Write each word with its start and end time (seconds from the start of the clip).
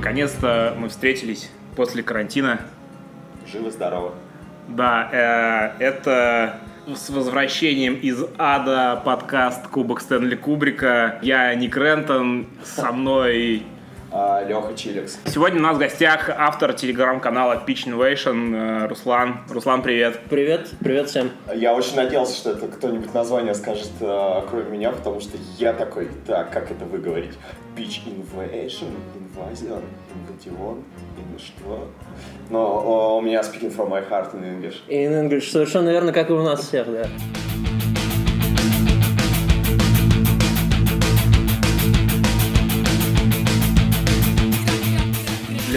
Наконец-то 0.00 0.74
мы 0.78 0.88
встретились 0.88 1.50
после 1.76 2.02
карантина. 2.02 2.62
Живо-здорово. 3.46 4.14
Да, 4.66 5.76
э, 5.78 5.84
это 5.84 6.60
с 6.86 7.10
возвращением 7.10 7.96
из 7.96 8.24
ада 8.38 9.02
подкаст 9.04 9.68
Кубок 9.68 10.00
Стэнли 10.00 10.36
Кубрика. 10.36 11.18
Я 11.20 11.54
Ник 11.54 11.76
Рентон, 11.76 12.46
со 12.64 12.92
мной 12.92 13.64
Леха 14.44 14.74
Чиликс. 14.74 15.18
Сегодня 15.26 15.58
у 15.60 15.62
нас 15.62 15.76
в 15.76 15.78
гостях 15.78 16.30
автор 16.30 16.72
телеграм-канала 16.72 17.62
Pitch 17.66 17.86
Innovation 17.86 18.84
э, 18.84 18.86
Руслан. 18.86 19.40
Руслан, 19.48 19.82
привет. 19.82 20.20
Привет, 20.28 20.68
привет 20.80 21.08
всем. 21.08 21.30
Я 21.54 21.74
очень 21.74 21.96
надеялся, 21.96 22.36
что 22.36 22.50
это 22.50 22.68
кто-нибудь 22.68 23.12
название 23.14 23.54
скажет, 23.54 23.90
э, 24.00 24.42
кроме 24.48 24.70
меня, 24.70 24.92
потому 24.92 25.20
что 25.20 25.36
я 25.58 25.72
такой, 25.72 26.08
так, 26.26 26.50
как 26.50 26.70
это 26.70 26.84
выговорить? 26.84 27.34
Pitch 27.76 28.00
Innovation, 28.06 28.94
Invasion, 29.16 29.82
Invasion, 30.14 30.80
что? 31.38 31.88
Но 32.50 33.18
у 33.18 33.20
меня 33.20 33.40
speaking 33.40 33.74
from 33.74 33.88
my 33.90 34.02
heart 34.08 34.34
in 34.34 34.44
English. 34.44 34.76
In 34.88 35.12
English, 35.12 35.50
совершенно 35.50 35.90
верно, 35.90 36.12
как 36.12 36.30
и 36.30 36.32
у 36.32 36.42
нас 36.42 36.60
всех, 36.60 36.90
да. 36.90 37.06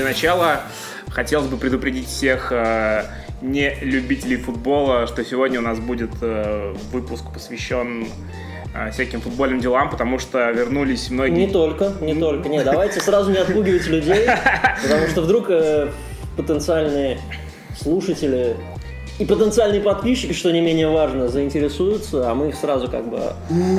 Для 0.04 0.10
начала 0.12 0.64
хотелось 1.10 1.48
бы 1.48 1.56
предупредить 1.56 2.10
всех 2.10 2.52
э, 2.52 3.06
не 3.42 3.74
любителей 3.76 4.36
футбола, 4.36 5.08
что 5.08 5.24
сегодня 5.24 5.60
у 5.60 5.62
нас 5.64 5.80
будет 5.80 6.12
э, 6.20 6.76
выпуск 6.92 7.24
посвящен 7.34 8.08
э, 8.76 8.92
всяким 8.92 9.22
футбольным 9.22 9.62
делам, 9.62 9.90
потому 9.90 10.20
что 10.20 10.52
вернулись 10.52 11.10
многие... 11.10 11.46
Не 11.46 11.48
только, 11.48 11.94
не 12.02 12.16
только. 12.16 12.50
Не, 12.50 12.66
давайте 12.66 13.00
сразу 13.00 13.32
не 13.32 13.38
отпугивать 13.38 13.88
людей, 13.88 14.28
потому 14.84 15.08
что 15.08 15.22
вдруг 15.22 15.48
потенциальные 16.36 17.20
слушатели 17.74 18.58
и 19.24 19.26
потенциальные 19.26 19.80
подписчики, 19.80 20.34
что 20.34 20.52
не 20.52 20.60
менее 20.60 20.90
важно, 20.90 21.30
заинтересуются, 21.30 22.30
а 22.30 22.36
мы 22.36 22.50
их 22.50 22.56
сразу 22.56 22.90
как 22.90 23.08
бы 23.08 23.20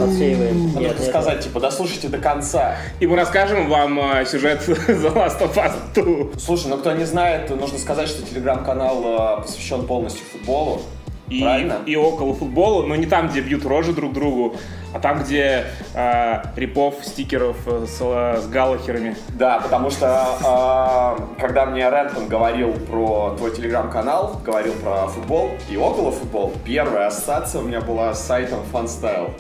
отсеиваем. 0.03 0.69
Надо 0.69 0.81
нет, 0.81 1.01
сказать, 1.03 1.41
типа, 1.41 1.61
дослушайте 1.61 2.09
до 2.09 2.17
конца. 2.17 2.77
И 2.99 3.07
мы 3.07 3.15
расскажем 3.15 3.69
вам 3.69 4.01
э, 4.01 4.25
сюжет 4.25 4.63
The 4.67 5.13
Last 5.15 5.41
of 5.43 5.55
Us 5.55 5.75
2. 5.95 6.41
Слушай, 6.41 6.69
ну 6.69 6.79
кто 6.79 6.93
не 6.93 7.05
знает, 7.05 7.51
нужно 7.51 7.79
сказать, 7.79 8.09
что 8.09 8.23
телеграм-канал 8.23 9.03
э, 9.05 9.43
посвящен 9.43 9.87
полностью 9.87 10.25
футболу 10.33 10.81
и, 11.29 11.45
и 11.85 11.95
около 11.95 12.33
футбола, 12.33 12.87
но 12.87 12.97
не 12.97 13.07
там, 13.07 13.29
где 13.29 13.43
бьют 13.43 13.67
рожи 13.67 13.93
друг 13.93 14.15
другу, 14.15 14.57
а 14.95 15.01
там, 15.01 15.25
где 15.25 15.67
э, 15.95 16.43
репов, 16.55 16.95
стикеров 17.03 17.57
э, 17.67 17.85
с, 17.87 17.99
с 17.99 18.47
галлахерами. 18.47 19.17
Да, 19.31 19.59
потому 19.59 19.91
что 19.91 21.17
э, 21.19 21.41
когда 21.41 21.67
мне 21.67 21.83
Рентон 21.91 22.29
говорил 22.29 22.73
про 22.73 23.35
твой 23.37 23.51
телеграм-канал, 23.51 24.41
говорил 24.45 24.73
про 24.75 25.09
футбол 25.09 25.51
и 25.69 25.77
около 25.77 26.13
футбол, 26.13 26.53
первая 26.65 27.09
ассоциация 27.09 27.61
у 27.61 27.65
меня 27.65 27.81
была 27.81 28.15
с 28.15 28.25
сайтом 28.25 28.61
FunStyle. 28.73 29.33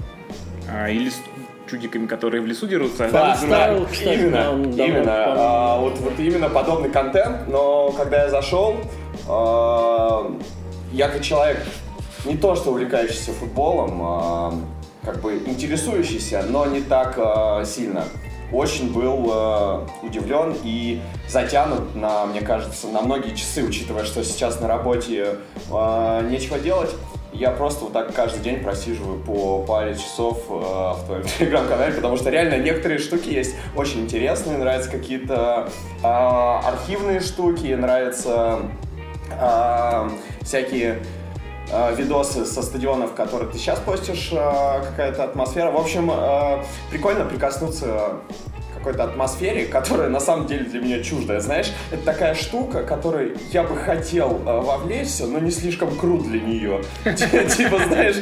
А, 0.68 0.90
или 0.90 1.08
с 1.08 1.22
чудиками, 1.70 2.08
которые 2.08 2.42
в 2.42 2.46
лесу 2.46 2.66
дерутся. 2.66 3.08
Да, 3.12 3.38
да, 3.48 3.76
кстати, 3.90 4.18
именно, 4.18 4.60
именно. 4.72 5.24
А, 5.36 5.78
вот, 5.78 5.98
вот 6.00 6.18
именно 6.18 6.48
подобный 6.48 6.90
контент, 6.90 7.46
но 7.46 7.92
когда 7.92 8.24
я 8.24 8.28
зашел, 8.28 8.74
э, 9.28 10.30
я 10.92 11.08
как 11.08 11.22
человек 11.22 11.58
не 12.24 12.36
то 12.36 12.54
что 12.56 12.70
увлекающийся 12.70 13.32
футболом, 13.32 14.00
а, 14.02 14.54
как 15.04 15.20
бы 15.20 15.36
интересующийся, 15.46 16.44
но 16.48 16.66
не 16.66 16.80
так 16.80 17.14
а, 17.16 17.64
сильно. 17.64 18.04
Очень 18.52 18.92
был 18.92 19.30
а, 19.32 19.86
удивлен 20.02 20.54
и 20.62 21.00
затянут 21.28 21.94
на, 21.94 22.26
мне 22.26 22.40
кажется, 22.40 22.88
на 22.88 23.02
многие 23.02 23.34
часы, 23.34 23.64
учитывая, 23.64 24.04
что 24.04 24.24
сейчас 24.24 24.60
на 24.60 24.68
работе 24.68 25.36
а, 25.70 26.22
нечего 26.22 26.58
делать. 26.58 26.90
Я 27.32 27.50
просто 27.50 27.84
вот 27.84 27.92
так 27.92 28.14
каждый 28.14 28.42
день 28.42 28.62
просиживаю 28.62 29.18
по 29.18 29.58
паре 29.64 29.96
часов 29.96 30.44
э, 30.48 30.52
в 30.52 31.02
твоем 31.04 31.24
телеграм-канале, 31.38 31.92
потому 31.94 32.16
что 32.16 32.30
реально 32.30 32.58
некоторые 32.58 33.00
штуки 33.00 33.28
есть 33.28 33.56
очень 33.74 34.02
интересные, 34.02 34.56
нравятся 34.56 34.88
какие-то 34.88 35.68
э, 36.00 36.06
архивные 36.06 37.18
штуки, 37.18 37.74
нравятся 37.74 38.60
э, 39.32 40.08
всякие 40.42 40.90
э, 40.92 40.96
видосы 41.96 42.44
со 42.44 42.62
стадионов, 42.62 43.14
которые 43.14 43.50
ты 43.50 43.58
сейчас 43.58 43.78
постишь, 43.80 44.30
э, 44.32 44.82
какая-то 44.90 45.24
атмосфера. 45.24 45.70
В 45.70 45.76
общем, 45.76 46.10
э, 46.10 46.62
прикольно 46.90 47.24
прикоснуться 47.24 48.20
какой-то 48.84 49.04
атмосфере, 49.04 49.64
которая 49.64 50.10
на 50.10 50.20
самом 50.20 50.46
деле 50.46 50.64
для 50.64 50.78
меня 50.78 51.02
чуждая. 51.02 51.40
Знаешь, 51.40 51.72
это 51.90 52.04
такая 52.04 52.34
штука, 52.34 52.82
которой 52.82 53.34
я 53.50 53.62
бы 53.62 53.76
хотел 53.76 54.42
э, 54.44 54.60
вовлечься, 54.60 55.26
но 55.26 55.38
не 55.38 55.50
слишком 55.50 55.96
крут 55.96 56.24
для 56.24 56.40
нее. 56.40 56.82
Типа, 57.04 57.78
знаешь, 57.88 58.16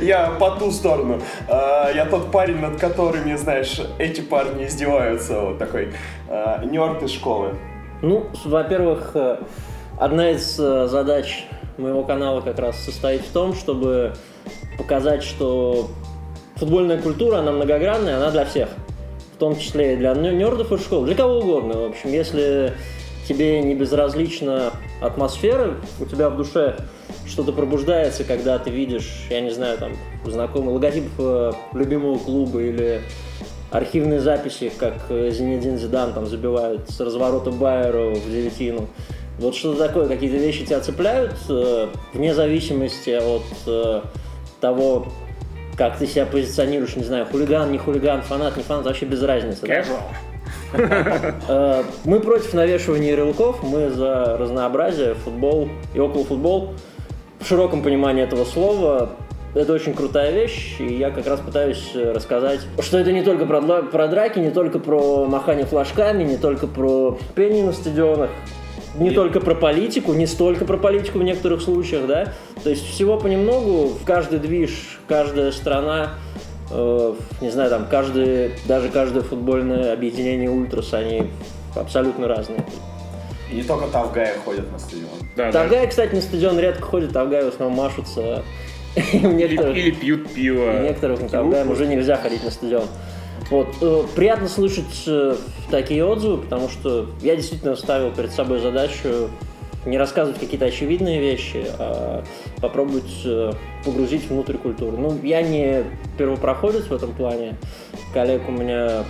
я 0.00 0.30
по 0.38 0.52
ту 0.52 0.70
сторону. 0.70 1.20
Э, 1.48 1.90
я 1.92 2.06
тот 2.06 2.30
парень, 2.30 2.60
над 2.60 2.78
которыми, 2.78 3.34
знаешь, 3.34 3.80
эти 3.98 4.20
парни 4.20 4.66
издеваются. 4.66 5.40
Вот 5.40 5.58
такой 5.58 5.92
э, 6.28 6.64
нерд 6.66 7.02
из 7.02 7.10
школы. 7.10 7.56
Ну, 8.00 8.26
во-первых, 8.44 9.10
э, 9.14 9.38
одна 9.98 10.30
из 10.30 10.58
э, 10.60 10.86
задач 10.86 11.48
моего 11.78 12.02
канала 12.04 12.40
как 12.40 12.58
раз 12.58 12.78
состоит 12.78 13.22
в 13.22 13.32
том, 13.32 13.54
чтобы 13.54 14.14
показать, 14.78 15.22
что 15.22 15.90
футбольная 16.56 17.00
культура, 17.00 17.38
она 17.38 17.52
многогранная, 17.52 18.16
она 18.16 18.30
для 18.30 18.44
всех. 18.44 18.68
В 19.34 19.38
том 19.38 19.58
числе 19.58 19.94
и 19.94 19.96
для 19.96 20.14
нердов 20.14 20.72
и 20.72 20.78
школ, 20.78 21.04
для 21.04 21.14
кого 21.14 21.38
угодно. 21.38 21.80
В 21.80 21.84
общем, 21.86 22.10
если 22.10 22.74
тебе 23.28 23.62
не 23.62 23.74
безразлична 23.74 24.72
атмосфера, 25.00 25.74
у 26.00 26.04
тебя 26.04 26.30
в 26.30 26.36
душе 26.36 26.76
что-то 27.26 27.52
пробуждается, 27.52 28.24
когда 28.24 28.58
ты 28.58 28.70
видишь, 28.70 29.26
я 29.30 29.40
не 29.40 29.50
знаю, 29.50 29.78
там, 29.78 29.92
знакомый 30.24 30.74
логотип 30.74 31.04
э, 31.18 31.52
любимого 31.72 32.18
клуба 32.18 32.62
или 32.62 33.00
архивные 33.70 34.20
записи, 34.20 34.70
как 34.78 34.94
Зинедин 35.08 35.78
Зидан 35.78 36.12
там 36.12 36.26
забивают 36.26 36.88
с 36.90 37.00
разворота 37.00 37.50
Байеру 37.50 38.14
в 38.14 38.30
девятину. 38.30 38.88
Вот 39.38 39.56
что-то 39.56 39.88
такое, 39.88 40.06
какие-то 40.06 40.36
вещи 40.36 40.64
тебя 40.64 40.80
цепляют, 40.80 41.34
э, 41.48 41.88
вне 42.12 42.34
зависимости 42.34 43.10
от 43.10 43.42
э, 43.66 44.02
того, 44.60 45.08
как 45.76 45.98
ты 45.98 46.06
себя 46.06 46.24
позиционируешь, 46.24 46.94
не 46.94 47.02
знаю, 47.02 47.26
хулиган, 47.26 47.72
не 47.72 47.78
хулиган, 47.78 48.22
фанат, 48.22 48.56
не 48.56 48.62
фанат, 48.62 48.86
вообще 48.86 49.06
без 49.06 49.22
разницы. 49.22 49.66
Э, 51.48 51.82
мы 52.04 52.20
против 52.20 52.52
навешивания 52.54 53.10
ярлыков, 53.10 53.62
мы 53.62 53.90
за 53.90 54.36
разнообразие, 54.36 55.14
футбол 55.14 55.68
и 55.94 55.98
около 55.98 56.24
футбол. 56.24 56.74
В 57.40 57.46
широком 57.46 57.82
понимании 57.82 58.22
этого 58.22 58.44
слова 58.44 59.10
это 59.54 59.72
очень 59.72 59.94
крутая 59.94 60.32
вещь, 60.32 60.76
и 60.80 60.94
я 60.94 61.10
как 61.10 61.26
раз 61.26 61.40
пытаюсь 61.40 61.92
рассказать, 61.94 62.60
что 62.80 62.98
это 62.98 63.12
не 63.12 63.22
только 63.22 63.46
про, 63.46 63.60
про 63.82 64.08
драки, 64.08 64.38
не 64.38 64.50
только 64.50 64.78
про 64.78 65.26
махание 65.26 65.66
флажками, 65.66 66.24
не 66.24 66.36
только 66.36 66.66
про 66.66 67.18
пение 67.34 67.64
на 67.64 67.72
стадионах, 67.72 68.30
не 68.96 69.10
и... 69.10 69.14
только 69.14 69.40
про 69.40 69.54
политику, 69.54 70.12
не 70.12 70.26
столько 70.26 70.64
про 70.64 70.76
политику 70.76 71.18
в 71.18 71.22
некоторых 71.22 71.62
случаях, 71.62 72.06
да. 72.06 72.32
То 72.62 72.70
есть 72.70 72.86
всего 72.86 73.18
понемногу, 73.18 73.88
в 73.88 74.04
каждый 74.04 74.38
движ, 74.38 75.00
каждая 75.08 75.52
страна, 75.52 76.14
э, 76.70 77.14
не 77.40 77.50
знаю, 77.50 77.70
там, 77.70 77.86
каждый, 77.90 78.52
даже 78.66 78.88
каждое 78.88 79.22
футбольное 79.22 79.92
объединение 79.92 80.50
ультрас, 80.50 80.94
они 80.94 81.24
абсолютно 81.74 82.28
разные. 82.28 82.64
И 83.50 83.56
не 83.56 83.62
только 83.62 83.86
Тавгая 83.88 84.34
ходят 84.44 84.70
на 84.72 84.78
стадион. 84.78 85.08
Да, 85.36 85.52
Тавгая, 85.52 85.82
да. 85.82 85.86
кстати, 85.86 86.14
на 86.14 86.20
стадион 86.20 86.58
редко 86.58 86.82
ходит, 86.82 87.12
Тавгая 87.12 87.44
в 87.44 87.48
основном 87.48 87.78
машутся. 87.78 88.42
Или, 89.12 89.56
или 89.76 89.90
пьют 89.90 90.32
пиво. 90.32 90.80
Некоторых 90.80 91.20
на 91.20 91.28
Тавгаем 91.28 91.68
уже 91.68 91.84
нельзя 91.84 92.16
ходить 92.16 92.44
на 92.44 92.52
стадион. 92.52 92.84
Вот. 93.50 93.68
Э, 93.80 94.04
приятно 94.14 94.48
слышать 94.48 95.04
э, 95.06 95.36
такие 95.70 96.04
отзывы, 96.04 96.38
потому 96.38 96.68
что 96.68 97.06
я 97.20 97.36
действительно 97.36 97.76
ставил 97.76 98.10
перед 98.10 98.32
собой 98.32 98.60
задачу 98.60 99.30
не 99.86 99.98
рассказывать 99.98 100.40
какие-то 100.40 100.64
очевидные 100.66 101.20
вещи, 101.20 101.66
а 101.78 102.24
попробовать 102.60 103.22
э, 103.24 103.52
погрузить 103.84 104.28
внутрь 104.28 104.56
культуры. 104.56 104.96
Ну, 104.96 105.18
я 105.22 105.42
не 105.42 105.84
первопроходец 106.16 106.84
в 106.84 106.92
этом 106.92 107.12
плане. 107.12 107.56
Коллег 108.12 108.48
у 108.48 108.52
меня 108.52 109.04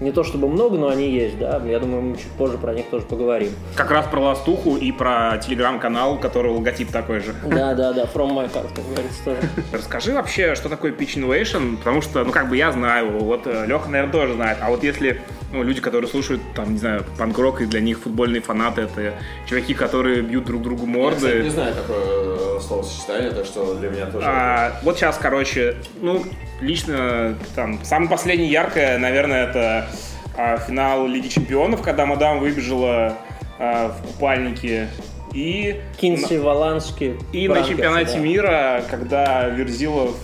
не 0.00 0.12
то 0.12 0.24
чтобы 0.24 0.48
много, 0.48 0.76
но 0.76 0.88
они 0.88 1.10
есть, 1.10 1.38
да. 1.38 1.60
Я 1.64 1.78
думаю, 1.78 2.02
мы 2.02 2.16
чуть 2.16 2.30
позже 2.32 2.58
про 2.58 2.74
них 2.74 2.86
тоже 2.86 3.06
поговорим. 3.06 3.50
Как 3.74 3.90
раз 3.90 4.06
про 4.06 4.20
Ластуху 4.20 4.76
и 4.76 4.92
про 4.92 5.38
телеграм-канал, 5.38 6.18
который 6.18 6.52
логотип 6.52 6.90
такой 6.90 7.20
же. 7.20 7.34
Да, 7.44 7.74
да, 7.74 7.92
да, 7.92 8.04
from 8.04 8.32
my 8.32 8.52
heart, 8.52 8.68
как 8.74 8.84
говорится, 8.84 9.24
тоже. 9.24 9.38
Расскажи 9.72 10.12
вообще, 10.12 10.54
что 10.54 10.68
такое 10.68 10.92
Pitch 10.92 11.16
Innovation, 11.16 11.78
потому 11.78 12.02
что, 12.02 12.24
ну, 12.24 12.32
как 12.32 12.48
бы 12.48 12.56
я 12.56 12.72
знаю, 12.72 13.18
вот 13.18 13.46
э, 13.46 13.66
Леха, 13.66 13.88
наверное, 13.88 14.12
тоже 14.12 14.34
знает, 14.34 14.58
а 14.60 14.70
вот 14.70 14.82
если 14.82 15.20
ну, 15.52 15.62
люди, 15.62 15.80
которые 15.80 16.08
слушают, 16.08 16.42
там, 16.54 16.72
не 16.72 16.78
знаю, 16.78 17.04
панк-рок, 17.18 17.60
и 17.62 17.66
для 17.66 17.80
них 17.80 18.00
футбольные 18.00 18.42
фанаты— 18.42 18.80
это 18.82 19.14
чуваки, 19.46 19.74
которые 19.74 20.22
бьют 20.22 20.44
друг 20.44 20.62
другу 20.62 20.86
морды. 20.86 21.26
Я, 21.26 21.32
кстати, 21.32 21.44
не 21.44 21.50
знаю 21.50 21.74
такое 21.74 22.60
словосочетание, 22.60 23.30
так 23.30 23.46
что 23.46 23.74
для 23.76 23.90
меня 23.90 24.06
тоже... 24.06 24.26
А, 24.26 24.80
вот 24.82 24.96
сейчас, 24.96 25.18
короче, 25.18 25.76
ну, 26.00 26.24
лично, 26.60 27.36
там, 27.54 27.84
самое 27.84 28.10
последнее 28.10 28.50
яркое, 28.50 28.98
наверное, 28.98 29.46
это 29.46 29.88
а, 30.36 30.58
финал 30.58 31.06
Лиги 31.06 31.28
Чемпионов, 31.28 31.82
когда 31.82 32.06
мадам 32.06 32.40
выбежала 32.40 33.14
а, 33.58 33.88
в 33.90 34.06
купальнике. 34.06 34.88
И 35.32 35.80
Кинси 35.98 36.38
Валански. 36.38 37.18
И 37.32 37.48
на 37.48 37.62
чемпионате 37.62 38.14
да. 38.14 38.18
мира, 38.18 38.84
когда 38.90 39.48
Верзилов 39.48 40.16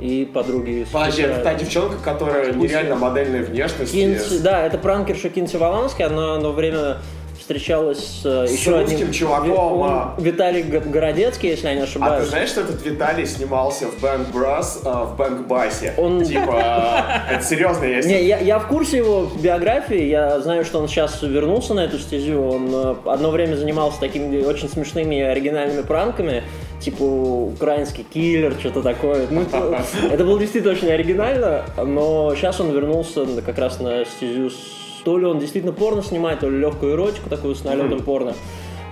и 0.00 0.24
подруги. 0.32 0.86
Подожди, 0.92 1.22
это 1.22 1.42
та 1.42 1.54
девчонка, 1.54 1.96
которая 1.98 2.52
нереально 2.52 2.96
модельной 2.96 3.42
внешности. 3.42 3.92
Кинси, 3.92 4.38
да, 4.38 4.64
это 4.66 4.78
пранкерша 4.78 5.30
Кинси 5.30 5.56
Валански, 5.56 6.02
она 6.02 6.38
на 6.38 6.50
время 6.50 6.98
встречалась 7.46 8.22
э, 8.24 8.48
с 8.48 8.50
еще 8.50 8.76
одним 8.76 9.12
чуваком. 9.12 9.82
А. 9.84 10.16
Виталий 10.18 10.62
Городецкий, 10.62 11.50
если 11.50 11.68
я 11.68 11.74
не 11.74 11.82
ошибаюсь. 11.82 12.22
А 12.22 12.24
ты 12.24 12.30
знаешь, 12.30 12.48
что 12.48 12.62
этот 12.62 12.84
Виталий 12.84 13.24
снимался 13.24 13.86
в 13.86 14.00
Бэнк 14.00 14.30
Брас, 14.32 14.80
э, 14.84 14.88
в 14.88 15.16
Бэнк 15.16 15.46
Басе? 15.46 15.94
Он... 15.96 16.24
Типа, 16.24 17.22
это 17.30 17.44
серьезно 17.44 17.84
есть? 17.84 18.08
Не, 18.08 18.24
я, 18.24 18.38
я 18.38 18.58
в 18.58 18.66
курсе 18.66 18.96
его 18.96 19.30
биографии, 19.40 20.06
я 20.06 20.40
знаю, 20.40 20.64
что 20.64 20.80
он 20.80 20.88
сейчас 20.88 21.22
вернулся 21.22 21.72
на 21.74 21.84
эту 21.84 22.00
стезю, 22.00 22.42
он 22.42 22.68
э, 22.72 22.94
одно 23.04 23.30
время 23.30 23.54
занимался 23.54 24.00
такими 24.00 24.42
очень 24.42 24.68
смешными 24.68 25.20
оригинальными 25.20 25.82
пранками, 25.82 26.42
типа 26.80 27.04
украинский 27.04 28.02
киллер, 28.02 28.56
что-то 28.58 28.82
такое. 28.82 29.28
Ну, 29.30 29.42
это, 29.42 29.84
это 30.10 30.24
было 30.24 30.40
действительно 30.40 30.74
очень 30.74 30.90
оригинально, 30.90 31.64
но 31.76 32.34
сейчас 32.34 32.58
он 32.58 32.72
вернулся 32.72 33.24
как 33.44 33.58
раз 33.58 33.78
на 33.78 34.04
стезю 34.04 34.50
с 34.50 34.85
то 35.06 35.18
ли 35.18 35.24
он 35.24 35.38
действительно 35.38 35.72
порно 35.72 36.02
снимает, 36.02 36.40
то 36.40 36.50
ли 36.50 36.58
легкую 36.58 36.94
эротику 36.94 37.30
такую 37.30 37.54
с 37.54 37.62
налетом 37.62 37.98
mm-hmm. 37.98 38.02
порно. 38.02 38.34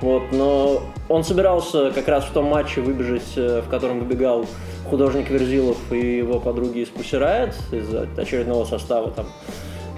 Вот, 0.01 0.23
но 0.31 0.81
он 1.09 1.25
собирался 1.25 1.91
как 1.91 2.07
раз 2.07 2.23
в 2.23 2.31
том 2.31 2.45
матче 2.45 2.83
выбежать, 2.83 3.33
э, 3.35 3.63
в 3.67 3.69
котором 3.69 3.99
выбегал 3.99 4.47
художник 4.89 5.29
Верзилов 5.29 5.77
и 5.91 6.19
его 6.19 6.39
подруги 6.39 6.79
из 6.79 6.89
Пусирает, 6.89 7.57
из 7.73 7.93
очередного 8.17 8.65
состава 8.65 9.11
там. 9.11 9.27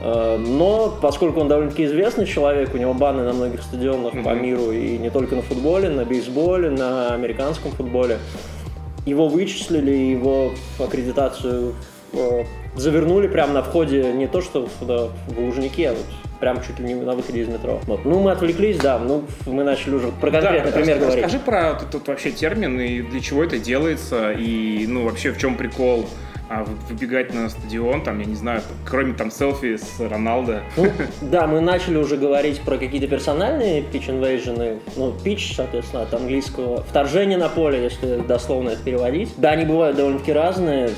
Э, 0.01 0.39
но 0.39 0.97
поскольку 1.03 1.41
он 1.41 1.49
довольно-таки 1.49 1.85
известный 1.85 2.25
человек, 2.25 2.73
у 2.73 2.79
него 2.79 2.95
баны 2.95 3.23
на 3.23 3.35
многих 3.35 3.63
стадионах 3.63 4.15
mm-hmm. 4.15 4.25
по 4.25 4.31
миру, 4.31 4.73
и 4.73 4.97
не 4.97 5.11
только 5.11 5.37
на 5.37 5.43
футболе, 5.43 5.91
на 5.91 6.07
бейсболе, 6.07 6.71
на 6.71 7.13
американском 7.13 7.73
футболе, 7.73 8.17
его 9.05 9.29
вычислили, 9.29 9.91
его 9.91 10.53
аккредитацию 10.79 11.75
э, 12.15 12.45
завернули 12.77 13.27
прямо 13.27 13.53
на 13.53 13.63
входе 13.63 14.13
не 14.13 14.27
то, 14.27 14.41
что 14.41 14.69
в, 14.81 15.11
в 15.29 15.39
Лужники, 15.39 15.83
а 15.83 15.93
вот 15.93 16.07
прям 16.41 16.63
чуть 16.63 16.79
ли 16.79 16.87
не 16.87 16.95
на 16.95 17.13
выходе 17.13 17.41
из 17.41 17.49
метро. 17.49 17.81
Вот. 17.87 18.05
Ну, 18.05 18.21
мы 18.21 18.33
отвлеклись, 18.33 18.79
да, 18.79 18.99
ну, 18.99 19.25
мы 19.47 19.65
начали 19.65 19.95
уже 19.95 20.09
про 20.09 20.31
конкретный 20.31 20.71
да, 20.71 20.79
пример 20.79 20.99
говорить. 20.99 21.25
Расскажи 21.25 21.43
про 21.43 21.71
этот 21.71 22.07
вообще 22.09 22.31
термин 22.31 22.79
и 22.81 23.01
для 23.03 23.21
чего 23.21 23.43
это 23.43 23.59
делается, 23.59 24.33
и, 24.33 24.87
ну, 24.87 25.05
вообще 25.05 25.33
в 25.33 25.39
чем 25.39 25.57
прикол 25.57 26.07
а 26.49 26.65
выбегать 26.89 27.35
на 27.35 27.49
стадион, 27.49 28.05
там, 28.05 28.21
я 28.21 28.25
не 28.25 28.37
знаю, 28.37 28.63
кроме 28.85 29.15
там 29.15 29.33
селфи 29.33 29.77
с 29.77 29.99
Роналдо. 29.99 30.63
Ну, 30.77 30.87
да, 31.21 31.49
мы 31.49 31.61
начали 31.61 31.97
уже 31.97 32.17
говорить 32.17 32.61
про 32.61 32.79
какие-то 32.79 33.09
персональные 33.09 33.81
pitch 33.81 34.09
invasion, 34.09 34.81
ну, 34.95 35.13
pitch, 35.25 35.55
соответственно, 35.57 36.03
от 36.03 36.15
английского, 36.15 36.83
вторжение 36.83 37.37
на 37.37 37.49
поле, 37.49 37.83
если 37.83 38.19
дословно 38.19 38.71
это 38.71 38.83
переводить. 38.85 39.31
Да, 39.37 39.51
они 39.51 39.65
бывают 39.65 39.97
довольно-таки 39.97 40.33
разные, 40.33 40.91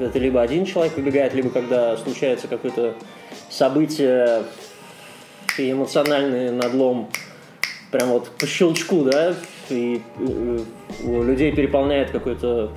это 0.00 0.18
либо 0.18 0.40
один 0.40 0.64
человек 0.64 0.96
выбегает, 0.96 1.34
либо 1.34 1.50
когда 1.50 1.96
случается 1.96 2.48
какое-то 2.48 2.94
событие 3.48 4.44
и 5.58 5.72
эмоциональный 5.72 6.50
надлом, 6.50 7.08
прям 7.90 8.10
вот 8.10 8.28
по 8.30 8.46
щелчку, 8.46 9.04
да, 9.04 9.34
и 9.68 10.02
э, 10.18 10.58
у 11.04 11.22
людей 11.22 11.52
переполняет 11.52 12.10
какой-то 12.10 12.72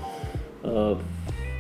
э, 0.64 0.96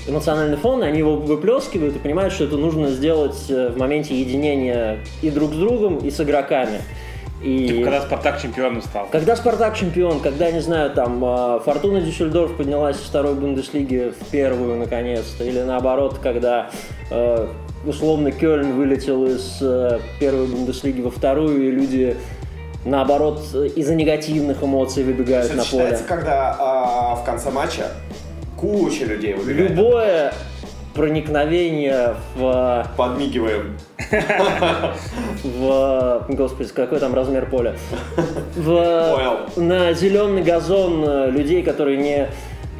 эмоциональный 0.07 0.57
фон, 0.57 0.83
и 0.83 0.87
они 0.87 0.99
его 0.99 1.15
выплескивают 1.15 1.95
и 1.95 1.99
понимают, 1.99 2.33
что 2.33 2.45
это 2.45 2.57
нужно 2.57 2.89
сделать 2.89 3.45
э, 3.49 3.69
в 3.69 3.77
моменте 3.77 4.19
единения 4.19 4.99
и 5.21 5.29
друг 5.29 5.53
с 5.53 5.57
другом, 5.57 5.97
и 5.99 6.11
с 6.11 6.19
игроками. 6.19 6.81
И... 7.43 7.67
Типа, 7.67 7.83
когда 7.83 8.01
Спартак 8.01 8.41
чемпионом 8.41 8.81
стал. 8.81 9.07
Когда 9.11 9.35
Спартак 9.35 9.75
чемпион, 9.77 10.21
когда, 10.21 10.49
не 10.49 10.61
знаю, 10.61 10.91
там, 10.91 11.23
а, 11.25 11.59
Фортуна 11.59 11.99
Дюссельдорф 11.99 12.55
поднялась 12.55 12.97
из 12.97 13.03
второй 13.03 13.35
Бундеслиги 13.35 14.13
в 14.17 14.29
первую, 14.31 14.77
наконец-то, 14.77 15.43
или 15.43 15.59
наоборот, 15.61 16.19
когда 16.23 16.69
а, 17.11 17.49
условно 17.85 18.31
Кёльн 18.31 18.73
вылетел 18.73 19.25
из 19.25 19.57
а, 19.61 19.99
первой 20.19 20.47
Бундеслиги 20.47 21.01
во 21.01 21.11
вторую, 21.11 21.67
и 21.67 21.71
люди 21.71 22.15
наоборот, 22.85 23.41
из-за 23.75 23.95
негативных 23.95 24.63
эмоций 24.63 25.03
выбегают 25.03 25.47
Это 25.47 25.57
на 25.57 25.65
поле. 25.65 25.99
когда 26.07 26.55
а, 26.59 27.15
в 27.15 27.25
конце 27.25 27.49
матча 27.49 27.87
куча 28.57 29.05
людей 29.05 29.33
выбегает. 29.33 29.71
Любое 29.71 30.33
проникновение 30.93 32.15
в... 32.35 32.87
Подмигиваем. 32.97 33.77
В... 35.43 36.25
Господи, 36.29 36.69
какой 36.73 36.99
там 36.99 37.13
размер 37.13 37.49
поля? 37.49 37.75
В... 38.55 39.49
На 39.55 39.93
зеленый 39.93 40.43
газон 40.43 41.03
э, 41.05 41.31
людей, 41.31 41.63
которые 41.63 41.97
не 41.97 42.29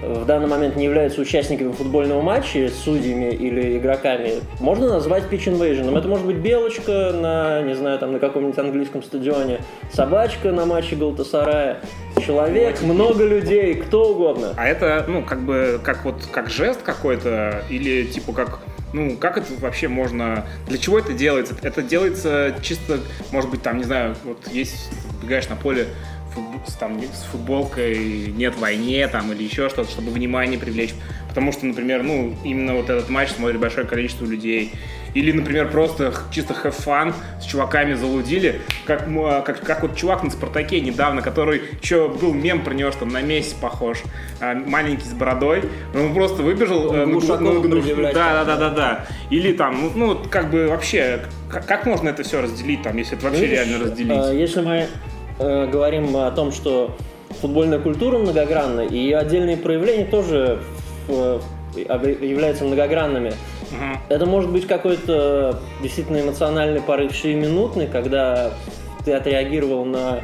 в 0.04 0.26
данный 0.26 0.48
момент 0.48 0.76
не 0.76 0.86
являются 0.86 1.22
участниками 1.22 1.72
футбольного 1.72 2.22
матча, 2.22 2.70
судьями 2.70 3.34
или 3.34 3.78
игроками, 3.78 4.34
можно 4.60 4.90
назвать 4.90 5.24
pitch 5.32 5.46
invasion. 5.46 5.98
Это 5.98 6.08
может 6.08 6.26
быть 6.26 6.38
белочка 6.38 7.12
на, 7.14 7.62
не 7.62 7.74
знаю, 7.76 8.00
там 8.00 8.12
на 8.14 8.20
каком-нибудь 8.20 8.58
английском 8.58 9.02
стадионе, 9.04 9.62
собачка 9.92 10.52
на 10.52 10.66
матче 10.66 10.96
Галтасарая, 10.96 11.80
человек, 12.26 12.82
много 12.82 13.26
людей, 13.26 13.76
кто 13.76 14.12
угодно. 14.12 14.54
А 14.58 14.68
это, 14.68 15.06
ну, 15.08 15.24
как 15.24 15.42
бы, 15.42 15.80
как 15.84 16.06
вот, 16.06 16.28
как 16.32 16.50
жест 16.50 16.82
какой-то 16.82 17.64
или 17.70 18.06
типа 18.06 18.34
как 18.34 18.60
ну, 18.94 19.18
как 19.18 19.38
это 19.38 19.48
вообще 19.60 19.88
можно... 19.88 20.46
Для 20.68 20.78
чего 20.78 21.00
это 21.00 21.14
делается? 21.14 21.56
Это 21.64 21.82
делается 21.82 22.56
чисто, 22.62 23.00
может 23.32 23.50
быть, 23.50 23.64
там, 23.64 23.80
не 23.80 23.84
знаю, 23.84 24.16
вот 24.24 24.48
есть, 24.52 24.92
бегаешь 25.20 25.50
на 25.50 25.56
поле, 25.56 25.88
там, 26.80 27.02
с 27.02 27.24
футболкой 27.32 28.28
«Нет 28.36 28.56
войне» 28.58 29.08
там, 29.08 29.32
или 29.32 29.44
еще 29.44 29.70
что-то, 29.70 29.90
чтобы 29.90 30.12
внимание 30.12 30.60
привлечь. 30.60 30.94
Потому 31.28 31.52
что, 31.52 31.66
например, 31.66 32.04
ну, 32.04 32.36
именно 32.44 32.76
вот 32.76 32.90
этот 32.90 33.10
матч 33.10 33.32
смотрит 33.32 33.60
большое 33.60 33.88
количество 33.88 34.26
людей. 34.26 34.72
Или, 35.14 35.32
например, 35.32 35.70
просто 35.70 36.14
чисто 36.32 36.54
have 36.54 36.76
fun 36.76 37.14
с 37.42 37.46
чуваками 37.46 37.94
залудили, 37.94 38.62
как, 38.86 39.06
как, 39.46 39.62
как 39.62 39.82
вот 39.84 39.96
чувак 39.96 40.24
на 40.24 40.32
«Спартаке» 40.32 40.82
недавно, 40.82 41.22
который 41.22 41.62
еще 41.82 42.10
был 42.10 42.34
мем 42.34 42.64
про 42.64 42.74
него, 42.74 42.92
что 42.92 43.06
на 43.06 43.22
Месси 43.22 43.56
похож, 43.60 44.00
а, 44.40 44.56
маленький 44.56 45.06
с 45.06 45.14
бородой. 45.14 45.64
Он 45.94 46.14
просто 46.14 46.42
выбежал. 46.42 46.94
Э, 46.94 47.06
ну, 47.06 47.20
ну, 47.22 47.64
ну, 47.64 47.82
да, 48.14 48.44
да, 48.44 48.46
да, 48.46 48.56
да, 48.58 48.70
да. 48.70 49.06
Или 49.30 49.54
там, 49.54 49.82
ну, 49.82 49.92
ну 49.96 50.20
как 50.30 50.50
бы 50.50 50.68
вообще, 50.68 51.22
как, 51.50 51.66
как 51.66 51.86
можно 51.86 52.10
это 52.10 52.24
все 52.24 52.42
разделить, 52.42 52.82
там, 52.82 52.98
если 52.98 53.18
это 53.18 53.26
вообще 53.26 53.42
Видишь, 53.42 53.58
реально 53.58 53.86
разделить? 53.86 54.12
А, 54.12 54.34
если 54.34 54.62
мы 54.62 54.88
э, 55.40 55.68
говорим 55.68 56.16
о 56.18 56.32
том, 56.32 56.52
что 56.52 56.96
футбольная 57.42 57.80
культура 57.80 58.18
многогранна, 58.18 58.82
и 58.82 59.12
отдельные 59.12 59.58
проявления 59.58 60.06
тоже 60.06 60.60
э, 61.08 61.40
являются 61.76 62.64
многогранными. 62.64 63.34
Uh 63.74 63.98
Это 64.10 64.26
может 64.26 64.52
быть 64.52 64.68
какой-то 64.68 65.60
действительно 65.82 66.22
эмоциональный 66.22 66.82
порыв 66.82 67.16
сиюминутный, 67.16 67.88
когда 67.88 68.54
ты 69.06 69.14
отреагировал 69.14 69.86
на 69.86 70.22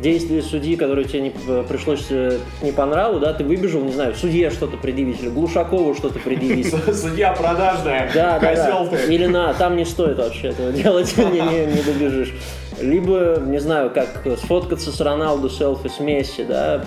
действие 0.00 0.42
судьи, 0.42 0.76
которое 0.76 1.04
тебе 1.04 1.20
не, 1.20 1.30
пришлось 1.64 2.06
э, 2.10 2.38
не 2.62 2.72
по 2.72 2.86
нраву, 2.86 3.18
да, 3.20 3.32
ты 3.32 3.44
выбежал, 3.44 3.82
не 3.82 3.92
знаю, 3.92 4.14
судье 4.14 4.50
что-то 4.50 4.76
предъявить, 4.76 5.20
или 5.20 5.28
Глушакову 5.28 5.94
что-то 5.94 6.18
предъявить. 6.18 6.72
Судья 6.94 7.32
продажная, 7.32 8.10
да, 8.14 8.38
да, 8.38 8.54
да. 8.54 9.04
Или 9.04 9.26
на, 9.26 9.52
там 9.54 9.76
не 9.76 9.84
стоит 9.84 10.18
вообще 10.18 10.48
этого 10.48 10.72
делать, 10.72 11.14
не, 11.18 11.40
не, 11.40 11.66
не 11.66 11.82
добежишь. 11.82 12.32
Либо, 12.80 13.38
не 13.44 13.58
знаю, 13.58 13.90
как 13.90 14.08
сфоткаться 14.38 14.90
с 14.90 15.00
Роналду, 15.00 15.50
селфи 15.50 15.88
с 15.88 16.00
Месси, 16.00 16.44
да. 16.44 16.84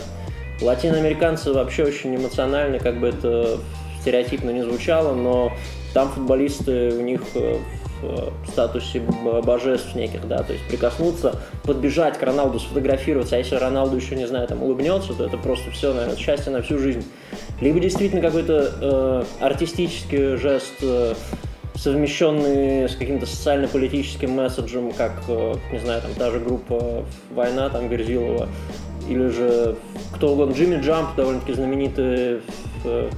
Латиноамериканцы 0.62 1.54
вообще 1.54 1.84
очень 1.84 2.16
эмоциональны, 2.16 2.80
как 2.80 3.00
бы 3.00 3.10
это 3.10 3.60
стереотипно 4.06 4.52
не 4.52 4.62
звучало, 4.62 5.16
но 5.16 5.52
там 5.96 6.10
футболисты, 6.10 6.94
у 6.94 7.02
них 7.02 7.22
э, 7.34 7.58
в 8.04 8.50
статусе 8.50 9.02
божеств 9.44 9.96
неких, 9.96 10.28
да, 10.28 10.44
то 10.44 10.54
есть 10.54 10.64
прикоснуться, 10.68 11.42
подбежать 11.64 12.20
к 12.20 12.22
Роналду, 12.22 12.60
сфотографироваться, 12.60 13.36
а 13.36 13.40
если 13.40 13.56
Роналду 13.56 13.98
еще, 13.98 14.16
не 14.16 14.28
знаю, 14.28 14.48
там 14.48 14.62
улыбнется, 14.62 15.14
то 15.14 15.26
это 15.26 15.38
просто 15.38 15.72
все, 15.72 15.92
наверное, 15.92 16.18
счастье 16.18 16.52
на 16.52 16.62
всю 16.62 16.78
жизнь. 16.78 17.04
Либо 17.62 17.80
действительно 17.80 18.22
какой-то 18.22 18.72
э, 18.80 19.24
артистический 19.40 20.36
жест, 20.36 20.76
э, 20.84 21.16
совмещенный 21.76 22.88
с 22.88 22.96
каким-то 22.96 23.26
социально-политическим 23.26 24.30
месседжем, 24.30 24.92
как, 24.92 25.14
э, 25.28 25.56
не 25.72 25.80
знаю, 25.80 26.04
там 26.04 26.12
та 26.14 26.30
же 26.30 26.40
группа 26.40 27.06
«Война», 27.32 27.70
там 27.70 27.88
Верзилова, 27.88 28.50
или 29.10 29.30
же 29.30 29.76
кто 30.14 30.34
угодно, 30.34 30.54
Джимми 30.54 30.82
Джамп, 30.82 31.16
довольно-таки 31.16 31.54
знаменитый 31.54 32.42
э, 32.84 33.10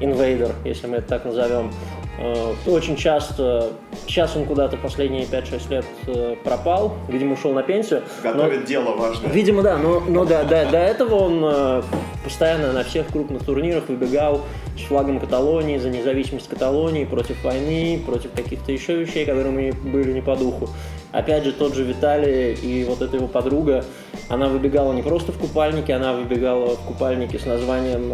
инвейдер, 0.00 0.52
если 0.64 0.86
мы 0.86 0.98
это 0.98 1.08
так 1.08 1.24
назовем. 1.24 1.70
Э, 2.16 2.54
очень 2.66 2.96
часто, 2.96 3.72
сейчас 4.06 4.36
он 4.36 4.46
куда-то 4.46 4.76
последние 4.76 5.24
5-6 5.24 5.70
лет 5.70 5.84
э, 6.06 6.36
пропал, 6.44 6.94
видимо, 7.08 7.34
ушел 7.34 7.52
на 7.52 7.62
пенсию. 7.62 8.02
Готовит 8.22 8.60
но, 8.60 8.66
дело 8.66 8.96
важное. 8.96 9.30
Видимо, 9.30 9.62
да, 9.62 9.76
но, 9.76 10.00
но 10.00 10.24
да, 10.24 10.44
да, 10.44 10.64
до 10.70 10.78
этого 10.78 11.16
он 11.16 11.40
э, 11.44 11.82
постоянно 12.22 12.72
на 12.72 12.84
всех 12.84 13.08
крупных 13.08 13.44
турнирах 13.44 13.88
выбегал 13.88 14.42
с 14.78 14.82
флагом 14.82 15.18
Каталонии, 15.18 15.78
за 15.78 15.90
независимость 15.90 16.48
Каталонии, 16.48 17.04
против 17.04 17.42
войны, 17.42 18.00
против 18.06 18.30
каких-то 18.32 18.70
еще 18.70 18.96
вещей, 18.96 19.26
которые 19.26 19.50
мне 19.50 19.72
были 19.72 20.12
не 20.12 20.22
по 20.22 20.36
духу. 20.36 20.70
Опять 21.10 21.44
же, 21.44 21.52
тот 21.52 21.74
же 21.74 21.84
Виталий 21.84 22.54
и 22.54 22.84
вот 22.84 23.02
эта 23.02 23.16
его 23.16 23.28
подруга, 23.28 23.84
она 24.28 24.48
выбегала 24.48 24.92
не 24.92 25.02
просто 25.02 25.32
в 25.32 25.38
купальнике, 25.38 25.94
она 25.94 26.12
выбегала 26.12 26.76
в 26.76 26.80
купальнике 26.80 27.38
с 27.38 27.46
названием 27.46 28.12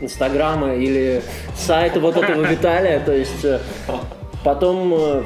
Инстаграма 0.00 0.74
или 0.74 1.22
сайта 1.54 2.00
вот 2.00 2.16
этого 2.16 2.42
Виталия. 2.50 3.00
То 3.00 3.12
есть 3.12 3.44
э, 3.44 3.60
потом 4.44 4.94
э, 4.94 5.22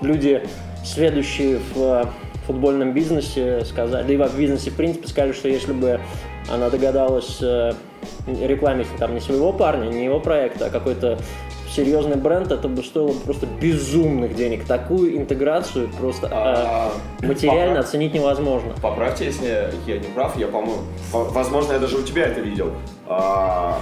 люди, 0.00 0.42
следующие 0.84 1.58
в 1.74 1.82
э, 1.82 2.04
футбольном 2.46 2.92
бизнесе, 2.92 3.64
сказали, 3.64 4.06
да 4.06 4.12
и 4.12 4.16
в 4.16 4.38
бизнесе 4.38 4.70
в 4.70 4.76
принципе 4.76 5.08
сказали, 5.08 5.32
что 5.32 5.48
если 5.48 5.72
бы 5.72 6.00
она 6.50 6.70
догадалась 6.70 7.40
рекламить 8.26 8.88
там 8.98 9.14
не 9.14 9.20
своего 9.20 9.52
парня, 9.52 9.88
не 9.88 10.04
его 10.04 10.18
проекта, 10.18 10.66
а 10.66 10.70
какой-то 10.70 11.18
серьезный 11.74 12.16
бренд, 12.16 12.52
это 12.52 12.68
бы 12.68 12.82
стоило 12.82 13.12
просто 13.12 13.46
безумных 13.46 14.34
денег. 14.34 14.64
Такую 14.64 15.16
интеграцию 15.16 15.88
просто 15.98 16.28
а, 16.30 16.92
э, 17.20 17.26
материально 17.26 17.76
поправ... 17.76 17.84
оценить 17.86 18.14
невозможно. 18.14 18.74
Поправьте, 18.80 19.24
если 19.24 19.72
я 19.86 19.98
не 19.98 20.08
прав, 20.08 20.36
я, 20.38 20.48
по-моему, 20.48 20.82
возможно, 21.12 21.72
я 21.72 21.78
даже 21.78 21.96
у 21.98 22.02
тебя 22.02 22.26
это 22.26 22.40
видел. 22.40 22.72
А, 23.06 23.78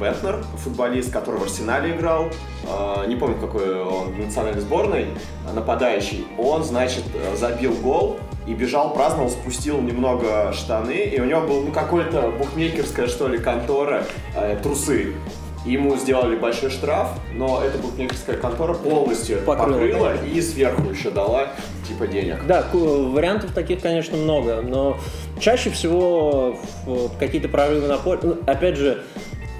Бентнер, 0.00 0.44
футболист, 0.56 1.12
который 1.12 1.40
в 1.40 1.42
Арсенале 1.44 1.94
играл, 1.94 2.26
а, 2.68 3.06
не 3.06 3.16
помню, 3.16 3.36
какой 3.40 3.80
он 3.82 4.12
в 4.12 4.18
национальной 4.18 4.60
сборной, 4.60 5.06
нападающий, 5.54 6.26
он, 6.38 6.64
значит, 6.64 7.04
забил 7.36 7.74
гол, 7.74 8.18
и 8.48 8.54
бежал, 8.54 8.94
праздновал, 8.94 9.28
спустил 9.28 9.78
немного 9.82 10.52
штаны, 10.54 10.92
и 10.92 11.20
у 11.20 11.26
него 11.26 11.42
был 11.42 11.60
ну, 11.64 11.70
какой-то 11.70 12.30
букмекерская, 12.30 13.06
что 13.06 13.28
ли, 13.28 13.38
контора, 13.38 14.04
э, 14.34 14.56
трусы. 14.62 15.12
Ему 15.68 15.96
сделали 15.96 16.34
большой 16.34 16.70
штраф, 16.70 17.10
но 17.34 17.62
эта 17.62 17.76
букмекерская 17.76 18.38
контора 18.38 18.72
полностью 18.72 19.40
покрыла, 19.42 19.74
покрыла 19.74 20.24
и 20.24 20.40
сверху 20.40 20.88
еще 20.88 21.10
дала 21.10 21.48
типа 21.86 22.06
денег. 22.06 22.38
Да, 22.46 22.64
вариантов 22.72 23.52
таких, 23.52 23.82
конечно, 23.82 24.16
много, 24.16 24.62
но 24.62 24.98
чаще 25.38 25.68
всего 25.68 26.58
какие-то 27.18 27.48
прорывы 27.48 27.86
на 27.86 27.98
поле, 27.98 28.20
ну, 28.22 28.38
опять 28.46 28.76
же, 28.76 29.02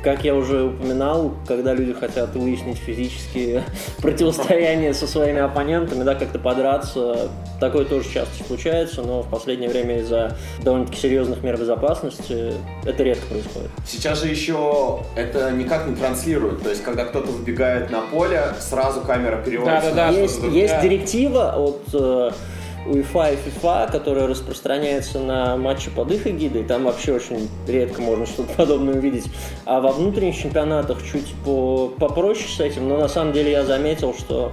как 0.02 0.24
я 0.24 0.34
уже 0.34 0.64
упоминал, 0.64 1.34
когда 1.46 1.74
люди 1.74 1.92
хотят 1.92 2.34
выяснить 2.34 2.78
физические 2.78 3.64
противостояния 4.02 4.94
со 4.94 5.06
своими 5.06 5.40
оппонентами, 5.40 6.04
да, 6.04 6.14
как-то 6.14 6.38
подраться, 6.38 7.28
такое 7.60 7.84
тоже 7.84 8.08
часто 8.12 8.44
случается, 8.44 9.02
но 9.02 9.22
в 9.22 9.28
последнее 9.28 9.68
время 9.68 9.98
из-за 10.00 10.36
довольно-таки 10.62 10.98
серьезных 10.98 11.42
мер 11.42 11.56
безопасности 11.56 12.54
это 12.84 13.02
редко 13.02 13.26
происходит. 13.26 13.70
Сейчас 13.86 14.22
же 14.22 14.28
еще 14.28 15.00
это 15.16 15.50
никак 15.50 15.86
не 15.86 15.96
транслируют, 15.96 16.62
то 16.62 16.70
есть 16.70 16.82
когда 16.82 17.04
кто-то 17.04 17.30
выбегает 17.30 17.90
на 17.90 18.02
поле, 18.02 18.42
сразу 18.60 19.00
камера 19.00 19.42
переводится. 19.42 19.90
Да, 19.90 20.10
да, 20.10 20.12
да. 20.12 20.18
Есть, 20.18 20.42
есть 20.44 20.80
директива 20.80 21.54
от 21.56 22.34
э, 22.88 22.92
УЕФА 22.92 23.33
и 23.33 23.37
ФИФА, 23.37 23.88
которая 23.90 24.26
распространяется 24.26 25.18
на 25.21 25.57
матчи 25.57 25.90
под 25.90 26.11
их 26.12 26.26
эгидой, 26.26 26.64
там 26.64 26.85
вообще 26.85 27.14
очень 27.14 27.49
редко 27.66 28.00
можно 28.02 28.26
что-то 28.26 28.52
подобное 28.54 28.95
увидеть. 28.95 29.26
А 29.64 29.80
во 29.80 29.92
внутренних 29.92 30.37
чемпионатах 30.37 30.99
чуть 31.02 31.35
по 31.45 31.88
попроще 31.88 32.49
с 32.49 32.61
этим, 32.61 32.88
но 32.88 32.99
на 32.99 33.09
самом 33.09 33.33
деле 33.33 33.50
я 33.50 33.64
заметил, 33.64 34.14
что 34.14 34.52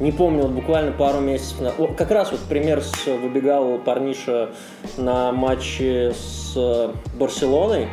не 0.00 0.12
помню, 0.12 0.42
вот 0.42 0.52
буквально 0.52 0.92
пару 0.92 1.20
месяцев 1.20 1.60
назад. 1.60 1.96
Как 1.96 2.10
раз 2.10 2.30
вот 2.32 2.40
пример 2.40 2.82
с 2.82 3.06
выбегал 3.06 3.78
парниша 3.78 4.50
на 4.96 5.32
матче 5.32 6.14
с 6.14 6.92
Барселоной. 7.14 7.88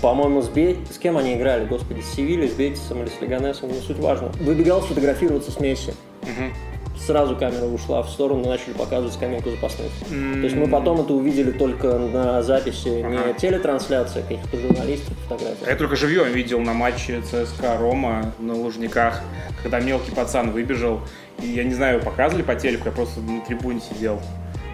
По-моему, 0.00 0.42
с, 0.42 0.48
Бе... 0.48 0.76
с 0.90 0.98
кем 0.98 1.16
они 1.16 1.34
играли, 1.34 1.64
господи, 1.64 2.00
с 2.00 2.14
Севильей, 2.14 2.48
с 2.48 2.54
Бетисом 2.54 3.02
или 3.02 3.08
с 3.08 3.20
Леганесом, 3.20 3.68
не 3.68 3.80
суть 3.80 3.98
важно. 3.98 4.32
Выбегал 4.40 4.82
сфотографироваться 4.82 5.52
с 5.52 5.60
Месси. 5.60 5.92
Угу 6.22 6.71
сразу 7.06 7.36
камера 7.36 7.64
ушла 7.64 8.02
в 8.02 8.08
сторону, 8.10 8.48
начали 8.48 8.72
показывать 8.72 9.14
скамейку 9.14 9.50
запасных. 9.50 9.88
Mm-hmm. 10.10 10.34
То 10.34 10.44
есть 10.44 10.56
мы 10.56 10.68
потом 10.68 11.00
это 11.00 11.12
увидели 11.12 11.50
только 11.50 11.98
на 11.98 12.42
записи, 12.42 13.02
ага. 13.02 13.28
не 13.28 13.34
телетрансляция 13.34 14.22
каких-то 14.22 14.56
журналистов, 14.58 15.14
фотографий. 15.28 15.64
Я 15.66 15.76
только 15.76 15.96
живьем 15.96 16.32
видел 16.32 16.60
на 16.60 16.72
матче 16.72 17.20
ЦСКА 17.22 17.76
Рома 17.78 18.32
на 18.38 18.54
Лужниках, 18.54 19.20
когда 19.62 19.80
мелкий 19.80 20.12
пацан 20.12 20.52
выбежал, 20.52 21.00
и 21.40 21.46
я 21.46 21.64
не 21.64 21.74
знаю, 21.74 22.00
показывали 22.00 22.42
по 22.42 22.54
телеку, 22.54 22.84
я 22.86 22.92
просто 22.92 23.20
на 23.20 23.40
трибуне 23.44 23.80
сидел. 23.80 24.20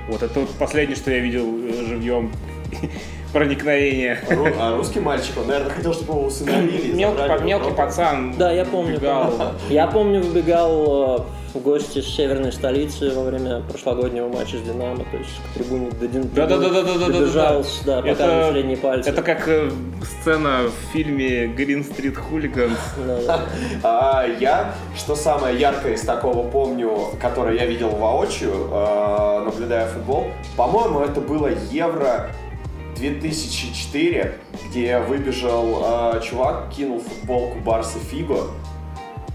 Вот 0.09 0.23
это 0.23 0.41
вот 0.41 0.51
последнее, 0.59 0.97
что 0.97 1.11
я 1.11 1.19
видел 1.19 1.47
э, 1.47 1.87
живьем 1.87 2.33
проникновение. 3.33 4.19
Ру, 4.31 4.47
а 4.59 4.77
русский 4.77 5.01
мальчик, 5.01 5.37
он, 5.39 5.49
наверное, 5.49 5.71
хотел, 5.71 5.93
чтобы 5.93 6.15
его 6.15 6.27
усыновили. 6.27 6.93
Мелкий, 6.95 7.45
мелкий 7.45 7.75
пацан. 7.75 8.35
Да, 8.39 8.51
я 8.51 8.65
помню. 8.65 8.95
Выбегал. 8.95 9.53
Я 9.69 9.87
помню, 9.87 10.23
выбегал 10.23 11.21
э, 11.21 11.38
в 11.55 11.59
гости 11.61 12.01
с 12.01 12.07
северной 12.07 12.53
столицы 12.53 13.11
во 13.11 13.25
время 13.25 13.63
прошлогоднего 13.63 14.29
матча 14.29 14.59
с 14.59 14.63
Динамо, 14.63 15.05
то 15.11 15.17
есть 15.17 15.31
к 15.51 15.55
трибуне 15.55 15.91
до 15.91 16.07
Дин 16.07 16.31
да, 16.35 16.47
да, 16.47 16.59
да, 16.59 16.69
да, 16.69 16.83
да, 16.83 17.07
добежал, 17.07 17.65
да, 17.85 18.03
да, 18.03 18.09
это, 18.09 18.51
средние 18.53 18.77
пальцы. 18.77 19.11
Это 19.11 19.23
как 19.23 19.49
э, 19.49 19.71
сцена 20.03 20.65
в 20.65 20.93
фильме 20.93 21.47
Green 21.47 21.87
Street 21.89 22.17
Hooligans. 22.31 22.79
А, 23.83 24.27
я, 24.39 24.75
что 24.97 25.15
самое 25.15 25.59
яркое 25.59 25.95
из 25.95 26.03
такого 26.03 26.49
помню, 26.49 27.11
которое 27.21 27.57
я 27.57 27.67
видел 27.67 27.91
воочию, 27.91 28.69
э, 28.71 29.43
наблюдая 29.45 29.89
футбол, 29.89 30.27
по-моему, 30.57 31.01
это 31.01 31.21
было 31.21 31.51
Евро 31.71 32.31
2004, 32.97 34.35
где 34.69 34.99
выбежал 34.99 36.15
э, 36.15 36.21
чувак, 36.23 36.71
кинул 36.77 37.01
футболку 37.01 37.59
Барса 37.61 37.99
Фиго, 37.99 38.49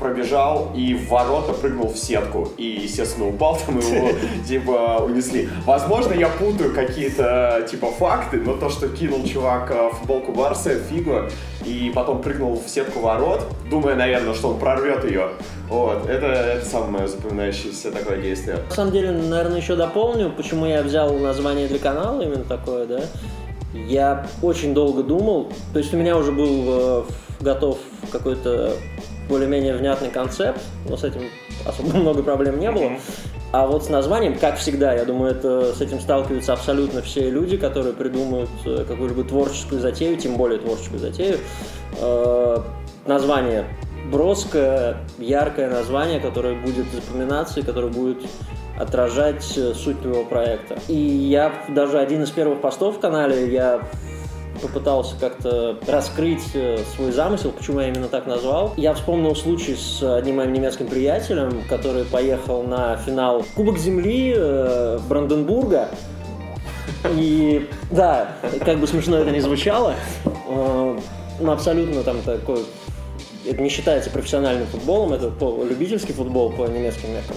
пробежал 0.03 0.72
и 0.75 0.93
в 0.93 1.10
ворота 1.10 1.53
прыгнул 1.53 1.88
в 1.88 1.98
сетку. 1.98 2.50
И, 2.57 2.81
естественно, 2.83 3.27
упал 3.27 3.57
там, 3.65 3.79
его, 3.79 4.10
типа, 4.48 5.03
унесли. 5.05 5.50
Возможно, 5.65 6.13
я 6.13 6.27
путаю 6.27 6.74
какие-то, 6.74 7.65
типа, 7.69 7.88
факты, 7.91 8.38
но 8.38 8.53
то, 8.53 8.69
что 8.69 8.89
кинул 8.89 9.24
чувак 9.25 9.72
э, 9.72 9.89
футболку 9.93 10.33
Барса, 10.33 10.77
фигу, 10.79 11.29
и 11.65 11.91
потом 11.95 12.22
прыгнул 12.22 12.62
в 12.62 12.69
сетку 12.69 13.00
ворот, 13.00 13.48
думая, 13.69 13.95
наверное, 13.95 14.33
что 14.33 14.50
он 14.50 14.60
прорвет 14.60 15.05
ее. 15.05 15.29
Вот, 15.69 16.07
это, 16.07 16.25
это 16.25 16.65
самое 16.65 17.07
запоминающееся 17.07 17.91
такое 17.91 18.22
действие. 18.22 18.57
На 18.69 18.75
самом 18.75 18.91
деле, 18.91 19.12
наверное, 19.12 19.57
еще 19.57 19.75
дополню, 19.75 20.31
почему 20.31 20.65
я 20.65 20.83
взял 20.83 21.17
название 21.17 21.67
для 21.67 21.79
канала 21.79 22.22
именно 22.22 22.43
такое, 22.43 22.86
да. 22.86 23.01
Я 23.74 24.27
очень 24.41 24.74
долго 24.74 25.01
думал, 25.01 25.51
то 25.72 25.79
есть 25.79 25.93
у 25.93 25.98
меня 25.98 26.15
уже 26.17 26.31
был 26.31 26.63
э, 26.67 27.03
готов 27.39 27.79
какой-то 28.12 28.74
более-менее 29.30 29.75
внятный 29.75 30.10
концепт, 30.10 30.62
но 30.88 30.98
с 30.98 31.03
этим 31.03 31.22
особо 31.65 31.94
много 31.98 32.24
проблем 32.24 32.60
не 32.60 32.72
было. 32.72 32.92
А 33.51 33.68
вот 33.68 33.86
с 33.86 33.89
названием, 33.89 34.38
как 34.39 34.58
всегда, 34.58 34.94
я 34.94 35.06
думаю, 35.06 35.32
это 35.32 35.75
с 35.75 35.82
этим 35.82 36.00
сталкиваются 36.00 36.53
абсолютно 36.53 37.03
все 37.03 37.30
люди, 37.30 37.56
которые 37.56 37.94
придумают 37.94 38.50
э, 38.65 38.84
какую-либо 38.88 39.24
творческую 39.24 39.80
затею, 39.80 40.18
тем 40.18 40.38
более 40.38 40.60
творческую 40.60 41.00
затею. 41.00 41.38
Э, 42.00 42.58
название 43.06 43.65
броское, 44.12 44.98
яркое 45.18 45.70
название, 45.70 46.20
которое 46.20 46.56
будет 46.56 46.86
запоминаться 46.92 47.60
и 47.60 47.63
которое 47.63 47.92
будет 47.92 48.24
отражать 48.77 49.56
э, 49.56 49.74
суть 49.74 50.01
твоего 50.01 50.24
проекта. 50.24 50.80
И 50.88 50.96
я 50.96 51.53
даже 51.70 52.00
один 52.00 52.24
из 52.24 52.32
первых 52.32 52.60
постов 52.60 52.98
в 52.98 53.00
канале, 53.00 53.53
я 53.53 53.82
попытался 54.63 55.15
как-то 55.20 55.77
раскрыть 55.88 56.43
э, 56.53 56.79
свой 56.96 57.12
замысел, 57.12 57.51
почему 57.51 57.82
я 57.82 57.89
именно 57.89 58.08
так 58.08 58.25
назвал. 58.25 58.74
Я 58.77 58.93
вспомнил 58.93 59.36
случай 59.36 59.75
с 59.75 60.01
одним 60.01 60.38
моим 60.38 60.53
немецким 60.53 60.88
приятелем, 60.88 61.63
который 61.67 62.05
поехал 62.05 62.63
на 62.63 62.96
финал 62.98 63.46
Кубок 63.55 63.77
Земли 63.77 64.34
э, 64.36 65.00
Бранденбурга. 65.10 65.89
И 67.17 67.70
да, 67.91 68.29
как 68.65 68.79
бы 68.79 68.88
смешно 68.88 69.17
это 69.17 69.32
не 69.32 69.41
звучало, 69.41 69.96
э, 70.25 71.00
но 71.41 71.51
абсолютно 71.51 72.03
там 72.03 72.22
такой 72.22 72.63
это 73.46 73.62
не 73.62 73.70
считается 73.70 74.10
профессиональным 74.10 74.67
футболом, 74.67 75.12
это 75.12 75.32
любительский 75.67 76.13
футбол 76.13 76.51
по 76.51 76.65
немецким 76.67 77.12
меркам. 77.12 77.36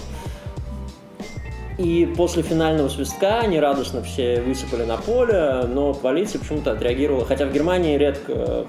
И 1.77 2.11
после 2.17 2.41
финального 2.41 2.89
свистка 2.89 3.39
они 3.39 3.59
радостно 3.59 4.01
все 4.01 4.41
высыпали 4.41 4.83
на 4.83 4.97
поле, 4.97 5.63
но 5.67 5.93
полиция 5.93 6.39
почему-то 6.39 6.71
отреагировала. 6.71 7.23
Хотя 7.25 7.45
в 7.45 7.53
Германии 7.53 7.97
редко, 7.97 8.65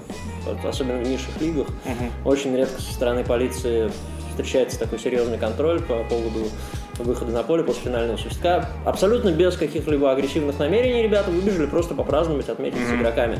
особенно 0.63 0.99
в 0.99 1.07
низших 1.07 1.41
лигах, 1.41 1.67
угу. 1.69 2.29
очень 2.29 2.55
редко 2.55 2.79
со 2.79 2.93
стороны 2.93 3.23
полиции 3.23 3.91
встречается 4.29 4.77
такой 4.77 4.99
серьезный 4.99 5.37
контроль 5.37 5.81
по 5.81 6.03
поводу 6.03 6.47
выхода 6.99 7.31
на 7.31 7.43
поле 7.43 7.63
после 7.63 7.83
финального 7.83 8.17
свистка. 8.17 8.69
Абсолютно 8.85 9.31
без 9.31 9.55
каких-либо 9.57 10.11
агрессивных 10.11 10.59
намерений 10.59 11.01
ребята 11.01 11.31
выбежали 11.31 11.65
просто 11.65 11.95
попраздновать, 11.95 12.47
отметить 12.47 12.77
mm-hmm. 12.77 12.97
с 12.97 13.01
игроками. 13.01 13.39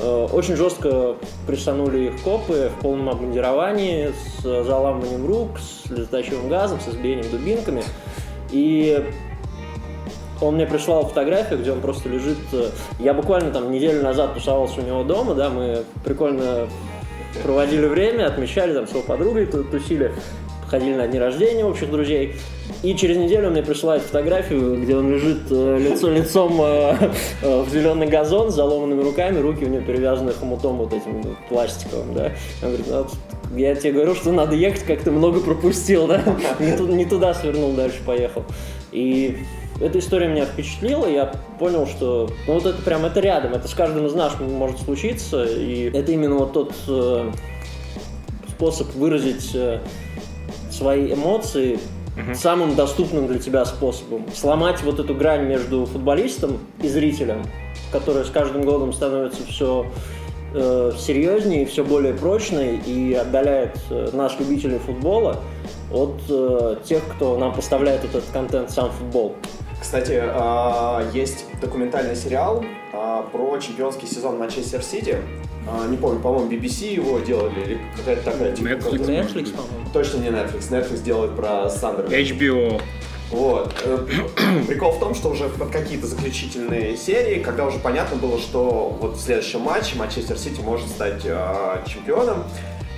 Э, 0.00 0.26
очень 0.32 0.56
жестко 0.56 1.16
присанули 1.46 2.08
их 2.08 2.22
копы 2.22 2.70
в 2.76 2.82
полном 2.82 3.08
обмундировании, 3.08 4.12
с 4.12 4.42
заламыванием 4.42 5.26
рук, 5.26 5.58
с 5.58 5.88
летающим 5.90 6.48
газом, 6.48 6.80
с 6.80 6.88
избиением 6.88 7.30
дубинками. 7.30 7.82
И 8.50 9.04
он 10.40 10.54
мне 10.54 10.66
прислал 10.66 11.06
фотографию, 11.06 11.58
где 11.60 11.72
он 11.72 11.80
просто 11.80 12.08
лежит. 12.08 12.38
Э, 12.52 12.70
я 12.98 13.14
буквально 13.14 13.50
там 13.50 13.70
неделю 13.70 14.02
назад 14.02 14.34
тусовался 14.34 14.80
у 14.80 14.84
него 14.84 15.02
дома, 15.02 15.34
да, 15.34 15.50
мы 15.50 15.84
прикольно 16.04 16.68
проводили 17.42 17.86
время, 17.86 18.26
отмечали 18.26 18.74
там 18.74 18.86
с 18.86 18.90
его 18.90 19.02
подругой, 19.02 19.46
тусили 19.46 20.12
ходили 20.68 20.94
на 20.94 21.06
дни 21.06 21.18
рождения 21.18 21.64
общих 21.64 21.90
друзей. 21.90 22.36
И 22.82 22.94
через 22.94 23.16
неделю 23.16 23.48
он 23.48 23.52
мне 23.52 23.62
присылает 23.62 24.02
фотографию, 24.02 24.80
где 24.82 24.96
он 24.96 25.10
лежит 25.10 25.42
э, 25.50 25.78
лицо 25.78 26.10
лицом 26.10 26.60
э, 26.60 26.96
э, 27.42 27.62
в 27.62 27.70
зеленый 27.70 28.06
газон 28.06 28.50
с 28.50 28.54
заломанными 28.54 29.02
руками, 29.02 29.38
руки 29.38 29.64
у 29.64 29.68
него 29.68 29.82
перевязаны 29.82 30.32
хомутом 30.32 30.76
вот 30.76 30.92
этим 30.92 31.36
пластиковым, 31.48 32.14
да. 32.14 32.32
Он 32.62 32.68
говорит, 32.68 32.86
ну, 32.88 33.06
я 33.56 33.74
тебе 33.74 33.92
говорю, 33.92 34.14
что 34.14 34.32
надо 34.32 34.54
ехать, 34.54 34.82
как 34.82 35.00
ты 35.00 35.10
много 35.10 35.40
пропустил, 35.40 36.06
да. 36.06 36.22
Не 36.60 37.06
туда 37.06 37.34
свернул, 37.34 37.72
дальше 37.72 37.98
поехал. 38.04 38.44
И 38.92 39.38
эта 39.80 39.98
история 39.98 40.28
меня 40.28 40.46
впечатлила, 40.46 41.06
я 41.06 41.32
понял, 41.58 41.86
что 41.86 42.30
ну, 42.46 42.54
вот 42.54 42.66
это 42.66 42.80
прям 42.82 43.04
это 43.04 43.20
рядом, 43.20 43.52
это 43.54 43.68
с 43.68 43.74
каждым 43.74 44.06
из 44.06 44.14
нас 44.14 44.32
может 44.40 44.80
случиться, 44.80 45.44
и 45.44 45.90
это 45.92 46.12
именно 46.12 46.36
вот 46.36 46.52
тот 46.52 46.72
э, 46.88 47.30
способ 48.48 48.94
выразить 48.94 49.50
э, 49.54 49.80
свои 50.70 51.12
эмоции 51.12 51.78
угу. 52.16 52.34
самым 52.34 52.74
доступным 52.74 53.26
для 53.26 53.38
тебя 53.38 53.64
способом. 53.64 54.26
Сломать 54.34 54.82
вот 54.82 54.98
эту 54.98 55.14
грань 55.14 55.46
между 55.46 55.86
футболистом 55.86 56.58
и 56.82 56.88
зрителем, 56.88 57.42
которая 57.92 58.24
с 58.24 58.30
каждым 58.30 58.62
годом 58.62 58.92
становится 58.92 59.44
все 59.46 59.86
э, 60.54 60.92
серьезнее 60.98 61.66
все 61.66 61.84
более 61.84 62.14
прочной 62.14 62.76
и 62.78 63.14
отдаляет 63.14 63.78
э, 63.90 64.10
нас, 64.12 64.38
любителей 64.38 64.78
футбола, 64.78 65.40
от 65.92 66.20
э, 66.28 66.76
тех, 66.84 67.02
кто 67.14 67.36
нам 67.36 67.54
поставляет 67.54 68.04
этот 68.04 68.24
контент, 68.32 68.70
сам 68.70 68.90
футбол. 68.90 69.34
Кстати, 69.80 70.20
э, 70.22 71.10
есть 71.12 71.44
документальный 71.60 72.16
сериал 72.16 72.64
э, 72.92 73.22
про 73.30 73.58
чемпионский 73.58 74.08
сезон 74.08 74.38
Манчестер 74.38 74.82
Сити 74.82 75.18
а, 75.68 75.86
не 75.88 75.96
помню, 75.96 76.20
по-моему, 76.20 76.50
BBC 76.50 76.94
его 76.94 77.18
делали, 77.18 77.60
или 77.60 77.80
какая-то 77.96 78.30
такая, 78.30 78.52
типа... 78.52 78.68
Netflix, 78.68 79.06
Netflix 79.06 79.50
по-моему. 79.50 79.90
Точно 79.92 80.18
не 80.18 80.28
Netflix, 80.28 80.70
Netflix 80.70 81.02
делает 81.02 81.34
про 81.34 81.68
Сандерленд. 81.68 82.12
HBO. 82.12 82.80
Вот. 83.30 83.74
Э, 83.84 84.06
прикол 84.68 84.92
в 84.92 85.00
том, 85.00 85.14
что 85.14 85.30
уже 85.30 85.48
под 85.48 85.70
какие-то 85.70 86.06
заключительные 86.06 86.96
серии, 86.96 87.42
когда 87.42 87.66
уже 87.66 87.78
понятно 87.78 88.16
было, 88.16 88.38
что 88.38 88.96
вот 89.00 89.16
в 89.16 89.20
следующем 89.20 89.60
матче 89.60 89.96
Манчестер 89.96 90.38
Сити 90.38 90.60
может 90.60 90.88
стать 90.88 91.22
э, 91.24 91.84
чемпионом, 91.88 92.44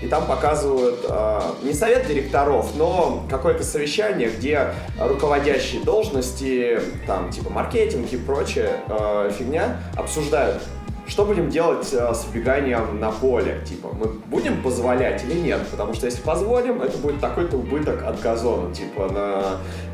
и 0.02 0.06
там 0.06 0.26
показывают 0.26 1.00
э, 1.08 1.40
не 1.62 1.72
совет 1.72 2.06
директоров, 2.06 2.72
но 2.76 3.24
какое-то 3.30 3.64
совещание, 3.64 4.28
где 4.28 4.74
руководящие 5.00 5.82
должности, 5.82 6.80
там 7.06 7.30
типа 7.30 7.50
маркетинг 7.50 8.12
и 8.12 8.16
прочая 8.18 8.80
э, 8.88 9.30
фигня 9.36 9.78
обсуждают, 9.96 10.62
что 11.08 11.24
будем 11.24 11.48
делать 11.48 11.88
э, 11.92 12.12
с 12.12 12.26
убеганием 12.26 13.00
на 13.00 13.10
поле? 13.10 13.60
Типа, 13.66 13.88
мы 13.98 14.08
будем 14.26 14.62
позволять 14.62 15.24
или 15.24 15.40
нет? 15.40 15.66
Потому 15.70 15.94
что 15.94 16.06
если 16.06 16.20
позволим, 16.20 16.82
это 16.82 16.98
будет 16.98 17.18
такой-то 17.20 17.56
убыток 17.56 18.04
от 18.04 18.20
газона, 18.20 18.74
типа, 18.74 19.08
на 19.10 19.42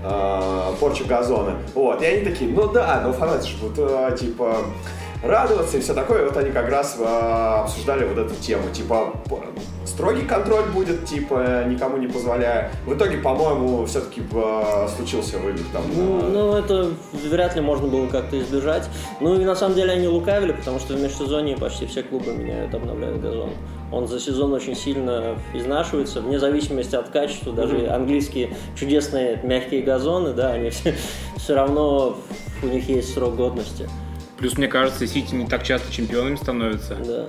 э, 0.02 0.74
порчу 0.80 1.06
газона. 1.06 1.56
Вот, 1.74 2.02
и 2.02 2.04
они 2.04 2.24
такие, 2.24 2.50
ну 2.50 2.66
да, 2.68 3.00
но 3.04 3.12
фанаты 3.12 3.46
же 3.46 3.56
будут, 3.58 3.78
э, 3.78 4.16
типа, 4.18 4.56
радоваться 5.24 5.78
и 5.78 5.80
все 5.80 5.94
такое. 5.94 6.22
И 6.22 6.24
вот 6.24 6.36
они 6.36 6.50
как 6.50 6.68
раз 6.68 6.96
э, 6.98 7.04
обсуждали 7.04 8.04
вот 8.04 8.18
эту 8.18 8.34
тему. 8.36 8.70
Типа, 8.72 9.12
строгий 9.84 10.22
контроль 10.22 10.64
будет, 10.70 11.04
типа, 11.06 11.64
никому 11.66 11.96
не 11.96 12.06
позволяя. 12.06 12.70
В 12.86 12.94
итоге, 12.94 13.18
по-моему, 13.18 13.84
все-таки 13.86 14.22
э, 14.32 14.88
случился 14.94 15.38
выбег 15.38 15.64
там. 15.72 15.82
Ну, 15.94 16.22
на... 16.22 16.28
ну, 16.28 16.56
это 16.56 16.90
вряд 17.12 17.56
ли 17.56 17.60
можно 17.60 17.88
было 17.88 18.06
как-то 18.06 18.38
избежать. 18.40 18.88
Ну 19.20 19.40
и 19.40 19.44
на 19.44 19.54
самом 19.54 19.74
деле 19.74 19.92
они 19.92 20.08
лукавили, 20.08 20.52
потому 20.52 20.78
что 20.78 20.94
в 20.94 21.00
межсезонье 21.00 21.56
почти 21.56 21.86
все 21.86 22.02
клубы 22.02 22.32
меняют, 22.32 22.74
обновляют 22.74 23.20
газон. 23.20 23.50
Он 23.92 24.08
за 24.08 24.18
сезон 24.18 24.52
очень 24.52 24.74
сильно 24.74 25.36
изнашивается, 25.52 26.20
вне 26.20 26.38
зависимости 26.38 26.96
от 26.96 27.10
качества. 27.10 27.52
Даже 27.52 27.76
mm-hmm. 27.76 27.90
английские 27.90 28.56
чудесные 28.76 29.40
мягкие 29.42 29.82
газоны, 29.82 30.32
да, 30.32 30.52
они 30.52 30.70
все, 30.70 30.94
все 31.36 31.54
равно 31.54 32.16
у 32.62 32.66
них 32.66 32.88
есть 32.88 33.14
срок 33.14 33.36
годности. 33.36 33.88
Плюс, 34.38 34.58
мне 34.58 34.68
кажется, 34.68 35.06
Сити 35.06 35.34
не 35.34 35.46
так 35.46 35.62
часто 35.62 35.92
чемпионами 35.92 36.36
становятся. 36.36 36.96
Да. 36.96 37.26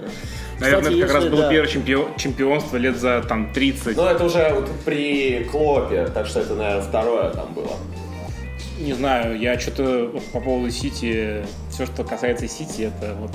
Наверное, 0.59 0.81
Кстати, 0.81 0.97
это 0.97 1.07
как 1.07 1.15
раз 1.15 1.25
было 1.25 1.41
да. 1.43 1.49
первое 1.49 1.69
чемпион, 1.69 2.15
чемпионство 2.17 2.77
лет 2.77 2.97
за 2.97 3.23
там 3.27 3.51
30. 3.53 3.97
Ну, 3.97 4.05
это 4.05 4.23
уже 4.23 4.51
вот 4.53 4.69
при 4.85 5.43
Клопе, 5.51 6.07
так 6.07 6.27
что 6.27 6.39
это, 6.39 6.55
наверное, 6.55 6.81
второе 6.81 7.29
там 7.31 7.53
было. 7.53 7.73
Не 8.79 8.93
знаю, 8.93 9.39
я 9.39 9.59
что-то 9.59 10.11
по 10.33 10.39
поводу 10.39 10.71
Сити, 10.71 11.45
все, 11.69 11.85
что 11.85 12.03
касается 12.03 12.47
Сити, 12.47 12.91
это 12.93 13.15
вот 13.19 13.31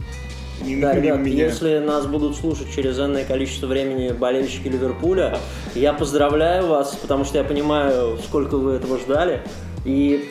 да, 0.61 0.95
ребят, 0.95 1.21
меня. 1.21 1.47
если 1.47 1.79
нас 1.79 2.07
будут 2.07 2.37
слушать 2.37 2.67
через 2.75 2.99
энное 2.99 3.25
количество 3.25 3.67
времени 3.67 4.13
болельщики 4.13 4.69
Ливерпуля, 4.69 5.39
я 5.75 5.93
поздравляю 5.95 6.67
вас, 6.67 6.97
потому 6.97 7.25
что 7.25 7.39
я 7.39 7.45
понимаю, 7.45 8.19
сколько 8.19 8.59
вы 8.59 8.75
этого 8.75 8.99
ждали. 8.99 9.43
И 9.87 10.31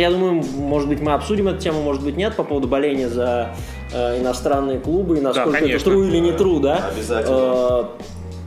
я 0.00 0.10
думаю, 0.10 0.42
может 0.56 0.88
быть, 0.88 1.00
мы 1.00 1.12
обсудим 1.12 1.48
эту 1.48 1.58
тему, 1.58 1.82
может 1.82 2.02
быть, 2.02 2.16
нет, 2.16 2.36
по 2.36 2.44
поводу 2.44 2.68
боления 2.68 3.08
за 3.08 3.50
э, 3.92 4.20
иностранные 4.20 4.78
клубы, 4.78 5.18
и 5.18 5.20
насколько 5.20 5.52
да, 5.52 5.58
конечно, 5.58 5.90
это 5.90 5.90
true 5.90 6.08
или 6.08 6.18
не 6.18 6.30
true, 6.30 6.60
да? 6.60 6.88
Обязательно. 6.88 7.36
Э, 7.36 7.84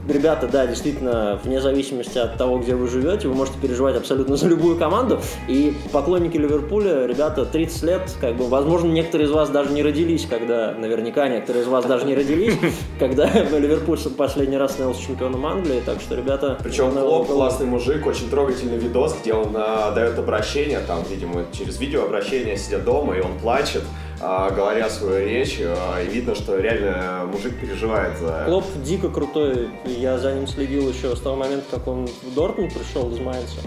ребята, 0.08 0.48
да, 0.48 0.66
действительно, 0.66 1.38
вне 1.42 1.60
зависимости 1.60 2.18
от 2.18 2.36
того, 2.36 2.58
где 2.58 2.74
вы 2.74 2.88
живете, 2.88 3.28
вы 3.28 3.34
можете 3.34 3.58
переживать 3.58 3.96
абсолютно 3.96 4.36
за 4.36 4.48
любую 4.48 4.76
команду. 4.76 5.20
И 5.48 5.76
поклонники 5.92 6.36
Ливерпуля, 6.36 7.06
ребята, 7.06 7.44
30 7.44 7.82
лет, 7.82 8.16
как 8.20 8.36
бы, 8.36 8.48
возможно, 8.48 8.88
некоторые 8.88 9.28
из 9.28 9.30
вас 9.32 9.50
даже 9.50 9.70
не 9.72 9.82
родились, 9.82 10.26
когда, 10.26 10.72
наверняка, 10.72 11.28
некоторые 11.28 11.64
из 11.64 11.68
вас 11.68 11.84
даже 11.84 12.06
не 12.06 12.14
родились, 12.14 12.54
когда 12.98 13.26
Ливерпуль 13.28 13.98
последний 14.16 14.56
раз 14.56 14.72
становился 14.72 15.02
чемпионом 15.02 15.46
Англии, 15.46 15.82
так 15.84 16.00
что, 16.00 16.14
ребята... 16.14 16.58
Причем 16.62 16.92
Клоп 16.92 17.28
классный 17.28 17.66
мужик, 17.66 18.06
очень 18.06 18.30
трогательный 18.30 18.78
видос, 18.78 19.16
где 19.20 19.34
он 19.34 19.52
а, 19.54 19.92
дает 19.92 20.18
обращение, 20.18 20.80
там, 20.80 21.02
видимо, 21.08 21.44
через 21.52 21.78
видео 21.78 22.04
обращение, 22.04 22.56
сидя 22.56 22.78
дома, 22.78 23.16
и 23.16 23.20
он 23.20 23.38
плачет, 23.38 23.82
говоря 24.20 24.88
свою 24.90 25.26
речь, 25.26 25.60
а, 25.62 26.02
видно, 26.02 26.34
что 26.34 26.58
реально 26.58 27.28
мужик 27.32 27.60
переживает 27.60 28.18
за... 28.18 28.44
Клоп 28.46 28.64
дико 28.84 29.08
крутой, 29.10 29.68
я 29.84 30.18
за 30.18 30.32
ним 30.32 30.46
следил 30.46 30.88
еще 30.88 31.14
с 31.14 31.20
того 31.20 31.36
момента, 31.36 31.64
как 31.70 31.86
он 31.86 32.06
в 32.06 32.34
Дортмунд 32.34 32.74
пришел 32.74 33.10
из 33.12 33.20
Майнца. 33.20 33.60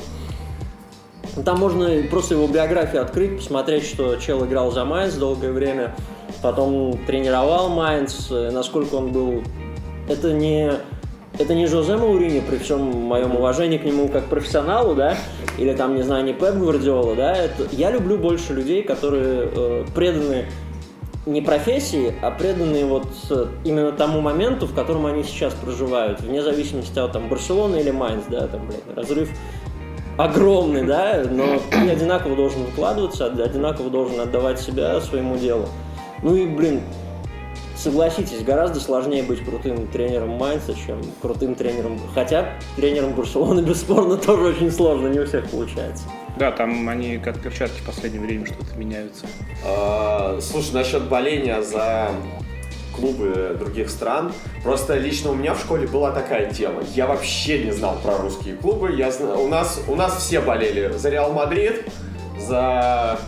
Там 1.46 1.60
можно 1.60 1.90
просто 2.10 2.36
его 2.36 2.48
биографию 2.48 3.02
открыть, 3.02 3.38
посмотреть, 3.38 3.86
что 3.86 4.18
чел 4.18 4.46
играл 4.46 4.72
за 4.72 4.84
Майнц 4.84 5.14
долгое 5.14 5.52
время, 5.52 5.96
потом 6.42 6.98
тренировал 7.06 7.70
Майнц, 7.70 8.30
насколько 8.30 8.96
он 8.96 9.12
был... 9.12 9.44
Это 10.10 10.34
не 10.34 10.74
это 11.38 11.56
не 11.56 11.66
Жозе 11.66 11.98
Маурини, 11.98 12.42
при 12.42 12.58
всем 12.58 12.82
моем 12.82 13.36
уважении 13.36 13.78
к 13.78 13.84
нему 13.84 14.08
как 14.10 14.26
профессионалу, 14.26 14.96
да, 14.96 15.16
или 15.58 15.74
там, 15.74 15.96
не 15.96 16.04
знаю, 16.04 16.26
не 16.26 16.34
Пеп 16.34 16.56
Гвардиола, 16.56 17.16
да, 17.16 17.36
это... 17.36 17.68
я 17.72 17.92
люблю 17.92 18.18
больше 18.18 18.54
людей, 18.54 18.84
которые 18.84 19.50
э, 19.54 19.86
преданы 19.96 20.46
не 21.26 21.42
профессии, 21.42 22.14
а 22.22 22.32
преданные 22.32 22.86
вот 22.86 23.08
именно 23.64 23.92
тому 23.92 24.22
моменту, 24.22 24.66
в 24.66 24.74
котором 24.74 25.06
они 25.06 25.24
сейчас 25.24 25.54
проживают, 25.54 26.22
вне 26.22 26.42
зависимости 26.42 26.98
от 26.98 27.12
там 27.14 27.30
Барселоны 27.30 27.78
или 27.78 27.92
Майнц, 27.92 28.24
да, 28.28 28.48
там, 28.48 28.68
блядь, 28.68 28.98
разрыв 28.98 29.30
огромный, 30.18 30.84
да, 30.84 31.24
но 31.30 31.60
ты 31.72 31.90
одинаково 31.90 32.36
должен 32.36 32.64
выкладываться, 32.64 33.26
одинаково 33.26 33.90
должен 33.90 34.20
отдавать 34.20 34.60
себя 34.60 35.00
своему 35.00 35.38
делу. 35.38 35.68
Ну 36.24 36.36
и, 36.36 36.46
блин, 36.46 36.82
согласитесь, 37.82 38.44
гораздо 38.44 38.80
сложнее 38.80 39.24
быть 39.24 39.44
крутым 39.44 39.88
тренером 39.88 40.30
Майнца, 40.32 40.74
чем 40.74 41.02
крутым 41.22 41.56
тренером. 41.56 42.00
Хотя 42.14 42.54
тренером 42.76 43.14
Барселоны, 43.14 43.62
бесспорно, 43.68 44.18
тоже 44.18 44.44
очень 44.44 44.72
сложно, 44.72 45.08
не 45.08 45.20
у 45.20 45.26
всех 45.26 45.50
получается. 45.50 46.04
Да, 46.38 46.52
там 46.52 46.88
они 46.88 47.18
как 47.18 47.40
перчатки 47.42 47.80
в 47.82 47.86
последнее 47.86 48.22
время 48.22 48.46
что-то 48.46 48.76
меняются. 48.78 49.26
А, 49.66 50.40
слушай, 50.42 50.74
насчет 50.74 51.04
боления 51.04 51.62
за 51.62 52.12
клубы 52.96 53.56
других 53.60 53.90
стран. 53.90 54.32
Просто 54.64 54.98
лично 54.98 55.32
у 55.32 55.36
меня 55.36 55.54
в 55.54 55.60
школе 55.60 55.88
была 55.88 56.12
такая 56.12 56.52
тема. 56.52 56.84
Я 56.94 57.08
вообще 57.08 57.64
не 57.64 57.72
знал 57.72 57.98
про 58.04 58.18
русские 58.18 58.56
клубы. 58.56 58.94
Я, 58.94 59.12
у, 59.38 59.48
нас, 59.48 59.82
у 59.88 59.96
нас 59.96 60.18
все 60.18 60.42
болели 60.42 60.92
за 60.98 61.10
Реал 61.10 61.34
Мадрид, 61.34 61.86
за 62.40 63.20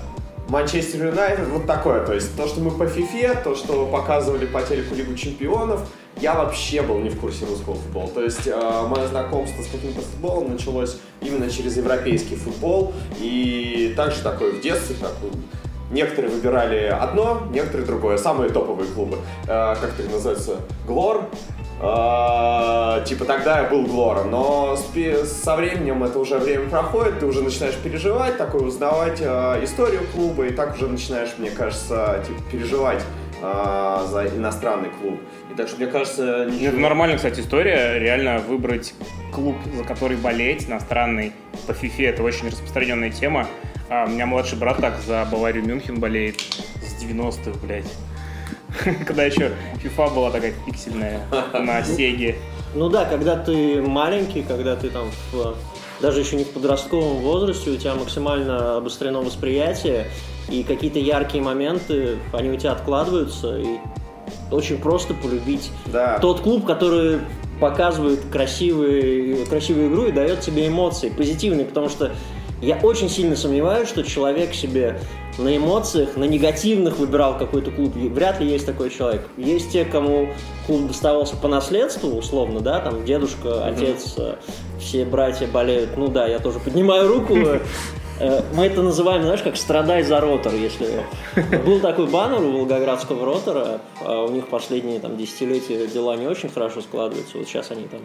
Манчестер 0.50 1.08
Юнайтед, 1.08 1.48
вот 1.48 1.66
такое. 1.66 2.06
То 2.06 2.14
есть 2.14 2.36
то, 2.36 2.48
что 2.48 2.60
мы 2.60 2.72
по 2.72 2.88
фифе, 2.88 3.34
то, 3.44 3.56
что 3.56 3.86
показывали 3.86 4.46
по 4.46 4.62
телеку 4.62 4.94
Лигу 4.96 5.16
Чемпионов, 5.16 5.82
я 6.18 6.34
вообще 6.36 6.82
был 6.82 7.00
не 7.00 7.10
в 7.10 7.20
курсе 7.20 7.46
русского 7.46 7.76
футбола. 7.76 8.08
То 8.10 8.24
есть 8.24 8.48
э, 8.48 8.88
мое 8.88 9.08
знакомство 9.08 9.62
с 9.62 9.68
каким-то 9.68 10.02
футболом 10.02 10.52
началось 10.52 10.98
именно 11.22 11.50
через 11.50 11.78
европейский 11.78 12.36
футбол. 12.36 12.94
И 13.20 13.94
также 13.96 14.22
такое 14.22 14.52
в 14.52 14.62
детстве, 14.62 14.96
такой 15.00 15.32
некоторые 15.92 16.32
выбирали 16.32 16.86
одно, 16.86 17.44
некоторые 17.52 17.86
другое. 17.86 18.18
Самые 18.18 18.50
топовые 18.50 18.90
клубы. 18.92 19.18
Э, 19.46 19.76
как 19.80 19.92
это 19.98 20.10
называется? 20.10 20.58
Glory. 20.86 21.30
Э, 21.84 23.04
типа 23.06 23.26
тогда 23.26 23.60
я 23.60 23.64
был 23.66 23.86
Глором, 23.86 24.32
но 24.32 24.78
со 24.78 25.56
временем 25.58 26.04
это 26.04 26.18
уже 26.18 26.38
время 26.38 26.70
проходит, 26.70 27.20
ты 27.20 27.26
уже 27.26 27.42
начинаешь 27.42 27.76
переживать, 27.76 28.38
такой 28.38 28.66
узнавать 28.66 29.20
э, 29.20 29.64
историю 29.64 30.02
клуба, 30.14 30.46
и 30.46 30.54
так 30.54 30.76
уже 30.76 30.88
начинаешь, 30.88 31.32
мне 31.38 31.50
кажется, 31.50 32.24
типа 32.26 32.42
переживать 32.50 33.04
э, 33.42 34.06
за 34.08 34.28
иностранный 34.28 34.92
клуб. 35.02 35.20
И 35.52 35.56
так 35.56 35.68
что, 35.68 35.78
мне 35.78 35.88
кажется... 35.88 36.46
Ничего... 36.46 36.70
Это 36.70 36.78
нормальная, 36.78 37.18
кстати, 37.18 37.42
история. 37.42 38.00
Реально 38.00 38.40
выбрать 38.40 38.94
клуб, 39.34 39.58
за 39.76 39.84
который 39.84 40.16
болеть, 40.16 40.70
иностранный, 40.70 41.34
по 41.68 41.72
FIFA, 41.72 42.10
это 42.10 42.24
очень 42.24 42.48
распространенная 42.48 43.10
тема. 43.10 43.46
А 43.90 44.06
у 44.06 44.10
меня 44.10 44.26
младший 44.26 44.58
брат 44.58 44.78
так 44.78 44.94
за 45.06 45.28
Баварию 45.30 45.66
Мюнхен 45.66 46.00
болеет 46.00 46.40
с 46.40 47.04
90-х, 47.04 47.60
блядь. 47.62 47.92
Когда 49.06 49.24
еще 49.24 49.52
FIFA 49.84 50.14
была 50.14 50.32
такая 50.32 50.54
пиксельная 50.66 51.22
на 51.54 51.84
Сеге. 51.84 52.38
Ну 52.76 52.90
да, 52.90 53.06
когда 53.06 53.36
ты 53.36 53.82
маленький, 53.82 54.42
когда 54.42 54.76
ты 54.76 54.90
там 54.90 55.12
в, 55.32 55.56
даже 56.02 56.22
еще 56.22 56.36
не 56.36 56.44
в 56.44 56.50
подростковом 56.50 57.18
возрасте, 57.18 57.70
у 57.70 57.78
тебя 57.78 57.94
максимально 57.94 58.78
обострено 58.78 59.22
восприятие, 59.22 60.08
и 60.50 60.64
какие-то 60.64 61.00
яркие 61.00 61.44
моменты, 61.44 62.18
они 62.34 62.50
у 62.50 62.56
тебя 62.56 62.72
откладываются, 62.72 63.60
и 63.60 63.78
очень 64.52 64.78
просто 64.78 65.14
полюбить 65.14 65.72
да. 65.86 66.18
тот 66.20 66.42
клуб, 66.42 66.66
который 66.66 67.20
показывает 67.60 68.22
красивые, 68.32 69.46
красивую 69.46 69.90
игру 69.90 70.06
и 70.06 70.12
дает 70.12 70.42
тебе 70.42 70.68
эмоции, 70.68 71.10
позитивные, 71.10 71.66
потому 71.66 71.90
что 71.90 72.12
я 72.64 72.78
очень 72.78 73.10
сильно 73.10 73.36
сомневаюсь, 73.36 73.88
что 73.88 74.04
человек 74.04 74.54
себе 74.54 75.00
на 75.38 75.56
эмоциях, 75.56 76.16
на 76.16 76.26
негативных 76.26 76.98
выбирал 76.98 77.38
какой-то 77.38 77.72
клуб. 77.72 77.94
Вряд 77.96 78.40
ли 78.40 78.48
есть 78.48 78.66
такой 78.66 78.90
человек. 78.90 79.28
Есть 79.38 79.72
те, 79.72 79.86
кому 79.86 80.30
клуб 80.68 80.88
доставался 80.88 81.36
по 81.36 81.48
наследству, 81.48 82.10
условно, 82.10 82.60
да, 82.60 82.80
там 82.80 83.04
дедушка, 83.06 83.66
отец, 83.66 84.16
mm-hmm. 84.18 84.38
все 84.80 85.06
братья 85.06 85.48
болеют. 85.48 85.98
Ну 85.98 86.08
да, 86.08 86.28
я 86.28 86.40
тоже 86.40 86.60
поднимаю 86.60 87.08
руку. 87.08 87.36
Э, 88.20 88.42
мы 88.54 88.66
это 88.66 88.82
называем, 88.84 89.24
знаешь, 89.24 89.42
как 89.42 89.58
«страдай 89.58 90.04
за 90.04 90.20
ротор», 90.20 90.54
если... 90.54 91.04
Был 91.66 91.80
такой 91.80 92.08
баннер 92.08 92.42
у 92.42 92.52
Волгоградского 92.52 93.26
ротора, 93.26 93.82
а 94.02 94.24
у 94.24 94.30
них 94.30 94.48
последние 94.48 95.00
там 95.00 95.18
десятилетия 95.18 95.88
дела 95.88 96.16
не 96.16 96.28
очень 96.28 96.50
хорошо 96.50 96.82
складываются, 96.82 97.38
вот 97.38 97.48
сейчас 97.48 97.72
они 97.72 97.86
там 97.88 98.02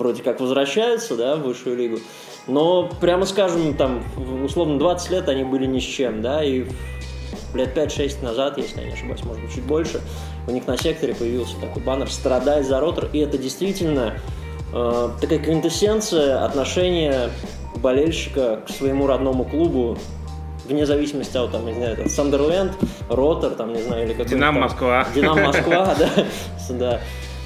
вроде 0.00 0.22
как 0.22 0.40
возвращаются, 0.40 1.14
да, 1.16 1.36
в 1.36 1.42
высшую 1.42 1.76
лигу, 1.76 1.98
но, 2.46 2.90
прямо 3.00 3.26
скажем, 3.26 3.74
там, 3.74 4.02
условно, 4.42 4.78
20 4.78 5.10
лет 5.10 5.28
они 5.28 5.44
были 5.44 5.66
ни 5.66 5.78
с 5.78 5.84
чем, 5.84 6.22
да, 6.22 6.42
и 6.42 6.64
лет 7.54 7.76
5-6 7.76 8.24
назад, 8.24 8.58
если 8.58 8.80
я 8.80 8.86
не 8.86 8.92
ошибаюсь, 8.94 9.22
может 9.24 9.42
быть, 9.42 9.54
чуть 9.54 9.64
больше, 9.64 10.00
у 10.48 10.50
них 10.50 10.66
на 10.66 10.76
секторе 10.76 11.14
появился 11.14 11.56
такой 11.60 11.82
баннер 11.82 12.10
«Страдай 12.10 12.62
за 12.62 12.80
ротор», 12.80 13.08
и 13.12 13.18
это 13.18 13.38
действительно 13.38 14.14
э, 14.72 15.08
такая 15.20 15.38
квинтэссенция 15.38 16.44
отношения 16.44 17.30
болельщика 17.76 18.62
к 18.66 18.70
своему 18.70 19.06
родному 19.06 19.44
клубу, 19.44 19.98
вне 20.66 20.86
зависимости 20.86 21.36
от, 21.36 21.52
там, 21.52 21.66
не 21.66 21.74
знаю, 21.74 21.96
там, 21.96 22.08
Сандерленд, 22.08 22.72
Ротор, 23.08 23.50
там, 23.50 23.72
не 23.72 23.82
знаю, 23.82 24.04
или 24.04 24.12
какой-то... 24.12 24.30
Динамо 24.30 24.60
Москва. 24.60 25.06
Динамо 25.14 25.46
Москва, 25.46 25.94
да, 26.70 27.00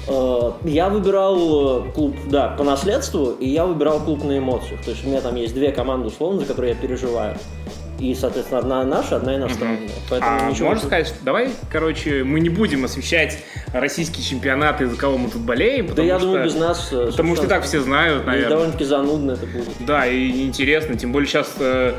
я 0.07 0.89
выбирал 0.89 1.83
клуб, 1.93 2.15
да, 2.27 2.49
по 2.49 2.63
наследству, 2.63 3.31
и 3.31 3.47
я 3.49 3.65
выбирал 3.65 3.99
клуб 3.99 4.23
на 4.23 4.37
эмоциях. 4.37 4.83
То 4.83 4.91
есть 4.91 5.05
у 5.05 5.09
меня 5.09 5.21
там 5.21 5.35
есть 5.35 5.53
две 5.53 5.71
команды, 5.71 6.07
условно, 6.07 6.41
за 6.41 6.45
которые 6.45 6.73
я 6.73 6.79
переживаю. 6.79 7.37
И, 7.99 8.13
соответственно, 8.13 8.59
одна 8.59 8.83
наша, 8.83 9.15
одна 9.15 9.37
иностранная. 9.37 9.85
Угу. 9.85 9.91
Поэтому 10.09 10.37
а 10.37 10.49
ничего 10.49 10.67
можно 10.69 10.85
сказать, 10.85 11.07
что 11.07 11.15
давай, 11.23 11.49
короче, 11.71 12.23
мы 12.23 12.41
не 12.41 12.49
будем 12.49 12.83
освещать 12.83 13.37
российские 13.71 14.23
чемпионаты, 14.23 14.87
за 14.87 14.97
кого 14.97 15.17
мы 15.17 15.29
тут 15.29 15.41
болеем. 15.41 15.93
Да 15.95 16.03
я 16.03 16.17
что, 16.17 16.27
думаю, 16.27 16.45
без 16.45 16.55
нас... 16.55 16.89
Э, 16.91 17.07
потому 17.11 17.35
что 17.37 17.47
так 17.47 17.63
все 17.63 17.79
знают, 17.79 18.25
наверное. 18.25 18.47
И 18.47 18.49
довольно-таки 18.49 18.83
занудно 18.83 19.31
это 19.31 19.45
будет. 19.45 19.69
Да, 19.79 20.05
и 20.07 20.31
неинтересно. 20.31 20.97
Тем 20.97 21.13
более 21.13 21.27
сейчас 21.29 21.53
э, 21.59 21.93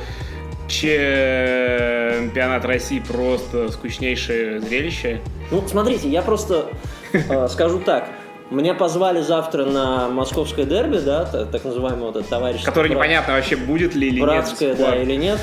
чемпионат 0.69 2.65
России 2.67 3.01
просто 3.01 3.71
скучнейшее 3.71 4.61
зрелище. 4.61 5.21
Ну, 5.51 5.65
смотрите, 5.67 6.09
я 6.11 6.21
просто 6.21 6.67
э, 7.06 7.06
скажу 7.49 7.81
так. 7.81 8.09
Меня 8.51 8.75
позвали 8.75 9.23
завтра 9.23 9.65
на 9.65 10.09
московское 10.09 10.65
дерби, 10.65 10.99
да, 10.99 11.25
так, 11.25 11.65
называемый 11.65 12.05
вот 12.05 12.17
этот 12.17 12.29
товарищ. 12.29 12.63
Который 12.63 12.89
брат, 12.89 12.99
непонятно 12.99 13.35
вообще 13.35 13.57
будет 13.57 13.97
ли 13.97 14.07
или 14.09 14.21
братское, 14.21 14.69
нет. 14.69 14.79
Братское, 14.79 14.99
да, 14.99 15.03
или 15.03 15.17
нет. 15.17 15.41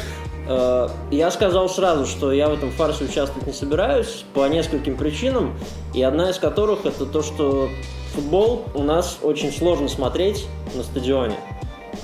Э, 0.47 0.87
я 1.11 1.29
сказал 1.29 1.67
сразу, 1.67 2.05
что 2.05 2.31
я 2.31 2.47
в 2.47 2.53
этом 2.53 2.71
фарсе 2.71 3.03
участвовать 3.03 3.45
не 3.45 3.51
собираюсь 3.51 4.23
по 4.33 4.47
нескольким 4.47 4.95
причинам, 4.95 5.53
и 5.93 6.01
одна 6.01 6.29
из 6.29 6.37
которых 6.37 6.85
это 6.85 7.05
то, 7.05 7.23
что 7.23 7.69
футбол 8.13 8.63
у 8.73 8.83
нас 8.83 9.19
очень 9.21 9.51
сложно 9.51 9.89
смотреть 9.89 10.47
на 10.73 10.83
стадионе. 10.83 11.35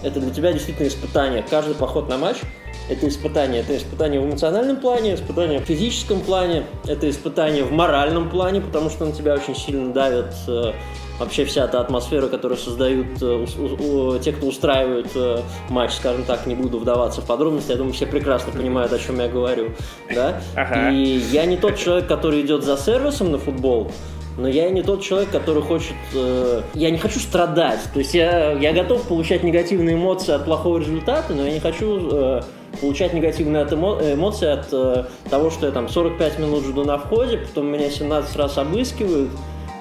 Это 0.04 0.20
для 0.20 0.32
тебя 0.32 0.52
действительно 0.52 0.88
испытание. 0.88 1.46
Каждый 1.50 1.76
поход 1.76 2.10
на 2.10 2.18
матч– 2.18 2.38
это 2.90 3.08
испытание. 3.08 3.62
Это 3.62 3.78
испытание 3.78 4.20
в 4.20 4.26
эмоциональном 4.26 4.78
плане, 4.78 5.16
испытание 5.16 5.60
в 5.60 5.64
физическом 5.64 6.22
плане, 6.22 6.64
это 6.88 7.10
испытание 7.10 7.64
в 7.64 7.72
моральном 7.72 8.30
плане, 8.30 8.62
потому 8.62 8.90
что 8.90 9.06
на 9.06 9.12
тебя 9.12 9.36
очень 9.36 9.56
сильно 9.56 9.94
давят 9.94 10.34
э, 10.48 10.74
вообще 11.20 11.46
вся 11.46 11.68
та 11.68 11.82
атмосфера, 11.82 12.28
которую 12.28 12.58
создают 12.58 13.08
э, 13.22 14.20
те, 14.24 14.32
кто 14.32 14.48
устраивают 14.48 15.10
э, 15.16 15.42
матч, 15.70 15.92
скажем 15.94 16.24
так, 16.24 16.48
не 16.48 16.56
буду 16.56 16.80
вдаваться 16.80 17.22
в 17.22 17.26
подробности, 17.26 17.72
я 17.72 17.78
думаю, 17.78 17.94
все 17.94 18.08
прекрасно 18.08 18.52
понимают, 18.52 18.92
о 18.92 19.00
чем 19.00 19.20
я 19.20 19.28
говорю, 19.28 19.72
да? 20.14 20.42
Ага. 20.56 20.92
И 20.92 21.22
я 21.32 21.46
не 21.46 21.58
тот 21.58 21.78
человек, 21.78 22.08
который 22.08 22.42
идет 22.42 22.64
за 22.64 22.78
сервисом 22.78 23.32
на 23.32 23.38
футбол, 23.38 23.92
но 24.38 24.48
я 24.48 24.70
не 24.70 24.82
тот 24.82 25.04
человек, 25.04 25.30
который 25.32 25.62
хочет... 25.62 25.96
Э, 26.16 26.62
я 26.74 26.90
не 26.90 26.98
хочу 26.98 27.20
страдать. 27.20 27.82
То 27.94 28.00
есть 28.00 28.14
я, 28.14 28.54
я 28.54 28.74
готов 28.74 29.04
получать 29.04 29.44
негативные 29.44 29.96
эмоции 29.96 30.34
от 30.34 30.46
плохого 30.46 30.78
результата, 30.78 31.34
но 31.34 31.46
я 31.46 31.52
не 31.52 31.60
хочу 31.60 32.10
э, 32.12 32.42
получать 32.82 33.14
негативные 33.14 33.64
эмоции 33.64 34.48
от 34.48 34.68
э, 34.72 35.06
того, 35.30 35.50
что 35.50 35.66
я 35.66 35.72
там 35.72 35.90
45 35.90 36.40
минут 36.40 36.64
жду 36.64 36.84
на 36.84 36.98
входе, 36.98 37.38
потом 37.38 37.68
меня 37.68 37.90
17 37.90 38.36
раз 38.36 38.58
обыскивают, 38.58 39.30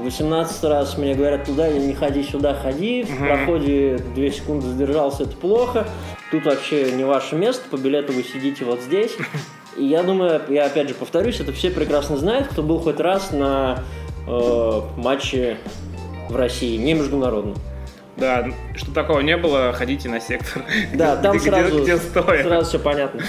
18 0.01 0.65
раз 0.65 0.97
мне 0.97 1.15
говорят 1.15 1.45
туда 1.45 1.69
не 1.69 1.93
ходи 1.93 2.23
сюда, 2.23 2.55
ходи. 2.55 3.03
В 3.03 3.19
проходе 3.19 3.99
2 4.15 4.31
секунды 4.31 4.67
задержался, 4.69 5.25
это 5.25 5.37
плохо. 5.37 5.89
Тут 6.31 6.45
вообще 6.45 6.93
не 6.93 7.05
ваше 7.05 7.37
место, 7.37 7.69
по 7.71 7.77
билету 7.77 8.13
вы 8.13 8.23
сидите 8.23 8.65
вот 8.65 8.81
здесь. 8.81 9.17
И 9.77 9.85
я 9.85 10.03
думаю, 10.03 10.43
я 10.49 10.67
опять 10.67 10.89
же 10.89 10.95
повторюсь, 10.95 11.41
это 11.41 11.53
все 11.53 11.71
прекрасно 11.71 12.17
знают, 12.17 12.49
кто 12.49 12.63
был 12.63 12.81
хоть 12.81 13.01
раз 13.01 13.33
на 13.33 13.83
э, 14.27 14.81
матче 14.97 15.59
в 16.29 16.37
России, 16.37 16.77
не 16.77 16.95
международном. 16.95 17.57
Да, 18.19 18.49
что 18.75 18.93
такого 18.93 19.21
не 19.21 19.37
было, 19.37 19.73
ходите 19.73 20.09
на 20.09 20.21
сектор. 20.21 20.65
Да, 20.95 21.15
где, 21.15 21.23
там 21.23 21.37
где, 21.37 21.51
сразу, 21.51 21.83
где 21.83 21.97
стоя. 21.97 22.43
сразу 22.43 22.69
все 22.69 22.79
понятно. 22.79 23.23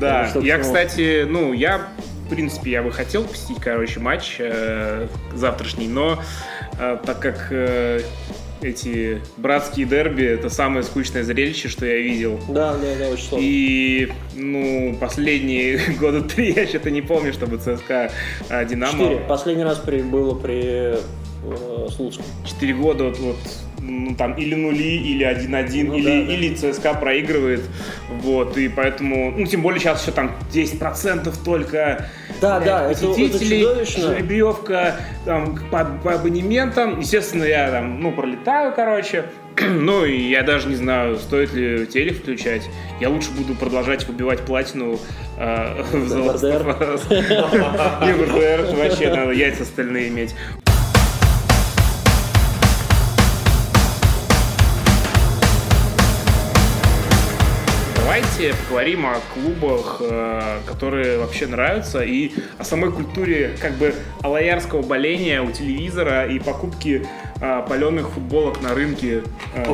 Да, 0.00 0.30
я, 0.40 0.58
кстати, 0.58 1.26
ну, 1.28 1.52
я 1.52 1.88
в 2.26 2.32
принципе, 2.32 2.70
я 2.70 2.82
бы 2.84 2.92
хотел 2.92 3.24
посетить, 3.24 3.58
короче, 3.60 3.98
матч 3.98 4.36
э, 4.38 5.08
завтрашний, 5.34 5.88
но 5.88 6.22
э, 6.78 6.96
так 7.04 7.18
как 7.18 7.48
э, 7.50 8.02
эти 8.62 9.20
братские 9.36 9.84
дерби 9.84 10.24
это 10.24 10.48
самое 10.48 10.84
скучное 10.84 11.24
зрелище, 11.24 11.68
что 11.68 11.86
я 11.86 11.96
видел. 11.96 12.38
Да, 12.48 12.74
да, 12.74 12.94
да, 12.98 13.08
очень 13.08 13.24
сложно. 13.24 13.44
И, 13.44 14.12
ну, 14.36 14.96
последние 15.00 15.80
года 16.00 16.22
три 16.22 16.52
я 16.52 16.68
что-то 16.68 16.92
не 16.92 17.02
помню, 17.02 17.32
чтобы 17.32 17.58
ЦСКА 17.58 18.12
Динамо. 18.68 18.92
Четыре. 18.92 19.16
Последний 19.26 19.64
раз 19.64 19.78
при, 19.78 20.02
было 20.02 20.34
при 20.34 20.94
э, 20.94 21.88
Слуцком. 21.90 22.24
Четыре 22.44 22.74
года 22.74 23.04
вот, 23.04 23.18
вот 23.18 23.38
ну, 23.82 24.14
там 24.14 24.34
или 24.34 24.54
нули, 24.54 24.96
или 24.96 25.26
1-1, 25.26 25.84
ну, 25.84 25.94
или, 25.94 26.04
да, 26.04 26.26
да. 26.26 26.34
или 26.34 26.54
ЦСКА 26.54 26.94
проигрывает. 26.94 27.62
Вот, 28.08 28.56
и 28.56 28.68
поэтому, 28.68 29.32
ну, 29.36 29.46
тем 29.46 29.62
более 29.62 29.80
сейчас 29.80 30.02
еще 30.02 30.12
там 30.12 30.32
10% 30.52 31.32
только 31.44 32.08
да, 32.40 32.60
да, 32.60 32.88
посетителей, 32.88 33.62
это, 33.62 33.80
это 33.82 34.00
жеребьевка 34.00 34.96
там, 35.24 35.58
по, 35.70 35.84
по 35.84 36.14
абонементам. 36.14 37.00
Естественно, 37.00 37.44
я 37.44 37.70
там, 37.70 38.00
ну, 38.00 38.12
пролетаю, 38.12 38.72
короче. 38.74 39.24
Ну, 39.60 40.04
и 40.04 40.30
я 40.30 40.42
даже 40.42 40.68
не 40.68 40.76
знаю, 40.76 41.18
стоит 41.18 41.52
ли 41.52 41.86
телек 41.86 42.18
включать. 42.18 42.68
Я 43.00 43.10
лучше 43.10 43.30
буду 43.32 43.54
продолжать 43.54 44.06
выбивать 44.06 44.40
платину 44.40 44.98
э, 45.38 45.82
в. 45.92 46.42
Не 48.06 48.12
в 48.12 48.22
РДР, 48.22 48.76
вообще 48.76 49.14
надо 49.14 49.32
яйца 49.32 49.64
остальные 49.64 50.08
иметь. 50.08 50.34
Давайте 58.10 58.56
поговорим 58.64 59.06
о 59.06 59.20
клубах, 59.32 59.98
э, 60.00 60.58
которые 60.66 61.18
вообще 61.18 61.46
нравятся, 61.46 62.02
и 62.02 62.32
о 62.58 62.64
самой 62.64 62.90
культуре 62.90 63.56
как 63.60 63.74
бы 63.74 63.94
алаярского 64.22 64.82
боления 64.82 65.40
у 65.40 65.52
телевизора 65.52 66.26
и 66.26 66.40
покупки 66.40 67.06
э, 67.40 67.62
паленых 67.68 68.10
футболок 68.10 68.60
на 68.62 68.74
рынке 68.74 69.22
э, 69.54 69.64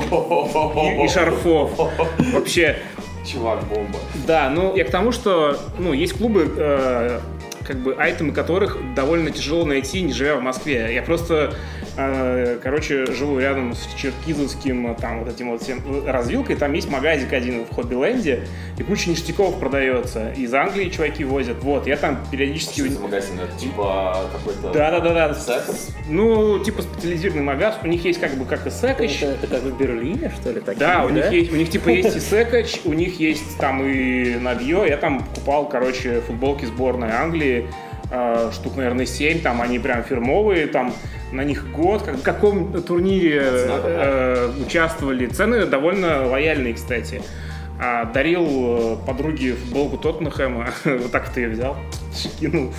и, 1.01 1.05
и 1.07 1.09
шарфов. 1.09 1.79
Вообще, 2.35 2.77
чувак 3.25 3.65
бомба. 3.69 3.99
Да, 4.27 4.51
ну 4.51 4.77
я 4.77 4.85
к 4.85 4.91
тому, 4.91 5.13
что 5.13 5.59
ну, 5.79 5.95
есть 5.95 6.13
клубы, 6.19 6.53
э, 6.59 7.21
как 7.65 7.79
бы 7.79 7.95
айтемы 7.95 8.35
которых 8.35 8.77
довольно 8.95 9.31
тяжело 9.31 9.65
найти, 9.65 10.03
не 10.03 10.13
живя 10.13 10.37
в 10.37 10.43
Москве. 10.43 10.95
Я 10.95 11.01
просто 11.01 11.55
короче, 12.63 13.07
живу 13.07 13.39
рядом 13.39 13.75
с 13.75 13.87
Черкизовским, 13.95 14.95
там 14.97 15.21
вот 15.21 15.33
этим 15.33 15.51
вот 15.51 15.63
всем 15.63 15.83
развилкой, 16.07 16.57
там 16.57 16.73
есть 16.75 16.91
магазик 16.91 17.33
один 17.33 17.65
в 17.65 17.75
Хобби-ленде, 17.75 18.47
и 18.79 18.83
куча 18.83 19.11
ништяков 19.11 19.59
продается. 19.59 20.33
Из 20.33 20.53
Англии 20.53 20.91
чуваки 20.91 21.25
возят. 21.25 21.63
Вот, 21.63 21.87
я 21.87 21.97
там 21.97 22.19
периодически... 22.31 22.81
Что 22.81 22.91
за 22.91 23.01
магазин? 23.01 23.41
Это 23.41 23.59
типа 23.59 24.17
какой-то... 24.33 24.73
Да-да-да. 24.73 25.35
Ну, 26.09 26.59
типа 26.59 26.83
специализированный 26.83 27.45
магаз. 27.45 27.77
У 27.83 27.87
них 27.87 28.05
есть 28.05 28.21
как 28.21 28.35
бы 28.35 28.45
как 28.45 28.67
и 28.67 28.71
секач. 28.71 29.23
Это, 29.23 29.33
это 29.33 29.47
как 29.47 29.63
в 29.63 29.79
Берлине, 29.79 30.31
что 30.41 30.53
ли? 30.53 30.61
Такие, 30.61 30.79
да, 30.81 31.05
у 31.05 31.09
да? 31.09 31.15
них 31.15 31.33
есть, 31.33 31.53
у 31.53 31.57
них 31.57 31.71
типа 31.71 31.89
есть 31.89 32.17
и 32.17 32.21
секач, 32.21 32.81
у 32.85 32.93
них 32.93 33.19
есть 33.19 33.57
там 33.59 33.83
и 33.85 34.37
навье. 34.37 34.85
Я 34.87 34.97
там 34.97 35.21
покупал, 35.21 35.69
короче, 35.69 36.21
футболки 36.21 36.65
сборной 36.67 37.11
Англии 37.11 37.69
э, 38.11 38.51
штук, 38.53 38.77
наверное, 38.77 39.07
7, 39.07 39.41
там 39.41 39.63
они 39.63 39.79
прям 39.79 40.03
фирмовые, 40.05 40.67
там 40.67 40.93
на 41.33 41.45
них 41.45 41.71
год, 41.71 42.03
как, 42.03 42.17
в 42.17 42.23
каком 42.23 42.83
турнире 42.83 43.43
э, 43.43 44.51
участвовали. 44.65 45.27
Цены 45.27 45.67
довольно 45.67 46.27
лояльные, 46.27 46.75
кстати. 46.75 47.23
А, 47.79 48.07
дарил 48.07 48.47
э, 48.47 48.97
подруге 49.07 49.55
футболку 49.55 49.99
Тоттенхэма, 49.99 50.71
вот 50.85 51.13
так 51.13 51.29
ты 51.29 51.43
ее 51.43 51.49
взял, 51.51 51.77
кинул. 52.41 52.73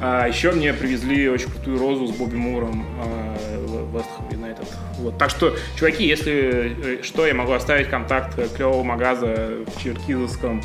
А, 0.00 0.28
еще 0.28 0.52
мне 0.52 0.72
привезли 0.72 1.28
очень 1.28 1.50
крутую 1.50 1.78
розу 1.78 2.06
с 2.06 2.12
Бобби 2.12 2.36
Муром 2.36 2.86
э, 3.04 3.86
Вест 3.92 4.08
Юнайтед. 4.30 4.66
Вот. 4.98 5.18
Так 5.18 5.30
что, 5.30 5.56
чуваки, 5.76 6.06
если 6.06 7.00
э, 7.00 7.02
что, 7.02 7.26
я 7.26 7.34
могу 7.34 7.52
оставить 7.52 7.88
контакт 7.88 8.38
клевого 8.54 8.84
магаза 8.84 9.50
в 9.66 9.82
Черкизовском 9.82 10.62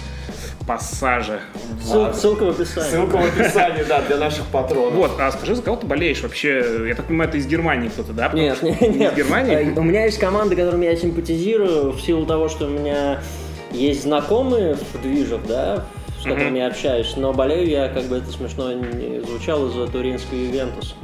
пассаже. 0.67 1.39
Ссыл, 1.82 2.13
ссылка 2.13 2.43
в 2.43 2.49
описании. 2.49 2.89
Ссылка 2.89 3.17
в 3.17 3.25
описании, 3.25 3.84
да, 3.84 4.01
для 4.01 4.17
наших 4.17 4.45
патронов. 4.47 4.93
Вот, 4.93 5.19
а 5.19 5.32
скажи, 5.32 5.56
за 5.56 5.63
кого 5.63 5.77
ты 5.77 5.88
болеешь 5.88 6.21
вообще? 6.21 6.86
Я 6.88 6.93
так 6.93 7.06
понимаю, 7.06 7.30
это 7.30 7.38
из 7.38 7.47
Германии 7.47 7.88
кто-то, 7.88 8.13
да? 8.13 8.30
Нет, 8.34 8.62
нет, 8.62 8.82
нет. 8.82 9.13
Из 9.13 9.17
Германии? 9.17 9.73
У 9.77 9.84
меня 9.84 10.06
есть 10.06 10.19
команда, 10.19 10.56
которым 10.56 10.82
я 10.82 10.95
симпатизирую 10.95 11.93
в 11.93 12.01
силу 12.01 12.25
того, 12.25 12.49
что 12.49 12.65
у 12.65 12.69
меня 12.69 13.21
есть 13.71 14.03
знакомые 14.03 14.75
в 14.75 15.01
движах, 15.01 15.41
да, 15.47 15.86
с 16.19 16.23
которыми 16.23 16.60
я 16.60 16.67
общаюсь, 16.67 17.15
но 17.15 17.34
болею 17.34 17.67
я, 17.67 17.88
как 17.89 18.03
бы 18.03 18.17
это 18.17 18.30
смешно 18.32 18.71
не 18.73 19.21
звучало, 19.21 19.69
за 19.69 19.88
туринский 19.88 20.47
Ювентус 20.47 20.95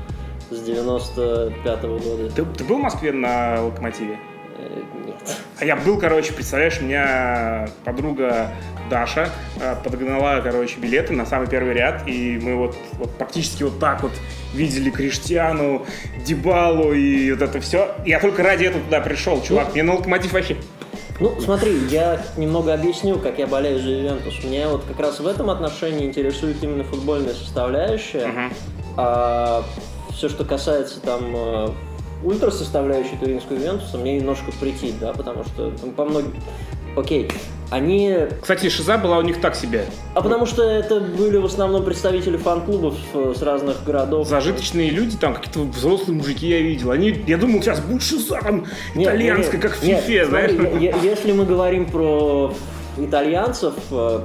с 0.49 0.59
95 0.61 1.83
-го 1.83 1.99
года. 1.99 2.29
Ты, 2.29 2.45
ты 2.45 2.63
был 2.63 2.77
в 2.77 2.81
Москве 2.81 3.11
на 3.11 3.61
Локомотиве? 3.63 4.19
Э, 4.57 4.81
нет. 5.05 5.15
А 5.59 5.65
я 5.65 5.75
был, 5.75 5.97
короче, 5.99 6.33
представляешь, 6.33 6.79
у 6.81 6.85
меня 6.85 7.67
подруга 7.83 8.51
Даша 8.93 9.31
э, 9.59 9.75
подогнала, 9.83 10.39
короче, 10.41 10.79
билеты 10.79 11.13
на 11.13 11.25
самый 11.25 11.47
первый 11.47 11.73
ряд, 11.73 12.07
и 12.07 12.39
мы 12.39 12.55
вот, 12.55 12.75
вот 12.99 13.09
практически 13.17 13.63
вот 13.63 13.79
так 13.79 14.03
вот 14.03 14.11
видели 14.53 14.91
Криштиану, 14.91 15.87
Дебалу 16.23 16.93
и 16.93 17.31
вот 17.31 17.41
это 17.41 17.59
все. 17.59 17.95
Я 18.05 18.19
только 18.19 18.43
ради 18.43 18.65
этого 18.65 18.83
туда 18.83 19.01
пришел, 19.01 19.41
чувак. 19.41 19.69
Ну, 19.69 19.73
Мне 19.73 19.83
на 19.83 19.95
локомотив 19.95 20.33
вообще 20.33 20.57
ну, 21.19 21.39
смотри, 21.39 21.77
я 21.89 22.21
немного 22.37 22.73
объясню, 22.73 23.17
как 23.17 23.37
я 23.37 23.47
болею 23.47 23.79
за 23.79 23.89
Ювентус. 23.89 24.43
Меня 24.43 24.67
вот 24.69 24.83
как 24.83 24.99
раз 24.99 25.19
в 25.19 25.27
этом 25.27 25.49
отношении 25.49 26.05
интересует 26.07 26.61
именно 26.63 26.83
футбольная 26.83 27.33
составляющая. 27.33 28.25
Uh-huh. 28.25 28.53
А 28.97 29.63
все, 30.11 30.27
что 30.27 30.43
касается 30.43 30.99
там 30.99 31.33
э, 31.35 31.69
ультра 32.23 32.49
составляющей 32.51 33.15
туринского 33.15 33.57
Ювентуса, 33.57 33.97
мне 33.97 34.17
немножко 34.17 34.51
прийти, 34.59 34.93
да, 34.99 35.13
потому 35.13 35.43
что 35.43 35.71
там, 35.71 35.91
по 35.91 36.05
многим... 36.05 36.33
Окей, 36.95 37.29
они... 37.73 38.15
Кстати, 38.39 38.69
Шиза 38.69 38.99
была 38.99 39.17
у 39.17 39.23
них 39.23 39.41
так 39.41 39.55
себе. 39.55 39.85
А 40.13 40.21
потому 40.21 40.45
что 40.45 40.61
это 40.63 40.99
были 40.99 41.37
в 41.37 41.45
основном 41.45 41.83
представители 41.83 42.37
фан-клубов 42.37 42.95
с 43.13 43.41
разных 43.41 43.83
городов. 43.83 44.27
Зажиточные 44.27 44.91
люди, 44.91 45.17
там 45.17 45.33
какие-то 45.33 45.61
взрослые 45.61 46.17
мужики 46.17 46.47
я 46.47 46.61
видел. 46.61 46.91
Они, 46.91 47.23
я 47.25 47.37
думал, 47.37 47.63
сейчас 47.63 47.79
будет 47.79 48.03
Шиза 48.03 48.39
там 48.43 48.65
итальянская, 48.93 49.59
как 49.59 49.73
в 49.75 49.79
Фифе, 49.79 50.25
знаешь. 50.25 50.51
Если 51.01 51.31
мы 51.31 51.45
говорим 51.45 51.87
про 51.87 52.53
итальянцев, 52.99 53.73
э, 53.89 54.19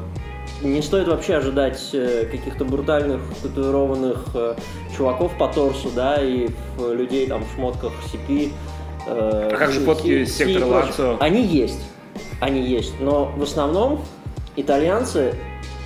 не 0.61 0.83
стоит 0.83 1.09
вообще 1.09 1.37
ожидать 1.37 1.81
э, 1.95 2.27
каких-то 2.31 2.67
брутальных 2.67 3.23
татуированных 3.43 4.27
э, 4.35 4.57
чуваков 4.95 5.33
по 5.39 5.49
торсу, 5.49 5.91
да, 5.97 6.23
и 6.23 6.49
людей 6.79 7.27
там 7.27 7.45
в 7.45 7.55
шмотках 7.55 7.93
CP. 8.13 8.53
А 9.07 9.57
как 9.57 9.73
же 9.73 9.81
фотки 9.81 10.27
сектора 10.27 10.67
Лацо? 10.67 11.17
Они 11.19 11.43
есть 11.43 11.81
они 12.41 12.63
есть. 12.63 12.95
Но 13.01 13.27
в 13.37 13.43
основном 13.43 14.03
итальянцы, 14.57 15.35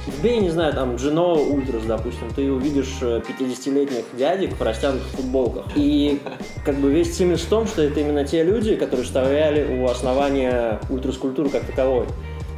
вбей, 0.06 0.38
не 0.40 0.50
знаю, 0.50 0.72
там, 0.74 0.96
Джино 0.96 1.32
Ультрас, 1.32 1.84
допустим, 1.84 2.30
ты 2.34 2.50
увидишь 2.50 2.98
50-летних 3.00 4.04
э, 4.12 4.16
дядек 4.16 4.54
в 4.58 4.62
растянутых 4.62 5.06
футболках. 5.08 5.66
И 5.74 6.20
как 6.64 6.76
бы 6.76 6.90
весь 6.90 7.16
цимис 7.16 7.40
в 7.40 7.48
том, 7.48 7.66
что 7.66 7.82
это 7.82 8.00
именно 8.00 8.24
те 8.24 8.42
люди, 8.42 8.76
которые 8.76 9.06
стояли 9.06 9.78
у 9.78 9.86
основания 9.86 10.80
ультрас-культуры 10.90 11.50
как 11.50 11.64
таковой. 11.64 12.06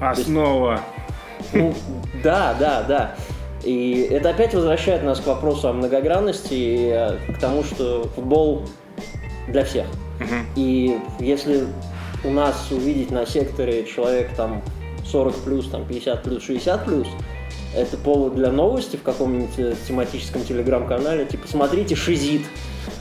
Основа. 0.00 0.80
То 1.52 1.58
есть, 1.58 1.74
ну, 1.74 1.74
да, 2.22 2.54
да, 2.58 2.82
да. 2.82 3.14
И 3.64 4.08
это 4.10 4.30
опять 4.30 4.54
возвращает 4.54 5.02
нас 5.02 5.20
к 5.20 5.26
вопросу 5.26 5.68
о 5.68 5.72
многогранности 5.72 6.54
и 6.54 6.90
э, 6.92 7.32
к 7.32 7.38
тому, 7.38 7.64
что 7.64 8.04
футбол 8.14 8.62
для 9.48 9.64
всех. 9.64 9.86
Uh-huh. 10.20 10.42
И 10.56 10.98
если 11.18 11.66
у 12.24 12.30
нас 12.30 12.68
увидеть 12.70 13.10
на 13.10 13.26
секторе 13.26 13.84
человек 13.84 14.30
там 14.36 14.62
40 15.06 15.34
плюс, 15.36 15.68
там 15.68 15.84
50 15.86 16.22
плюс, 16.22 16.42
60 16.42 16.84
плюс, 16.84 17.08
это 17.74 17.96
повод 17.96 18.34
для 18.34 18.50
новости 18.50 18.96
в 18.96 19.02
каком-нибудь 19.02 19.58
э, 19.58 19.74
тематическом 19.86 20.42
телеграм-канале, 20.44 21.24
типа, 21.24 21.48
смотрите, 21.48 21.94
шизит, 21.94 22.42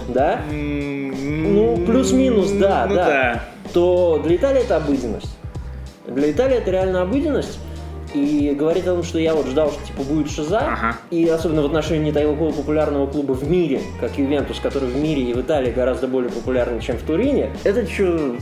да? 0.08 0.42
Ну, 0.52 1.78
плюс-минус, 1.86 2.52
да, 2.52 2.86
ну, 2.88 2.96
да. 2.96 3.06
да. 3.06 3.44
То 3.74 4.22
для 4.24 4.36
Италии 4.36 4.62
это 4.62 4.78
обыденность. 4.78 5.38
Для 6.08 6.32
Италии 6.32 6.58
это 6.58 6.72
реально 6.72 7.02
обыденность. 7.02 7.60
И 8.14 8.54
говорит 8.58 8.84
о 8.88 8.94
том, 8.94 9.04
что 9.04 9.18
я 9.18 9.34
вот 9.34 9.48
ждал, 9.48 9.72
что 9.72 9.84
типа 9.88 10.04
будет 10.04 10.30
шиза, 10.30 10.60
ага. 10.60 10.98
и 11.10 11.28
особенно 11.28 11.64
в 11.64 11.66
отношении 11.66 12.12
такого 12.12 12.52
популярного 12.52 13.08
клуба 13.08 13.34
в 13.34 13.50
мире, 13.50 13.82
как 14.00 14.20
Ювентус, 14.20 14.60
который 14.60 14.90
в 14.90 14.96
мире 14.96 15.24
и 15.24 15.34
в 15.34 15.42
Италии 15.42 15.72
гораздо 15.72 16.08
более 16.08 16.30
популярный, 16.30 16.80
чем 16.80 16.98
в 16.98 17.02
Турине, 17.02 17.50
это 17.64 17.88
что 17.88 18.36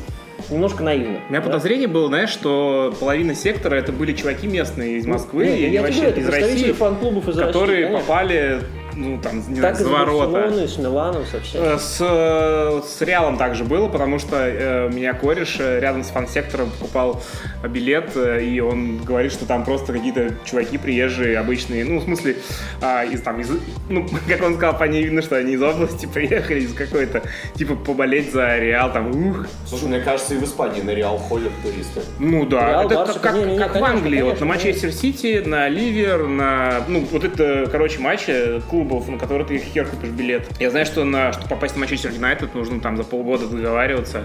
немножко 0.49 0.83
наивно. 0.83 1.19
У 1.27 1.31
меня 1.31 1.41
да? 1.41 1.47
подозрение 1.47 1.87
было, 1.87 2.07
знаешь, 2.07 2.29
что 2.29 2.93
половина 2.99 3.35
сектора 3.35 3.75
это 3.75 3.91
были 3.91 4.13
чуваки 4.13 4.47
местные 4.47 4.97
из 4.97 5.05
Москвы 5.05 5.45
ну, 5.45 5.55
и 5.55 5.77
вообще 5.77 6.01
говорю, 6.01 6.21
из 6.21 6.29
России, 6.29 6.71
фан-клубов 6.71 7.27
из 7.27 7.37
которые 7.37 7.87
России, 7.87 8.01
попали 8.01 8.59
ну, 8.95 9.19
там, 9.21 9.37
не 9.47 9.61
так 9.61 9.75
знаю, 9.75 9.75
с 9.75 9.99
ворота. 9.99 10.67
с 10.67 10.77
Миланом, 10.77 11.25
со 11.25 11.39
всем. 11.41 11.63
Э, 11.63 11.77
с, 11.77 11.97
э, 11.99 12.81
с 12.85 13.01
Реалом 13.01 13.37
также 13.37 13.63
было, 13.63 13.87
потому 13.87 14.19
что 14.19 14.35
э, 14.37 14.89
меня 14.91 15.13
кореш 15.13 15.57
э, 15.59 15.79
рядом 15.79 16.03
с 16.03 16.07
фан-сектором 16.07 16.71
покупал 16.71 17.21
билет, 17.63 18.15
и 18.15 18.59
он 18.59 18.97
говорит, 18.99 19.31
что 19.31 19.45
там 19.45 19.63
просто 19.63 19.93
какие-то 19.93 20.35
чуваки 20.45 20.77
приезжие, 20.77 21.37
обычные, 21.37 21.85
ну, 21.85 21.99
в 21.99 22.03
смысле, 22.03 22.37
э, 22.81 23.07
из, 23.11 23.21
там, 23.21 23.39
из, 23.39 23.49
ну, 23.89 24.07
как 24.27 24.41
он 24.43 24.55
сказал, 24.55 24.77
по 24.77 24.83
ней 24.85 25.03
видно, 25.03 25.21
что 25.21 25.37
они 25.37 25.53
из 25.53 25.61
области 25.61 26.05
приехали, 26.13 26.61
из 26.61 26.73
какой-то, 26.73 27.23
типа, 27.55 27.75
поболеть 27.75 28.31
за 28.31 28.57
Реал, 28.57 28.91
там, 28.91 29.11
ух. 29.11 29.45
Слушай, 29.65 29.87
мне 29.87 29.99
кажется, 29.99 30.35
и 30.35 30.37
в 30.37 30.43
Испании 30.43 30.81
на 30.81 30.91
Реал 30.91 31.17
ходят 31.17 31.51
туристы. 31.63 32.01
Ну, 32.19 32.45
да, 32.45 32.69
Реал, 32.69 32.85
это 32.85 32.95
Барса, 32.95 33.19
как, 33.19 33.35
не, 33.35 33.43
не, 33.43 33.57
как 33.57 33.73
конечно, 33.73 33.81
в 33.81 33.83
Англии, 33.95 34.17
конечно, 34.17 34.29
вот 34.29 34.39
на 34.39 34.45
Манчестер 34.45 34.91
Сити, 34.91 35.43
на 35.45 35.67
Ливер, 35.67 36.27
на, 36.27 36.83
ну, 36.87 37.05
вот 37.11 37.23
это, 37.23 37.67
короче, 37.71 37.99
матчи, 37.99 38.61
клуб 38.69 38.80
клубов, 38.81 39.07
на 39.07 39.17
которые 39.17 39.45
ты 39.45 39.57
хер 39.59 39.85
купишь 39.85 40.09
билет. 40.09 40.47
Я 40.59 40.71
знаю, 40.71 40.85
что 40.85 41.03
на, 41.03 41.33
чтобы 41.33 41.49
попасть 41.49 41.75
на 41.75 41.81
Манчестер 41.81 42.11
Юнайтед, 42.11 42.55
нужно 42.55 42.79
там 42.79 42.97
за 42.97 43.03
полгода 43.03 43.47
договариваться 43.47 44.23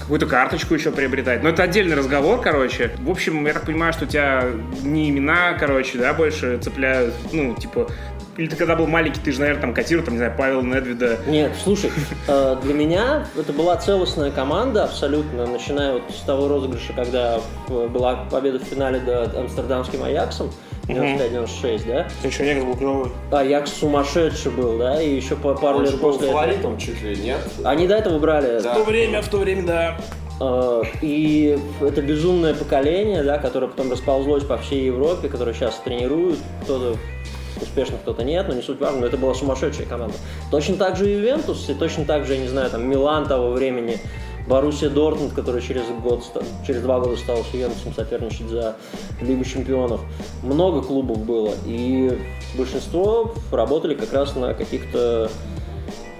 какую-то 0.00 0.26
карточку 0.26 0.74
еще 0.74 0.90
приобретать. 0.90 1.42
Но 1.42 1.50
это 1.50 1.62
отдельный 1.62 1.94
разговор, 1.94 2.40
короче. 2.40 2.92
В 2.98 3.10
общем, 3.10 3.46
я 3.46 3.52
так 3.52 3.66
понимаю, 3.66 3.92
что 3.92 4.04
у 4.04 4.08
тебя 4.08 4.44
не 4.82 5.10
имена, 5.10 5.54
короче, 5.58 5.98
да, 5.98 6.14
больше 6.14 6.58
цепляют, 6.58 7.14
ну, 7.32 7.54
типа, 7.54 7.88
или 8.38 8.46
ты 8.46 8.56
когда 8.56 8.76
был 8.76 8.86
маленький, 8.86 9.20
ты 9.20 9.32
же, 9.32 9.40
наверное, 9.40 9.60
там 9.60 9.74
котировал, 9.74 10.04
там, 10.06 10.14
не 10.14 10.18
знаю, 10.18 10.32
Павел 10.36 10.62
Недвида. 10.62 11.18
Нет, 11.26 11.52
слушай, 11.62 11.90
э, 12.26 12.56
для 12.62 12.72
меня 12.72 13.26
это 13.36 13.52
была 13.52 13.76
целостная 13.76 14.30
команда 14.30 14.84
абсолютно, 14.84 15.46
начиная 15.46 15.94
вот 15.94 16.02
с 16.10 16.20
того 16.22 16.48
розыгрыша, 16.48 16.92
когда 16.94 17.40
была 17.68 18.26
победа 18.30 18.60
в 18.60 18.62
финале 18.62 19.00
до 19.00 19.24
Амстердамским 19.40 20.02
Аяксом. 20.04 20.50
95-96, 20.88 21.86
да? 21.86 22.08
Еще 22.26 22.42
Аякс 22.44 22.64
был 22.64 22.76
клевый. 22.76 23.10
Аякс 23.30 23.72
сумасшедший 23.72 24.52
был, 24.52 24.78
да, 24.78 25.00
и 25.02 25.14
еще 25.14 25.36
по 25.36 25.54
пару 25.54 25.78
Он 25.78 25.84
лет 25.84 26.00
после 26.00 26.28
фаворитом 26.28 26.74
этого. 26.74 26.80
чуть 26.80 27.02
ли, 27.02 27.16
нет? 27.16 27.38
Они 27.64 27.86
до 27.86 27.96
этого 27.96 28.18
брали. 28.18 28.60
Да. 28.60 28.72
В 28.74 28.78
то 28.78 28.84
время, 28.84 29.22
в 29.22 29.28
то 29.28 29.36
время, 29.38 29.66
да. 29.66 29.96
А, 30.40 30.82
и 31.02 31.58
это 31.80 32.00
безумное 32.00 32.54
поколение, 32.54 33.22
да, 33.22 33.38
которое 33.38 33.66
потом 33.66 33.90
расползлось 33.90 34.44
по 34.44 34.56
всей 34.56 34.86
Европе, 34.86 35.28
которое 35.28 35.52
сейчас 35.52 35.76
тренирует, 35.84 36.38
кто-то 36.62 36.96
успешно, 37.60 37.96
кто-то 38.00 38.22
нет, 38.22 38.46
но 38.48 38.54
не 38.54 38.62
суть 38.62 38.80
важно, 38.80 39.00
но 39.00 39.06
это 39.06 39.16
была 39.16 39.34
сумасшедшая 39.34 39.86
команда. 39.86 40.14
Точно 40.50 40.76
так 40.76 40.96
же 40.96 41.10
и 41.10 41.14
Ювентус, 41.14 41.68
и 41.68 41.74
точно 41.74 42.04
так 42.04 42.24
же, 42.24 42.34
я 42.34 42.40
не 42.40 42.48
знаю, 42.48 42.70
там, 42.70 42.88
Милан 42.88 43.26
того 43.26 43.50
времени, 43.50 43.98
Боруссия 44.48 44.88
Дортмунд, 44.88 45.34
который 45.34 45.60
через 45.60 45.82
год, 46.02 46.24
через 46.66 46.80
два 46.80 47.00
года 47.00 47.16
стал 47.16 47.38
с 47.44 47.52
Ювентусом 47.52 47.92
соперничать 47.92 48.48
за 48.48 48.76
Лигу 49.20 49.44
чемпионов. 49.44 50.00
Много 50.42 50.80
клубов 50.80 51.18
было, 51.18 51.52
и 51.66 52.18
большинство 52.56 53.34
работали 53.52 53.94
как 53.94 54.12
раз 54.12 54.34
на 54.36 54.54
каких-то 54.54 55.30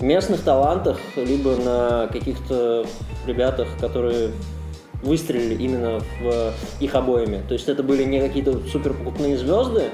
местных 0.01 0.43
талантах, 0.43 0.99
либо 1.17 1.57
на 1.57 2.09
каких-то 2.09 2.85
ребятах, 3.27 3.67
которые 3.81 4.33
выстрелили 5.03 5.63
именно 5.63 6.01
в 6.21 6.53
их 6.81 6.95
обоими. 6.95 7.43
То 7.49 7.55
есть 7.55 7.69
это 7.69 7.83
были 7.83 8.05
не 8.05 8.21
какие-то 8.21 8.61
супер 8.71 8.93
покупные 8.93 9.39
звезды, 9.39 9.85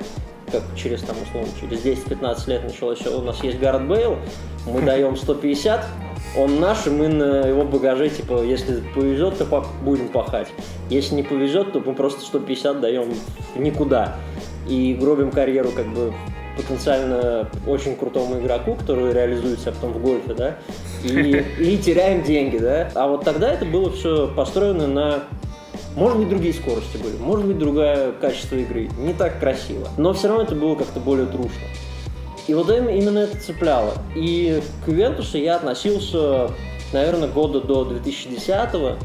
как 0.55 0.63
через, 0.77 1.03
там, 1.03 1.17
условно, 1.21 1.49
через 1.61 1.85
10-15 1.85 2.49
лет 2.49 2.65
началось, 2.65 3.05
у 3.07 3.23
нас 3.23 3.43
есть 3.43 3.59
Гаррет 3.59 3.89
Бейл, 3.89 4.19
мы 4.67 4.83
даем 4.83 5.17
150, 5.17 5.85
он 6.37 6.61
наш, 6.61 6.87
и 6.87 6.91
мы 6.91 7.09
на 7.09 7.47
его 7.47 7.65
багаже, 7.65 8.09
типа, 8.09 8.43
если 8.45 8.83
повезет, 8.95 9.39
то 9.39 9.67
будем 9.83 10.09
пахать. 10.09 10.49
Если 10.91 11.17
не 11.17 11.23
повезет, 11.23 11.73
то 11.73 11.81
мы 11.81 11.95
просто 11.95 12.21
150 12.21 12.81
даем 12.81 13.09
никуда. 13.57 14.17
И 14.69 14.95
гробим 14.95 15.31
карьеру, 15.31 15.71
как 15.75 15.87
бы, 15.93 16.13
потенциально 16.57 17.49
очень 17.67 17.97
крутому 17.97 18.39
игроку, 18.39 18.77
который 18.77 19.13
реализует 19.13 19.59
себя 19.59 19.73
потом 19.73 19.93
в 19.93 20.03
гольфе, 20.03 20.35
да, 20.35 20.57
и, 21.03 21.45
и 21.59 21.79
теряем 21.79 22.23
деньги, 22.23 22.59
да. 22.59 22.91
А 22.95 23.09
вот 23.09 23.25
тогда 23.25 23.53
это 23.53 23.65
было 23.65 23.91
все 23.91 24.29
построено 24.29 24.87
на 24.87 25.25
может 25.97 26.19
быть, 26.19 26.29
другие 26.29 26.55
скорости 26.55 26.97
были, 26.97 27.17
может 27.17 27.47
быть, 27.47 27.59
другое 27.59 28.13
качество 28.13 28.57
игры. 28.57 28.89
Не 28.99 29.15
так 29.15 29.39
красиво. 29.39 29.89
Но 29.97 30.13
все 30.13 30.29
равно 30.29 30.43
это 30.43 30.55
было 30.55 30.75
как-то 30.75 31.01
более 31.01 31.27
трушно. 31.27 31.63
И 32.47 32.55
вот 32.55 32.71
именно 32.71 33.21
это 33.21 33.41
цепляло. 33.41 33.95
И 34.15 34.63
к 34.85 34.89
Ювентусу 34.89 35.39
я 35.39 35.57
относился, 35.57 36.51
наверное, 36.93 37.29
года 37.29 37.61
до 37.61 37.85
2010 37.85 38.99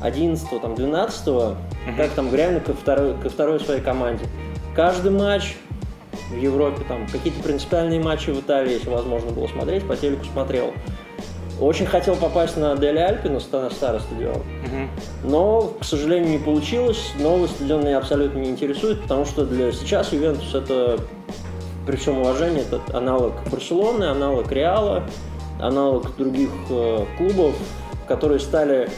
11 0.00 0.60
там, 0.60 0.74
12 0.74 1.26
uh-huh. 1.26 1.56
как 1.96 2.10
там 2.10 2.32
реально 2.34 2.60
ко 2.60 2.72
второй, 2.74 3.14
ко 3.18 3.28
второй 3.28 3.60
своей 3.60 3.80
команде. 3.80 4.24
Каждый 4.74 5.10
матч 5.10 5.56
в 6.30 6.36
Европе, 6.36 6.82
там 6.88 7.06
какие-то 7.08 7.42
принципиальные 7.42 8.00
матчи 8.00 8.30
в 8.30 8.40
Италии, 8.40 8.74
если 8.74 8.88
возможно 8.88 9.30
было 9.30 9.46
смотреть, 9.48 9.86
по 9.86 9.96
телеку 9.96 10.24
смотрел. 10.24 10.72
Очень 11.62 11.86
хотел 11.86 12.16
попасть 12.16 12.56
на 12.56 12.76
Дели 12.76 12.98
Альпи, 12.98 13.28
на 13.28 13.38
старый 13.38 13.70
стадион. 14.00 14.34
Угу. 14.34 15.30
Но, 15.30 15.72
к 15.80 15.84
сожалению, 15.84 16.30
не 16.30 16.38
получилось. 16.38 17.12
Новый 17.20 17.48
стадион 17.48 17.82
меня 17.84 17.98
абсолютно 17.98 18.38
не 18.38 18.50
интересует, 18.50 19.02
потому 19.02 19.24
что 19.24 19.46
для 19.46 19.70
сейчас 19.70 20.12
Ювентус 20.12 20.52
это, 20.56 20.98
при 21.86 21.94
всем 21.94 22.18
уважении, 22.18 22.62
это 22.62 22.80
аналог 22.96 23.34
Барселоны, 23.48 24.04
аналог 24.04 24.50
Реала, 24.50 25.04
аналог 25.60 26.16
других 26.16 26.50
э, 26.68 27.06
клубов, 27.16 27.54
которые 28.08 28.40
стали 28.40 28.90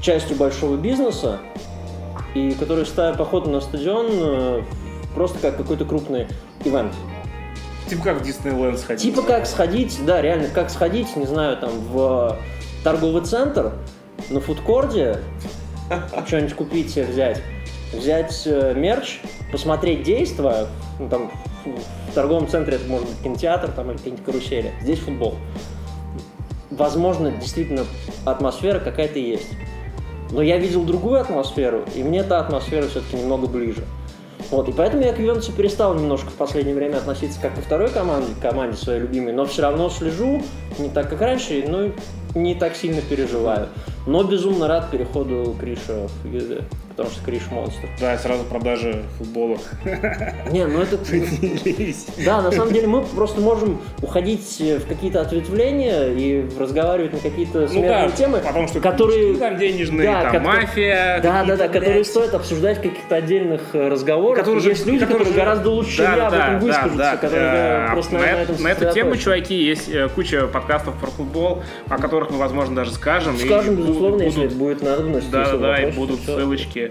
частью 0.00 0.36
большого 0.36 0.76
бизнеса 0.76 1.38
и 2.34 2.54
которые 2.54 2.86
стали 2.86 3.16
поход 3.16 3.46
на 3.46 3.60
стадион 3.60 4.06
э, 4.10 4.62
просто 5.14 5.38
как 5.38 5.56
какой-то 5.56 5.84
крупный 5.84 6.26
ивент. 6.64 6.92
Типа 7.88 8.04
как 8.04 8.20
в 8.20 8.22
Диснейленд 8.22 8.78
сходить. 8.78 9.02
Типа 9.02 9.22
как 9.22 9.46
сходить, 9.46 9.98
да, 10.04 10.20
реально, 10.20 10.48
как 10.48 10.70
сходить, 10.70 11.16
не 11.16 11.26
знаю, 11.26 11.56
там, 11.56 11.70
в 11.90 12.36
торговый 12.84 13.22
центр, 13.22 13.72
на 14.30 14.40
фудкорде, 14.40 15.18
что-нибудь 16.26 16.54
купить 16.54 16.90
себе 16.90 17.06
взять, 17.06 17.40
взять 17.92 18.42
э, 18.46 18.74
мерч, 18.74 19.20
посмотреть 19.50 20.02
действия, 20.02 20.66
ну, 20.98 21.08
там, 21.08 21.30
в 21.64 22.14
торговом 22.14 22.48
центре 22.48 22.76
это 22.76 22.86
может 22.88 23.08
быть 23.08 23.18
кинотеатр 23.22 23.70
там, 23.72 23.90
или 23.90 23.96
какие-нибудь 23.96 24.24
карусели. 24.24 24.72
Здесь 24.82 24.98
футбол. 24.98 25.36
Возможно, 26.70 27.30
действительно, 27.30 27.84
атмосфера 28.24 28.80
какая-то 28.80 29.18
есть. 29.18 29.48
Но 30.30 30.42
я 30.42 30.58
видел 30.58 30.84
другую 30.84 31.20
атмосферу, 31.20 31.84
и 31.94 32.02
мне 32.02 32.20
эта 32.20 32.38
атмосфера 32.38 32.86
все-таки 32.86 33.16
немного 33.16 33.46
ближе. 33.46 33.84
Вот, 34.50 34.68
и 34.68 34.72
поэтому 34.72 35.02
я 35.02 35.12
к 35.12 35.18
Ювентусу 35.18 35.52
перестал 35.52 35.94
немножко 35.94 36.30
в 36.30 36.34
последнее 36.34 36.74
время 36.74 36.96
относиться 36.96 37.38
как 37.40 37.54
ко 37.54 37.60
второй 37.60 37.90
команде, 37.90 38.32
команде 38.40 38.78
своей 38.78 39.00
любимой, 39.00 39.32
но 39.32 39.44
все 39.44 39.62
равно 39.62 39.90
слежу, 39.90 40.42
не 40.78 40.88
так, 40.88 41.10
как 41.10 41.20
раньше, 41.20 41.64
но 41.68 41.90
не 42.34 42.54
так 42.54 42.74
сильно 42.74 43.02
переживаю. 43.02 43.68
Но 44.06 44.22
безумно 44.24 44.66
рад 44.66 44.90
переходу 44.90 45.54
Криша 45.60 46.08
в 46.22 46.26
Юве 46.26 46.62
потому 46.98 47.14
что 47.14 47.24
Криш 47.24 47.42
монстр. 47.52 47.88
Да, 48.00 48.18
сразу 48.18 48.42
продажи 48.42 49.04
футболок. 49.18 49.60
Не, 50.50 50.66
ну 50.66 50.82
это... 50.82 50.98
Да, 52.24 52.42
на 52.42 52.50
самом 52.50 52.72
деле 52.72 52.88
мы 52.88 53.02
просто 53.02 53.40
можем 53.40 53.80
уходить 54.02 54.60
в 54.60 54.86
какие-то 54.88 55.20
ответвления 55.20 56.08
и 56.08 56.44
разговаривать 56.58 57.12
на 57.12 57.20
какие-то 57.20 57.60
ну 57.60 57.68
смертные 57.68 58.10
темы, 58.10 58.42
которые... 58.82 59.36
там 59.36 59.56
денежные, 59.56 60.06
там 60.06 60.42
мафия. 60.42 61.20
Да, 61.22 61.44
да, 61.44 61.56
да, 61.56 61.68
которые 61.68 62.04
стоит 62.04 62.34
обсуждать 62.34 62.78
в 62.78 62.82
каких-то 62.82 63.14
отдельных 63.14 63.74
э, 63.74 63.88
разговорах. 63.88 64.46
Есть 64.64 64.84
люди, 64.86 65.06
которые 65.06 65.32
гораздо 65.32 65.70
лучше, 65.70 66.02
я 66.02 66.26
об 66.26 66.34
этом 66.34 66.58
выскажутся, 66.58 67.18
которые 67.20 67.44
э, 67.44 67.92
просто 67.92 68.18
На 68.60 68.68
эту 68.70 68.92
тему, 68.92 69.16
чуваки, 69.16 69.54
есть 69.54 69.88
э, 69.88 70.08
куча 70.08 70.48
подкастов 70.48 70.98
про 70.98 71.06
футбол, 71.06 71.62
о 71.88 71.98
которых 71.98 72.30
мы, 72.30 72.38
возможно, 72.38 72.74
даже 72.74 72.92
скажем. 72.92 73.38
Скажем, 73.38 73.76
безусловно, 73.76 74.22
если 74.22 74.48
будет 74.48 74.82
надобность. 74.82 75.30
Да, 75.30 75.56
да, 75.56 75.80
и 75.80 75.92
будут 75.92 76.20
ссылочки 76.22 76.87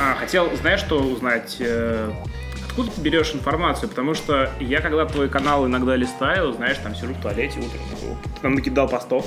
а, 0.00 0.14
хотел, 0.18 0.54
знаешь, 0.56 0.80
что 0.80 0.98
узнать? 0.98 1.56
Э, 1.60 2.10
откуда 2.68 2.90
ты 2.90 3.00
берешь 3.00 3.34
информацию? 3.34 3.88
Потому 3.88 4.14
что 4.14 4.50
я, 4.60 4.80
когда 4.80 5.04
твой 5.06 5.28
канал 5.28 5.66
иногда 5.66 5.96
листаю, 5.96 6.52
знаешь, 6.52 6.78
там 6.82 6.94
сижу 6.94 7.12
в 7.14 7.20
туалете 7.20 7.58
утром, 7.58 8.18
ты 8.34 8.40
там 8.40 8.54
накидал 8.54 8.88
постов. 8.88 9.26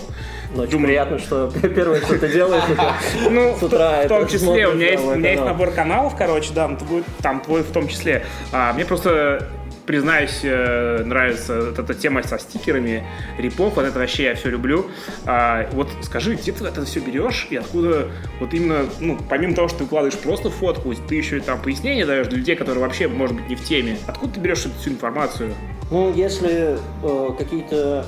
Ну, 0.56 0.64
очень 0.64 0.84
приятно, 0.84 1.20
что 1.20 1.52
первое, 1.62 2.02
что 2.02 2.18
ты 2.18 2.30
делаешь, 2.32 2.64
ну, 3.30 3.56
с 3.58 3.64
утра. 3.64 4.04
В 4.04 4.08
том 4.08 4.28
числе, 4.28 4.68
у 4.68 4.74
меня 4.74 5.32
есть 5.32 5.44
набор 5.44 5.72
каналов, 5.72 6.16
короче, 6.16 6.54
да, 6.54 6.76
там 7.22 7.42
твой 7.42 7.64
в 7.64 7.72
том 7.72 7.88
числе. 7.88 8.26
А, 8.52 8.74
мне 8.74 8.86
просто 8.86 9.50
признаюсь, 9.86 10.40
э, 10.44 11.04
нравится 11.04 11.62
вот 11.62 11.80
эта 11.80 11.94
тема 11.94 12.24
со 12.24 12.38
стикерами, 12.38 13.04
репов, 13.38 13.76
вот 13.76 13.86
это 13.86 14.00
вообще 14.00 14.24
я 14.24 14.36
все 14.36 14.50
люблю. 14.50 14.86
А, 15.26 15.70
вот 15.72 15.90
скажи, 16.02 16.36
где 16.36 16.52
ты 16.52 16.66
это 16.66 16.86
все 16.86 17.00
берешь 17.00 17.48
и 17.50 17.56
откуда 17.56 18.10
вот 18.40 18.54
именно, 18.54 18.86
ну, 19.00 19.18
помимо 19.30 19.56
того, 19.56 19.68
что 19.68 19.80
ты 19.80 19.84
выкладываешь 19.86 20.18
просто 20.18 20.50
фотку, 20.50 20.94
ты 20.96 21.16
еще 21.16 21.38
и 21.38 21.40
там 21.42 21.62
пояснения 21.62 22.06
даешь 22.06 22.28
для 22.28 22.38
людей, 22.38 22.56
которые 22.56 22.82
вообще, 22.82 23.08
может 23.08 23.36
быть, 23.36 23.50
не 23.50 23.56
в 23.56 23.64
теме. 23.64 23.98
Откуда 24.08 24.34
ты 24.34 24.40
берешь 24.40 24.60
всю 24.80 24.92
информацию? 24.92 25.54
Ну, 25.92 26.14
если 26.14 26.78
э, 27.04 27.30
какие-то 27.38 28.06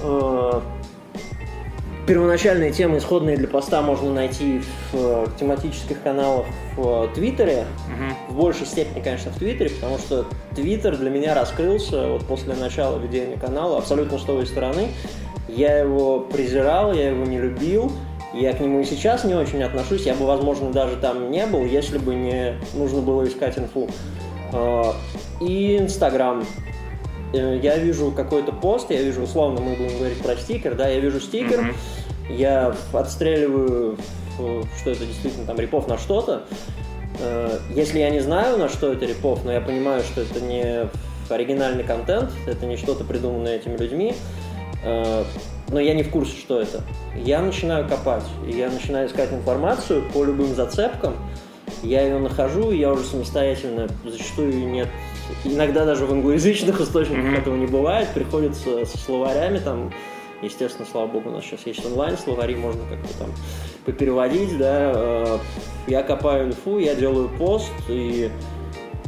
э, 0.00 0.60
первоначальные 2.06 2.72
темы, 2.72 2.98
исходные 2.98 3.36
для 3.36 3.48
поста, 3.48 3.82
можно 3.82 4.12
найти 4.12 4.60
в 4.60 4.94
э, 4.94 5.26
тематических 5.38 6.02
каналах 6.02 6.46
в 6.76 7.08
Твиттере. 7.14 7.64
Угу. 7.88 8.34
В 8.34 8.36
большей 8.36 8.66
степени, 8.66 9.02
конечно, 9.02 9.30
в 9.30 9.38
Твиттере, 9.38 9.70
потому 9.70 9.98
что 9.98 10.26
Твиттер 10.54 10.96
для 10.96 11.10
меня 11.10 11.34
раскрылся 11.34 12.08
вот 12.08 12.26
после 12.26 12.54
начала 12.54 12.98
ведения 12.98 13.36
канала 13.36 13.78
абсолютно 13.78 14.18
с 14.18 14.22
той 14.22 14.46
стороны. 14.46 14.88
Я 15.48 15.78
его 15.78 16.20
презирал, 16.20 16.92
я 16.92 17.10
его 17.10 17.24
не 17.24 17.38
любил. 17.38 17.92
Я 18.32 18.52
к 18.52 18.60
нему 18.60 18.80
и 18.80 18.84
сейчас 18.84 19.22
не 19.24 19.34
очень 19.34 19.62
отношусь. 19.62 20.06
Я 20.06 20.14
бы, 20.14 20.26
возможно, 20.26 20.72
даже 20.72 20.96
там 20.96 21.30
не 21.30 21.46
был, 21.46 21.64
если 21.64 21.98
бы 21.98 22.14
не 22.14 22.56
нужно 22.74 23.00
было 23.00 23.26
искать 23.26 23.58
инфу. 23.58 23.88
Э, 24.52 24.92
и 25.40 25.78
Инстаграм. 25.78 26.44
Э, 27.34 27.58
я 27.60 27.76
вижу 27.78 28.12
какой-то 28.12 28.52
пост, 28.52 28.90
я 28.90 29.02
вижу, 29.02 29.22
условно, 29.22 29.60
мы 29.60 29.74
будем 29.74 29.98
говорить 29.98 30.22
про 30.22 30.36
стикер, 30.36 30.74
да, 30.74 30.88
я 30.88 31.00
вижу 31.00 31.20
стикер, 31.20 31.60
mm-hmm. 31.60 32.36
я 32.36 32.74
отстреливаю, 32.92 33.98
что 34.36 34.90
это 34.90 35.04
действительно 35.04 35.46
там 35.46 35.58
репов 35.58 35.88
на 35.88 35.98
что-то. 35.98 36.44
Э, 37.18 37.58
если 37.74 37.98
я 37.98 38.10
не 38.10 38.20
знаю, 38.20 38.56
на 38.58 38.68
что 38.68 38.92
это 38.92 39.04
репов, 39.06 39.44
но 39.44 39.52
я 39.52 39.60
понимаю, 39.60 40.02
что 40.02 40.20
это 40.20 40.40
не 40.40 40.88
оригинальный 41.28 41.84
контент, 41.84 42.30
это 42.46 42.66
не 42.66 42.76
что-то 42.76 43.02
придуманное 43.02 43.56
этими 43.56 43.76
людьми, 43.76 44.14
э, 44.84 45.24
но 45.68 45.80
я 45.80 45.94
не 45.94 46.04
в 46.04 46.10
курсе, 46.10 46.36
что 46.36 46.60
это. 46.60 46.82
Я 47.16 47.40
начинаю 47.40 47.88
копать, 47.88 48.24
я 48.46 48.70
начинаю 48.70 49.08
искать 49.08 49.32
информацию 49.32 50.04
по 50.12 50.22
любым 50.22 50.54
зацепкам, 50.54 51.14
я 51.82 52.02
ее 52.02 52.18
нахожу, 52.18 52.70
и 52.70 52.78
я 52.78 52.92
уже 52.92 53.04
самостоятельно, 53.04 53.88
зачастую 54.04 54.68
нет 54.68 54.88
иногда 55.44 55.84
даже 55.84 56.06
в 56.06 56.12
англоязычных 56.12 56.80
источниках 56.80 57.24
mm-hmm. 57.24 57.38
этого 57.38 57.56
не 57.56 57.66
бывает, 57.66 58.08
приходится 58.14 58.84
со 58.84 58.98
словарями 58.98 59.58
там, 59.58 59.92
естественно, 60.42 60.86
слава 60.90 61.06
богу, 61.06 61.30
у 61.30 61.32
нас 61.32 61.44
сейчас 61.44 61.66
есть 61.66 61.84
онлайн 61.84 62.16
словари, 62.16 62.54
можно 62.54 62.82
как-то 62.88 63.18
там 63.18 63.30
попереводить, 63.84 64.56
да, 64.58 64.92
э, 64.94 65.38
я 65.86 66.02
копаю 66.02 66.48
инфу, 66.48 66.78
я 66.78 66.94
делаю 66.94 67.28
пост, 67.28 67.72
и 67.88 68.30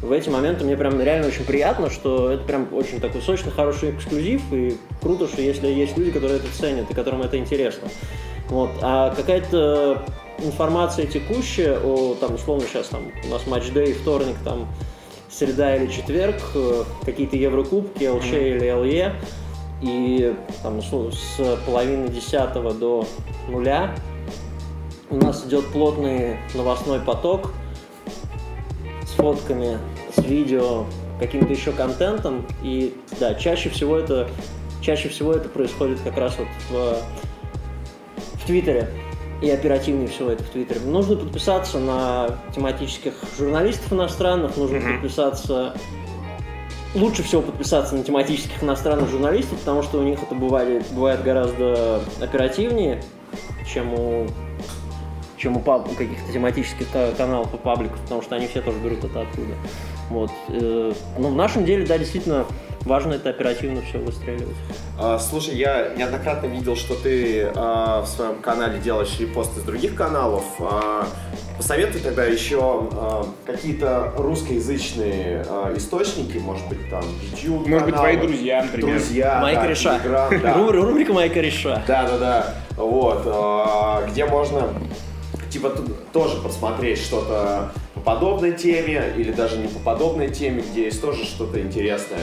в 0.03 0.13
эти 0.13 0.29
моменты 0.29 0.65
мне 0.65 0.77
прям 0.77 1.01
реально 1.01 1.29
очень 1.29 1.45
приятно, 1.45 1.91
что 1.91 2.31
это 2.31 2.45
прям 2.45 2.69
очень 2.73 3.01
такой 3.01 3.23
сочный, 3.23 3.51
хороший 3.51 3.91
эксклюзив, 3.91 4.43
и 4.53 4.77
круто, 5.01 5.27
что 5.27 5.41
если 5.41 5.69
есть 5.69 5.97
люди, 5.97 6.11
которые 6.11 6.39
это 6.39 6.49
ценят 6.53 6.91
и 6.91 6.95
которым 6.95 7.23
это 7.23 7.39
интересно. 7.39 7.89
Вот. 8.49 8.71
А 8.83 9.15
какая-то 9.15 10.05
информация 10.39 11.07
текущая 11.07 11.79
о, 11.79 12.15
там, 12.15 12.35
условно, 12.35 12.65
сейчас 12.69 12.89
там 12.89 13.11
у 13.25 13.29
нас 13.29 13.47
матч-дэй, 13.47 13.95
вторник, 13.95 14.37
там, 14.45 14.69
среда 15.29 15.77
или 15.77 15.91
четверг, 15.91 16.37
э, 16.55 16.85
какие-то 17.05 17.37
Еврокубки, 17.37 18.05
ЛЧ 18.05 18.33
или 18.33 18.71
ЛЕ, 18.71 19.15
и 19.83 20.35
там, 20.63 20.81
с 20.83 21.59
половины 21.67 22.09
десятого 22.09 22.73
до 22.73 23.07
нуля 23.49 23.95
у 25.11 25.17
нас 25.17 25.45
идет 25.47 25.67
плотный 25.67 26.39
новостной 26.55 27.01
поток 27.01 27.53
с 29.05 29.11
фотками, 29.11 29.79
с 30.17 30.23
видео, 30.25 30.87
каким-то 31.21 31.53
еще 31.53 31.73
контентом. 31.73 32.47
И 32.63 32.97
да, 33.21 33.35
чаще 33.35 33.69
всего 33.69 33.97
это, 33.97 34.29
чаще 34.81 35.09
всего 35.09 35.33
это 35.33 35.49
происходит 35.49 36.01
как 36.01 36.17
раз 36.17 36.37
вот 36.39 36.49
в, 36.71 38.39
в 38.39 38.47
Твиттере. 38.47 38.91
И 39.43 39.51
оперативнее 39.51 40.09
всего 40.09 40.31
это 40.31 40.43
в 40.43 40.49
Твиттере. 40.49 40.81
Нужно 40.81 41.17
подписаться 41.17 41.79
на 41.79 42.39
тематических 42.55 43.13
журналистов 43.39 43.93
иностранных, 43.93 44.57
нужно 44.57 44.77
mm-hmm. 44.77 44.93
подписаться 44.95 45.75
лучше 46.95 47.23
всего 47.23 47.43
подписаться 47.43 47.95
на 47.95 48.03
тематических 48.03 48.63
иностранных 48.63 49.11
журналистов, 49.11 49.59
потому 49.59 49.83
что 49.83 49.99
у 49.99 50.03
них 50.03 50.23
это 50.23 50.35
бывает, 50.35 50.87
бывает 50.93 51.23
гораздо 51.23 52.01
оперативнее, 52.21 53.03
чем 53.71 53.93
у 53.93 54.27
чем 55.37 55.59
у, 55.59 55.61
паб, 55.61 55.87
у 55.91 55.95
каких-то 55.95 56.33
тематических 56.33 56.87
каналов 57.17 57.53
и 57.53 57.59
пабликов, 57.59 58.01
потому 58.01 58.23
что 58.23 58.37
они 58.37 58.47
все 58.47 58.63
тоже 58.63 58.79
берут 58.79 59.05
это 59.05 59.21
оттуда. 59.21 59.55
Вот. 60.09 60.31
Э, 60.49 60.93
Но 61.19 61.29
ну, 61.29 61.35
в 61.35 61.37
нашем 61.37 61.67
деле, 61.67 61.85
да, 61.87 61.99
действительно, 61.99 62.47
важно 62.87 63.15
это 63.15 63.31
оперативно 63.31 63.83
все 63.83 63.99
выстреливать. 63.99 64.57
А, 64.99 65.19
слушай, 65.19 65.55
я 65.55 65.93
неоднократно 65.97 66.47
видел, 66.47 66.77
что 66.77 66.95
ты 66.95 67.51
а, 67.55 68.03
в 68.03 68.07
своем 68.07 68.37
канале 68.37 68.79
делаешь 68.79 69.19
репосты 69.19 69.61
с 69.61 69.63
других 69.65 69.95
каналов. 69.95 70.45
А, 70.61 71.07
посоветуй 71.59 72.01
тогда 72.01 72.25
еще 72.25 72.61
а, 72.61 73.27
какие-то 73.45 74.13
русскоязычные 74.17 75.45
а, 75.49 75.75
источники, 75.77 76.39
может 76.39 76.67
быть, 76.69 76.89
там 76.89 77.05
YouTube. 77.33 77.67
Может 77.67 77.87
быть, 77.87 77.97
твои 77.97 78.17
друзья, 78.17 78.63
например. 78.63 78.99
Друзья. 78.99 79.41
Майка 79.41 79.61
да, 79.63 79.67
Реша. 79.67 80.01
да. 80.43 80.55
Рубрика 80.55 81.13
Майка 81.13 81.41
Реша. 81.41 81.83
Да, 81.87 82.09
да, 82.09 82.19
да. 82.19 82.55
Вот. 82.77 83.23
А, 83.27 84.07
где 84.09 84.25
можно 84.25 84.69
типа 85.51 85.73
тоже 86.13 86.41
посмотреть 86.41 86.99
что-то 86.99 87.73
по 87.95 88.01
подобной 88.01 88.53
теме 88.53 89.13
или 89.17 89.33
даже 89.33 89.57
не 89.57 89.69
по 89.69 89.79
подобной 89.79 90.29
теме, 90.29 90.63
где 90.71 90.85
есть 90.85 91.01
тоже 91.01 91.25
что-то 91.25 91.61
интересное. 91.61 92.21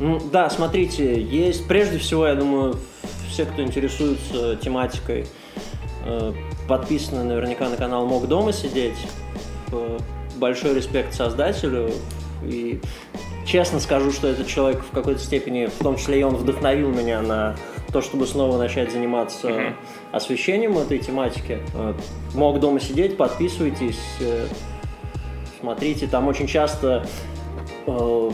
Ну, 0.00 0.20
да, 0.32 0.50
смотрите, 0.50 1.20
есть 1.20 1.66
прежде 1.68 1.98
всего, 1.98 2.26
я 2.26 2.34
думаю, 2.34 2.76
все, 3.30 3.44
кто 3.44 3.62
интересуется 3.62 4.56
тематикой, 4.56 5.26
э, 6.04 6.32
подписаны 6.68 7.24
наверняка 7.24 7.68
на 7.68 7.76
канал 7.76 8.06
Мог 8.06 8.26
дома 8.26 8.52
сидеть. 8.52 8.96
Большой 10.36 10.74
респект 10.74 11.14
создателю. 11.14 11.90
И 12.44 12.80
честно 13.46 13.80
скажу, 13.80 14.12
что 14.12 14.28
этот 14.28 14.46
человек 14.46 14.82
в 14.82 14.90
какой-то 14.90 15.20
степени, 15.20 15.66
в 15.66 15.82
том 15.82 15.96
числе 15.96 16.20
и 16.20 16.22
он 16.22 16.36
вдохновил 16.36 16.90
меня 16.90 17.22
на 17.22 17.56
то, 17.92 18.00
чтобы 18.00 18.26
снова 18.26 18.58
начать 18.58 18.90
заниматься 18.90 19.48
mm-hmm. 19.48 19.74
освещением 20.12 20.78
этой 20.78 20.98
тематики. 20.98 21.60
Э, 21.74 21.94
мог 22.34 22.58
дома 22.60 22.80
сидеть, 22.80 23.16
подписывайтесь, 23.16 24.00
э, 24.20 24.46
смотрите, 25.60 26.06
там 26.06 26.26
очень 26.28 26.46
часто 26.46 27.06
э, 27.86 28.30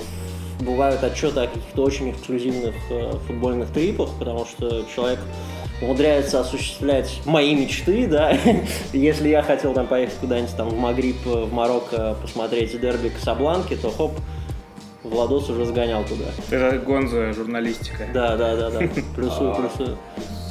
бывают 0.60 1.02
отчеты 1.02 1.40
о 1.40 1.46
каких-то 1.46 1.82
очень 1.82 2.10
эксклюзивных 2.10 2.74
футбольных 3.26 3.70
трипах, 3.70 4.10
потому 4.18 4.44
что 4.44 4.84
человек 4.94 5.20
умудряется 5.80 6.40
осуществлять 6.40 7.20
мои 7.24 7.54
мечты, 7.54 8.06
да. 8.06 8.36
Если 8.92 9.28
я 9.28 9.42
хотел 9.42 9.74
там 9.74 9.86
поехать 9.86 10.16
куда-нибудь 10.16 10.56
там 10.56 10.68
в 10.68 10.78
Магриб, 10.78 11.24
в 11.24 11.52
Марокко, 11.52 12.16
посмотреть 12.20 12.78
дерби 12.80 13.08
Касабланки, 13.10 13.76
то 13.76 13.90
хоп, 13.90 14.12
Владос 15.04 15.48
уже 15.48 15.64
сгонял 15.64 16.04
туда. 16.04 16.26
Это 16.50 16.78
гонза 16.78 17.32
журналистика. 17.32 18.08
Да, 18.12 18.36
да, 18.36 18.56
да, 18.56 18.70
да. 18.70 18.80
Плюсую, 19.14 19.52
а, 19.52 19.54
плюсую. 19.54 19.96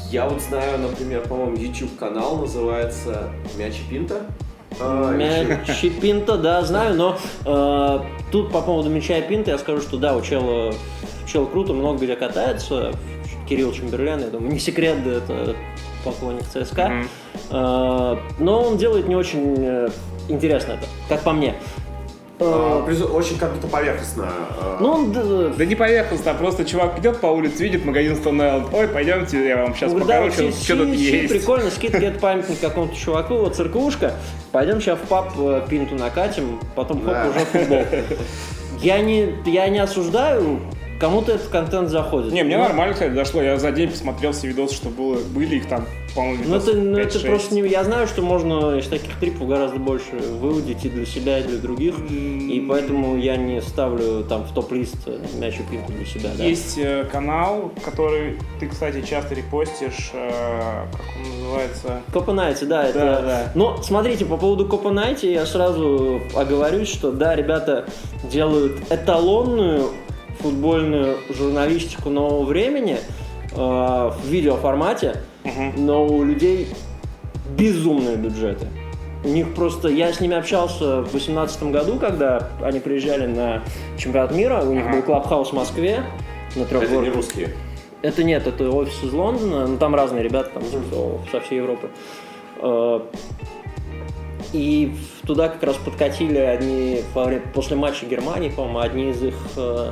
Я 0.09 0.27
вот 0.27 0.41
знаю, 0.41 0.79
например, 0.79 1.27
по-моему, 1.27 1.57
YouTube 1.57 1.97
канал 1.97 2.37
называется 2.37 3.29
Мяч 3.57 3.75
и 3.81 3.89
Пинта. 3.89 4.21
А, 4.79 5.11
Мяч 5.15 5.83
и 5.83 5.89
Пинта, 5.89 6.37
да, 6.37 6.61
знаю, 6.63 6.95
но 6.95 7.17
э, 7.45 7.99
тут 8.31 8.51
по 8.51 8.61
поводу 8.61 8.89
мяча 8.89 9.17
и 9.17 9.21
Пинта 9.21 9.51
я 9.51 9.57
скажу, 9.57 9.81
что 9.81 9.97
да, 9.97 10.15
у 10.15 10.21
чела, 10.21 10.73
чел 11.25 11.45
круто, 11.47 11.73
много 11.73 12.03
где 12.03 12.15
катается. 12.15 12.93
Кирилл 13.47 13.71
Чемберлен, 13.71 14.19
я 14.19 14.27
думаю, 14.27 14.51
не 14.51 14.59
секрет, 14.59 15.03
да, 15.03 15.11
это 15.11 15.55
поклонник 16.03 16.43
ЦСКА. 16.43 16.81
Mm-hmm. 16.81 17.07
Э, 17.51 18.17
но 18.39 18.61
он 18.61 18.77
делает 18.77 19.07
не 19.07 19.15
очень 19.15 19.55
э, 19.57 19.89
интересно 20.29 20.73
это, 20.73 20.85
как 21.09 21.21
по 21.21 21.31
мне. 21.31 21.55
А, 22.39 22.85
очень 23.13 23.37
как 23.39 23.53
будто 23.53 23.67
поверхностно. 23.67 24.29
А. 24.61 24.77
Ну, 24.79 25.11
да, 25.11 25.49
да 25.55 25.65
не 25.65 25.75
поверхностно, 25.75 26.31
а 26.31 26.33
просто 26.35 26.65
чувак 26.65 26.99
идет 26.99 27.19
по 27.19 27.27
улице, 27.27 27.63
видит 27.63 27.83
магазин 27.83 28.13
Stone 28.13 28.69
Ой, 28.71 28.87
пойдемте, 28.87 29.47
я 29.47 29.57
вам 29.57 29.73
сейчас 29.73 29.93
покажу, 29.93 30.31
что, 30.31 30.51
что 30.51 30.75
тут 30.77 30.89
есть. 30.89 31.33
Прикольно, 31.33 31.71
скидка 31.75 31.97
это 31.97 32.19
памятник 32.19 32.59
какому-то 32.59 32.95
чуваку, 32.95 33.37
вот 33.37 33.55
церквушка. 33.55 34.13
Пойдем 34.51 34.79
сейчас 34.81 34.99
в 34.99 35.07
паб 35.07 35.33
э, 35.37 35.63
пинту 35.67 35.95
накатим, 35.95 36.59
потом 36.75 37.03
хоп, 37.03 37.15
уже 37.29 37.45
футбол. 37.45 37.85
Я 38.81 38.99
не, 38.99 39.33
я 39.47 39.69
не 39.69 39.79
осуждаю, 39.79 40.59
Кому-то 40.99 41.33
этот 41.33 41.47
контент 41.49 41.89
заходит. 41.89 42.33
Не, 42.33 42.43
мне 42.43 42.57
ну, 42.57 42.63
нормально, 42.63 42.93
кстати, 42.93 43.11
дошло. 43.13 43.41
Я 43.41 43.57
за 43.57 43.71
день 43.71 43.89
посмотрел 43.89 44.31
все 44.31 44.47
видосы, 44.47 44.75
что 44.75 44.89
было, 44.89 45.19
были 45.19 45.57
их 45.57 45.67
там, 45.67 45.85
по-моему, 46.15 46.43
Ну 46.47 46.55
это, 46.55 46.73
ну, 46.73 46.97
это 46.97 47.19
просто 47.19 47.53
не... 47.53 47.61
Я 47.67 47.83
знаю, 47.83 48.07
что 48.07 48.23
можно 48.23 48.77
из 48.77 48.87
таких 48.87 49.15
трипов 49.19 49.47
гораздо 49.47 49.77
больше 49.77 50.15
выудить 50.15 50.83
и 50.85 50.89
для 50.89 51.05
себя, 51.05 51.37
и 51.37 51.43
для 51.43 51.59
других. 51.59 51.93
Mm. 51.95 52.49
И 52.49 52.59
поэтому 52.61 53.15
я 53.17 53.35
не 53.35 53.61
ставлю 53.61 54.23
там 54.23 54.43
в 54.43 54.53
топ-лист 54.53 54.95
мяч 55.39 55.59
и 55.59 55.63
пинку 55.71 55.91
для 55.91 56.05
себя. 56.05 56.31
Есть 56.37 56.77
да. 56.77 57.01
Э, 57.01 57.05
канал, 57.05 57.71
который 57.85 58.39
ты, 58.59 58.67
кстати, 58.67 59.05
часто 59.05 59.35
репостишь, 59.35 60.09
э, 60.13 60.85
как 60.91 61.05
он 61.15 61.39
называется? 61.39 62.01
Копанайте, 62.11 62.65
да. 62.65 62.81
да, 62.81 62.89
это... 62.89 62.99
да. 62.99 63.51
Но 63.53 63.83
смотрите, 63.83 64.25
по 64.25 64.37
поводу 64.37 64.65
Копанайте 64.65 65.31
я 65.31 65.45
сразу 65.45 66.21
оговорюсь, 66.33 66.89
что 66.89 67.11
да, 67.11 67.35
ребята 67.35 67.85
делают 68.31 68.91
эталонную 68.91 69.91
футбольную 70.39 71.17
журналистику 71.29 72.09
нового 72.09 72.45
времени 72.45 72.97
э, 72.97 73.55
в 73.55 74.25
видеоформате, 74.25 75.21
угу. 75.43 75.81
но 75.81 76.05
у 76.05 76.23
людей 76.23 76.67
безумные 77.57 78.17
бюджеты. 78.17 78.67
У 79.23 79.29
них 79.29 79.53
просто... 79.55 79.89
Я 79.89 80.13
с 80.13 80.19
ними 80.19 80.35
общался 80.35 81.01
в 81.01 81.11
2018 81.11 81.63
году, 81.63 81.97
когда 81.99 82.49
они 82.61 82.79
приезжали 82.79 83.25
на 83.25 83.63
чемпионат 83.97 84.31
мира. 84.31 84.61
У 84.61 84.73
них 84.73 84.85
ага. 84.85 84.95
был 84.95 85.01
клабхаус 85.01 85.49
в 85.49 85.53
Москве 85.53 86.03
на 86.55 86.65
трех 86.65 86.83
Это 86.83 86.97
не 86.97 87.09
русские? 87.09 87.49
Это 88.03 88.23
нет, 88.23 88.45
это 88.45 88.69
офис 88.69 89.03
из 89.03 89.11
Лондона. 89.11 89.65
Ну, 89.65 89.77
там 89.77 89.95
разные 89.95 90.23
ребята 90.23 90.51
там, 90.53 90.63
со 91.31 91.41
всей 91.41 91.57
Европы. 91.57 91.89
Э, 92.61 92.99
и 94.53 94.93
туда 95.25 95.49
как 95.49 95.63
раз 95.63 95.75
подкатили 95.77 96.37
одни 96.37 97.01
после 97.53 97.75
матча 97.75 98.05
Германии, 98.05 98.49
по-моему, 98.49 98.79
одни 98.79 99.09
из 99.09 99.21
их 99.23 99.35
э, 99.57 99.91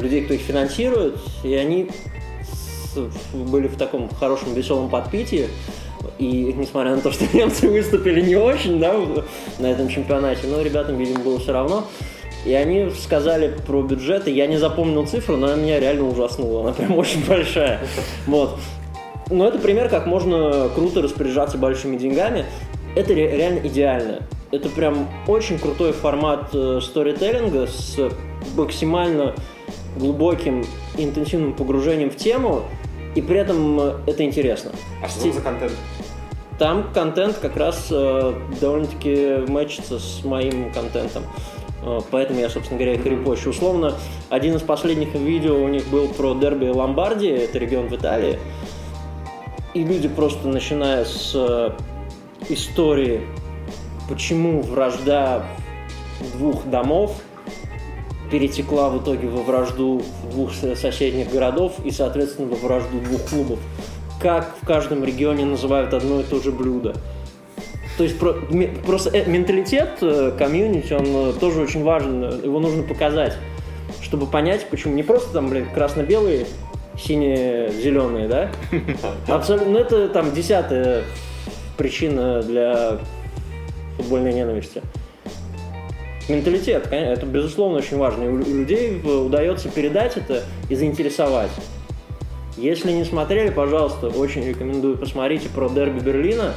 людей, 0.00 0.22
кто 0.22 0.34
их 0.34 0.40
финансирует, 0.40 1.16
и 1.42 1.54
они 1.54 1.90
были 3.32 3.68
в 3.68 3.76
таком 3.76 4.08
хорошем 4.08 4.54
веселом 4.54 4.88
подпитии. 4.88 5.48
И 6.18 6.52
несмотря 6.56 6.94
на 6.96 7.00
то, 7.00 7.12
что 7.12 7.24
немцы 7.36 7.68
выступили 7.68 8.20
не 8.20 8.36
очень, 8.36 8.80
да, 8.80 8.94
на 9.58 9.66
этом 9.66 9.88
чемпионате, 9.88 10.46
но 10.46 10.60
ребятам, 10.60 10.96
видимо, 10.96 11.20
было 11.20 11.38
все 11.38 11.52
равно. 11.52 11.84
И 12.44 12.52
они 12.54 12.90
сказали 12.90 13.56
про 13.66 13.82
бюджеты, 13.82 14.30
я 14.30 14.48
не 14.48 14.56
запомнил 14.56 15.06
цифру, 15.06 15.36
но 15.36 15.46
она 15.46 15.56
меня 15.56 15.78
реально 15.78 16.08
ужаснула, 16.08 16.62
она 16.62 16.72
прям 16.72 16.96
очень 16.98 17.24
большая. 17.24 17.80
Вот. 18.26 18.58
Но 19.30 19.46
это 19.46 19.58
пример, 19.58 19.88
как 19.88 20.06
можно 20.06 20.68
круто 20.74 21.02
распоряжаться 21.02 21.56
большими 21.56 21.96
деньгами. 21.96 22.44
Это 22.96 23.14
реально 23.14 23.66
идеально. 23.66 24.22
Это 24.50 24.68
прям 24.68 25.08
очень 25.26 25.58
крутой 25.58 25.92
формат 25.92 26.50
э, 26.52 26.80
сторителлинга 26.82 27.66
с 27.66 27.96
максимально 28.54 29.34
глубоким 29.96 30.64
и 30.96 31.04
интенсивным 31.04 31.52
погружением 31.54 32.10
в 32.10 32.16
тему, 32.16 32.62
и 33.14 33.22
при 33.22 33.38
этом 33.38 33.80
э, 33.80 33.94
это 34.06 34.24
интересно. 34.24 34.72
А 35.02 35.08
что 35.08 35.20
Стиль... 35.20 35.32
за 35.32 35.40
контент? 35.40 35.72
Там 36.58 36.92
контент 36.92 37.38
как 37.38 37.56
раз 37.56 37.88
э, 37.90 38.34
довольно-таки 38.60 39.44
мэчится 39.48 39.98
с 39.98 40.24
моим 40.24 40.72
контентом. 40.72 41.24
Э, 41.82 42.00
поэтому 42.10 42.40
я, 42.40 42.48
собственно 42.48 42.78
говоря, 42.78 42.94
их 42.94 43.04
репощу. 43.04 43.50
Условно, 43.50 43.94
один 44.30 44.56
из 44.56 44.62
последних 44.62 45.14
видео 45.14 45.62
у 45.62 45.68
них 45.68 45.86
был 45.88 46.08
про 46.08 46.34
дерби 46.34 46.66
Ломбардии, 46.66 47.30
это 47.30 47.58
регион 47.58 47.88
в 47.88 47.96
Италии. 47.96 48.38
И 49.74 49.84
люди 49.84 50.08
просто, 50.08 50.48
начиная 50.48 51.04
с 51.04 51.32
э, 51.34 51.70
истории, 52.48 53.22
почему 54.08 54.62
вражда 54.62 55.44
двух 56.34 56.66
домов 56.66 57.16
перетекла 58.32 58.88
в 58.88 59.02
итоге 59.02 59.28
во 59.28 59.42
вражду 59.42 60.02
двух 60.30 60.54
соседних 60.54 61.30
городов 61.30 61.74
и, 61.84 61.90
соответственно, 61.90 62.48
во 62.48 62.56
вражду 62.56 62.98
двух 62.98 63.22
клубов. 63.28 63.58
Как 64.20 64.56
в 64.62 64.66
каждом 64.66 65.04
регионе 65.04 65.44
называют 65.44 65.92
одно 65.92 66.20
и 66.20 66.22
то 66.24 66.40
же 66.40 66.50
блюдо. 66.50 66.94
То 67.98 68.04
есть 68.04 68.18
про, 68.18 68.34
просто 68.86 69.10
э, 69.10 69.26
менталитет 69.26 69.98
э, 70.00 70.32
комьюнити, 70.38 70.94
он 70.94 71.04
э, 71.06 71.32
тоже 71.38 71.60
очень 71.60 71.84
важен, 71.84 72.42
его 72.42 72.58
нужно 72.58 72.84
показать, 72.84 73.36
чтобы 74.00 74.26
понять, 74.26 74.66
почему 74.70 74.94
не 74.94 75.02
просто 75.02 75.30
там, 75.34 75.50
блин, 75.50 75.68
красно-белые, 75.74 76.46
синие-зеленые, 76.98 78.28
да? 78.28 78.50
Абсолютно, 79.28 79.72
ну 79.72 79.78
это 79.78 80.08
там 80.08 80.32
десятая 80.32 81.04
причина 81.76 82.42
для 82.42 82.98
футбольной 83.98 84.32
ненависти. 84.32 84.80
Менталитет, 86.28 86.88
это 86.90 87.26
безусловно 87.26 87.78
очень 87.78 87.98
важно. 87.98 88.24
И 88.24 88.28
у 88.28 88.38
людей 88.38 89.00
удается 89.00 89.68
передать 89.68 90.16
это 90.16 90.44
и 90.68 90.74
заинтересовать. 90.74 91.50
Если 92.56 92.92
не 92.92 93.04
смотрели, 93.04 93.50
пожалуйста, 93.50 94.08
очень 94.08 94.44
рекомендую 94.44 94.98
посмотрите 94.98 95.48
про 95.48 95.68
дерби 95.68 96.00
Берлина 96.00 96.54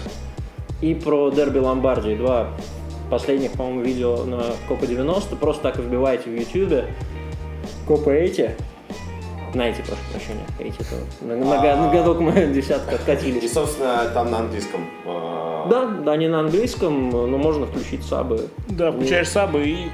и 0.82 0.94
про 0.94 1.32
дерби 1.32 1.60
Ломбардии. 1.60 2.16
Два 2.16 2.52
последних, 3.10 3.54
по-моему, 3.54 3.82
видео 3.82 4.24
на 4.24 4.44
Копа 4.68 4.88
90. 4.88 5.36
Просто 5.38 5.64
так 5.64 5.78
вбивайте 5.78 6.30
в 6.30 6.36
YouTube. 6.36 6.86
Копа 7.88 8.10
эти. 8.10 8.52
Знаете, 9.56 9.84
прошу 9.88 10.02
прощения, 10.12 10.46
эти 10.60 10.76
то 10.80 11.26
на, 11.26 11.38
на, 11.38 11.76
на 11.78 11.90
годок 11.90 12.20
мы 12.20 12.34
десятка 12.54 12.96
откатились. 12.96 13.42
И, 13.42 13.48
собственно, 13.48 14.04
там 14.14 14.30
на 14.30 14.40
английском. 14.40 14.82
А. 15.06 15.66
Да, 15.70 15.86
да, 15.86 16.18
не 16.18 16.28
на 16.28 16.42
английском, 16.42 17.10
но 17.10 17.38
можно 17.38 17.66
включить 17.66 18.04
сабы. 18.04 18.50
Да, 18.68 18.92
включаешь 18.92 19.30
сабы 19.30 19.64
и 19.64 19.88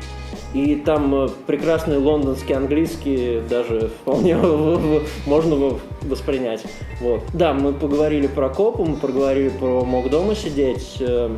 и 0.56 0.76
там 0.76 1.14
э, 1.14 1.30
прекрасный 1.46 2.00
лондонский 2.00 2.56
английский 2.56 3.42
даже 3.48 3.92
вполне 4.02 4.36
можно 5.28 5.78
воспринять. 6.02 6.64
Вот. 7.00 7.22
Да, 7.32 7.54
мы 7.54 7.74
поговорили 7.74 8.26
про 8.26 8.50
копу, 8.50 8.84
мы 8.84 8.96
поговорили 8.96 9.50
про 9.50 9.86
«Мог 9.86 10.10
дома 10.10 10.34
сидеть». 10.34 10.98
Э, 11.00 11.38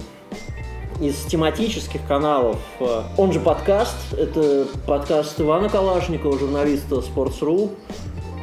из 1.01 1.17
тематических 1.25 2.01
каналов, 2.07 2.57
э, 2.79 3.01
он 3.17 3.33
же 3.33 3.39
подкаст, 3.39 4.13
это 4.13 4.65
подкаст 4.87 5.39
Ивана 5.39 5.69
Калашникова, 5.69 6.37
журналиста 6.37 6.95
Sports.ru, 6.95 7.71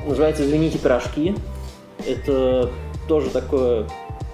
называется 0.06 0.44
«Извините, 0.44 0.78
пирожки». 0.78 1.34
Это 2.06 2.70
тоже 3.08 3.30
такое 3.30 3.86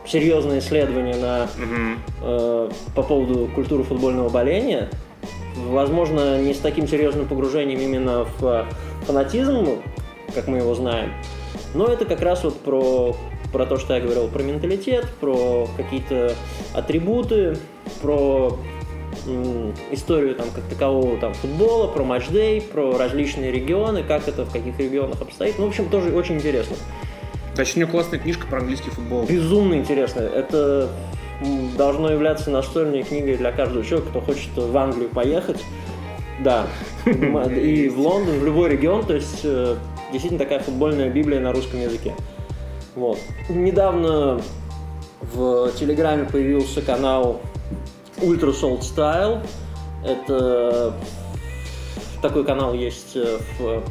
серьезное 0.07 0.61
исследование 0.61 1.17
на, 1.17 1.45
угу. 1.45 2.01
э, 2.23 2.71
по 2.95 3.03
поводу 3.03 3.49
культуры 3.55 3.83
футбольного 3.83 4.29
боления– 4.29 4.89
возможно, 5.57 6.41
не 6.41 6.55
с 6.55 6.59
таким 6.59 6.87
серьезным 6.87 7.27
погружением 7.27 7.81
именно 7.81 8.25
в 8.39 8.45
э, 8.45 8.65
фанатизм, 9.07 9.83
как 10.35 10.49
мы 10.49 10.59
его 10.59 10.75
знаем, 10.75 11.13
но 11.75 11.87
это 11.87 12.05
как 12.05 12.21
раз 12.21 12.45
вот 12.45 12.61
про, 12.61 13.17
про 13.53 13.67
то, 13.67 13.79
что 13.79 13.95
я 13.95 14.01
говорил, 14.01 14.29
про 14.29 14.43
менталитет, 14.43 15.09
про 15.21 15.69
какие-то 15.77 16.35
атрибуты, 16.75 17.59
про 18.03 18.59
историю 19.91 20.35
там 20.35 20.47
как 20.55 20.65
такового 20.65 21.17
там 21.19 21.35
футбола, 21.35 21.89
про 21.89 22.05
матчдей, 22.05 22.61
про 22.61 22.97
различные 22.97 23.53
регионы, 23.53 24.03
как 24.03 24.29
это 24.29 24.45
в 24.45 24.53
каких 24.53 24.79
регионах 24.79 25.21
обстоит. 25.23 25.59
Ну, 25.59 25.67
в 25.67 25.69
общем, 25.69 25.89
тоже 25.89 26.15
очень 26.15 26.37
интересно. 26.37 26.77
Да, 27.57 27.63
у 27.63 27.79
него 27.79 27.91
классная 27.91 28.19
книжка 28.19 28.47
про 28.47 28.59
английский 28.59 28.91
футбол. 28.91 29.25
Безумно 29.25 29.75
интересно. 29.75 30.21
Это 30.21 30.91
должно 31.77 32.11
являться 32.11 32.51
настольной 32.51 33.03
книгой 33.03 33.37
для 33.37 33.53
каждого 33.53 33.85
человека, 33.85 34.11
кто 34.11 34.21
хочет 34.21 34.51
в 34.57 34.77
Англию 34.77 35.09
поехать. 35.09 35.65
Да. 36.41 36.67
И 37.07 37.89
в 37.89 37.99
Лондон, 37.99 38.39
в 38.39 38.45
любой 38.45 38.71
регион. 38.71 39.07
То 39.07 39.15
есть 39.15 39.41
э, 39.45 39.77
действительно 40.13 40.39
такая 40.39 40.61
футбольная 40.61 41.09
библия 41.09 41.41
на 41.41 41.53
русском 41.53 41.81
языке. 41.81 42.15
Вот. 42.95 43.19
Недавно 43.49 44.41
в 45.21 45.71
Телеграме 45.73 46.25
появился 46.25 46.83
канал 46.83 47.41
Ultra 48.19 48.53
Salt 48.53 48.81
Style. 48.81 49.47
Это 50.05 50.95
такой 52.23 52.45
канал 52.45 52.75
есть 52.75 53.17
э, 53.17 53.39
в 53.59 53.83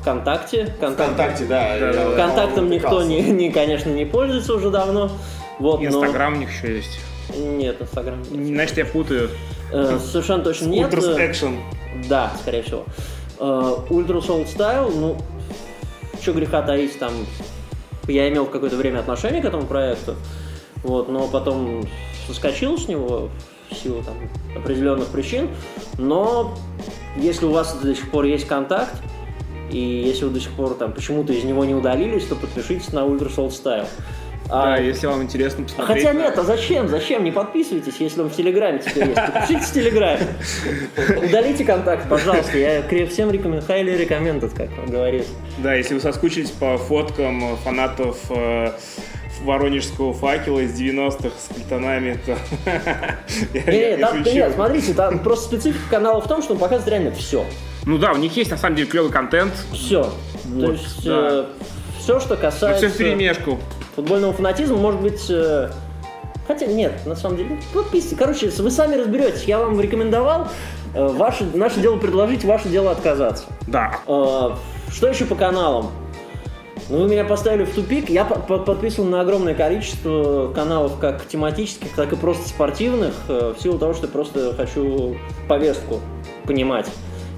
ВКонтакте. 0.00 0.74
ВКонтакте, 0.76 1.44
да. 1.44 2.14
Контактом 2.16 2.70
никто, 2.70 3.02
не, 3.02 3.20
не, 3.30 3.50
конечно, 3.50 3.90
не 3.90 4.04
пользуется 4.04 4.54
уже 4.54 4.70
давно. 4.70 5.10
Вот, 5.58 5.82
Инстаграм 5.82 6.32
но... 6.32 6.38
у 6.38 6.40
них 6.40 6.50
еще 6.50 6.76
есть. 6.76 6.98
Нет, 7.36 7.80
Инстаграм. 7.80 8.22
Значит, 8.24 8.78
я 8.78 8.86
путаю. 8.86 9.30
Э, 9.72 9.98
совершенно 9.98 10.42
точно 10.42 10.66
нет. 10.66 10.92
Ultras 10.92 11.16
Action. 11.18 11.58
Да, 12.08 12.32
скорее 12.40 12.62
всего. 12.62 12.84
Э, 13.38 13.76
Ultra 13.90 14.24
Soul 14.24 14.46
Style, 14.46 14.92
ну, 14.94 15.16
что 16.20 16.32
греха 16.32 16.62
таить, 16.62 16.98
там, 16.98 17.12
я 18.06 18.28
имел 18.28 18.46
в 18.46 18.50
какое-то 18.50 18.76
время 18.76 19.00
отношение 19.00 19.42
к 19.42 19.44
этому 19.44 19.66
проекту, 19.66 20.16
вот, 20.82 21.08
но 21.08 21.28
потом 21.28 21.86
соскочил 22.28 22.78
с 22.78 22.86
него 22.86 23.30
в 23.70 23.74
силу 23.74 24.02
там, 24.02 24.14
определенных 24.56 25.08
причин, 25.08 25.48
но 25.98 26.56
если 27.16 27.46
у 27.46 27.50
вас 27.50 27.74
до 27.74 27.94
сих 27.94 28.10
пор 28.10 28.24
есть 28.24 28.46
контакт, 28.46 28.94
и 29.70 29.78
если 29.78 30.24
вы 30.24 30.30
до 30.30 30.40
сих 30.40 30.52
пор 30.52 30.74
там 30.74 30.92
почему-то 30.92 31.32
из 31.32 31.44
него 31.44 31.64
не 31.64 31.74
удалились, 31.74 32.24
то 32.26 32.36
подпишитесь 32.36 32.92
на 32.92 33.00
Ultra 33.00 33.34
Soul 33.34 33.48
Style. 33.48 33.86
Да, 34.48 34.76
а, 34.76 34.80
если 34.80 35.06
вам 35.06 35.22
интересно 35.22 35.64
посмотреть. 35.64 36.04
Хотя 36.04 36.18
нет, 36.18 36.38
а 36.38 36.42
зачем? 36.42 36.88
Зачем? 36.88 37.22
Не 37.22 37.32
подписывайтесь, 37.32 37.96
если 37.98 38.22
он 38.22 38.30
в 38.30 38.36
Телеграме 38.36 38.78
теперь 38.78 39.08
есть. 39.08 39.14
Подпишитесь 39.14 39.66
в 39.66 39.74
Телеграме. 39.74 40.26
Удалите 41.22 41.64
контакт, 41.66 42.08
пожалуйста. 42.08 42.56
Я 42.56 42.82
всем 43.08 43.30
рекомендую, 43.30 43.62
highly 43.68 44.08
recommended, 44.08 44.56
как 44.56 44.88
говорится. 44.88 45.30
Да, 45.58 45.74
если 45.74 45.94
вы 45.94 46.00
соскучились 46.00 46.50
по 46.50 46.78
фоткам 46.78 47.58
фанатов 47.58 48.16
э, 48.30 48.72
воронежского 49.42 50.12
факела 50.12 50.60
из 50.60 50.78
90-х 50.78 51.30
с 51.38 51.54
кальтонами, 51.54 52.18
то... 52.24 52.36
Нет, 53.70 54.00
там, 54.00 54.22
нет, 54.22 54.52
смотрите, 54.54 54.94
там 54.94 55.18
просто 55.20 55.46
специфика 55.46 55.90
канала 55.90 56.20
в 56.20 56.28
том, 56.28 56.42
что 56.42 56.54
он 56.54 56.58
показывает 56.58 56.90
реально 56.90 57.12
все. 57.12 57.44
Ну 57.84 57.98
да, 57.98 58.12
у 58.12 58.16
них 58.16 58.36
есть 58.36 58.50
на 58.50 58.56
самом 58.56 58.76
деле 58.76 58.88
клевый 58.88 59.10
контент. 59.10 59.52
Все. 59.72 60.10
Вот, 60.44 60.64
то 60.64 60.72
есть 60.72 61.04
да. 61.04 61.28
э, 61.30 61.46
все, 61.98 62.20
что 62.20 62.36
касается... 62.36 62.68
Но 62.70 62.76
все 62.76 62.88
в 62.88 62.96
перемешку 62.96 63.58
футбольного 63.98 64.32
фанатизма, 64.32 64.76
может 64.76 65.00
быть... 65.00 65.26
Э, 65.28 65.70
хотя 66.46 66.66
нет, 66.66 67.04
на 67.04 67.16
самом 67.16 67.36
деле, 67.36 67.58
подписывайтесь. 67.74 68.18
Короче, 68.18 68.62
вы 68.62 68.70
сами 68.70 68.94
разберетесь. 68.94 69.44
Я 69.44 69.58
вам 69.58 69.80
рекомендовал. 69.80 70.48
Э, 70.94 71.06
ваше, 71.08 71.44
наше 71.54 71.80
дело 71.80 71.96
предложить, 71.96 72.44
ваше 72.44 72.68
дело 72.68 72.92
отказаться. 72.92 73.44
Да. 73.66 73.98
Э, 74.06 74.50
что 74.90 75.08
еще 75.08 75.24
по 75.24 75.34
каналам? 75.34 75.90
Ну, 76.90 77.02
вы 77.02 77.08
меня 77.08 77.24
поставили 77.24 77.64
в 77.64 77.74
тупик. 77.74 78.08
Я 78.08 78.24
подписан 78.24 79.10
на 79.10 79.20
огромное 79.20 79.54
количество 79.54 80.50
каналов, 80.54 80.98
как 80.98 81.26
тематических, 81.26 81.94
так 81.94 82.12
и 82.12 82.16
просто 82.16 82.48
спортивных, 82.48 83.14
в 83.28 83.56
силу 83.60 83.78
того, 83.78 83.92
что 83.92 84.08
просто 84.08 84.54
хочу 84.54 85.16
повестку 85.48 86.00
понимать. 86.44 86.86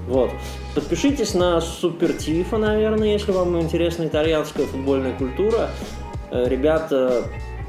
Вот. 0.07 0.31
Подпишитесь 0.73 1.33
на 1.33 1.59
Супер 1.59 2.13
Тифа, 2.13 2.57
наверное, 2.57 3.09
если 3.09 3.31
вам 3.31 3.59
интересна 3.61 4.05
итальянская 4.05 4.65
футбольная 4.65 5.13
культура. 5.13 5.69
Э, 6.31 6.45
ребята, 6.47 7.23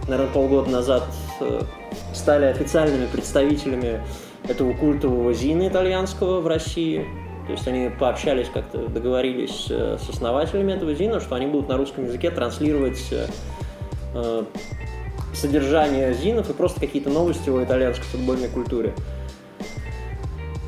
наверное, 0.08 0.32
полгода 0.32 0.70
назад 0.70 1.04
э, 1.40 1.62
стали 2.14 2.46
официальными 2.46 3.06
представителями 3.06 4.00
этого 4.48 4.72
культового 4.72 5.34
ЗИНа 5.34 5.68
итальянского 5.68 6.40
в 6.40 6.46
России. 6.46 7.06
То 7.46 7.52
есть 7.52 7.66
они 7.66 7.90
пообщались, 7.90 8.48
как-то 8.52 8.88
договорились 8.88 9.66
э, 9.70 9.98
с 9.98 10.08
основателями 10.08 10.72
этого 10.72 10.94
ЗИНа, 10.94 11.20
что 11.20 11.34
они 11.34 11.46
будут 11.46 11.68
на 11.68 11.76
русском 11.76 12.04
языке 12.04 12.30
транслировать 12.30 12.98
содержание 15.34 16.12
ЗИНов 16.12 16.50
и 16.50 16.52
просто 16.52 16.80
какие-то 16.80 17.08
новости 17.08 17.48
о 17.48 17.64
итальянской 17.64 18.04
футбольной 18.04 18.48
культуре. 18.48 18.94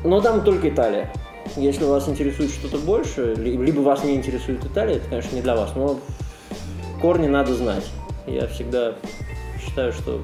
Но 0.03 0.21
там 0.21 0.43
только 0.43 0.69
Италия. 0.69 1.11
Если 1.55 1.83
вас 1.83 2.09
интересует 2.09 2.51
что-то 2.51 2.77
больше, 2.79 3.35
либо 3.35 3.81
вас 3.81 4.03
не 4.03 4.15
интересует 4.15 4.65
Италия, 4.65 4.95
это, 4.95 5.07
конечно, 5.09 5.35
не 5.35 5.41
для 5.41 5.55
вас. 5.55 5.73
Но 5.75 5.99
корни 7.01 7.27
надо 7.27 7.53
знать. 7.53 7.85
Я 8.27 8.47
всегда 8.47 8.95
считаю, 9.63 9.93
что 9.93 10.21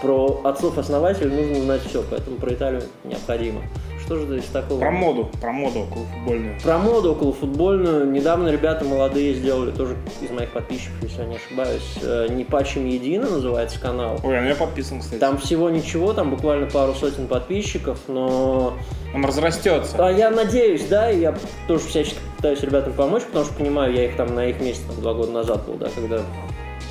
про 0.00 0.40
отцов-основателей 0.44 1.34
нужно 1.34 1.62
знать 1.62 1.82
все, 1.82 2.02
поэтому 2.08 2.36
про 2.36 2.54
Италию 2.54 2.82
необходимо. 3.04 3.62
Что 4.08 4.16
же 4.16 4.24
здесь 4.24 4.46
такого? 4.46 4.80
Про 4.80 4.90
моду, 4.90 5.28
про 5.38 5.52
моду 5.52 5.80
около 5.80 6.06
футбольную. 6.06 6.58
Про 6.62 6.78
моду 6.78 7.12
около 7.12 7.32
футбольную. 7.34 8.10
Недавно 8.10 8.48
ребята 8.48 8.82
молодые 8.86 9.34
сделали, 9.34 9.70
тоже 9.70 9.98
из 10.22 10.30
моих 10.30 10.50
подписчиков, 10.50 10.94
если 11.02 11.20
я 11.20 11.26
не 11.26 11.36
ошибаюсь, 11.36 11.98
э, 12.00 12.28
«Не 12.30 12.44
пачем 12.44 12.86
едино» 12.86 13.28
называется 13.28 13.78
канал. 13.78 14.18
Ой, 14.22 14.38
а 14.38 14.42
я 14.42 14.54
подписан, 14.54 15.00
кстати. 15.00 15.20
Там 15.20 15.36
всего 15.36 15.68
ничего, 15.68 16.14
там 16.14 16.30
буквально 16.30 16.70
пару 16.70 16.94
сотен 16.94 17.26
подписчиков, 17.26 17.98
но... 18.08 18.78
Он 19.14 19.26
разрастется. 19.26 19.94
А 19.98 20.10
я 20.10 20.30
надеюсь, 20.30 20.86
да, 20.86 21.10
и 21.10 21.20
я 21.20 21.36
тоже 21.66 21.84
всячески 21.84 22.16
пытаюсь 22.38 22.62
ребятам 22.62 22.94
помочь, 22.94 23.24
потому 23.24 23.44
что 23.44 23.52
понимаю, 23.56 23.92
я 23.92 24.06
их 24.06 24.16
там 24.16 24.34
на 24.34 24.46
их 24.46 24.58
месте 24.62 24.84
там, 24.88 25.02
два 25.02 25.12
года 25.12 25.32
назад 25.32 25.66
был, 25.66 25.74
да, 25.74 25.90
когда... 25.94 26.22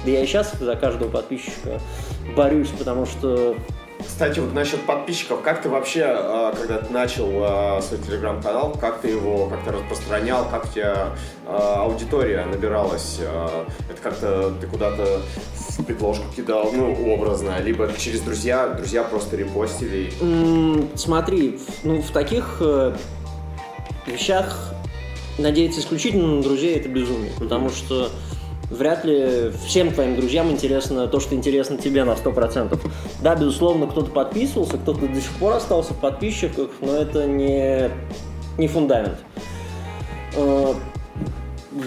Да 0.05 0.11
я 0.11 0.21
и 0.21 0.27
сейчас 0.27 0.53
за 0.53 0.75
каждого 0.75 1.09
подписчика 1.09 1.81
борюсь, 2.35 2.69
потому 2.77 3.07
что 3.07 3.55
Кстати, 4.05 4.39
вот 4.39 4.53
насчет 4.53 4.81
подписчиков, 4.81 5.41
как 5.41 5.61
ты 5.61 5.69
вообще, 5.69 6.03
а, 6.05 6.53
когда 6.53 6.79
ты 6.79 6.91
начал 6.91 7.29
а, 7.41 7.81
свой 7.81 7.99
телеграм-канал, 7.99 8.75
как 8.79 9.01
ты 9.01 9.09
его 9.09 9.47
как-то 9.47 9.71
распространял, 9.71 10.47
как 10.49 10.65
у 10.65 10.67
тебя 10.67 11.13
а, 11.45 11.83
аудитория 11.83 12.45
набиралась? 12.45 13.19
Это 13.19 14.01
как-то 14.01 14.53
ты 14.59 14.67
куда-то 14.67 15.21
в 15.77 15.83
предложку 15.83 16.25
кидал, 16.35 16.71
ну, 16.71 17.13
образно, 17.13 17.59
либо 17.59 17.91
через 17.97 18.21
друзья, 18.21 18.67
друзья 18.69 19.03
просто 19.03 19.35
репостили? 19.35 20.11
Смотри, 20.95 21.59
ну, 21.83 22.01
в 22.01 22.11
таких 22.11 22.57
э, 22.59 22.95
вещах 24.05 24.73
надеяться 25.37 25.79
исключительно 25.79 26.37
на 26.37 26.43
друзей 26.43 26.75
это 26.75 26.89
безумие, 26.89 27.31
потому 27.37 27.69
что 27.69 28.09
вряд 28.69 29.05
ли 29.05 29.51
всем 29.65 29.91
твоим 29.91 30.15
друзьям 30.15 30.51
интересно 30.51 31.07
то, 31.07 31.19
что 31.19 31.35
интересно 31.35 31.77
тебе 31.77 32.03
на 32.03 32.11
100%. 32.11 32.79
Да, 33.21 33.35
безусловно, 33.35 33.87
кто-то 33.87 34.11
подписывался, 34.11 34.77
кто-то 34.77 35.07
до 35.07 35.21
сих 35.21 35.31
пор 35.39 35.53
остался 35.53 35.93
в 35.93 35.97
подписчиках, 35.97 36.69
но 36.81 36.93
это 36.95 37.25
не, 37.25 37.89
не 38.57 38.67
фундамент. 38.67 39.17
Э, 40.35 40.73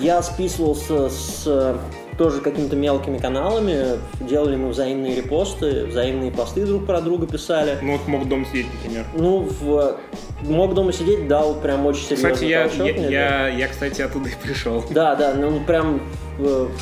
я 0.01 0.22
списывался 0.22 1.09
с 1.09 1.76
тоже 2.21 2.43
какими-то 2.43 2.77
мелкими 2.77 3.16
каналами, 3.16 3.99
делали 4.21 4.55
мы 4.55 4.68
взаимные 4.68 5.14
репосты, 5.14 5.87
взаимные 5.87 6.31
посты 6.31 6.66
друг 6.66 6.85
про 6.85 7.01
друга 7.01 7.27
писали. 7.27 7.79
Ну, 7.81 7.93
вот 7.93 8.07
мог 8.07 8.29
дома 8.29 8.45
сидеть, 8.45 8.66
например. 8.75 9.07
Ну, 9.14 9.49
в, 9.49 9.97
мог 10.43 10.75
дома 10.75 10.93
сидеть, 10.93 11.27
да, 11.29 11.41
вот 11.41 11.62
прям 11.62 11.87
очень 11.87 12.03
серьезно. 12.03 12.33
Кстати, 12.33 12.45
я, 12.45 12.64
я, 12.64 12.93
мне, 12.93 13.11
я, 13.11 13.29
да. 13.31 13.49
я, 13.49 13.68
кстати, 13.68 14.03
оттуда 14.03 14.29
и 14.29 14.33
пришел. 14.35 14.85
Да, 14.91 15.14
да, 15.14 15.33
ну 15.33 15.61
прям 15.61 16.03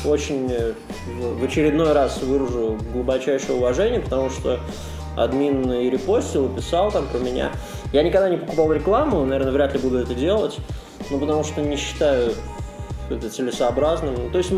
очень 0.03 0.51
в 1.37 1.41
очередной 1.41 1.93
раз 1.93 2.21
выражу 2.21 2.77
глубочайшее 2.91 3.55
уважение, 3.55 4.01
потому 4.01 4.29
что 4.29 4.59
админ 5.15 5.71
и 5.71 5.89
репостил, 5.89 6.47
и 6.47 6.55
писал 6.57 6.91
там 6.91 7.07
про 7.07 7.19
меня. 7.19 7.53
Я 7.93 8.03
никогда 8.03 8.29
не 8.29 8.35
покупал 8.35 8.73
рекламу, 8.73 9.23
наверное, 9.23 9.53
вряд 9.53 9.73
ли 9.73 9.79
буду 9.79 9.99
это 9.99 10.13
делать, 10.13 10.57
ну, 11.09 11.17
потому 11.17 11.45
что 11.45 11.61
не 11.61 11.77
считаю 11.77 12.33
это 13.11 13.29
целесообразным. 13.29 14.15
Ну, 14.15 14.29
то 14.29 14.37
есть 14.37 14.51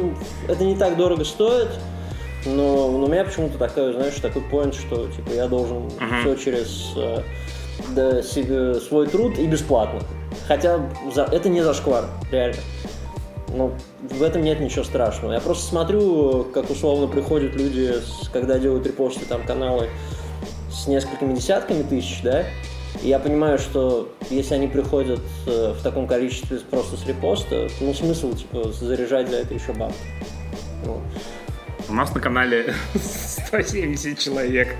это 0.47 0.63
не 0.63 0.75
так 0.75 0.97
дорого 0.97 1.23
стоит, 1.25 1.69
но, 2.45 2.91
но 2.91 3.05
у 3.05 3.07
меня 3.07 3.23
почему-то 3.23 3.57
такой, 3.57 3.93
знаешь, 3.93 4.15
такой 4.15 4.41
поинт, 4.41 4.75
что 4.75 5.07
типа 5.07 5.31
я 5.31 5.47
должен 5.47 5.87
uh-huh. 5.87 6.21
все 6.21 6.35
через 6.35 6.93
э, 6.95 7.23
да, 7.89 8.21
себе, 8.21 8.75
свой 8.75 9.07
труд 9.07 9.37
и 9.37 9.45
бесплатно. 9.45 9.99
Хотя 10.47 10.79
за, 11.13 11.23
это 11.23 11.49
не 11.49 11.61
зашквар, 11.61 12.05
реально. 12.31 12.57
Но 13.49 13.73
в 14.01 14.23
этом 14.23 14.43
нет 14.43 14.59
ничего 14.59 14.83
страшного. 14.83 15.33
Я 15.33 15.41
просто 15.41 15.65
смотрю, 15.67 16.45
как 16.53 16.69
условно 16.69 17.07
приходят 17.07 17.53
люди, 17.53 17.93
когда 18.31 18.57
делают 18.57 18.87
репосты 18.87 19.25
там 19.25 19.45
каналы 19.45 19.89
с 20.71 20.87
несколькими 20.87 21.33
десятками 21.33 21.83
тысяч, 21.83 22.21
да, 22.23 22.45
я 23.01 23.19
понимаю, 23.19 23.57
что 23.57 24.11
если 24.29 24.55
они 24.55 24.67
приходят 24.67 25.21
э, 25.47 25.73
в 25.77 25.81
таком 25.81 26.07
количестве 26.07 26.59
просто 26.59 26.97
с 26.97 27.05
репоста, 27.05 27.67
ну 27.79 27.93
смысл 27.93 28.33
типа 28.33 28.71
заряжать 28.71 29.27
для 29.27 29.39
этого 29.39 29.57
еще 29.57 29.73
бабки. 29.73 29.97
Вот. 30.83 31.01
У 31.89 31.93
нас 31.93 32.13
на 32.13 32.21
канале 32.21 32.73
170 32.95 34.17
человек. 34.17 34.75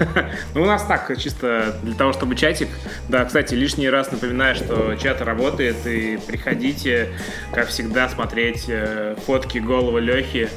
ну, 0.54 0.62
у 0.62 0.64
нас 0.64 0.84
так, 0.84 1.16
чисто 1.18 1.76
для 1.82 1.94
того, 1.94 2.12
чтобы 2.12 2.34
чатик. 2.34 2.68
Да, 3.08 3.24
кстати, 3.24 3.54
лишний 3.54 3.88
раз 3.88 4.10
напоминаю, 4.10 4.56
что 4.56 4.96
чат 4.96 5.20
работает, 5.22 5.86
и 5.86 6.18
приходите, 6.26 7.10
как 7.52 7.68
всегда, 7.68 8.08
смотреть 8.08 8.64
э, 8.68 9.16
фотки 9.26 9.58
голого 9.58 9.98
Лехи 9.98 10.48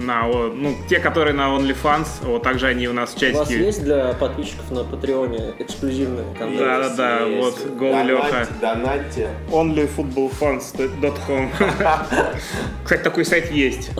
на, 0.00 0.26
ну, 0.26 0.74
те, 0.88 0.98
которые 0.98 1.34
на 1.34 1.56
OnlyFans, 1.56 2.08
вот 2.22 2.42
также 2.42 2.66
они 2.66 2.88
у 2.88 2.92
нас 2.92 3.14
в 3.14 3.18
чатике. 3.18 3.36
У 3.36 3.38
вас 3.38 3.50
есть 3.50 3.82
для 3.82 4.12
подписчиков 4.14 4.70
на 4.70 4.84
Патреоне 4.84 5.54
эксклюзивные 5.58 6.24
контент? 6.38 6.58
Да, 6.58 6.78
да, 6.78 6.96
да, 6.96 7.26
вот, 7.26 7.66
голый 7.76 8.04
Леха. 8.04 8.46
Донатьте. 8.60 9.28
Onlyfootballfans.com 9.50 11.50
Кстати, 12.84 13.02
такой 13.02 13.24
сайт 13.24 13.50
есть. 13.50 13.90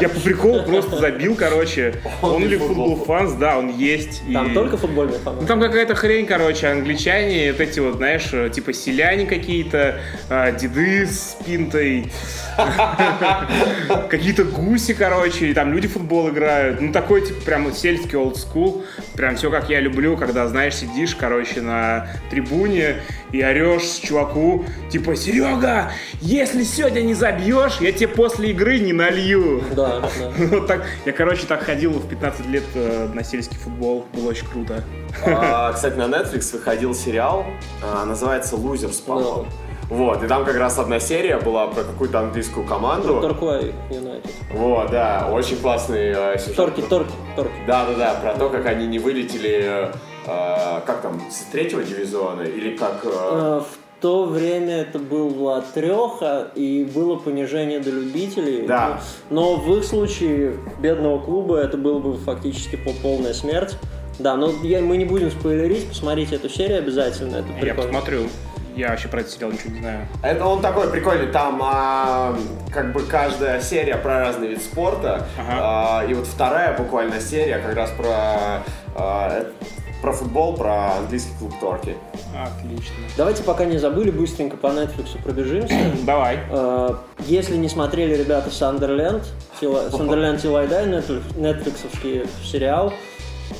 Я 0.00 0.08
по 0.08 0.20
приколу 0.20 0.62
просто 0.62 0.96
забил, 0.96 1.34
короче. 1.34 1.94
OnlyFootballFans, 2.22 3.38
да, 3.38 3.58
он 3.58 3.76
есть. 3.76 4.22
Там 4.32 4.54
только 4.54 4.76
футбольные 4.76 5.18
фанаты? 5.18 5.42
Ну, 5.42 5.48
там 5.48 5.60
какая-то 5.60 5.94
хрень, 5.94 6.26
короче, 6.26 6.68
англичане, 6.68 7.52
вот 7.52 7.60
эти 7.60 7.80
вот, 7.80 7.96
знаешь, 7.96 8.30
типа 8.52 8.72
селяне 8.72 9.26
какие-то, 9.26 10.00
а, 10.28 10.52
деды 10.52 11.06
с 11.06 11.36
пинтой, 11.44 12.10
какие-то 14.10 14.44
гуси, 14.44 14.94
короче, 14.94 15.39
и 15.46 15.54
там 15.54 15.72
люди 15.72 15.88
в 15.88 15.92
футбол 15.92 16.28
играют. 16.30 16.80
Ну, 16.80 16.92
такой, 16.92 17.26
типа, 17.26 17.40
прям 17.42 17.72
сельский 17.72 18.18
old 18.18 18.34
school. 18.34 18.84
Прям 19.14 19.36
все, 19.36 19.50
как 19.50 19.68
я 19.70 19.80
люблю, 19.80 20.16
когда, 20.16 20.46
знаешь, 20.48 20.74
сидишь, 20.74 21.14
короче, 21.14 21.60
на 21.60 22.08
трибуне 22.30 22.96
и 23.32 23.42
орешь 23.42 24.00
чуваку, 24.02 24.64
типа, 24.90 25.16
Серега, 25.16 25.92
если 26.20 26.62
сегодня 26.64 27.00
не 27.00 27.14
забьешь, 27.14 27.78
я 27.80 27.92
тебе 27.92 28.08
после 28.08 28.50
игры 28.50 28.78
не 28.78 28.92
налью. 28.92 29.62
Да, 29.74 30.00
да. 30.18 30.32
Вот 30.46 30.66
так. 30.66 30.86
Я, 31.04 31.12
короче, 31.12 31.46
так 31.46 31.62
ходил 31.62 31.92
в 31.92 32.08
15 32.08 32.46
лет 32.46 32.64
э, 32.74 33.08
на 33.12 33.22
сельский 33.22 33.56
футбол. 33.58 34.06
Было 34.12 34.30
очень 34.30 34.46
круто. 34.46 34.84
А, 35.24 35.72
кстати, 35.72 35.96
на 35.96 36.04
Netflix 36.04 36.52
выходил 36.52 36.94
сериал, 36.94 37.46
а, 37.82 38.04
называется 38.04 38.56
«Лузерс», 38.56 38.96
по-моему. 38.96 39.46
Вот, 39.90 40.22
и 40.22 40.28
там 40.28 40.44
как 40.44 40.56
раз 40.56 40.78
одна 40.78 41.00
серия 41.00 41.36
была 41.38 41.66
про 41.66 41.82
какую-то 41.82 42.20
английскую 42.20 42.64
команду. 42.64 43.20
Торквай 43.20 43.74
Юнайтед. 43.90 44.30
Вот, 44.52 44.90
да, 44.92 45.28
очень 45.32 45.56
классный 45.56 46.12
э, 46.14 46.38
сюжет. 46.38 46.56
Торки, 46.56 46.80
торки, 46.82 47.12
торки. 47.34 47.52
Да-да-да, 47.66 48.14
про 48.14 48.34
то, 48.34 48.48
как 48.50 48.66
они 48.66 48.86
не 48.86 49.00
вылетели, 49.00 49.90
э, 50.26 50.80
как 50.86 51.02
там, 51.02 51.20
с 51.28 51.50
третьего 51.50 51.82
дивизиона, 51.82 52.42
или 52.42 52.76
как... 52.76 53.00
Э... 53.04 53.08
э 53.12 53.60
в 54.00 54.02
то 54.02 54.24
время 54.24 54.76
это 54.76 54.98
была 54.98 55.60
треха, 55.60 56.48
и 56.54 56.84
было 56.84 57.16
понижение 57.16 57.80
до 57.80 57.90
любителей. 57.90 58.66
Да. 58.66 58.98
Но, 59.28 59.56
но 59.56 59.56
в 59.56 59.76
их 59.76 59.84
случае 59.84 60.56
бедного 60.78 61.18
клуба 61.18 61.58
это 61.58 61.76
было 61.76 61.98
бы 61.98 62.16
фактически 62.16 62.78
полная 63.02 63.34
смерть. 63.34 63.76
Да, 64.18 64.36
но 64.36 64.52
я, 64.62 64.80
мы 64.80 64.96
не 64.96 65.04
будем 65.04 65.30
спойлерить, 65.30 65.88
посмотрите 65.88 66.36
эту 66.36 66.48
серию 66.48 66.78
обязательно. 66.78 67.36
Это 67.36 67.48
прикольно. 67.48 67.66
Я 67.66 67.74
посмотрю. 67.74 68.20
Я 68.80 68.88
вообще 68.88 69.08
про 69.08 69.20
этот 69.20 69.30
сериал 69.32 69.52
ничего 69.52 69.74
не 69.74 69.80
знаю. 69.80 70.08
Это 70.22 70.46
он 70.46 70.62
такой 70.62 70.88
прикольный, 70.88 71.26
там 71.26 71.60
а, 71.62 72.34
как 72.72 72.94
бы 72.94 73.02
каждая 73.02 73.60
серия 73.60 73.96
про 73.96 74.20
разный 74.20 74.48
вид 74.48 74.62
спорта. 74.62 75.26
Ага. 75.38 76.00
А, 76.00 76.04
и 76.06 76.14
вот 76.14 76.26
вторая 76.26 76.74
буквально 76.78 77.20
серия 77.20 77.58
как 77.58 77.76
раз 77.76 77.90
про 77.90 78.62
а, 78.96 79.46
про 80.00 80.12
футбол, 80.12 80.54
про 80.54 80.94
английский 80.96 81.32
клуб 81.38 81.52
Торки. 81.60 81.94
Отлично. 82.34 82.94
Давайте 83.18 83.42
пока 83.42 83.66
не 83.66 83.76
забыли, 83.76 84.10
быстренько 84.10 84.56
по 84.56 84.68
Netflix 84.68 85.22
пробежимся. 85.22 85.74
Давай. 86.06 86.38
А, 86.48 86.98
если 87.26 87.58
не 87.58 87.68
смотрели 87.68 88.14
ребята 88.14 88.50
Сандерленд, 88.50 89.24
Сандерленд 89.60 90.40
Тилайдай, 90.40 90.86
Netflix 90.86 91.86
сериал, 92.42 92.94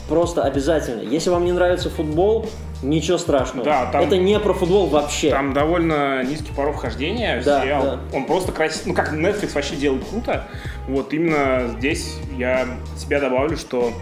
просто 0.09 0.45
обязательно. 0.45 1.03
Если 1.03 1.29
вам 1.29 1.45
не 1.45 1.53
нравится 1.53 1.91
футбол, 1.91 2.47
ничего 2.83 3.19
страшного. 3.19 3.65
Да, 3.65 3.87
там, 3.87 4.03
это 4.03 4.17
не 4.17 4.39
про 4.41 4.53
футбол 4.55 4.87
вообще. 4.87 5.31
Там 5.31 5.53
довольно 5.53 6.23
низкий 6.23 6.53
порог 6.53 6.77
вхождения 6.77 7.43
да, 7.43 7.63
сериал. 7.63 7.83
Да. 7.83 8.01
Он 8.17 8.25
просто 8.25 8.53
красив. 8.53 8.87
Ну, 8.87 8.95
как 8.95 9.13
Netflix 9.13 9.53
вообще 9.55 9.77
делает 9.77 10.05
круто. 10.09 10.49
Вот 10.89 11.13
именно 11.13 11.69
здесь 11.79 12.17
я 12.37 12.67
себя 12.97 13.21
добавлю, 13.21 13.57
что 13.57 13.93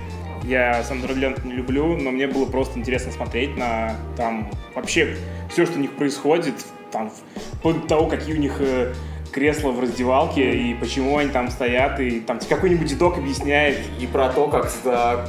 я 0.44 0.82
Сандерленд 0.84 1.44
не 1.44 1.52
люблю, 1.52 1.96
но 1.96 2.10
мне 2.10 2.26
было 2.26 2.46
просто 2.46 2.78
интересно 2.78 3.12
смотреть 3.12 3.56
на 3.56 3.96
там 4.16 4.50
вообще 4.74 5.16
все, 5.50 5.66
что 5.66 5.76
у 5.78 5.80
них 5.80 5.92
происходит, 5.92 6.54
там, 6.92 7.10
по 7.62 7.72
того, 7.72 8.06
какие 8.06 8.34
у 8.34 8.38
них 8.38 8.56
э, 8.60 8.94
кресло 9.38 9.70
в 9.70 9.78
раздевалке 9.78 10.50
и 10.52 10.74
почему 10.74 11.16
они 11.16 11.30
там 11.30 11.48
стоят, 11.48 12.00
и 12.00 12.20
там 12.20 12.40
какой-нибудь 12.48 12.88
дедок 12.88 13.18
объясняет. 13.18 13.78
И 14.00 14.06
про 14.06 14.30
то, 14.30 14.48
как 14.48 14.68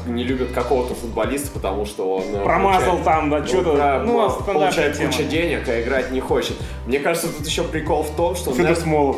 не 0.07 0.23
любят 0.23 0.51
какого-то 0.51 0.95
футболиста, 0.95 1.51
потому 1.51 1.85
что 1.85 2.15
он... 2.15 2.23
Э, 2.33 2.43
Промазал 2.43 2.97
получает, 2.97 3.05
там, 3.05 3.29
да, 3.29 3.45
что-то, 3.45 4.03
ну, 4.05 4.29
получает 4.43 4.97
тема. 4.97 5.11
куча 5.11 5.23
денег, 5.23 5.67
а 5.67 5.81
играть 5.81 6.11
не 6.11 6.21
хочет. 6.21 6.55
Мне 6.87 6.99
кажется, 6.99 7.31
тут 7.31 7.45
еще 7.45 7.63
прикол 7.63 8.01
в 8.01 8.15
том, 8.15 8.35
что 8.35 8.51
Нет, 8.51 8.57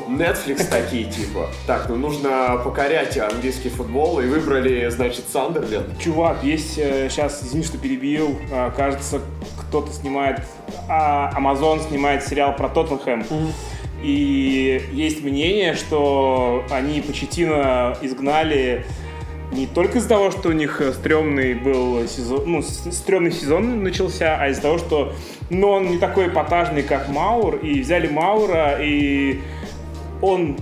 Netflix 0.09 0.65
такие, 0.69 1.05
типа, 1.05 1.47
так, 1.67 1.87
ну 1.87 1.95
нужно 1.95 2.59
покорять 2.61 3.17
английский 3.17 3.69
футбол, 3.69 4.19
и 4.19 4.25
выбрали, 4.25 4.89
значит, 4.89 5.25
Сандерленд. 5.31 5.97
Чувак, 5.99 6.43
есть 6.43 6.75
сейчас, 6.75 7.41
э, 7.41 7.45
извини, 7.45 7.63
что 7.63 7.77
перебил, 7.77 8.37
э, 8.51 8.71
кажется, 8.75 9.21
кто-то 9.57 9.93
снимает, 9.93 10.41
а, 10.89 11.31
Amazon 11.37 11.87
снимает 11.87 12.25
сериал 12.25 12.53
про 12.55 12.67
Тоттенхэм. 12.67 13.21
Mm-hmm 13.21 13.80
и 14.03 14.81
есть 14.91 15.23
мнение, 15.23 15.75
что 15.75 16.63
они 16.69 17.01
Почетина 17.01 17.97
изгнали 18.01 18.85
не 19.51 19.67
только 19.67 19.97
из-за 19.97 20.09
того, 20.09 20.31
что 20.31 20.49
у 20.49 20.53
них 20.53 20.81
стрёмный 20.93 21.53
был 21.53 22.07
сезон, 22.07 22.43
ну, 22.45 22.61
стрёмный 22.61 23.31
сезон 23.31 23.83
начался, 23.83 24.37
а 24.39 24.49
из-за 24.49 24.61
того, 24.61 24.77
что 24.77 25.13
ну, 25.49 25.69
он 25.69 25.87
не 25.91 25.97
такой 25.97 26.27
эпатажный, 26.27 26.83
как 26.83 27.09
Маур, 27.09 27.57
и 27.57 27.81
взяли 27.81 28.07
Маура, 28.07 28.77
и 28.81 29.41
он 30.21 30.57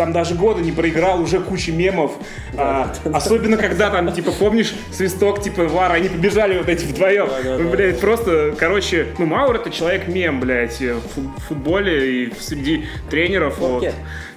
там 0.00 0.14
даже 0.14 0.34
года 0.34 0.62
не 0.62 0.72
проиграл, 0.72 1.20
уже 1.20 1.40
куча 1.40 1.72
мемов. 1.72 2.12
Да, 2.54 2.84
а, 2.84 2.94
да, 3.04 3.18
особенно 3.18 3.58
да. 3.58 3.62
когда 3.62 3.90
там, 3.90 4.10
типа, 4.10 4.32
помнишь, 4.32 4.74
свисток, 4.90 5.42
типа, 5.42 5.64
Вара, 5.64 5.92
они 5.92 6.08
побежали 6.08 6.56
вот 6.56 6.70
эти 6.70 6.86
вдвоем. 6.86 7.28
Да, 7.28 7.42
да, 7.42 7.58
ну, 7.58 7.68
блядь, 7.68 7.96
да. 7.96 8.00
просто, 8.00 8.54
короче, 8.58 9.08
ну, 9.18 9.26
Маур 9.26 9.56
это 9.56 9.68
человек-мем, 9.68 10.40
блядь, 10.40 10.80
в 10.80 11.40
футболе 11.48 12.24
и 12.24 12.32
среди 12.40 12.86
тренеров. 13.10 13.58
Вот. 13.58 13.84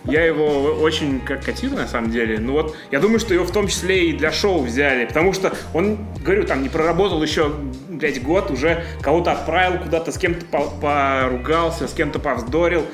Я 0.06 0.26
его 0.26 0.64
очень 0.82 1.22
как 1.22 1.46
котирую, 1.46 1.80
на 1.80 1.88
самом 1.88 2.12
деле. 2.12 2.38
Ну 2.38 2.52
вот, 2.52 2.76
я 2.92 3.00
думаю, 3.00 3.20
что 3.20 3.34
его 3.34 3.46
в 3.46 3.52
том 3.52 3.70
числе 3.70 4.10
и 4.10 4.14
для 4.14 4.34
шоу 4.34 4.62
взяли, 4.62 5.06
потому 5.06 5.32
что 5.32 5.54
он, 5.74 5.98
говорю, 6.22 6.44
там 6.44 6.62
не 6.62 6.68
проработал 6.68 7.24
еще, 7.24 7.54
блядь, 7.88 8.22
год, 8.22 8.52
уже 8.52 8.84
кого-то 9.02 9.32
отправил 9.32 9.80
куда-то, 9.80 10.12
с 10.12 10.18
кем-то 10.18 10.46
поругался, 10.82 11.88
с 11.88 11.94
кем-то 11.94 12.20
повздорил. 12.20 12.86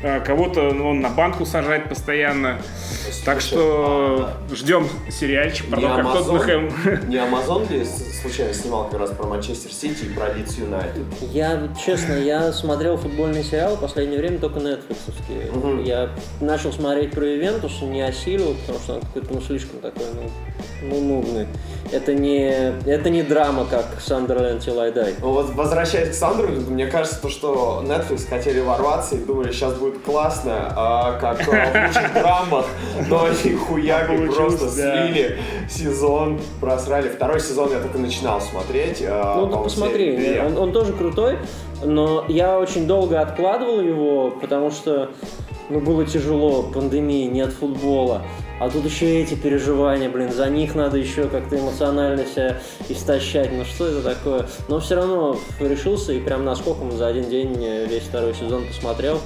Э, 0.00 0.20
кого-то 0.20 0.68
он 0.68 1.00
на 1.00 1.08
банку 1.08 1.44
сажает 1.44 1.88
постоянно. 1.88 2.60
Слушай, 3.02 3.24
так 3.24 3.40
что 3.40 4.30
а, 4.50 4.54
ждем 4.54 4.88
сериальчик 5.10 5.68
про 5.68 5.80
то, 5.80 5.88
как 5.88 6.12
Тоттенхэм... 6.12 7.08
Не 7.08 7.16
Амазон 7.16 7.66
ли 7.68 7.84
случайно 7.84 8.54
снимал 8.54 8.88
как 8.88 9.00
раз 9.00 9.10
про 9.10 9.26
Манчестер 9.26 9.72
Сити 9.72 10.04
и 10.04 10.08
про 10.10 10.32
Лидс 10.32 10.56
Юнайтед? 10.56 11.02
Я, 11.32 11.68
честно, 11.84 12.12
я 12.12 12.52
смотрел 12.52 12.96
футбольный 12.96 13.42
сериал 13.42 13.76
в 13.76 13.80
последнее 13.80 14.20
время 14.20 14.38
только 14.38 14.60
Netflix. 14.60 14.98
Угу. 15.56 15.82
Я 15.82 16.10
начал 16.40 16.72
смотреть 16.72 17.10
про 17.10 17.34
Ивентус, 17.34 17.80
не 17.82 18.02
осилил, 18.02 18.54
потому 18.54 18.78
что 18.78 18.94
он 18.94 19.00
какой-то 19.00 19.34
ну, 19.34 19.40
слишком 19.40 19.80
такой, 19.80 20.06
ну, 20.14 20.30
ну, 20.82 21.00
нудный. 21.00 21.46
Это 21.90 22.12
не, 22.14 22.50
это 22.86 23.10
не 23.10 23.22
драма, 23.22 23.64
как 23.64 24.00
Сандерленд 24.00 24.66
I 24.68 24.90
Die. 24.90 25.14
Ну, 25.20 25.32
вот 25.32 25.50
возвращаясь 25.54 26.10
к 26.10 26.14
Сандерленду, 26.14 26.70
мне 26.70 26.86
кажется, 26.86 27.20
то, 27.20 27.28
что 27.28 27.82
Netflix 27.86 28.28
хотели 28.28 28.60
ворваться 28.60 29.16
и 29.16 29.18
думали, 29.18 29.50
сейчас 29.52 29.74
будет 29.74 29.87
классно, 30.04 30.72
а 30.76 31.18
как 31.18 31.40
в 31.40 31.48
лучших 31.48 32.14
драмах, 32.14 32.66
но 33.08 33.24
они 33.24 33.54
хуями 33.54 34.26
просто 34.26 34.68
слили 34.68 35.38
сезон, 35.68 36.40
просрали. 36.60 37.08
Второй 37.08 37.40
сезон 37.40 37.70
я 37.72 37.80
только 37.80 37.98
начинал 37.98 38.40
смотреть. 38.40 39.02
А, 39.06 39.36
ну, 39.36 39.48
ты 39.48 39.58
посмотри, 39.58 40.40
он, 40.40 40.72
тоже 40.72 40.92
крутой, 40.92 41.38
но 41.82 42.24
я 42.28 42.58
очень 42.58 42.86
долго 42.86 43.20
откладывал 43.20 43.80
его, 43.80 44.30
потому 44.30 44.70
что 44.70 45.10
ну, 45.70 45.80
было 45.80 46.04
тяжело, 46.04 46.62
пандемия, 46.62 47.28
нет 47.28 47.52
футбола. 47.52 48.22
А 48.60 48.70
тут 48.70 48.84
еще 48.84 49.20
эти 49.20 49.34
переживания, 49.34 50.10
блин, 50.10 50.32
за 50.32 50.48
них 50.48 50.74
надо 50.74 50.96
еще 50.96 51.28
как-то 51.28 51.58
эмоционально 51.58 52.24
себя 52.26 52.58
истощать. 52.88 53.52
Ну 53.52 53.64
что 53.64 53.86
это 53.86 54.02
такое? 54.02 54.46
Но 54.68 54.80
все 54.80 54.96
равно 54.96 55.36
решился 55.60 56.12
и 56.12 56.20
прям 56.20 56.44
наскоком 56.44 56.90
за 56.90 57.06
один 57.06 57.28
день 57.28 57.54
весь 57.88 58.02
второй 58.02 58.34
сезон 58.34 58.66
посмотрел. 58.66 59.20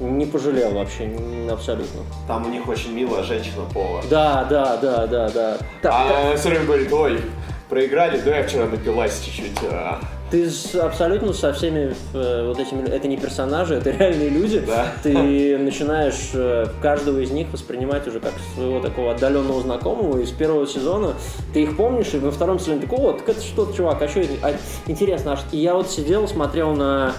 Не 0.00 0.26
пожалел 0.26 0.72
вообще, 0.72 1.10
абсолютно. 1.50 2.00
Там 2.26 2.46
у 2.46 2.48
них 2.48 2.66
очень 2.68 2.92
милая 2.92 3.22
женщина-повар. 3.22 4.04
Да, 4.10 4.44
да, 4.44 4.76
да, 4.76 5.06
да, 5.06 5.28
да. 5.30 5.56
Так, 5.82 5.92
а 5.92 6.08
так. 6.08 6.38
все 6.38 6.48
время 6.48 6.64
говорит, 6.64 6.92
ой, 6.92 7.20
проиграли, 7.68 8.20
да 8.20 8.38
я 8.38 8.42
вчера 8.46 8.66
напилась 8.66 9.20
чуть-чуть. 9.20 9.58
А. 9.70 10.00
Ты 10.30 10.50
абсолютно 10.80 11.32
со 11.32 11.52
всеми 11.52 11.94
э, 12.12 12.46
вот 12.46 12.58
этими, 12.58 12.88
это 12.88 13.06
не 13.06 13.16
персонажи, 13.16 13.74
это 13.76 13.90
реальные 13.90 14.30
люди. 14.30 14.60
Да. 14.60 14.92
Ты 15.02 15.58
начинаешь 15.58 16.30
э, 16.34 16.66
каждого 16.82 17.20
из 17.20 17.30
них 17.30 17.52
воспринимать 17.52 18.06
уже 18.08 18.20
как 18.20 18.32
своего 18.54 18.80
такого 18.80 19.12
отдаленного 19.12 19.62
знакомого 19.62 20.18
из 20.18 20.30
первого 20.30 20.66
сезона. 20.66 21.14
Ты 21.52 21.62
их 21.62 21.76
помнишь, 21.76 22.14
и 22.14 22.18
во 22.18 22.32
втором 22.32 22.58
сезоне 22.58 22.80
такой, 22.80 22.98
вот, 22.98 23.28
это 23.28 23.40
что, 23.40 23.70
чувак, 23.72 24.02
а 24.02 24.08
что 24.08 24.20
это? 24.20 24.32
А, 24.42 24.52
интересно, 24.86 25.34
а 25.34 25.38
и 25.54 25.58
я 25.58 25.74
вот 25.74 25.88
сидел, 25.88 26.26
смотрел 26.26 26.74
на 26.74 27.12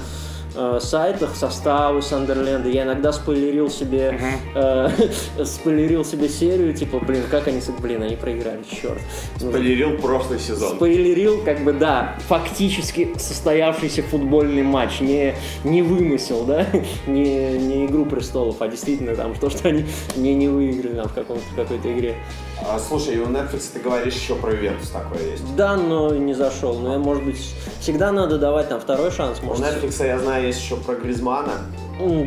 э, 0.55 0.79
сайтах 0.81 1.35
составы 1.35 2.01
Сандерленда. 2.01 2.69
Я 2.69 2.83
иногда 2.83 3.11
спойлерил 3.11 3.69
себе, 3.69 4.19
uh-huh. 4.55 5.11
э, 5.37 5.45
спойлерил 5.45 6.05
себе 6.05 6.29
серию, 6.29 6.73
типа, 6.73 6.99
блин, 6.99 7.23
как 7.29 7.47
они, 7.47 7.61
блин, 7.79 8.03
они 8.03 8.15
проиграли, 8.15 8.63
черт. 8.69 8.99
Спойлерил 9.37 9.97
прошлый 9.97 10.39
сезон. 10.39 10.75
Спойлерил, 10.75 11.43
как 11.43 11.63
бы, 11.63 11.73
да, 11.73 12.17
фактически 12.27 13.13
состоявшийся 13.17 14.03
футбольный 14.03 14.63
матч, 14.63 15.01
не, 15.01 15.35
не 15.63 15.81
вымысел, 15.81 16.45
да, 16.45 16.65
не, 17.07 17.57
не 17.57 17.85
Игру 17.85 18.05
престолов, 18.05 18.61
а 18.61 18.67
действительно 18.67 19.15
там 19.15 19.35
то, 19.35 19.49
что 19.49 19.69
они 19.69 19.85
не, 20.15 20.33
не 20.33 20.47
выиграли 20.47 20.95
там 20.95 21.07
в, 21.07 21.13
каком-то, 21.13 21.43
в 21.51 21.55
какой-то 21.55 21.91
игре. 21.93 22.15
А, 22.63 22.79
слушай, 22.79 23.17
у 23.17 23.27
Netflix 23.27 23.71
ты 23.73 23.79
говоришь 23.79 24.15
еще 24.15 24.35
про 24.35 24.53
Ювентус 24.53 24.89
такое 24.89 25.31
есть? 25.31 25.55
Да, 25.55 25.75
но 25.75 26.13
не 26.15 26.33
зашел. 26.33 26.79
Но, 26.79 26.93
я, 26.93 26.99
может 26.99 27.23
быть, 27.23 27.37
всегда 27.79 28.11
надо 28.11 28.37
давать 28.37 28.69
там 28.69 28.79
второй 28.79 29.11
шанс. 29.11 29.41
Может. 29.41 29.63
У 29.63 29.67
Netflix, 29.67 30.05
я 30.05 30.19
знаю, 30.19 30.47
есть 30.47 30.61
еще 30.61 30.75
про 30.77 30.95
Гризмана. 30.95 31.51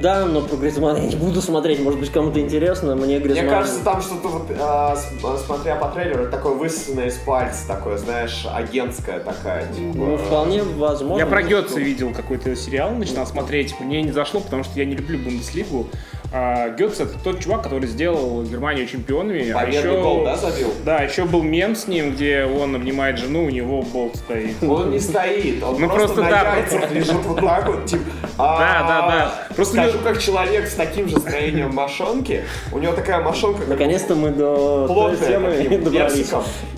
Да, 0.00 0.24
но 0.24 0.40
про 0.40 0.56
Гризмана 0.56 0.96
я 0.96 1.08
не 1.08 1.16
буду 1.16 1.42
смотреть, 1.42 1.80
может 1.80 2.00
быть, 2.00 2.10
кому-то 2.10 2.40
интересно, 2.40 2.96
мне 2.96 3.18
Гризман... 3.18 3.44
Мне 3.44 3.52
кажется, 3.52 3.84
там 3.84 4.00
что-то 4.00 4.28
вот, 4.28 4.46
э, 4.48 5.38
смотря 5.44 5.76
по 5.76 5.88
трейлеру, 5.88 6.30
такое 6.30 6.54
высосанное 6.54 7.08
из 7.08 7.16
пальца, 7.18 7.66
такое, 7.68 7.98
знаешь, 7.98 8.46
агентская 8.50 9.20
такая, 9.20 9.66
типа... 9.66 9.94
Ну, 9.94 10.16
вполне 10.16 10.62
возможно. 10.62 11.22
Я 11.22 11.26
про 11.26 11.42
Гетца 11.42 11.78
видел 11.80 12.14
какой-то 12.14 12.56
сериал, 12.56 12.92
начинал 12.92 13.26
смотреть, 13.26 13.78
мне 13.78 14.00
не 14.00 14.12
зашло, 14.12 14.40
потому 14.40 14.64
что 14.64 14.78
я 14.78 14.86
не 14.86 14.96
люблю 14.96 15.18
Бундеслигу, 15.18 15.86
а, 16.30 16.70
Гетц 16.70 17.00
это 17.00 17.18
тот 17.24 17.40
чувак, 17.40 17.62
который 17.62 17.88
сделал 17.88 18.42
Германию 18.42 18.86
чемпионами. 18.86 19.50
А 19.50 19.66
еще, 19.66 20.00
гол, 20.02 20.24
да, 20.24 20.36
забил? 20.36 20.72
Да, 20.84 20.98
еще 20.98 21.24
был 21.24 21.42
мем 21.42 21.74
с 21.74 21.86
ним, 21.86 22.14
где 22.14 22.44
он 22.44 22.74
обнимает 22.74 23.18
жену, 23.18 23.44
у 23.44 23.50
него 23.50 23.82
болт 23.82 24.16
стоит. 24.16 24.62
Он 24.62 24.90
не 24.90 25.00
стоит, 25.00 25.62
он 25.62 25.80
ну, 25.80 25.88
просто, 25.88 26.14
просто 26.14 26.22
на 26.22 26.30
да, 26.30 26.56
яйцах 26.56 26.90
лежит 26.92 27.24
вот 27.24 27.40
так 27.40 27.66
вот, 27.66 27.86
типа. 27.86 28.04
Да, 28.36 28.84
да, 28.86 29.08
да. 29.08 29.54
Просто 29.54 29.74
скажу, 29.74 29.98
как 30.04 30.18
человек 30.20 30.68
с 30.68 30.74
таким 30.74 31.08
же 31.08 31.18
строением 31.18 31.74
мошонки, 31.74 32.44
у 32.72 32.78
него 32.78 32.92
такая 32.92 33.22
мошонка. 33.22 33.62
Наконец-то 33.66 34.14
мы 34.14 34.30
до 34.30 35.16
темы 35.26 35.78
добрались. 35.78 36.30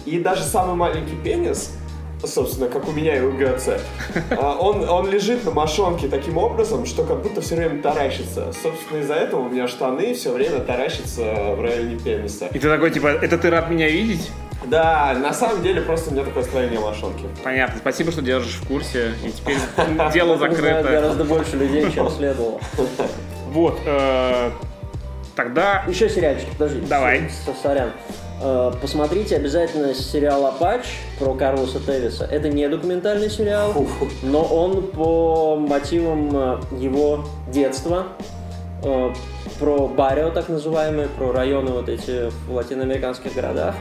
И 0.07 0.19
даже 0.21 0.43
самый 0.45 0.77
маленький 0.77 1.17
пенис 1.17 1.73
собственно, 2.25 2.69
как 2.69 2.89
у 2.89 2.93
меня 2.93 3.17
и 3.17 3.21
у 3.21 3.33
ГЦ, 3.33 3.81
а, 4.31 4.57
он, 4.59 4.89
он 4.89 5.11
лежит 5.11 5.45
на 5.45 5.51
мошонке 5.51 6.09
таким 6.09 6.39
образом, 6.39 6.87
что 6.87 7.05
как 7.05 7.23
будто 7.23 7.41
все 7.41 7.57
время 7.57 7.83
таращится. 7.83 8.53
Собственно, 8.53 9.01
из-за 9.01 9.15
этого 9.15 9.41
у 9.41 9.49
меня 9.49 9.69
штаны 9.69 10.15
все 10.15 10.33
время 10.33 10.61
таращатся 10.61 11.55
в 11.57 11.61
районе 11.61 11.99
пениса. 11.99 12.47
И 12.53 12.59
ты 12.59 12.69
такой, 12.69 12.91
типа, 12.91 13.09
это 13.09 13.39
ты 13.39 13.51
рад 13.51 13.71
меня 13.71 13.89
видеть? 13.89 14.31
Да, 14.67 15.17
на 15.19 15.33
самом 15.33 15.63
деле 15.63 15.81
просто 15.81 16.11
у 16.11 16.13
меня 16.13 16.25
такое 16.25 16.43
строение 16.43 16.81
мошонки. 16.81 17.25
Понятно. 17.43 17.79
Спасибо, 17.79 18.13
что 18.13 18.21
держишь 18.21 18.57
в 18.57 18.67
курсе. 18.67 19.13
И 19.25 19.31
теперь 19.31 19.57
дело 20.13 20.37
закрыто. 20.37 20.83
Гораздо 20.83 21.25
больше 21.25 21.57
людей, 21.57 21.91
чем 21.91 22.11
следовало. 22.11 22.61
Вот. 23.49 23.81
Э, 23.87 24.51
тогда... 25.35 25.85
Еще 25.89 26.11
сериальчик, 26.11 26.49
подожди. 26.51 26.81
Давай. 26.83 27.31
Сорян. 27.63 27.91
Э, 28.43 28.73
посмотрите 28.81 29.37
обязательно 29.37 29.93
сериал 29.95 30.47
«Апач» 30.47 30.85
про 31.19 31.35
Карлоса 31.35 31.79
Тевиса. 31.79 32.25
Это 32.25 32.49
не 32.49 32.67
документальный 32.69 33.29
сериал, 33.29 33.75
но 34.23 34.43
он 34.43 34.87
по 34.87 35.57
мотивам 35.57 36.31
э, 36.33 36.61
его 36.79 37.25
детства, 37.53 38.07
э, 38.83 39.13
про 39.59 39.89
Барио, 39.89 40.31
так 40.31 40.49
называемый, 40.49 41.09
про 41.09 41.33
районы 41.33 41.73
вот 41.73 41.91
эти 41.91 42.31
в 42.47 42.53
латиноамериканских 42.53 43.35
городах, 43.35 43.75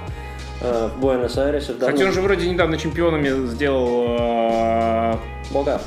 в 0.61 0.99
Буэнос-Айресе. 0.99 1.71
Кстати, 1.71 2.03
он 2.03 2.11
же 2.11 2.19
вроде 2.19 2.49
недавно 2.49 2.77
чемпионами 2.77 3.47
сделал... 3.47 5.17
Бога. 5.51 5.79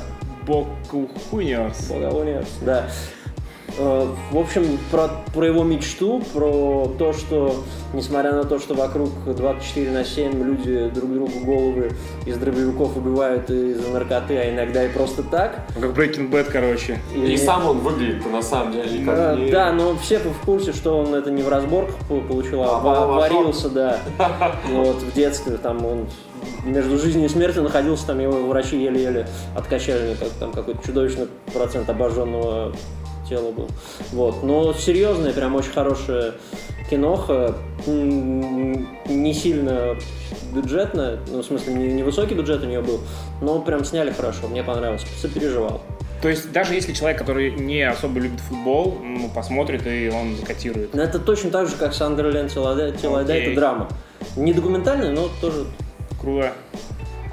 Боку 0.47 1.07
Хуниорс. 1.29 1.89
Бога 1.89 2.09
Хуниорс, 2.09 2.49
да. 2.61 2.87
Э, 3.77 4.07
в 4.31 4.37
общем, 4.37 4.77
про, 4.91 5.09
про 5.33 5.45
его 5.45 5.63
мечту, 5.63 6.21
про 6.33 6.91
то, 6.97 7.13
что, 7.13 7.63
несмотря 7.93 8.33
на 8.33 8.43
то, 8.43 8.59
что 8.59 8.75
вокруг 8.75 9.09
24 9.25 9.91
на 9.91 10.03
7 10.03 10.43
люди 10.43 10.89
друг 10.93 11.13
другу 11.13 11.39
головы 11.43 11.91
из 12.25 12.37
дробовиков 12.37 12.95
убивают 12.95 13.49
из-за 13.49 13.89
наркоты, 13.91 14.37
а 14.37 14.49
иногда 14.49 14.85
и 14.85 14.89
просто 14.89 15.23
так. 15.23 15.65
Как 15.79 15.91
Breaking 15.91 16.29
Bad, 16.29 16.49
короче. 16.51 16.99
И, 17.15 17.33
и 17.33 17.37
сам 17.37 17.65
он 17.65 17.79
выглядит 17.79 18.29
на 18.31 18.41
самом 18.41 18.73
деле 18.73 19.05
как 19.05 19.15
а, 19.17 19.35
не... 19.35 19.49
Да, 19.49 19.71
но 19.71 19.95
все 19.97 20.19
в 20.19 20.45
курсе, 20.45 20.71
что 20.73 20.99
он 20.99 21.13
это 21.15 21.31
не 21.31 21.41
в 21.41 21.49
разборках 21.49 21.95
получил, 22.07 22.61
а, 22.63 22.79
а 22.83 23.07
варился, 23.07 23.69
да. 23.69 23.99
Вот, 24.69 24.97
в 24.97 25.13
детстве 25.13 25.57
там 25.57 25.85
он 25.85 26.07
между 26.65 26.97
жизнью 26.97 27.25
и 27.25 27.29
смертью 27.29 27.63
находился, 27.63 28.07
там 28.07 28.19
его 28.19 28.47
врачи 28.47 28.77
еле-еле 28.81 29.27
откачали, 29.55 30.15
как 30.19 30.29
там 30.39 30.51
какой-то 30.51 30.85
чудовищный 30.85 31.27
процент 31.53 31.89
обожженного 31.89 32.73
тело 33.27 33.51
был. 33.51 33.67
Вот. 34.11 34.43
Но 34.43 34.73
серьезная, 34.73 35.33
прям 35.33 35.55
очень 35.55 35.71
хорошая 35.71 36.33
киноха. 36.89 37.55
Не 37.85 39.33
сильно 39.33 39.95
бюджетная, 40.53 41.19
ну, 41.27 41.41
в 41.41 41.45
смысле, 41.45 41.73
не, 41.73 41.93
не 41.93 42.03
высокий 42.03 42.35
бюджет 42.35 42.63
у 42.63 42.67
нее 42.67 42.81
был, 42.81 43.01
но 43.41 43.59
прям 43.59 43.83
сняли 43.83 44.11
хорошо, 44.11 44.47
мне 44.47 44.63
понравилось, 44.63 45.05
сопереживал. 45.19 45.81
То 46.21 46.29
есть 46.29 46.51
даже 46.53 46.73
если 46.73 46.93
человек, 46.93 47.19
который 47.19 47.51
не 47.51 47.81
особо 47.81 48.19
любит 48.19 48.39
футбол, 48.39 48.97
ну, 49.03 49.29
посмотрит 49.29 49.85
и 49.85 50.09
он 50.09 50.37
закотирует. 50.37 50.95
Это 50.95 51.19
точно 51.19 51.49
так 51.49 51.67
же, 51.67 51.75
как 51.75 51.93
Сандерленд 51.93 52.51
Телайда, 52.51 53.33
это 53.33 53.55
драма. 53.55 53.89
Не 54.37 54.53
документальная, 54.53 55.11
но 55.11 55.29
тоже... 55.41 55.65
Круто. 56.21 56.53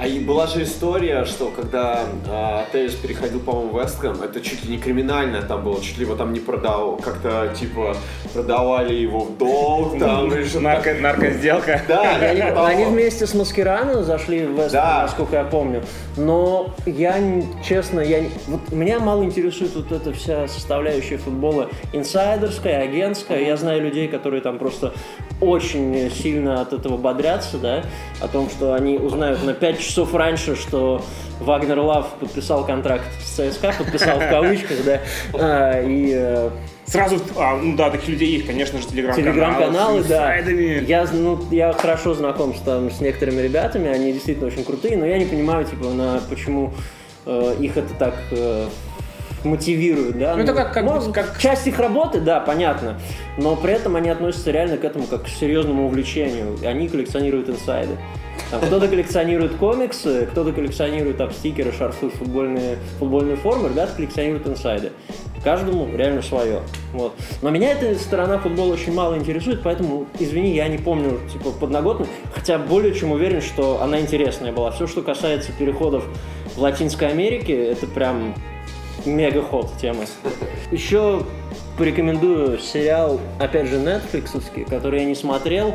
А 0.01 0.07
и 0.07 0.19
была 0.19 0.47
же 0.47 0.63
история, 0.63 1.27
что 1.27 1.51
когда 1.51 2.07
а, 2.27 2.65
Тейс 2.73 2.95
переходил, 2.95 3.39
по-моему, 3.39 3.73
в 3.73 3.83
Вестхэм, 3.83 4.23
это 4.23 4.41
чуть 4.41 4.65
ли 4.65 4.71
не 4.71 4.79
криминальное 4.79 5.43
там 5.43 5.63
было, 5.63 5.79
чуть 5.83 5.99
ли 5.99 6.07
его 6.07 6.17
там 6.17 6.33
не 6.33 6.41
продал, 6.41 6.97
как-то 6.97 7.55
типа 7.55 7.95
продавали 8.33 8.95
его 8.95 9.21
в 9.21 9.37
долг 9.37 9.99
там. 9.99 10.31
Нарко, 10.63 10.95
наркосделка. 10.95 11.83
Да, 11.87 12.17
они, 12.17 12.41
они 12.41 12.85
вместе 12.87 13.27
с 13.27 13.35
Маскирану 13.35 14.03
зашли 14.03 14.47
в 14.47 14.53
Вестхэм, 14.53 14.73
да. 14.73 15.03
насколько 15.03 15.37
я 15.37 15.45
помню. 15.45 15.83
Но 16.17 16.75
я, 16.87 17.17
честно, 17.63 18.01
я, 18.01 18.23
вот 18.47 18.73
меня 18.73 19.01
мало 19.01 19.23
интересует 19.23 19.77
вот 19.77 19.93
эта 19.93 20.15
вся 20.15 20.49
составляющая 20.49 21.19
футбола 21.19 21.69
инсайдерская, 21.93 22.85
агентская. 22.85 23.41
Я 23.41 23.59
знаю 23.59 23.83
людей, 23.83 24.09
которые 24.09 24.41
там 24.41 24.59
просто 24.59 24.95
очень 25.43 26.11
сильно 26.11 26.63
от 26.63 26.73
этого 26.73 26.97
бодрятся, 26.97 27.59
да, 27.59 27.83
о 28.21 28.29
том, 28.29 28.49
что 28.49 28.73
они 28.75 28.97
узнают 28.97 29.45
на 29.45 29.53
5 29.53 29.79
часов 29.79 29.90
раньше, 30.15 30.57
что 30.57 31.03
Вагнер 31.41 31.79
Лав 31.79 32.15
подписал 32.21 32.65
контракт 32.67 33.05
с 33.23 33.37
ЦСКА, 33.37 33.75
подписал 33.79 34.19
в 34.19 34.29
кавычках, 34.29 34.85
да, 34.85 35.01
а, 35.35 35.83
и 35.83 36.13
э, 36.15 36.51
Сразу, 36.91 37.21
а, 37.37 37.57
ну 37.57 37.77
да, 37.77 37.89
таких 37.89 38.09
людей 38.09 38.33
есть, 38.33 38.47
конечно 38.47 38.81
же, 38.81 38.87
телеграм-каналы. 38.89 39.33
Телеграм-каналы, 39.33 40.05
да. 40.05 40.35
Я, 40.37 41.07
ну, 41.13 41.39
я 41.53 41.73
хорошо 41.73 42.15
знаком 42.15 42.53
с, 42.53 42.61
там, 42.61 42.91
с 42.91 43.01
некоторыми 43.01 43.41
ребятами, 43.41 43.89
они 43.89 44.13
действительно 44.13 44.49
очень 44.49 44.65
крутые, 44.65 44.97
но 44.97 45.07
я 45.07 45.19
не 45.19 45.25
понимаю, 45.25 45.65
типа, 45.65 45.85
на, 45.91 46.21
почему 46.29 46.73
э, 47.27 47.55
их 47.61 47.77
это 47.77 47.95
так 47.95 48.15
э, 48.33 48.67
мотивируют, 49.45 50.19
да. 50.19 50.37
Ну, 50.37 50.43
это 50.43 50.53
как, 50.53 50.73
как, 50.73 50.85
ну, 50.85 51.13
как... 51.13 51.39
Часть 51.39 51.67
их 51.67 51.79
работы, 51.79 52.21
да, 52.21 52.41
понятно, 52.41 52.99
но 53.39 53.57
при 53.57 53.73
этом 53.73 53.97
они 53.97 54.09
относятся 54.09 54.51
реально 54.51 54.77
к 54.77 54.85
этому 54.85 55.07
как 55.07 55.25
к 55.25 55.29
серьезному 55.29 55.87
увлечению. 55.87 56.59
Они 56.65 56.89
коллекционируют 56.89 57.49
инсайды. 57.49 57.97
Там 58.51 58.61
кто-то 58.61 58.89
коллекционирует 58.89 59.55
комиксы, 59.57 60.27
кто-то 60.31 60.53
коллекционирует 60.53 61.19
там 61.19 61.31
стикеры, 61.31 61.73
шарфы, 61.73 62.09
футбольные, 62.11 62.79
футбольные 62.99 63.37
формы, 63.37 63.69
ребята 63.69 63.93
коллекционируют 63.95 64.47
инсайды. 64.47 64.93
Каждому 65.45 65.89
реально 65.97 66.21
свое. 66.21 66.61
Вот. 66.93 67.15
Но 67.43 67.51
меня 67.51 67.73
эта 67.73 67.99
сторона 67.99 68.39
футбола 68.39 68.75
очень 68.75 68.93
мало 68.93 69.17
интересует, 69.17 69.63
поэтому, 69.63 70.07
извини, 70.19 70.55
я 70.55 70.69
не 70.69 70.79
помню, 70.79 71.21
типа, 71.33 71.51
подноготную, 71.53 72.09
хотя 72.35 72.59
более 72.59 72.95
чем 72.95 73.13
уверен, 73.13 73.41
что 73.41 73.81
она 73.83 74.01
интересная 74.01 74.53
была. 74.53 74.71
Все, 74.71 74.87
что 74.87 75.03
касается 75.03 75.53
переходов 75.53 76.05
в 76.57 76.61
Латинской 76.61 77.09
Америке, 77.09 77.55
это 77.69 77.87
прям 77.87 78.35
мега 79.05 79.43
ход 79.43 79.71
тема. 79.81 80.05
Еще 80.71 81.23
порекомендую 81.79 82.59
сериал, 82.59 83.21
опять 83.39 83.69
же, 83.69 83.77
Netflix, 83.77 84.39
который 84.69 85.01
я 85.01 85.07
не 85.07 85.15
смотрел, 85.15 85.75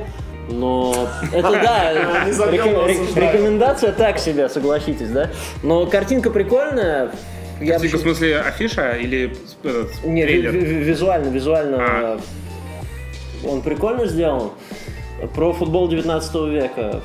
но 0.50 1.08
это 1.34 1.52
да, 1.52 1.94
рекомендация 2.26 3.92
так 3.92 4.20
себе, 4.20 4.50
согласитесь, 4.50 5.10
да? 5.10 5.32
Но 5.64 5.86
картинка 5.86 6.30
прикольная. 6.30 7.12
Я 7.60 7.80
в 7.80 7.88
смысле 7.88 8.40
афиша 8.40 8.92
или 8.92 9.36
этот, 9.64 10.04
Нет, 10.04 10.30
визуально, 10.30 11.30
визуально 11.30 11.78
а. 11.80 12.20
он 13.46 13.62
прикольно 13.62 14.06
сделан. 14.08 14.52
Про 15.34 15.54
футбол 15.54 15.88
19 15.88 16.36
века 16.52 17.02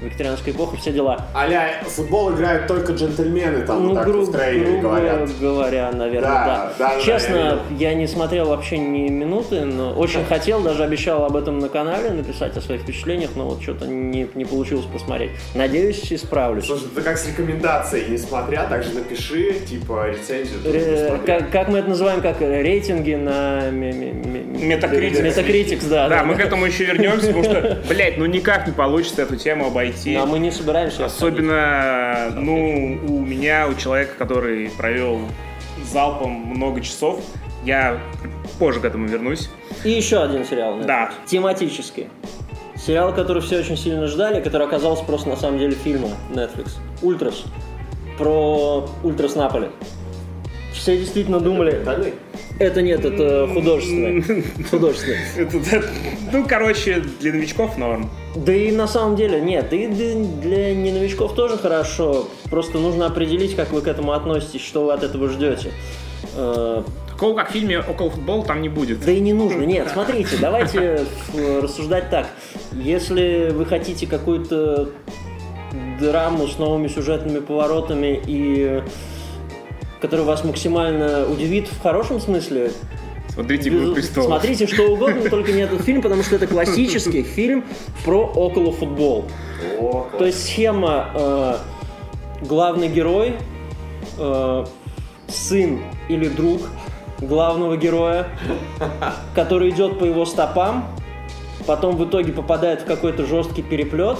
викторианская 0.00 0.54
эпоха, 0.54 0.76
все 0.76 0.92
дела. 0.92 1.26
Аля, 1.34 1.82
футбол 1.86 2.32
играют 2.32 2.66
только 2.66 2.92
джентльмены, 2.92 3.66
там 3.66 3.86
ну, 3.86 3.94
так 3.94 4.06
гру- 4.06 4.22
в 4.22 4.32
трейлере 4.32 4.80
говорят. 4.80 5.38
говоря, 5.38 5.90
наверное, 5.92 6.30
да. 6.30 6.72
да. 6.78 6.94
да 6.94 7.00
Честно, 7.00 7.60
я 7.78 7.94
не 7.94 8.06
смотрел 8.06 8.48
вообще 8.48 8.78
ни 8.78 9.08
минуты, 9.08 9.64
но 9.64 9.92
очень 9.92 10.24
хотел, 10.24 10.62
даже 10.62 10.82
обещал 10.84 11.24
об 11.24 11.36
этом 11.36 11.58
на 11.58 11.68
канале 11.68 12.10
написать 12.10 12.56
о 12.56 12.60
своих 12.60 12.82
впечатлениях, 12.82 13.30
но 13.36 13.48
вот 13.48 13.62
что-то 13.62 13.86
не, 13.86 14.28
не 14.34 14.44
получилось 14.44 14.86
посмотреть. 14.86 15.32
Надеюсь, 15.54 16.12
исправлюсь. 16.12 16.66
Слушай, 16.66 16.88
ты 16.94 17.02
как 17.02 17.18
с 17.18 17.26
рекомендацией, 17.28 18.10
не 18.10 18.18
смотря, 18.18 18.64
также 18.64 18.90
напиши, 18.94 19.54
типа, 19.68 20.08
рецензию. 20.10 20.60
Ре- 20.64 21.18
как, 21.26 21.50
как 21.50 21.68
мы 21.68 21.78
это 21.78 21.88
называем, 21.90 22.20
как 22.20 22.40
рейтинги 22.40 23.14
на 23.14 23.70
Метакритикс. 23.70 25.20
Метакритикс, 25.20 25.84
да. 25.84 26.08
Да, 26.08 26.24
мы 26.24 26.34
к 26.34 26.40
этому 26.40 26.66
еще 26.66 26.84
вернемся, 26.84 27.26
потому 27.26 27.44
что, 27.44 27.78
блядь, 27.88 28.16
ну 28.18 28.26
никак 28.26 28.66
не 28.66 28.72
получится 28.72 29.22
эту 29.22 29.36
тему 29.36 29.66
обойти 29.66 29.89
пойти. 29.92 30.16
Но 30.16 30.26
мы 30.26 30.38
не 30.38 30.50
собираемся. 30.50 31.04
Особенно, 31.04 32.30
ну, 32.34 32.98
у 33.08 33.20
меня, 33.20 33.68
у 33.68 33.74
человека, 33.74 34.12
который 34.18 34.70
провел 34.70 35.20
залпом 35.84 36.30
много 36.30 36.80
часов, 36.80 37.20
я 37.64 37.98
позже 38.58 38.80
к 38.80 38.84
этому 38.84 39.06
вернусь. 39.06 39.50
И 39.84 39.90
еще 39.90 40.22
один 40.22 40.44
сериал. 40.44 40.78
Да. 40.84 41.10
Тематический. 41.26 42.08
Сериал, 42.76 43.14
который 43.14 43.42
все 43.42 43.58
очень 43.58 43.76
сильно 43.76 44.06
ждали, 44.06 44.40
который 44.40 44.66
оказался 44.66 45.04
просто 45.04 45.28
на 45.28 45.36
самом 45.36 45.58
деле 45.58 45.74
фильмом 45.74 46.12
Netflix. 46.30 46.72
Ультрас. 47.02 47.44
Про 48.16 48.88
Ультрас 49.02 49.34
Наполи. 49.34 49.68
Все 50.72 50.96
действительно 50.96 51.40
думали... 51.40 51.72
Это 51.72 52.12
нет, 52.60 53.04
это 53.04 53.48
художественное. 53.52 54.44
Художественное. 54.70 55.82
Ну, 56.32 56.46
короче, 56.46 57.02
для 57.20 57.32
новичков 57.32 57.78
норм. 57.78 58.10
Да 58.36 58.54
и 58.54 58.70
на 58.70 58.86
самом 58.86 59.16
деле 59.16 59.40
нет, 59.40 59.72
и 59.72 59.86
для 59.86 60.74
не 60.74 60.92
новичков 60.92 61.34
тоже 61.34 61.56
хорошо. 61.56 62.28
Просто 62.50 62.78
нужно 62.78 63.06
определить, 63.06 63.56
как 63.56 63.72
вы 63.72 63.80
к 63.80 63.88
этому 63.88 64.12
относитесь, 64.12 64.60
что 64.60 64.84
вы 64.84 64.92
от 64.92 65.02
этого 65.02 65.28
ждете. 65.28 65.72
Э, 66.36 66.82
Такого, 67.20 67.36
как 67.36 67.50
в 67.50 67.52
фильме 67.52 67.80
«Около 67.80 68.08
футбола» 68.08 68.44
там 68.44 68.62
не 68.62 68.70
будет. 68.70 69.04
Да 69.04 69.12
и 69.12 69.20
не 69.20 69.32
нужно. 69.32 69.62
Нет, 69.64 69.88
смотрите, 69.92 70.36
давайте 70.40 71.04
рассуждать 71.60 72.08
так. 72.08 72.28
Если 72.72 73.50
вы 73.52 73.66
хотите 73.66 74.06
какую-то 74.06 74.90
драму 76.00 76.46
с 76.48 76.58
новыми 76.58 76.88
сюжетными 76.88 77.40
поворотами 77.40 78.20
и 78.26 78.82
который 80.00 80.24
вас 80.24 80.44
максимально 80.44 81.26
удивит 81.26 81.68
в 81.68 81.80
хорошем 81.82 82.20
смысле. 82.20 82.72
Смотрите 83.28 83.68
«Игру 83.68 83.94
престолов». 83.94 84.28
Смотрите 84.28 84.66
что 84.66 84.92
угодно, 84.92 85.28
только 85.30 85.52
не 85.52 85.60
этот 85.60 85.82
фильм, 85.82 86.02
потому 86.02 86.22
что 86.22 86.36
это 86.36 86.46
классический 86.46 87.22
фильм 87.36 87.64
про 88.04 88.24
около 88.24 88.72
футбол. 88.72 89.26
То 90.18 90.24
есть 90.24 90.44
схема 90.44 91.10
э, 91.14 91.56
главный 92.42 92.88
герой, 92.88 93.36
э, 94.18 94.64
сын 95.28 95.80
или 96.08 96.28
друг 96.28 96.62
главного 97.20 97.76
героя, 97.76 98.28
который 99.34 99.70
идет 99.70 99.98
по 99.98 100.04
его 100.04 100.24
стопам, 100.24 100.88
потом 101.66 101.96
в 101.96 102.08
итоге 102.08 102.32
попадает 102.32 102.82
в 102.82 102.84
какой-то 102.84 103.26
жесткий 103.26 103.62
переплет, 103.62 104.18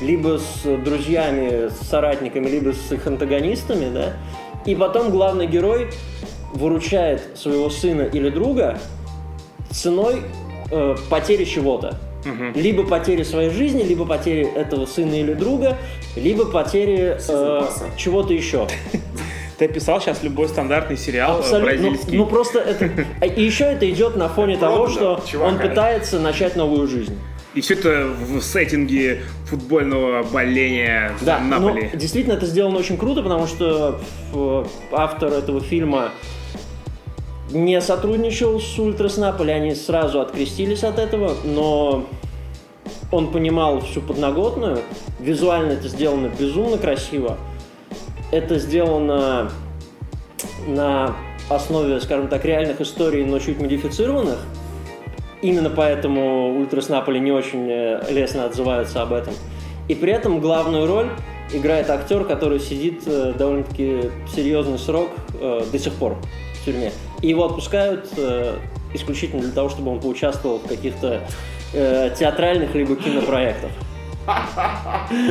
либо 0.00 0.38
с 0.38 0.64
друзьями, 0.64 1.68
с 1.68 1.88
соратниками, 1.88 2.48
либо 2.48 2.72
с 2.72 2.92
их 2.92 3.06
антагонистами, 3.06 3.92
да, 3.92 4.12
и 4.66 4.74
потом 4.74 5.10
главный 5.10 5.46
герой 5.46 5.88
выручает 6.52 7.36
своего 7.36 7.70
сына 7.70 8.02
или 8.02 8.28
друга 8.28 8.78
ценой 9.70 10.22
э, 10.70 10.96
потери 11.08 11.44
чего-то. 11.44 11.98
Угу. 12.24 12.58
Либо 12.60 12.84
потери 12.84 13.24
своей 13.24 13.50
жизни, 13.50 13.82
либо 13.82 14.06
потери 14.06 14.46
этого 14.46 14.86
сына 14.86 15.14
или 15.14 15.34
друга, 15.34 15.76
либо 16.14 16.44
потери 16.44 17.18
э, 17.28 17.62
чего-то 17.96 18.32
еще. 18.32 18.68
Ты 19.58 19.66
описал 19.66 20.00
сейчас 20.00 20.22
любой 20.22 20.48
стандартный 20.48 20.96
сериал 20.96 21.36
э, 21.36 21.40
Абсолютно. 21.40 21.72
бразильский. 21.72 22.18
Ну, 22.18 22.24
ну 22.24 22.30
просто 22.30 22.60
это... 22.60 22.84
И 23.26 23.42
еще 23.42 23.64
это 23.64 23.90
идет 23.90 24.16
на 24.16 24.28
фоне 24.28 24.56
того, 24.56 24.88
что 24.88 25.20
он 25.42 25.58
пытается 25.58 26.20
начать 26.20 26.56
новую 26.56 26.86
жизнь. 26.86 27.18
И 27.54 27.60
все 27.60 27.74
это 27.74 28.08
в 28.08 28.40
сеттинге 28.40 29.22
футбольного 29.46 30.22
боления 30.22 31.12
да, 31.20 31.38
Наполи. 31.38 31.90
Ну, 31.92 31.98
действительно, 31.98 32.34
это 32.34 32.46
сделано 32.46 32.78
очень 32.78 32.96
круто, 32.96 33.22
потому 33.22 33.46
что 33.46 34.00
автор 34.90 35.32
этого 35.32 35.60
фильма 35.60 36.12
не 37.50 37.80
сотрудничал 37.82 38.58
с 38.58 38.78
Ультрас 38.78 39.18
Наполи, 39.18 39.52
они 39.52 39.74
сразу 39.74 40.20
открестились 40.20 40.82
от 40.84 40.98
этого, 40.98 41.36
но 41.44 42.06
он 43.10 43.30
понимал 43.30 43.80
всю 43.82 44.00
подноготную. 44.00 44.78
Визуально 45.20 45.72
это 45.72 45.88
сделано 45.88 46.28
безумно 46.28 46.78
красиво. 46.78 47.36
Это 48.30 48.58
сделано 48.58 49.50
на 50.66 51.14
основе, 51.50 52.00
скажем 52.00 52.28
так, 52.28 52.46
реальных 52.46 52.80
историй, 52.80 53.26
но 53.26 53.38
чуть 53.38 53.60
модифицированных. 53.60 54.38
Именно 55.42 55.70
поэтому 55.70 56.56
Ультрас 56.56 56.88
Наполи 56.88 57.18
не 57.18 57.32
очень 57.32 57.68
э, 57.68 58.00
лестно 58.10 58.44
отзываются 58.44 59.02
об 59.02 59.12
этом. 59.12 59.34
И 59.88 59.94
при 59.96 60.12
этом 60.12 60.40
главную 60.40 60.86
роль 60.86 61.08
играет 61.52 61.90
актер, 61.90 62.24
который 62.24 62.60
сидит 62.60 63.02
э, 63.06 63.34
довольно-таки 63.36 64.10
серьезный 64.32 64.78
срок 64.78 65.10
э, 65.34 65.64
до 65.70 65.78
сих 65.80 65.94
пор 65.94 66.16
в 66.54 66.64
тюрьме. 66.64 66.92
И 67.20 67.28
его 67.28 67.44
отпускают 67.44 68.08
исключительно 68.94 69.42
для 69.42 69.52
того, 69.52 69.68
чтобы 69.68 69.90
он 69.90 70.00
поучаствовал 70.00 70.58
в 70.58 70.68
каких-то 70.68 71.22
театральных 71.72 72.74
либо 72.74 72.94
кинопроектах. 72.96 73.70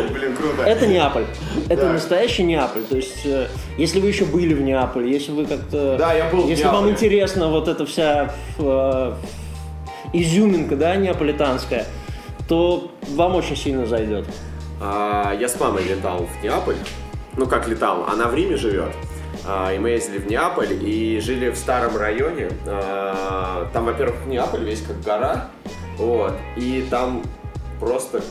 Блин, 0.09 0.35
круто. 0.35 0.63
Это 0.65 0.87
Неаполь. 0.87 1.25
Это 1.69 1.83
да. 1.83 1.93
настоящий 1.93 2.43
Неаполь. 2.43 2.83
То 2.83 2.95
есть, 2.95 3.27
если 3.77 3.99
вы 3.99 4.07
еще 4.07 4.25
были 4.25 4.53
в 4.53 4.61
Неаполе, 4.61 5.11
если 5.11 5.31
вы 5.31 5.45
как-то... 5.45 5.97
Да, 5.97 6.13
я 6.13 6.29
был 6.29 6.47
Если 6.47 6.65
вам 6.65 6.89
интересна 6.89 7.49
вот 7.49 7.67
эта 7.67 7.85
вся 7.85 8.33
изюминка, 10.13 10.75
да, 10.75 10.95
неаполитанская, 10.95 11.85
то 12.47 12.91
вам 13.09 13.35
очень 13.35 13.55
сильно 13.55 13.85
зайдет. 13.85 14.25
А, 14.79 15.33
я 15.39 15.47
с 15.47 15.59
мамой 15.59 15.83
летал 15.83 16.25
в 16.25 16.43
Неаполь. 16.43 16.75
Ну, 17.37 17.45
как 17.45 17.67
летал, 17.67 18.05
она 18.09 18.27
в 18.27 18.35
Риме 18.35 18.57
живет. 18.57 18.93
А, 19.45 19.73
и 19.73 19.79
мы 19.79 19.89
ездили 19.89 20.17
в 20.17 20.27
Неаполь 20.27 20.73
и 20.73 21.19
жили 21.19 21.49
в 21.49 21.55
старом 21.55 21.97
районе. 21.97 22.49
А, 22.65 23.69
там, 23.73 23.85
во-первых, 23.85 24.25
Неаполь 24.25 24.63
весь 24.63 24.81
как 24.81 25.01
гора. 25.01 25.49
Вот. 25.97 26.33
И 26.57 26.85
там 26.89 27.23
просто 27.79 28.21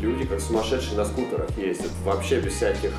люди 0.00 0.24
как 0.24 0.40
сумасшедшие 0.40 0.96
на 0.96 1.04
скутерах 1.04 1.50
ездят. 1.58 1.90
Вообще 2.04 2.40
без 2.40 2.54
всяких 2.54 2.92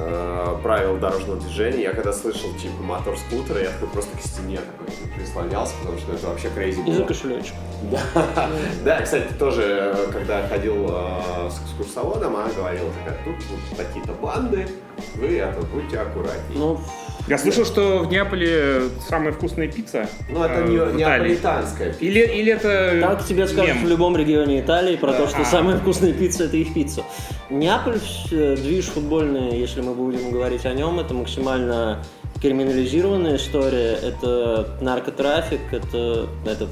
э, 0.00 0.56
правил 0.62 0.96
дорожного 0.98 1.38
движения. 1.38 1.82
Я 1.82 1.92
когда 1.92 2.12
слышал, 2.12 2.52
типа, 2.54 2.82
мотор 2.82 3.16
скутера, 3.18 3.60
я 3.60 3.70
такой 3.70 3.88
просто 3.88 4.16
к 4.16 4.20
стене 4.20 4.58
такой 4.58 4.94
прислонялся, 5.16 5.74
потому 5.80 5.98
что 5.98 6.12
это 6.12 6.26
вообще 6.26 6.48
крейзи 6.50 6.80
было. 6.80 6.92
И 6.92 6.96
за 6.96 7.04
кошелечек. 7.04 7.54
Да. 7.90 8.00
да, 8.84 9.02
кстати, 9.02 9.32
тоже, 9.34 9.94
когда 10.12 10.46
ходил 10.48 10.86
э, 10.88 11.50
с 11.50 11.60
экскурсоводом, 11.62 12.36
она 12.36 12.48
говорила, 12.48 12.90
такая, 13.04 13.18
тут 13.24 13.36
вот 13.50 13.76
такие-то 13.76 14.12
банды, 14.12 14.68
вы 15.14 15.38
это, 15.38 15.60
будьте 15.66 15.98
аккуратнее. 15.98 16.58
Ну, 16.58 16.80
я 17.28 17.38
слышал, 17.38 17.64
что 17.64 17.98
в 17.98 18.10
Неаполе 18.10 18.82
самая 19.08 19.32
вкусная 19.32 19.68
пицца. 19.68 20.08
Ну, 20.28 20.42
это 20.42 20.62
не 20.68 20.76
э, 20.76 20.92
неаполитанская 20.94 21.90
пицца. 21.90 22.04
Или, 22.04 22.20
или 22.20 22.52
это 22.52 22.98
Так 23.00 23.24
тебе 23.24 23.46
скажут 23.46 23.76
мем. 23.76 23.84
в 23.84 23.88
любом 23.88 24.16
регионе 24.16 24.60
Италии 24.60 24.96
про 24.96 25.12
да. 25.12 25.18
то, 25.18 25.28
что 25.28 25.42
а. 25.42 25.44
самая 25.44 25.78
вкусная 25.78 26.12
пицца– 26.12 26.44
это 26.44 26.56
их 26.56 26.74
пицца. 26.74 27.02
Неаполь, 27.50 28.00
движ 28.30 28.86
футбольный, 28.86 29.58
если 29.58 29.80
мы 29.80 29.94
будем 29.94 30.30
говорить 30.32 30.66
о 30.66 30.72
нем, 30.72 30.98
это 30.98 31.14
максимально 31.14 32.02
криминализированная 32.40 33.36
история. 33.36 33.92
Это 33.94 34.78
наркотрафик, 34.80 35.60
это, 35.72 36.28
это 36.44 36.68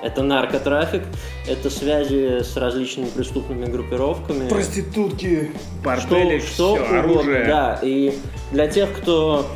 это 0.00 0.22
наркотрафик, 0.22 1.02
это 1.48 1.70
связи 1.70 2.42
с 2.42 2.56
различными 2.56 3.08
преступными 3.08 3.64
группировками. 3.66 4.48
Проститутки, 4.48 5.50
бордели, 5.84 6.38
что, 6.38 6.76
что 6.76 6.84
все, 6.84 7.00
угодно, 7.00 7.00
оружие. 7.00 7.44
Да, 7.46 7.80
и 7.82 8.14
для 8.52 8.68
тех, 8.68 8.92
кто 8.92 9.46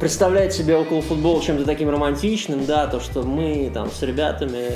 представляет 0.00 0.52
себе 0.52 0.76
около 0.76 1.02
футбола 1.02 1.42
чем-то 1.42 1.64
таким 1.64 1.90
романтичным, 1.90 2.66
да, 2.66 2.86
то, 2.86 3.00
что 3.00 3.22
мы 3.22 3.70
там 3.72 3.90
с 3.90 4.02
ребятами 4.02 4.70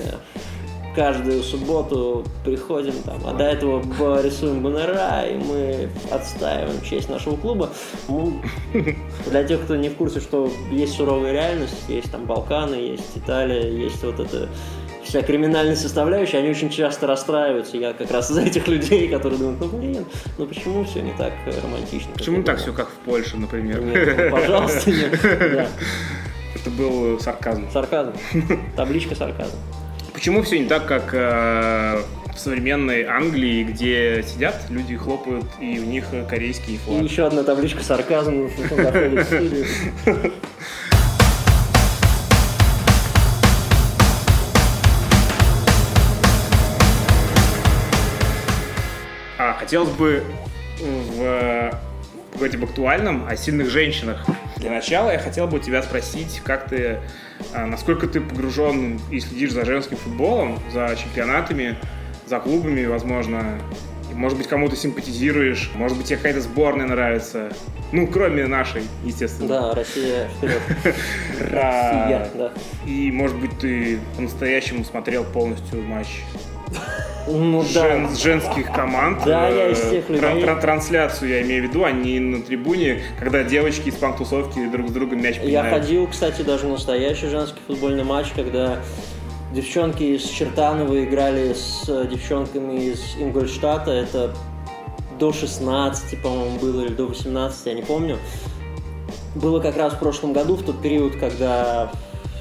каждую 0.95 1.45
субботу 1.45 2.25
приходим 2.45 2.95
там, 3.05 3.21
а 3.25 3.33
до 3.33 3.45
этого 3.45 4.21
рисуем 4.21 4.63
баннера, 4.63 5.23
и 5.27 5.37
мы 5.37 5.89
отстаиваем 6.11 6.83
честь 6.83 7.09
нашего 7.09 7.37
клуба. 7.37 7.71
Ну, 8.09 8.41
для 9.27 9.45
тех, 9.45 9.63
кто 9.63 9.77
не 9.77 9.91
в 9.91 9.95
курсе, 9.95 10.19
что 10.21 10.51
есть 10.73 10.97
суровая 10.97 11.33
реальность, 11.33 11.85
есть 11.89 12.11
там 12.11 12.27
Балканы, 12.27 12.75
есть 12.75 13.17
Италия, 13.17 13.71
есть 13.71 14.03
вот 14.03 14.19
это 14.19 14.49
вся 15.05 15.23
криминальная 15.23 15.77
составляющая, 15.77 16.39
они 16.39 16.51
очень 16.51 16.71
часто 16.71 17.07
расстраиваются. 17.07 17.77
Я 17.77 17.93
как 17.93 18.11
раз 18.11 18.31
из 18.31 18.39
этих 18.39 18.69
людей, 18.69 19.09
которые 19.09 19.39
думают, 19.39 19.61
ну 19.61 19.69
блин, 19.69 20.07
ну 20.37 20.47
почему 20.47 20.85
все 20.85 21.01
не 21.01 21.13
так 21.13 21.33
романтично? 21.63 22.13
Почему 22.15 22.43
так 22.43 22.59
все 22.59 22.73
как 22.73 22.89
в 22.89 22.95
Польше, 23.05 23.37
например? 23.37 23.81
Нет, 23.81 24.17
ну, 24.17 24.31
пожалуйста, 24.31 24.91
нет. 24.91 25.19
Это 26.55 26.71
был 26.71 27.21
сарказм. 27.21 27.71
Сарказм. 27.73 28.13
Табличка 28.77 29.15
сарказм. 29.15 29.57
Почему 30.13 30.43
все 30.43 30.59
не 30.59 30.67
так, 30.67 30.87
как 30.87 31.11
э, 31.13 32.01
в 32.35 32.39
современной 32.39 33.05
Англии, 33.05 33.63
где 33.63 34.25
сидят, 34.27 34.57
люди 34.69 34.97
хлопают, 34.97 35.45
и 35.61 35.79
у 35.79 35.85
них 35.85 36.07
корейский 36.29 36.79
флаг? 36.79 37.03
И 37.03 37.05
еще 37.05 37.27
одна 37.27 37.45
табличка 37.45 37.85
сарказм 37.85 38.51
хотелось 49.69 49.91
бы 49.91 50.25
в 50.81 51.79
поговорить 52.33 52.57
об 52.57 52.65
актуальном, 52.65 53.27
о 53.29 53.37
сильных 53.37 53.69
женщинах. 53.69 54.25
Для 54.57 54.71
начала 54.71 55.11
я 55.11 55.19
хотел 55.19 55.47
бы 55.47 55.61
тебя 55.61 55.83
спросить, 55.83 56.41
как 56.43 56.71
ты 56.71 57.01
а 57.53 57.67
насколько 57.67 58.07
ты 58.07 58.23
погружен 58.23 58.99
и 59.11 59.21
следишь 59.21 59.53
за 59.53 59.67
женским 59.67 59.99
футболом, 59.99 60.59
за 60.73 60.97
чемпионатами, 60.97 61.77
за 62.27 62.41
клубами, 62.41 62.87
возможно, 62.87 63.61
может 64.15 64.39
быть, 64.39 64.49
кому-то 64.49 64.75
симпатизируешь, 64.75 65.71
может 65.75 65.99
быть, 65.99 66.07
тебе 66.07 66.17
какая-то 66.17 66.41
сборная 66.41 66.87
нравится. 66.87 67.53
Ну, 67.93 68.07
кроме 68.07 68.47
нашей, 68.47 68.85
естественно. 69.05 69.49
Да, 69.49 69.75
Россия 69.75 70.29
вперед. 70.39 70.63
Россия, 71.41 72.31
да. 72.35 72.53
И, 72.87 73.13
может 73.13 73.37
быть, 73.37 73.59
ты 73.59 73.99
по-настоящему 74.17 74.85
смотрел 74.85 75.25
полностью 75.25 75.83
матч 75.83 76.23
ну, 77.27 77.63
жен, 77.63 78.09
да. 78.09 78.15
женских 78.15 78.73
команд. 78.73 79.23
Да, 79.25 79.49
я 79.49 79.71
из 79.71 79.81
тех 79.81 80.09
людей. 80.09 80.43
Тр 80.43 80.61
трансляцию 80.61 81.31
я 81.31 81.43
имею 81.43 81.65
в 81.65 81.69
виду, 81.69 81.85
а 81.85 81.93
не 81.93 82.19
на 82.21 82.43
трибуне, 82.43 83.03
когда 83.19 83.43
девочки 83.43 83.89
из 83.89 83.95
панк-тусовки 83.95 84.67
друг 84.67 84.89
с 84.89 84.93
другом 84.93 85.23
мяч 85.23 85.39
Я 85.43 85.65
ходил, 85.65 86.07
кстати, 86.07 86.43
даже 86.43 86.67
на 86.67 86.73
настоящий 86.73 87.29
женский 87.29 87.61
футбольный 87.67 88.05
матч, 88.05 88.29
когда 88.35 88.79
девчонки 89.53 90.03
из 90.03 90.25
Чертанова 90.25 91.05
играли 91.05 91.55
с 91.55 91.85
девчонками 92.07 92.85
из 92.85 93.17
Ингольштата. 93.19 93.91
Это 93.91 94.35
до 95.19 95.33
16, 95.33 96.23
по-моему, 96.23 96.59
было, 96.59 96.83
или 96.83 96.93
до 96.93 97.07
18, 97.07 97.67
я 97.67 97.75
не 97.75 97.83
помню. 97.83 98.19
Было 99.35 99.61
как 99.61 99.77
раз 99.77 99.95
в 99.95 99.99
прошлом 99.99 100.33
году, 100.33 100.57
в 100.57 100.63
тот 100.63 100.81
период, 100.81 101.17
когда 101.17 101.91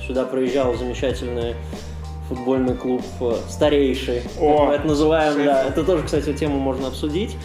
сюда 0.06 0.26
проезжал 0.26 0.76
замечательный 0.76 1.56
футбольный 2.28 2.76
клуб 2.76 3.02
э, 3.22 3.36
старейший, 3.50 4.22
О, 4.40 4.58
как 4.58 4.68
мы 4.68 4.74
это 4.76 4.88
называем, 4.88 5.46
да. 5.46 5.64
Это 5.64 5.84
тоже, 5.84 6.04
кстати, 6.04 6.34
тему 6.34 6.60
можно 6.60 6.88
обсудить. 6.88 7.36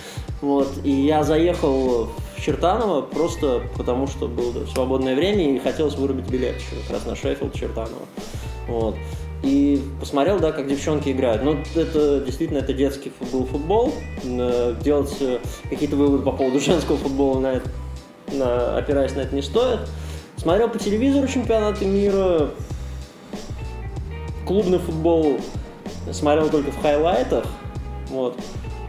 Вот. 0.40 0.68
И 0.82 0.90
я 0.90 1.22
заехал 1.22 2.08
в 2.36 2.40
Чертаново 2.40 3.02
просто 3.02 3.62
потому, 3.76 4.06
что 4.08 4.26
было 4.26 4.66
свободное 4.66 5.14
время 5.14 5.54
и 5.54 5.58
хотелось 5.58 5.94
вырубить 5.94 6.28
билет 6.28 6.56
еще 6.56 6.82
как 6.82 6.96
раз 6.96 7.06
на 7.06 7.14
Шеффилд 7.14 7.54
Чертаново. 7.54 8.02
Вот. 8.66 8.96
И 9.42 9.82
посмотрел, 9.98 10.38
да, 10.38 10.52
как 10.52 10.68
девчонки 10.68 11.10
играют. 11.10 11.42
Ну, 11.42 11.56
это 11.74 12.20
действительно 12.20 12.58
это 12.58 12.72
детский 12.72 13.12
футбол, 13.18 13.46
футбол. 13.46 13.92
Э, 14.24 14.74
делать 14.82 15.16
э, 15.20 15.38
какие-то 15.68 15.96
выводы 15.96 16.24
по 16.24 16.32
поводу 16.32 16.60
женского 16.64 16.96
футбола 16.96 17.40
на 17.40 17.46
это, 17.54 17.70
на, 18.32 18.76
опираясь 18.78 19.14
на 19.14 19.20
это 19.20 19.34
не 19.34 19.42
стоит. 19.42 19.80
Смотрел 20.36 20.68
по 20.68 20.78
телевизору 20.78 21.28
чемпионаты 21.28 21.84
мира, 21.84 22.50
клубный 24.46 24.78
футбол 24.78 25.38
смотрел 26.10 26.48
только 26.50 26.70
в 26.70 26.80
хайлайтах, 26.80 27.46
вот. 28.08 28.38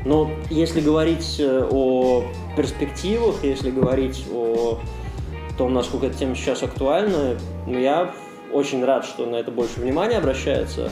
Но 0.06 0.30
если 0.50 0.82
говорить 0.82 1.38
э, 1.40 1.68
о 1.70 2.26
перспективах, 2.58 3.44
если 3.44 3.72
говорить 3.72 4.26
о 4.32 4.80
том, 5.58 5.74
насколько 5.74 6.08
эта 6.08 6.18
тема 6.18 6.36
сейчас 6.36 6.62
актуальна, 6.64 7.38
ну, 7.68 7.80
я 7.80 8.14
очень 8.52 8.84
рад, 8.84 9.06
что 9.06 9.26
на 9.26 9.36
это 9.36 9.52
больше 9.52 9.80
внимания 9.80 10.18
обращается. 10.18 10.92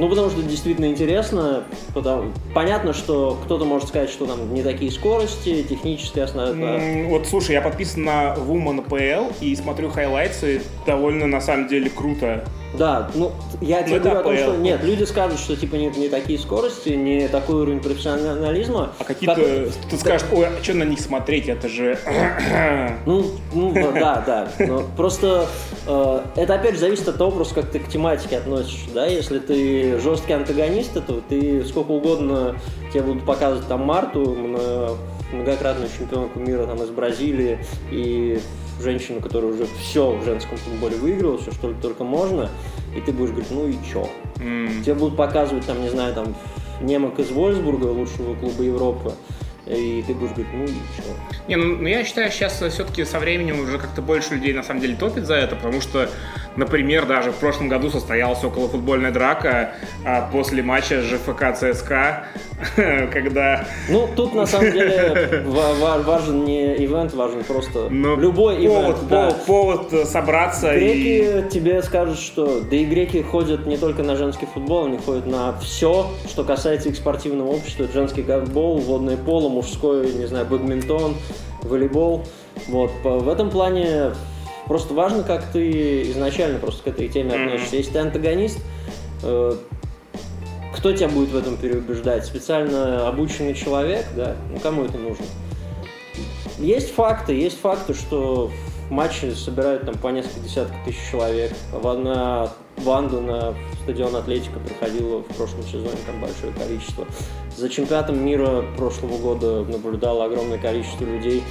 Ну, 0.00 0.08
потому 0.08 0.30
что 0.30 0.42
действительно 0.42 0.86
интересно. 0.86 1.64
Потому... 1.92 2.32
Понятно, 2.54 2.94
что 2.94 3.38
кто-то 3.44 3.66
может 3.66 3.88
сказать, 3.88 4.08
что 4.08 4.24
там 4.24 4.54
не 4.54 4.62
такие 4.62 4.90
скорости, 4.90 5.62
технические 5.62 6.24
основы. 6.24 6.56
Mm, 6.56 7.08
вот, 7.08 7.26
слушай, 7.26 7.52
я 7.52 7.60
подписан 7.60 8.04
на 8.04 8.34
Woman 8.34 8.88
PL 8.88 9.34
и 9.42 9.54
смотрю 9.54 9.90
хайлайтсы. 9.90 10.62
Довольно, 10.86 11.26
на 11.26 11.42
самом 11.42 11.68
деле, 11.68 11.90
круто. 11.90 12.46
Да, 12.74 13.10
ну, 13.14 13.32
я 13.60 13.82
тебе 13.82 13.98
говорю 13.98 14.20
о 14.20 14.22
том, 14.22 14.36
что 14.36 14.56
нет, 14.56 14.84
люди 14.84 15.04
скажут, 15.04 15.38
что 15.40 15.56
типа 15.56 15.74
нет 15.74 15.96
не 15.96 16.08
такие 16.08 16.38
скорости, 16.38 16.90
не 16.90 17.26
такой 17.28 17.62
уровень 17.62 17.80
профессионализма. 17.80 18.92
А 18.98 19.04
какие-то, 19.04 19.34
как... 19.34 19.90
ты 19.90 19.96
скажешь, 19.96 20.26
ой, 20.32 20.46
а 20.46 20.62
что 20.62 20.74
на 20.74 20.84
них 20.84 21.00
смотреть, 21.00 21.48
это 21.48 21.68
же... 21.68 21.98
Ну, 23.06 23.24
ну 23.52 23.72
да, 23.92 24.22
да, 24.26 24.48
но 24.58 24.84
просто 24.96 25.46
э, 25.86 26.20
это 26.36 26.54
опять 26.54 26.74
же 26.74 26.80
зависит 26.80 27.08
от 27.08 27.16
того, 27.16 27.30
просто 27.30 27.54
как 27.56 27.70
ты 27.70 27.78
к 27.78 27.88
тематике 27.88 28.38
относишься, 28.38 28.90
да, 28.92 29.06
если 29.06 29.38
ты 29.38 29.98
жесткий 30.00 30.32
антагонист, 30.32 30.94
то 31.06 31.22
ты 31.26 31.64
сколько 31.64 31.92
угодно 31.92 32.56
тебе 32.92 33.02
будут 33.02 33.24
показывать 33.24 33.66
там 33.68 33.82
Марту, 33.82 34.36
многократную 35.32 35.88
чемпионку 35.96 36.38
мира 36.38 36.66
там 36.66 36.82
из 36.82 36.90
Бразилии 36.90 37.58
и 37.90 38.40
женщину, 38.82 39.20
которая 39.20 39.52
уже 39.52 39.66
все 39.80 40.10
в 40.10 40.24
женском 40.24 40.58
футболе 40.58 40.96
выиграла, 40.96 41.38
все 41.38 41.52
что 41.52 41.72
только 41.74 42.04
можно, 42.04 42.48
и 42.96 43.00
ты 43.00 43.12
будешь 43.12 43.30
говорить, 43.30 43.50
ну 43.50 43.68
и 43.68 43.74
чё? 43.90 44.08
Mm. 44.36 44.82
Тебе 44.82 44.94
будут 44.94 45.16
показывать, 45.16 45.66
там, 45.66 45.80
не 45.80 45.90
знаю, 45.90 46.14
там, 46.14 46.34
немок 46.80 47.18
из 47.18 47.30
Вольсбурга, 47.30 47.86
лучшего 47.86 48.34
клуба 48.34 48.62
Европы, 48.62 49.12
и 49.76 50.02
ты 50.02 50.14
будешь 50.14 50.32
говорить, 50.32 50.52
ну 50.52 50.64
и 50.64 50.68
что? 50.68 51.14
Не, 51.48 51.56
ну, 51.56 51.76
ну 51.76 51.88
я 51.88 52.04
считаю, 52.04 52.30
сейчас 52.30 52.54
все-таки 52.54 53.04
со 53.04 53.18
временем 53.18 53.60
уже 53.60 53.78
как-то 53.78 54.02
больше 54.02 54.34
людей 54.34 54.52
на 54.52 54.62
самом 54.62 54.80
деле 54.80 54.96
топит 54.96 55.26
за 55.26 55.34
это, 55.34 55.56
потому 55.56 55.80
что, 55.80 56.08
например, 56.56 57.06
даже 57.06 57.32
в 57.32 57.36
прошлом 57.36 57.68
году 57.68 57.90
состоялась 57.90 58.42
околофутбольная 58.42 59.10
драка 59.10 59.74
а, 60.04 60.28
после 60.30 60.62
матча 60.62 61.02
ЖФК 61.02 61.54
ЦСКА, 61.54 62.24
когда... 63.12 63.66
Ну, 63.88 64.08
тут 64.14 64.34
на 64.34 64.46
самом 64.46 64.72
деле 64.72 65.44
важен 65.46 66.44
не 66.44 66.76
ивент, 66.84 67.14
важен 67.14 67.44
просто 67.44 67.88
Но 67.90 68.16
ну, 68.16 68.20
любой 68.20 68.56
повод, 68.66 68.96
ивент. 68.96 69.08
Да. 69.08 69.30
Повод 69.46 70.08
собраться 70.08 70.74
Греки 70.74 71.46
и... 71.46 71.50
тебе 71.50 71.82
скажут, 71.82 72.18
что... 72.18 72.60
Да 72.60 72.76
и 72.76 72.84
греки 72.84 73.22
ходят 73.22 73.66
не 73.66 73.76
только 73.76 74.02
на 74.02 74.16
женский 74.16 74.46
футбол, 74.46 74.86
они 74.86 74.98
ходят 74.98 75.26
на 75.26 75.58
все, 75.58 76.10
что 76.28 76.44
касается 76.44 76.88
их 76.88 76.96
спортивного 76.96 77.48
общества. 77.48 77.86
Женский 77.92 78.22
гандбол, 78.22 78.78
водное 78.78 79.16
поло, 79.16 79.48
мужской, 79.60 80.12
не 80.12 80.26
знаю, 80.26 80.46
бадминтон, 80.46 81.16
волейбол. 81.62 82.24
Вот. 82.68 82.90
В 83.04 83.28
этом 83.28 83.50
плане 83.50 84.12
просто 84.66 84.94
важно, 84.94 85.22
как 85.22 85.44
ты 85.52 86.10
изначально 86.10 86.58
просто 86.58 86.82
к 86.84 86.86
этой 86.88 87.08
теме 87.08 87.34
относишься. 87.34 87.76
Если 87.76 87.92
ты 87.92 87.98
антагонист, 87.98 88.58
э, 89.22 89.56
кто 90.74 90.92
тебя 90.92 91.08
будет 91.08 91.28
в 91.28 91.36
этом 91.36 91.56
переубеждать? 91.58 92.24
Специально 92.24 93.06
обученный 93.06 93.54
человек, 93.54 94.06
да? 94.16 94.36
Ну, 94.50 94.58
кому 94.60 94.84
это 94.84 94.96
нужно? 94.96 95.24
Есть 96.58 96.94
факты, 96.94 97.34
есть 97.34 97.60
факты, 97.60 97.94
что 97.94 98.50
матчи 98.88 99.32
собирают 99.34 99.84
там 99.84 99.96
по 99.98 100.08
несколько 100.08 100.40
десятков 100.40 100.76
тысяч 100.84 100.98
человек. 101.10 101.52
В 101.72 101.86
одна 101.86 102.50
Ванду 102.82 103.20
на 103.20 103.54
стадион 103.82 104.16
Атлетика 104.16 104.58
приходило 104.58 105.22
в 105.22 105.36
прошлом 105.36 105.62
сезоне 105.62 105.96
там 106.06 106.20
большое 106.20 106.52
количество. 106.52 107.06
За 107.56 107.68
чемпионатом 107.68 108.24
мира 108.24 108.64
прошлого 108.76 109.18
года 109.18 109.64
наблюдало 109.64 110.24
огромное 110.24 110.58
количество 110.58 111.04
людей. 111.04 111.42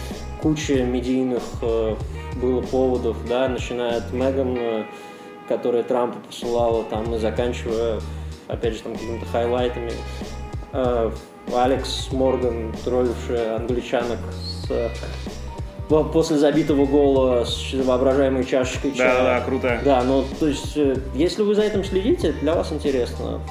Куча 0.42 0.84
медийных 0.84 1.44
э, 1.62 1.96
было 2.42 2.62
поводов, 2.62 3.18
да, 3.28 3.48
начиная 3.48 3.98
от 3.98 4.14
Меган, 4.14 4.56
э, 4.58 4.84
которая 5.48 5.84
Трампа 5.84 6.18
посылала, 6.20 6.84
там, 6.84 7.14
и 7.14 7.20
заканчивая, 7.20 8.00
опять 8.48 8.76
же, 8.76 8.84
там 8.84 8.94
какими-то 8.94 9.26
хайлайтами. 9.26 9.92
Э, 10.72 11.12
Алекс 11.54 12.12
Морган, 12.12 12.74
троллившая 12.86 13.56
англичанок 13.58 14.20
с 14.32 14.72
после 15.90 16.38
забитого 16.38 16.86
гола 16.86 17.46
с 17.46 17.74
воображаемой 17.74 18.46
чашечкой 18.46 18.94
чая. 18.94 19.18
Да, 19.18 19.24
да, 19.24 19.42
круто. 19.42 19.80
Да, 19.84 20.04
ну, 20.04 20.24
то 20.40 20.48
есть, 20.48 20.78
э, 20.78 20.98
если 21.16 21.42
вы 21.42 21.56
за 21.56 21.64
этим 21.64 21.84
следите, 21.84 22.32
для 22.34 22.54
вас 22.54 22.72
интересно. 22.72 23.42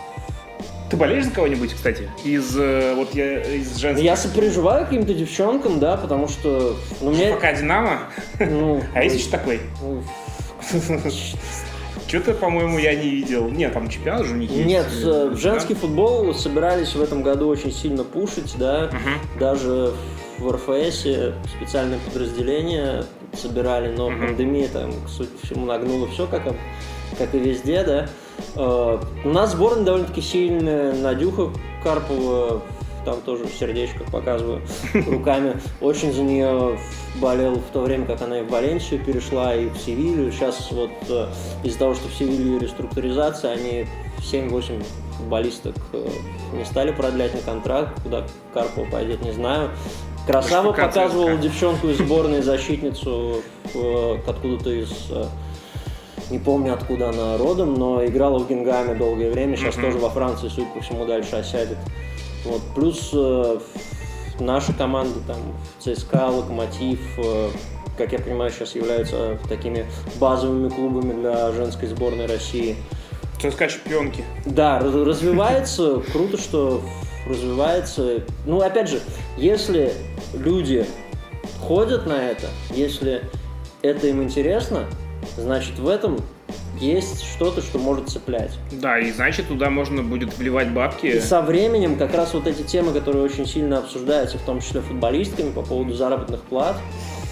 Ты 0.89 0.97
болеешь 0.97 1.25
за 1.25 1.33
кого-нибудь, 1.33 1.75
кстати? 1.75 2.09
Из 2.25 2.57
э, 2.57 2.95
вот 2.95 3.15
я 3.15 3.43
из 3.43 3.77
женских? 3.77 4.05
Я 4.05 4.17
сопереживаю 4.17 4.85
каким-то 4.87 5.13
девчонкам, 5.13 5.81
да, 5.81 5.97
потому 5.97 6.29
что. 6.29 6.77
Ну, 7.01 7.11
мне... 7.11 7.33
Пока 7.33 7.53
Динамо? 7.53 8.05
Ну, 8.39 8.83
а 8.95 9.03
есть 9.03 9.19
еще 9.19 9.31
такой? 9.31 9.61
Ну, 10.89 11.01
Что-то, 12.07 12.35
по-моему, 12.35 12.79
я 12.79 12.95
не 12.95 13.09
видел. 13.09 13.49
Нет, 13.49 13.73
там 13.73 13.89
чемпионат 13.89 14.27
же 14.27 14.35
у 14.35 14.37
них 14.37 14.51
есть. 14.51 14.67
Нет, 14.67 14.87
э, 15.05 15.35
женский 15.37 15.75
футбол 15.75 16.35
собирались 16.35 16.95
в 16.95 17.03
этом 17.03 17.23
году 17.23 17.49
очень 17.49 17.73
сильно 17.73 18.05
пушить, 18.05 18.55
да. 18.59 18.91
Даже 19.39 19.93
в 20.39 20.51
РФС 20.51 21.07
специальное 21.57 21.99
подразделение 21.99 23.05
собирали, 23.35 23.95
но 23.95 24.11
mm-hmm. 24.11 24.27
пандемия 24.27 24.69
там, 24.69 24.93
по 24.93 25.47
всему, 25.47 25.67
нагнула 25.67 26.09
все, 26.09 26.27
как, 26.27 26.43
как 27.19 27.35
и 27.35 27.39
везде, 27.39 27.85
да. 27.85 28.09
Uh, 28.55 29.05
у 29.25 29.31
нас 29.31 29.53
сборная 29.53 29.85
довольно-таки 29.85 30.21
сильная, 30.21 30.93
Надюха 30.93 31.51
Карпова, 31.83 32.63
там 33.05 33.21
тоже 33.23 33.45
в 33.45 33.53
сердечках 33.53 34.11
показываю 34.11 34.63
руками. 35.07 35.61
Очень 35.81 36.13
за 36.13 36.23
нее 36.23 36.79
болел 37.21 37.57
в 37.57 37.71
то 37.73 37.81
время, 37.81 38.07
как 38.07 38.23
она 38.23 38.41
и 38.41 38.43
в 38.43 38.51
Валенсию 38.51 39.05
перешла, 39.05 39.55
и 39.55 39.69
в 39.69 39.77
Севилью. 39.77 40.31
Сейчас 40.31 40.71
вот 40.71 40.91
uh, 41.09 41.29
из-за 41.65 41.79
того, 41.79 41.95
что 41.95 42.09
в 42.09 42.15
Севилью 42.15 42.61
реструктуризация, 42.61 43.53
они 43.53 43.87
7-8 44.19 44.85
футболисток 45.17 45.75
uh, 45.93 46.13
не 46.53 46.65
стали 46.65 46.93
продлять 46.93 47.35
на 47.35 47.41
контракт, 47.41 48.01
куда 48.03 48.25
Карпова 48.55 48.89
пойдет, 48.91 49.23
не 49.23 49.33
знаю. 49.33 49.71
Красава 50.29 50.73
показывал 50.73 51.39
девчонку 51.39 51.89
из 51.89 51.97
сборной 51.97 52.43
защитницу 52.43 53.43
откуда-то 54.27 54.71
из 54.71 54.91
э, 55.11 55.25
не 56.29 56.39
помню 56.39 56.75
откуда 56.75 57.09
она 57.09 57.39
родом, 57.39 57.73
но 57.73 58.05
играла 58.05 58.39
в 58.39 58.47
Гингаме 58.47 58.95
долгое 58.95 59.31
время, 59.31 59.57
сейчас 59.57 59.77
mm-hmm. 59.77 59.81
тоже 59.81 59.97
во 59.97 60.11
Франции, 60.11 60.49
судя 60.49 60.67
по 60.75 60.83
всему, 60.83 61.07
дальше 61.07 61.37
осядет. 61.37 61.79
Вот. 62.45 62.61
Плюс 62.75 63.09
э, 63.15 63.59
наша 64.39 64.75
команда, 64.75 65.19
там, 65.27 65.39
ЦСКА, 65.79 66.27
Локомотив, 66.27 67.01
э, 67.17 67.49
как 67.97 68.13
я 68.13 68.19
понимаю, 68.19 68.51
сейчас 68.51 68.75
являются 68.75 69.39
такими 69.49 69.87
базовыми 70.21 70.69
клубами 70.69 71.19
для 71.23 71.53
женской 71.53 71.89
сборной 71.89 72.27
России. 72.27 72.77
ЦСКА 73.41 73.69
чемпионки. 73.69 74.23
Да, 74.45 74.79
развивается, 74.79 76.03
круто, 76.13 76.37
что 76.37 76.83
развивается. 77.29 78.23
Ну, 78.47 78.61
опять 78.61 78.89
же, 78.89 79.01
если 79.37 79.93
люди 80.35 80.87
ходят 81.61 82.07
на 82.07 82.31
это, 82.31 82.47
если 82.71 83.23
это 83.83 84.07
им 84.09 84.23
интересно, 84.23 84.87
значит 85.37 85.79
в 85.79 85.89
этом 85.89 86.21
есть 86.81 87.25
что-то, 87.25 87.61
что 87.61 87.79
может 87.79 88.09
цеплять. 88.09 88.53
Да, 88.71 88.99
и 88.99 89.11
значит 89.11 89.49
туда 89.49 89.71
можно 89.71 90.03
будет 90.03 90.37
вливать 90.39 90.71
бабки. 90.71 91.07
И 91.07 91.21
со 91.21 91.41
временем 91.41 91.97
как 91.97 92.15
раз 92.15 92.35
вот 92.35 92.47
эти 92.47 92.63
темы, 92.63 92.93
которые 92.93 93.23
очень 93.23 93.47
сильно 93.47 93.79
обсуждаются, 93.79 94.39
в 94.39 94.43
том 94.43 94.61
числе 94.61 94.81
футболистками 94.81 95.51
по 95.51 95.63
поводу 95.63 95.95
заработных 95.95 96.43
плат, 96.43 96.77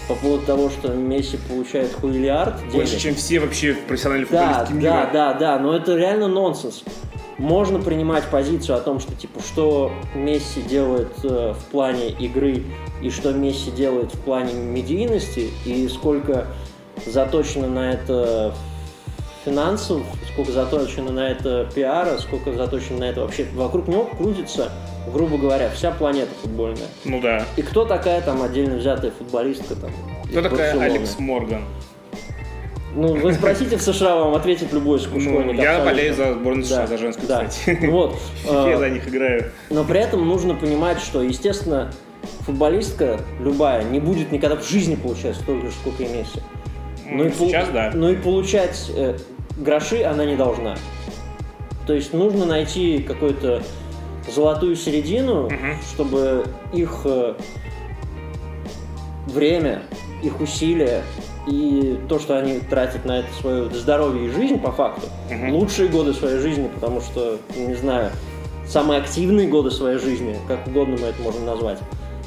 по 0.07 0.15
поводу 0.15 0.45
того, 0.45 0.69
что 0.69 0.89
Месси 0.93 1.37
получает 1.49 1.93
хуйлиард 1.93 2.59
денег. 2.59 2.73
Больше, 2.73 2.99
чем 2.99 3.15
все 3.15 3.39
вообще 3.39 3.73
профессиональные 3.73 4.25
футболисты 4.25 4.73
да, 4.73 4.73
мира. 4.73 4.91
Да, 4.91 5.09
да, 5.11 5.33
да, 5.33 5.59
но 5.59 5.75
это 5.75 5.95
реально 5.95 6.27
нонсенс 6.27 6.83
можно 7.37 7.79
принимать 7.79 8.25
позицию 8.25 8.77
о 8.77 8.81
том, 8.81 8.99
что 8.99 9.13
типа 9.15 9.41
что 9.41 9.91
Месси 10.15 10.61
делает 10.61 11.13
э, 11.23 11.53
в 11.53 11.65
плане 11.71 12.09
игры 12.09 12.63
и 13.01 13.09
что 13.09 13.31
Месси 13.31 13.71
делает 13.71 14.13
в 14.13 14.19
плане 14.21 14.53
медийности 14.53 15.51
и 15.65 15.87
сколько 15.87 16.47
заточено 17.05 17.67
на 17.67 17.91
это 17.91 18.53
финансов, 19.45 20.01
сколько 20.33 20.51
заточено 20.51 21.11
на 21.11 21.29
это 21.29 21.69
пиара, 21.73 22.17
сколько 22.17 22.51
заточено 22.53 22.99
на 22.99 23.03
это 23.05 23.21
вообще. 23.21 23.45
Вокруг 23.53 23.87
него 23.87 24.05
крутится, 24.05 24.71
грубо 25.13 25.37
говоря, 25.37 25.69
вся 25.69 25.91
планета 25.91 26.31
футбольная. 26.41 26.87
Ну 27.05 27.21
да. 27.21 27.45
И 27.55 27.61
кто 27.61 27.85
такая 27.85 28.21
там 28.21 28.41
отдельно 28.41 28.77
взятая 28.77 29.11
футболистка 29.11 29.75
там? 29.75 29.91
Кто 30.29 30.41
такая 30.41 30.73
Барселоны? 30.73 30.85
Алекс 30.85 31.19
Морган? 31.19 31.61
Ну, 32.97 33.13
вы 33.13 33.31
спросите 33.31 33.77
в 33.77 33.81
США, 33.83 34.15
вам 34.15 34.33
ответит 34.33 34.73
любой 34.73 34.97
школьник. 34.97 35.29
Ну, 35.29 35.53
я 35.53 35.85
болею 35.85 36.15
за 36.15 36.33
сборную 36.33 36.65
США, 36.65 36.81
да. 36.81 36.87
за 36.87 36.97
женскую, 36.97 37.27
да. 37.27 37.45
кстати. 37.45 37.85
Вот. 37.85 38.17
Я 38.45 38.73
а, 38.73 38.77
за 38.77 38.89
них 38.89 39.07
играю. 39.07 39.51
Но 39.69 39.83
при 39.83 39.99
этом 39.99 40.27
нужно 40.27 40.55
понимать, 40.55 40.99
что, 40.99 41.21
естественно, 41.21 41.91
футболистка 42.41 43.19
любая 43.39 43.83
не 43.83 43.99
будет 43.99 44.31
никогда 44.31 44.55
в 44.55 44.67
жизни 44.67 44.95
получать 44.95 45.35
столько 45.35 45.67
же, 45.67 45.73
сколько 45.73 46.01
и 46.01 46.07
Месси. 46.07 46.41
Ну, 47.05 47.25
и 47.25 47.31
сейчас, 47.31 47.69
да. 47.69 47.91
Но 47.93 48.09
и 48.09 48.15
получать 48.15 48.89
э, 48.95 49.15
гроши 49.57 50.01
она 50.01 50.25
не 50.25 50.35
должна. 50.35 50.75
То 51.85 51.93
есть 51.93 52.13
нужно 52.13 52.47
найти 52.47 53.03
какую-то 53.03 53.61
золотую 54.27 54.75
середину, 54.75 55.45
угу. 55.45 55.55
чтобы 55.93 56.45
их 56.73 57.01
э, 57.05 57.35
время, 59.27 59.83
их 60.23 60.41
усилия 60.41 61.03
и 61.47 61.99
то, 62.09 62.19
что 62.19 62.37
они 62.37 62.59
тратят 62.59 63.05
на 63.05 63.19
это 63.19 63.33
свое 63.39 63.69
здоровье 63.69 64.27
и 64.27 64.31
жизнь, 64.31 64.59
по 64.59 64.71
факту, 64.71 65.07
угу. 65.31 65.57
лучшие 65.57 65.87
годы 65.87 66.13
своей 66.13 66.39
жизни, 66.39 66.69
потому 66.73 67.01
что, 67.01 67.37
не 67.55 67.75
знаю, 67.75 68.11
самые 68.67 68.99
активные 69.01 69.47
годы 69.47 69.71
своей 69.71 69.97
жизни, 69.97 70.37
как 70.47 70.67
угодно 70.67 70.97
мы 70.99 71.07
это 71.07 71.21
можем 71.21 71.45
назвать, 71.45 71.79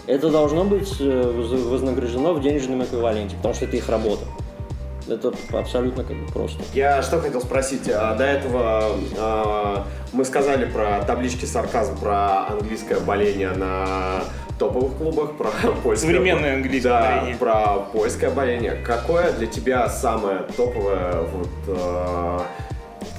это 0.06 0.30
должно 0.30 0.64
быть 0.64 0.96
э, 0.98 1.32
вознаграждено 1.70 2.34
в 2.34 2.40
денежном 2.40 2.82
эквиваленте, 2.82 3.36
потому 3.36 3.54
что 3.54 3.66
это 3.66 3.76
их 3.76 3.88
работа. 3.88 4.24
Это 5.08 5.32
абсолютно 5.52 6.04
как 6.04 6.16
бы 6.16 6.26
просто. 6.32 6.62
Я 6.72 7.02
что 7.02 7.20
хотел 7.20 7.40
спросить. 7.40 7.88
А, 7.88 8.14
до 8.14 8.24
этого 8.24 8.96
а, 9.18 9.86
мы 10.12 10.24
сказали 10.24 10.66
про 10.66 11.02
таблички 11.04 11.46
сарказм, 11.46 11.96
про 11.98 12.48
английское 12.48 13.00
боление 13.00 13.50
на 13.50 14.22
топовых 14.60 14.96
клубах, 14.98 15.36
про 15.36 15.50
польское... 15.82 16.12
Современное 16.12 16.54
английское 16.56 16.88
да, 16.88 17.16
боление. 17.16 17.36
про 17.36 17.78
польское 17.92 18.30
боление. 18.30 18.72
Какое 18.84 19.32
для 19.32 19.46
тебя 19.46 19.88
самое 19.88 20.40
топовое 20.56 21.22
вот, 21.32 21.48
э, 21.66 22.38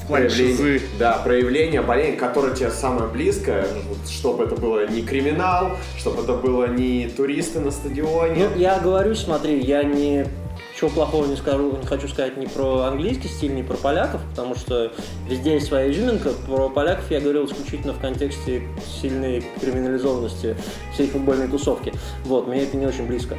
проявление, 0.07 0.81
да, 0.99 1.13
проявление 1.23 1.81
боления, 1.81 2.15
которое 2.15 2.53
тебе 2.53 2.69
самое 2.69 3.07
близкое, 3.07 3.65
вот, 3.89 4.07
чтобы 4.07 4.45
это 4.45 4.55
было 4.55 4.87
не 4.87 5.01
криминал, 5.01 5.71
чтобы 5.97 6.21
это 6.21 6.33
было 6.33 6.67
не 6.67 7.07
туристы 7.07 7.59
на 7.59 7.71
стадионе. 7.71 8.49
Ну, 8.53 8.59
я 8.59 8.79
говорю, 8.79 9.15
смотри, 9.15 9.59
я 9.59 9.83
не 9.83 10.27
чего 10.81 10.89
плохого 10.89 11.27
не 11.27 11.35
скажу, 11.35 11.77
не 11.77 11.85
хочу 11.85 12.07
сказать 12.07 12.37
ни 12.37 12.47
про 12.47 12.85
английский 12.85 13.27
стиль, 13.27 13.53
ни 13.53 13.61
про 13.61 13.77
поляков, 13.77 14.19
потому 14.31 14.55
что 14.55 14.91
везде 15.29 15.53
есть 15.53 15.67
своя 15.67 15.91
изюминка. 15.91 16.31
Про 16.47 16.69
поляков 16.69 17.11
я 17.11 17.19
говорил 17.19 17.45
исключительно 17.45 17.93
в 17.93 17.99
контексте 17.99 18.63
сильной 18.99 19.45
криминализованности 19.61 20.57
всей 20.91 21.05
футбольной 21.05 21.47
тусовки. 21.47 21.93
Вот, 22.25 22.47
мне 22.47 22.63
это 22.63 22.77
не 22.77 22.87
очень 22.87 23.05
близко. 23.05 23.37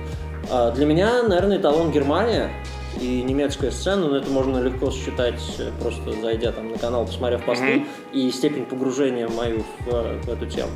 А 0.51 0.71
для 0.71 0.87
меня, 0.87 1.25
наверное, 1.25 1.59
эталон 1.59 1.91
Германия 1.91 2.53
и 3.01 3.23
немецкая 3.23 3.73
сцена, 3.73 4.07
но 4.07 4.19
это 4.19 4.31
можно 4.31 4.59
легко 4.59 4.93
считать, 4.93 5.43
просто 5.81 6.13
зайдя 6.23 6.53
там 6.53 6.71
на 6.71 6.79
канал, 6.79 7.07
посмотрев 7.07 7.45
посты, 7.45 7.65
mm-hmm. 7.65 7.87
и 8.13 8.31
степень 8.31 8.67
погружения 8.67 9.29
мою 9.29 9.65
в, 9.81 9.91
в 9.91 10.29
эту 10.29 10.47
тему. 10.47 10.71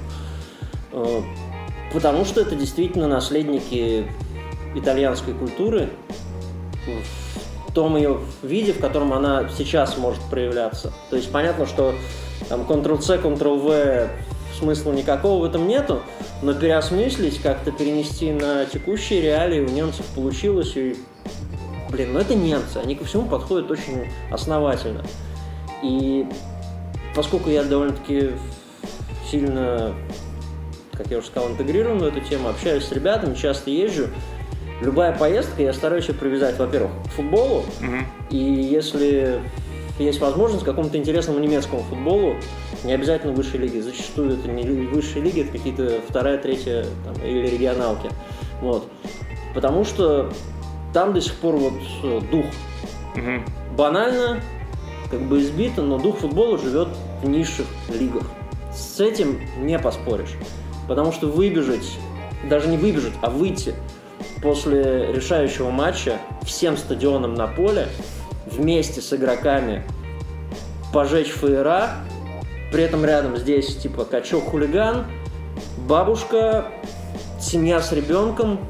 А, 0.92 1.22
потому 1.92 2.24
что 2.24 2.40
это 2.40 2.56
действительно 2.56 3.06
наследники 3.06 4.08
итальянской 4.74 5.32
культуры, 5.32 5.90
том 7.76 7.94
ее 7.98 8.20
виде, 8.42 8.72
в 8.72 8.80
котором 8.80 9.12
она 9.12 9.50
сейчас 9.50 9.98
может 9.98 10.22
проявляться. 10.30 10.94
То 11.10 11.16
есть 11.16 11.30
понятно, 11.30 11.66
что 11.66 11.94
там 12.48 12.62
Ctrl-C, 12.62 13.18
Ctrl-V 13.18 14.08
смысла 14.58 14.92
никакого 14.92 15.42
в 15.42 15.44
этом 15.44 15.68
нету, 15.68 16.00
но 16.40 16.54
переосмыслить, 16.54 17.38
как-то 17.42 17.72
перенести 17.72 18.32
на 18.32 18.64
текущие 18.64 19.20
реалии 19.20 19.60
у 19.60 19.68
немцев 19.68 20.06
получилось, 20.14 20.72
и, 20.74 20.96
блин, 21.90 22.14
ну 22.14 22.20
это 22.20 22.34
немцы, 22.34 22.78
они 22.78 22.94
ко 22.94 23.04
всему 23.04 23.28
подходят 23.28 23.70
очень 23.70 24.06
основательно. 24.30 25.04
И 25.82 26.26
поскольку 27.14 27.50
я 27.50 27.62
довольно-таки 27.62 28.30
сильно, 29.30 29.94
как 30.92 31.08
я 31.08 31.18
уже 31.18 31.26
сказал, 31.26 31.50
интегрирован 31.50 31.98
в 31.98 32.04
эту 32.04 32.20
тему, 32.20 32.48
общаюсь 32.48 32.84
с 32.84 32.92
ребятами, 32.92 33.34
часто 33.34 33.68
езжу, 33.70 34.08
любая 34.80 35.16
поездка 35.16 35.62
я 35.62 35.72
стараюсь 35.72 36.08
ее 36.08 36.14
привязать, 36.14 36.58
во-первых, 36.58 36.90
к 37.04 37.08
футболу, 37.10 37.58
угу. 37.58 37.96
и 38.30 38.36
если 38.36 39.40
есть 39.98 40.20
возможность 40.20 40.62
к 40.62 40.66
какому-то 40.66 40.98
интересному 40.98 41.38
немецкому 41.38 41.82
футболу, 41.82 42.36
не 42.84 42.92
обязательно 42.92 43.32
высшей 43.32 43.60
лиги. 43.60 43.78
Зачастую 43.78 44.34
это 44.34 44.48
не 44.48 44.62
высшие 44.86 45.22
лиги, 45.22 45.40
это 45.40 45.52
какие-то 45.52 46.00
вторая, 46.06 46.38
третья 46.38 46.84
там, 47.04 47.14
или 47.24 47.46
регионалки. 47.46 48.10
Вот. 48.60 48.88
Потому 49.54 49.84
что 49.84 50.30
там 50.92 51.14
до 51.14 51.20
сих 51.20 51.34
пор 51.36 51.56
вот 51.56 51.74
э, 52.02 52.20
дух. 52.30 52.44
Угу. 53.14 53.76
Банально, 53.76 54.40
как 55.10 55.20
бы 55.22 55.40
избито, 55.40 55.82
но 55.82 55.98
дух 55.98 56.18
футбола 56.18 56.58
живет 56.58 56.88
в 57.22 57.28
низших 57.28 57.66
лигах. 57.88 58.24
С 58.74 59.00
этим 59.00 59.40
не 59.58 59.78
поспоришь. 59.78 60.34
Потому 60.88 61.12
что 61.12 61.26
выбежать, 61.26 61.98
даже 62.48 62.68
не 62.68 62.76
выбежать, 62.76 63.14
а 63.22 63.30
выйти 63.30 63.74
после 64.42 65.12
решающего 65.12 65.70
матча 65.70 66.18
всем 66.42 66.76
стадионом 66.76 67.34
на 67.34 67.46
поле 67.46 67.88
вместе 68.46 69.00
с 69.00 69.12
игроками 69.12 69.82
пожечь 70.92 71.30
фейера, 71.30 71.90
при 72.72 72.84
этом 72.84 73.04
рядом 73.04 73.36
здесь 73.36 73.76
типа 73.76 74.04
качок-хулиган, 74.04 75.06
бабушка, 75.88 76.66
семья 77.40 77.80
с 77.80 77.92
ребенком, 77.92 78.60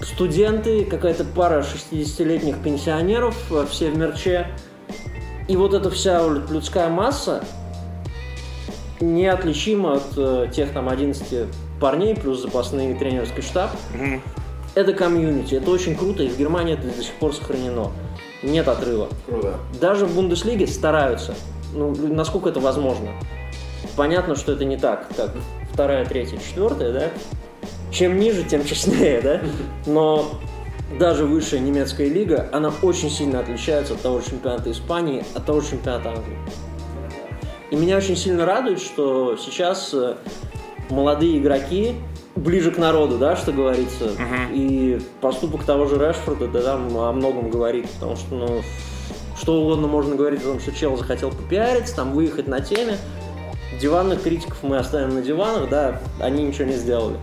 студенты, 0.00 0.84
какая-то 0.84 1.24
пара 1.24 1.62
60-летних 1.62 2.58
пенсионеров, 2.62 3.36
э, 3.50 3.66
все 3.70 3.90
в 3.90 3.96
мерче. 3.96 4.48
И 5.48 5.56
вот 5.56 5.74
эта 5.74 5.90
вся 5.90 6.26
людская 6.26 6.88
масса 6.88 7.44
неотличима 9.00 9.94
от 9.94 10.16
э, 10.16 10.48
тех 10.52 10.72
там 10.72 10.88
11 10.88 11.48
парней, 11.80 12.14
плюс 12.14 12.40
запасный 12.40 12.94
тренерский 12.94 13.42
штаб. 13.42 13.70
Mm-hmm. 13.92 14.20
Это 14.74 14.92
комьюнити, 14.92 15.54
это 15.54 15.70
очень 15.70 15.94
круто, 15.96 16.22
и 16.22 16.28
в 16.28 16.36
Германии 16.36 16.74
это 16.74 16.88
до 16.88 17.02
сих 17.02 17.14
пор 17.14 17.32
сохранено. 17.32 17.92
Нет 18.42 18.66
отрыва. 18.66 19.08
Круто. 19.26 19.58
Даже 19.80 20.06
в 20.06 20.14
Бундеслиге 20.14 20.66
стараются. 20.66 21.34
Ну, 21.72 21.94
насколько 21.96 22.48
это 22.48 22.60
возможно. 22.60 23.10
Понятно, 23.96 24.34
что 24.34 24.52
это 24.52 24.64
не 24.64 24.76
так, 24.76 25.08
как 25.16 25.30
вторая, 25.72 26.04
третья, 26.04 26.38
четвертая, 26.38 26.92
да? 26.92 27.10
Чем 27.92 28.18
ниже, 28.18 28.42
тем 28.42 28.64
честнее, 28.64 29.20
да? 29.20 29.40
Но 29.86 30.32
даже 30.98 31.24
высшая 31.24 31.60
немецкая 31.60 32.08
лига, 32.08 32.48
она 32.52 32.72
очень 32.82 33.10
сильно 33.10 33.40
отличается 33.40 33.94
от 33.94 34.02
того 34.02 34.20
же 34.20 34.30
чемпионата 34.30 34.70
Испании, 34.70 35.24
от 35.34 35.46
того 35.46 35.60
же 35.60 35.70
чемпионата 35.70 36.10
Англии. 36.10 36.38
И 37.70 37.76
меня 37.76 37.96
очень 37.96 38.16
сильно 38.16 38.44
радует, 38.44 38.80
что 38.80 39.36
сейчас 39.36 39.92
э, 39.94 40.16
молодые 40.90 41.38
игроки 41.38 41.94
ближе 42.36 42.70
к 42.70 42.78
народу, 42.78 43.18
да, 43.18 43.36
что 43.36 43.52
говорится. 43.52 44.04
Uh-huh. 44.04 44.52
И 44.52 45.00
поступок 45.20 45.64
того 45.64 45.86
же 45.86 45.96
Решфорда, 45.96 46.48
да, 46.48 46.62
там 46.62 46.96
о 46.96 47.12
многом 47.12 47.50
говорит, 47.50 47.88
потому 47.90 48.16
что, 48.16 48.34
ну, 48.34 48.62
что 49.38 49.60
угодно 49.60 49.86
можно 49.86 50.14
говорить 50.16 50.40
о 50.42 50.46
том, 50.46 50.60
что 50.60 50.72
чел 50.72 50.96
захотел 50.96 51.30
попиариться, 51.30 51.96
там, 51.96 52.12
выехать 52.12 52.48
на 52.48 52.60
теме. 52.60 52.96
Диванных 53.80 54.22
критиков 54.22 54.58
мы 54.62 54.78
оставим 54.78 55.14
на 55.14 55.22
диванах, 55.22 55.68
да, 55.68 56.00
они 56.20 56.44
ничего 56.44 56.66
не 56.66 56.74
сделали. 56.74 57.16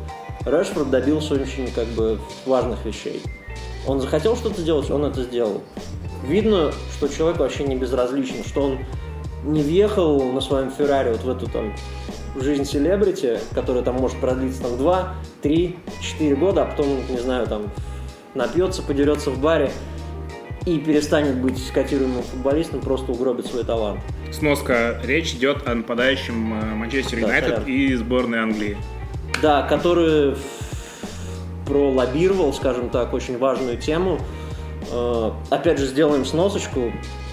Решфорд 0.46 0.90
добился 0.90 1.36
очень, 1.36 1.72
как 1.72 1.88
бы, 1.88 2.20
важных 2.46 2.84
вещей. 2.86 3.22
Он 3.88 4.00
захотел 4.00 4.36
что-то 4.36 4.62
делать, 4.62 4.90
он 4.92 5.06
это 5.06 5.24
сделал. 5.24 5.62
Видно, 6.24 6.72
что 6.96 7.08
человек 7.08 7.40
вообще 7.40 7.64
не 7.64 7.76
безразличен, 7.76 8.44
что 8.46 8.62
он 8.62 8.80
не 9.44 9.62
въехал 9.62 10.22
на 10.32 10.42
своем 10.42 10.70
Феррари 10.70 11.12
вот 11.14 11.24
в 11.24 11.30
эту 11.30 11.50
там 11.50 11.74
жизнь 12.36 12.66
селебрити, 12.66 13.40
которая 13.53 13.84
там 13.84 13.95
может 13.95 14.18
продлиться 14.20 14.64
там 14.64 14.78
2, 14.78 15.16
3, 15.41 15.76
4 16.02 16.36
года, 16.36 16.64
а 16.64 16.66
потом, 16.66 16.88
не 17.10 17.18
знаю, 17.18 17.48
там 17.48 17.70
напьется, 18.34 18.82
подерется 18.82 19.32
в 19.32 19.40
баре 19.40 19.72
и 20.66 20.78
перестанет 20.78 21.38
быть 21.38 21.60
котируемым 21.72 22.24
футболистом, 22.24 22.82
просто 22.82 23.12
угробит 23.12 23.48
свой 23.48 23.64
талант. 23.64 23.99
Сноска. 24.32 24.99
Речь 25.03 25.34
идет 25.34 25.68
о 25.68 25.74
нападающем 25.74 26.53
э, 26.53 26.76
Манчестер 26.76 27.20
Юнайтед 27.20 27.68
и 27.68 27.95
сборной 27.95 28.40
Англии. 28.40 28.78
Да, 29.41 29.64
который 29.64 30.36
пролоббировал, 31.66 32.53
скажем 32.53 32.90
так, 32.90 33.14
очень 33.14 33.38
важную 33.38 33.78
тему. 33.78 34.20
Э, 34.91 35.32
опять 35.49 35.80
же, 35.80 35.88
сделаем 35.88 36.26
сносочку. 36.26 36.91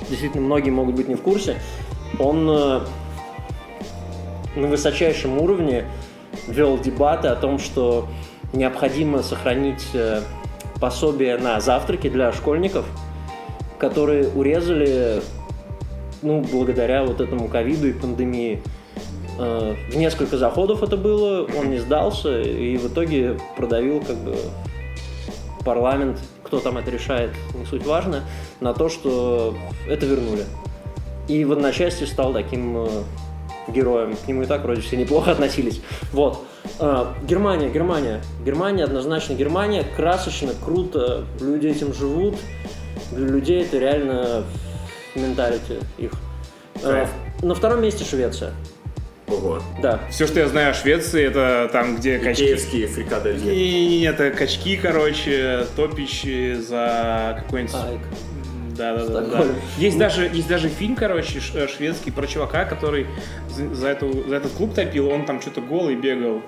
Действительно, 0.08 0.42
многие 0.42 0.70
могут 0.70 0.94
быть 0.94 1.08
не 1.08 1.14
в 1.14 1.20
курсе. 1.20 1.60
Он 2.18 2.48
э, 2.50 2.80
на 4.58 4.66
высочайшем 4.66 5.38
уровне 5.38 5.84
вел 6.46 6.78
дебаты 6.78 7.28
о 7.28 7.36
том, 7.36 7.58
что 7.58 8.08
необходимо 8.52 9.22
сохранить 9.22 9.86
э, 9.94 10.22
пособие 10.80 11.38
на 11.38 11.60
завтраки 11.60 12.08
для 12.08 12.32
школьников, 12.32 12.84
которые 13.78 14.28
урезали, 14.28 15.22
ну, 16.22 16.40
благодаря 16.40 17.04
вот 17.04 17.20
этому 17.20 17.48
ковиду 17.48 17.88
и 17.88 17.92
пандемии. 17.92 18.62
Э, 19.38 19.74
в 19.90 19.96
несколько 19.96 20.36
заходов 20.36 20.82
это 20.82 20.96
было, 20.96 21.46
он 21.56 21.70
не 21.70 21.78
сдался 21.78 22.40
и 22.40 22.76
в 22.76 22.88
итоге 22.88 23.38
продавил 23.56 24.00
как 24.00 24.16
бы 24.16 24.36
парламент, 25.64 26.18
кто 26.42 26.60
там 26.60 26.78
это 26.78 26.90
решает, 26.90 27.30
не 27.54 27.64
суть 27.66 27.86
важно, 27.86 28.24
на 28.60 28.74
то, 28.74 28.88
что 28.88 29.54
это 29.86 30.06
вернули. 30.06 30.44
И 31.28 31.44
в 31.44 31.52
одночасье 31.52 32.06
стал 32.06 32.32
таким 32.32 32.78
э, 32.78 32.88
героем. 33.72 34.16
К 34.16 34.28
нему 34.28 34.42
и 34.42 34.46
так 34.46 34.62
вроде 34.62 34.80
все 34.80 34.96
неплохо 34.96 35.32
относились. 35.32 35.80
Вот. 36.12 36.44
А, 36.78 37.14
Германия, 37.22 37.68
Германия. 37.68 38.22
Германия, 38.44 38.84
однозначно 38.84 39.34
Германия. 39.34 39.84
Красочно, 39.96 40.52
круто. 40.64 41.24
Люди 41.40 41.68
этим 41.68 41.94
живут. 41.94 42.36
Для 43.12 43.26
людей 43.26 43.62
это 43.62 43.78
реально 43.78 44.44
менталити 45.14 45.78
их. 45.98 46.12
А, 46.82 47.06
на 47.42 47.54
втором 47.54 47.82
месте 47.82 48.04
Швеция. 48.04 48.52
Ого. 49.28 49.62
Да. 49.82 50.00
Все, 50.10 50.26
что 50.26 50.40
я 50.40 50.48
знаю 50.48 50.70
о 50.70 50.74
Швеции, 50.74 51.22
это 51.24 51.68
там, 51.70 51.96
где 51.96 52.18
качки. 52.18 52.46
Киевские 52.46 52.86
фрикадельки. 52.86 53.44
Не, 53.44 54.04
это 54.04 54.30
качки, 54.30 54.76
короче, 54.76 55.66
топичи 55.76 56.54
за 56.54 57.42
какой-нибудь... 57.42 57.74
Айк. 57.74 58.00
Да, 58.78 58.94
да, 58.94 59.06
да, 59.06 59.20
да. 59.22 59.44
Есть 59.76 59.98
даже, 59.98 60.30
есть 60.32 60.48
даже 60.48 60.68
фильм, 60.68 60.94
короче, 60.94 61.40
э, 61.54 61.66
шведский 61.66 62.12
про 62.12 62.26
чувака, 62.26 62.64
который 62.64 63.08
за, 63.50 63.74
за, 63.74 63.88
эту, 63.88 64.28
за 64.28 64.36
этот 64.36 64.52
клуб 64.52 64.72
топил, 64.72 65.08
он 65.08 65.26
там 65.26 65.40
что-то 65.40 65.60
голый 65.60 65.96
бегал. 65.96 66.42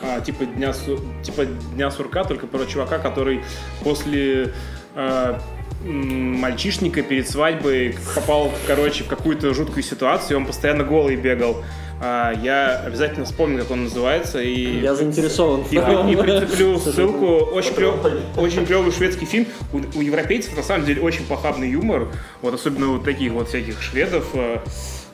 А, 0.00 0.20
типа, 0.20 0.46
дня, 0.46 0.72
типа 1.22 1.44
дня 1.44 1.90
сурка, 1.90 2.24
только 2.24 2.46
про 2.46 2.64
чувака, 2.64 2.98
который 2.98 3.42
после 3.82 4.54
а, 4.94 5.38
мальчишника 5.84 7.02
перед 7.02 7.28
свадьбой 7.28 7.96
попал, 8.14 8.50
короче, 8.66 9.04
в 9.04 9.08
какую-то 9.08 9.52
жуткую 9.52 9.82
ситуацию, 9.82 10.38
и 10.38 10.40
он 10.40 10.46
постоянно 10.46 10.84
голый 10.84 11.16
бегал. 11.16 11.62
А, 12.06 12.32
я 12.42 12.82
обязательно 12.84 13.24
вспомню, 13.24 13.60
как 13.60 13.70
он 13.70 13.84
называется. 13.84 14.38
И, 14.42 14.80
я 14.80 14.94
заинтересован. 14.94 15.62
И, 15.70 15.76
и 15.76 16.16
прицеплю 16.16 16.78
ссылку. 16.78 17.26
Очень, 17.26 17.72
клев, 17.72 17.94
очень 18.36 18.66
клевый 18.66 18.92
шведский 18.92 19.24
фильм. 19.24 19.46
У, 19.72 19.78
у 19.78 20.02
европейцев 20.02 20.54
на 20.54 20.62
самом 20.62 20.84
деле 20.84 21.00
очень 21.00 21.24
похабный 21.24 21.70
юмор. 21.70 22.08
Вот 22.42 22.52
особенно 22.52 22.88
вот 22.88 23.04
таких 23.04 23.32
вот 23.32 23.48
всяких 23.48 23.80
шведов. 23.80 24.26
Э, 24.34 24.58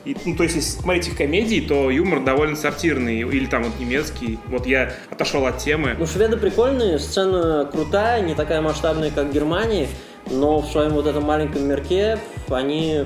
и, 0.03 0.17
ну, 0.25 0.35
то 0.35 0.43
есть, 0.43 0.57
если 0.57 0.81
смотреть 0.81 1.07
их 1.07 1.15
комедии, 1.15 1.61
то 1.61 1.89
юмор 1.89 2.25
довольно 2.25 2.57
сортирный. 2.57 3.19
Или 3.21 3.45
там 3.45 3.63
вот 3.63 3.79
немецкий. 3.79 4.37
Вот 4.47 4.65
я 4.65 4.91
отошел 5.09 5.45
от 5.45 5.59
темы. 5.59 5.95
Ну, 5.97 6.05
шведы 6.05 6.35
прикольные, 6.35 6.99
сцена 6.99 7.69
крутая, 7.71 8.21
не 8.21 8.35
такая 8.35 8.59
масштабная, 8.59 9.11
как 9.11 9.27
в 9.29 9.31
Германии. 9.31 9.87
но 10.29 10.59
в 10.59 10.69
своем 10.69 10.91
вот 10.91 11.07
этом 11.07 11.23
маленьком 11.23 11.69
мирке 11.69 12.19
они 12.49 13.05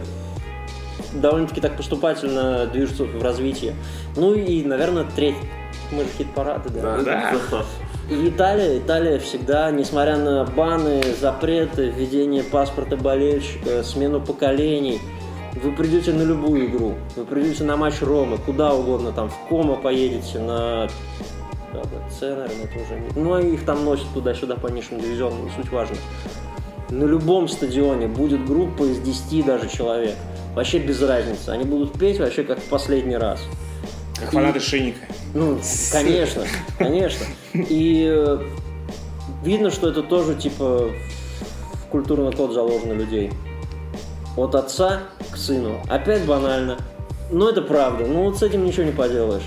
довольно-таки 1.13 1.61
так 1.61 1.77
поступательно 1.77 2.65
движутся 2.67 3.03
в 3.03 3.21
развитии. 3.21 3.75
Ну 4.15 4.33
и, 4.33 4.63
наверное, 4.63 5.05
треть. 5.15 5.35
Мы 5.91 6.03
же 6.03 6.09
хит-парады, 6.17 6.69
да? 6.69 6.97
Да. 7.03 7.33
И 8.09 8.29
Италия, 8.29 8.77
Италия 8.77 9.17
всегда, 9.19 9.71
несмотря 9.71 10.17
на 10.17 10.45
баны, 10.45 11.01
запреты, 11.19 11.89
введение 11.89 12.43
паспорта 12.43 12.97
болельщика, 12.97 13.83
смену 13.83 14.21
поколений, 14.21 15.01
вы 15.63 15.71
придете 15.71 16.13
на 16.13 16.21
любую 16.21 16.67
игру, 16.67 16.93
вы 17.15 17.25
придете 17.25 17.63
на 17.63 17.77
матч 17.77 18.01
Ромы, 18.01 18.37
куда 18.37 18.73
угодно, 18.73 19.11
там 19.11 19.29
в 19.29 19.37
Кома 19.47 19.75
поедете, 19.75 20.39
на 20.39 20.87
С, 22.09 22.21
наверное, 22.21 22.65
это 22.65 22.75
уже. 22.75 23.01
Ну, 23.15 23.39
их 23.39 23.65
там 23.65 23.83
носят 23.83 24.07
туда-сюда 24.13 24.55
по 24.55 24.67
низшим 24.67 24.99
дивизионам, 24.99 25.45
не 25.45 25.51
суть 25.51 25.71
важно. 25.71 25.95
На 26.89 27.03
любом 27.05 27.47
стадионе 27.47 28.07
будет 28.07 28.45
группа 28.45 28.83
из 28.83 28.99
10 28.99 29.45
даже 29.45 29.67
человек. 29.69 30.15
Вообще 30.55 30.79
без 30.79 31.01
разницы. 31.01 31.49
Они 31.49 31.65
будут 31.65 31.99
петь 31.99 32.17
вообще 32.19 32.43
как 32.43 32.59
в 32.59 32.69
последний 32.69 33.17
раз. 33.17 33.41
Как 34.19 34.31
фанаты 34.31 34.61
Шинника. 34.61 34.99
Ну, 35.33 35.59
конечно, 35.91 36.45
конечно. 36.77 37.25
И 37.53 38.07
э, 38.09 38.39
видно, 39.43 39.69
что 39.69 39.89
это 39.89 40.01
тоже, 40.01 40.35
типа, 40.35 40.91
в 41.73 41.85
культурный 41.91 42.31
код 42.31 42.53
заложено 42.53 42.93
людей. 42.93 43.31
От 44.37 44.55
отца 44.55 45.03
к 45.29 45.35
сыну. 45.35 45.81
Опять 45.89 46.23
банально. 46.25 46.77
Но 47.31 47.49
это 47.49 47.61
правда. 47.61 48.05
Ну 48.05 48.23
вот 48.23 48.37
с 48.37 48.43
этим 48.43 48.65
ничего 48.65 48.83
не 48.83 48.91
поделаешь. 48.91 49.43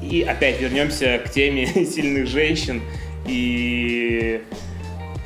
И 0.00 0.22
опять 0.22 0.60
вернемся 0.60 1.20
к 1.24 1.30
теме 1.30 1.66
сильных 1.84 2.28
женщин 2.28 2.82
и 3.26 4.42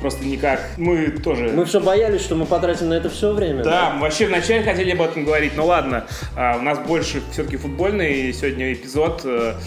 просто 0.01 0.25
никак. 0.25 0.59
Мы 0.77 1.11
тоже... 1.11 1.49
Мы 1.49 1.65
все 1.65 1.79
боялись, 1.79 2.21
что 2.21 2.35
мы 2.35 2.45
потратим 2.45 2.89
на 2.89 2.95
это 2.95 3.09
все 3.09 3.31
время. 3.31 3.63
Да, 3.63 3.69
да? 3.69 3.89
мы 3.91 4.01
вообще 4.01 4.27
вначале 4.27 4.63
хотели 4.63 4.91
об 4.91 5.01
этом 5.01 5.23
говорить, 5.23 5.55
но 5.55 5.65
ладно. 5.65 6.05
А, 6.35 6.57
у 6.57 6.61
нас 6.61 6.79
больше 6.79 7.21
все-таки 7.31 7.57
футбольный 7.57 8.33
сегодня 8.33 8.73
эпизод. 8.73 9.21
А, 9.25 9.57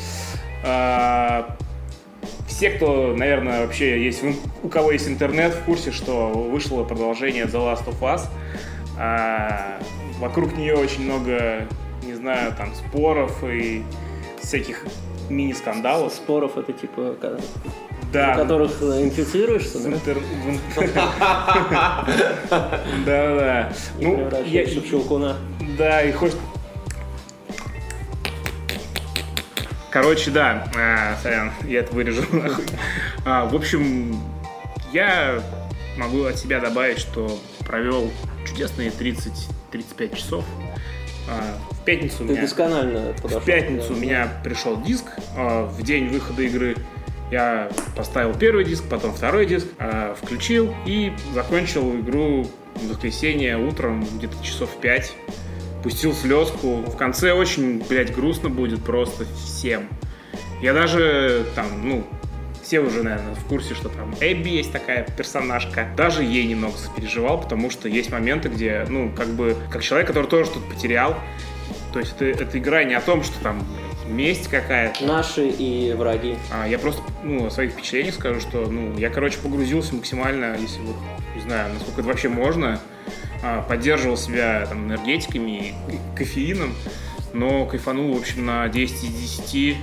а, 0.64 1.56
все, 2.48 2.70
кто, 2.70 3.14
наверное, 3.16 3.66
вообще 3.66 4.04
есть, 4.04 4.22
у 4.62 4.68
кого 4.68 4.92
есть 4.92 5.08
интернет, 5.08 5.54
в 5.54 5.64
курсе, 5.64 5.92
что 5.92 6.28
вышло 6.28 6.84
продолжение 6.84 7.44
The 7.44 7.52
Last 7.52 7.86
of 7.86 8.00
Us. 8.00 8.22
А, 8.98 9.78
вокруг 10.18 10.56
нее 10.56 10.74
очень 10.74 11.04
много, 11.04 11.66
не 12.02 12.14
знаю, 12.14 12.52
там 12.56 12.74
споров 12.74 13.42
и 13.44 13.84
всяких 14.42 14.84
мини-скандалов. 15.30 16.12
Споров 16.12 16.58
это 16.58 16.72
типа 16.72 17.16
да. 18.14 18.32
в 18.32 18.36
которых 18.38 18.70
инфицируешься, 18.82 19.78
да? 20.94 22.06
Да, 23.04 23.34
да. 23.34 23.72
Ну, 24.00 24.30
я 24.46 24.66
щелкуна. 24.66 25.36
Да, 25.76 26.02
и 26.02 26.12
хочешь 26.12 26.38
Короче, 29.90 30.32
да, 30.32 30.66
а, 30.76 31.16
сорян, 31.22 31.52
я 31.68 31.78
это 31.78 31.94
вырежу. 31.94 32.24
а, 33.24 33.44
в 33.44 33.54
общем, 33.54 34.20
я 34.92 35.40
могу 35.96 36.24
от 36.24 36.36
себя 36.36 36.58
добавить, 36.58 36.98
что 36.98 37.38
провел 37.60 38.10
чудесные 38.44 38.90
30-35 38.90 40.16
часов. 40.16 40.44
А, 41.28 41.40
в 41.70 41.84
пятницу 41.84 42.18
Ты 42.18 42.24
меня... 42.24 42.42
досконально 42.42 43.12
подошел. 43.22 43.38
В 43.38 43.44
пятницу 43.44 43.90
да, 43.90 43.94
у 43.94 43.96
меня 43.96 44.28
пришел 44.42 44.82
диск. 44.82 45.04
А, 45.36 45.66
в 45.66 45.80
день 45.84 46.08
выхода 46.08 46.42
игры 46.42 46.76
я 47.34 47.68
поставил 47.96 48.32
первый 48.32 48.64
диск, 48.64 48.84
потом 48.88 49.12
второй 49.12 49.44
диск, 49.46 49.66
а, 49.80 50.14
включил 50.14 50.72
и 50.86 51.12
закончил 51.32 51.96
игру 51.96 52.46
в 52.76 52.88
воскресенье 52.88 53.58
утром, 53.58 54.06
где-то 54.16 54.36
часов 54.40 54.70
5. 54.80 55.12
Пустил 55.82 56.14
слезку. 56.14 56.76
В 56.76 56.96
конце 56.96 57.32
очень, 57.32 57.82
блядь, 57.88 58.14
грустно 58.14 58.50
будет 58.50 58.84
просто 58.84 59.24
всем. 59.34 59.88
Я 60.62 60.72
даже 60.72 61.44
там, 61.56 61.66
ну, 61.82 62.04
все 62.62 62.78
уже, 62.78 63.02
наверное, 63.02 63.34
в 63.34 63.44
курсе, 63.46 63.74
что 63.74 63.88
там 63.88 64.14
Эбби 64.20 64.50
есть 64.50 64.70
такая 64.70 65.04
персонажка. 65.04 65.88
Даже 65.96 66.22
ей 66.22 66.46
немного 66.46 66.78
сопереживал, 66.78 67.40
потому 67.40 67.68
что 67.68 67.88
есть 67.88 68.12
моменты, 68.12 68.48
где, 68.48 68.86
ну, 68.88 69.10
как 69.10 69.26
бы, 69.26 69.56
как 69.72 69.82
человек, 69.82 70.06
который 70.06 70.26
тоже 70.26 70.50
что-то 70.50 70.66
потерял. 70.72 71.16
То 71.92 71.98
есть 71.98 72.14
это, 72.14 72.26
это 72.26 72.58
игра 72.58 72.84
не 72.84 72.94
о 72.94 73.00
том, 73.00 73.24
что 73.24 73.42
там 73.42 73.66
месть 74.08 74.48
какая-то. 74.48 75.04
Наши 75.04 75.48
и 75.48 75.92
враги. 75.94 76.36
А, 76.50 76.66
я 76.66 76.78
просто, 76.78 77.02
ну, 77.22 77.46
о 77.46 77.50
своих 77.50 77.72
впечатлениях 77.72 78.14
скажу, 78.14 78.40
что, 78.40 78.66
ну, 78.66 78.96
я, 78.98 79.10
короче, 79.10 79.38
погрузился 79.38 79.94
максимально, 79.94 80.56
если 80.58 80.80
вот, 80.80 80.96
не 81.34 81.42
знаю, 81.42 81.72
насколько 81.74 82.00
это 82.00 82.08
вообще 82.08 82.28
можно, 82.28 82.80
а, 83.42 83.62
поддерживал 83.62 84.16
себя 84.16 84.66
там 84.68 84.86
энергетиками 84.86 85.74
и 85.88 86.16
кофеином, 86.16 86.74
но 87.32 87.66
кайфанул, 87.66 88.14
в 88.14 88.18
общем, 88.18 88.46
на 88.46 88.68
10 88.68 89.04
из 89.04 89.38
10. 89.40 89.76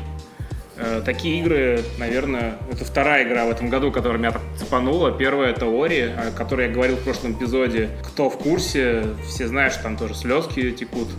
Э, 0.77 1.01
такие 1.05 1.39
игры, 1.41 1.83
наверное, 1.99 2.57
это 2.71 2.85
вторая 2.85 3.27
игра 3.27 3.45
в 3.45 3.51
этом 3.51 3.69
году, 3.69 3.91
которая 3.91 4.17
меня 4.17 4.31
так 4.31 4.41
цепанула. 4.57 5.11
Первая 5.11 5.51
это 5.51 5.67
Ори, 5.67 6.01
о 6.01 6.31
которой 6.35 6.67
я 6.67 6.73
говорил 6.73 6.95
в 6.95 7.03
прошлом 7.03 7.33
эпизоде. 7.33 7.89
Кто 8.03 8.31
в 8.31 8.37
курсе, 8.37 9.03
все 9.27 9.47
знают, 9.47 9.73
что 9.73 9.83
там 9.83 9.97
тоже 9.97 10.15
слезки 10.15 10.71
текут 10.71 11.09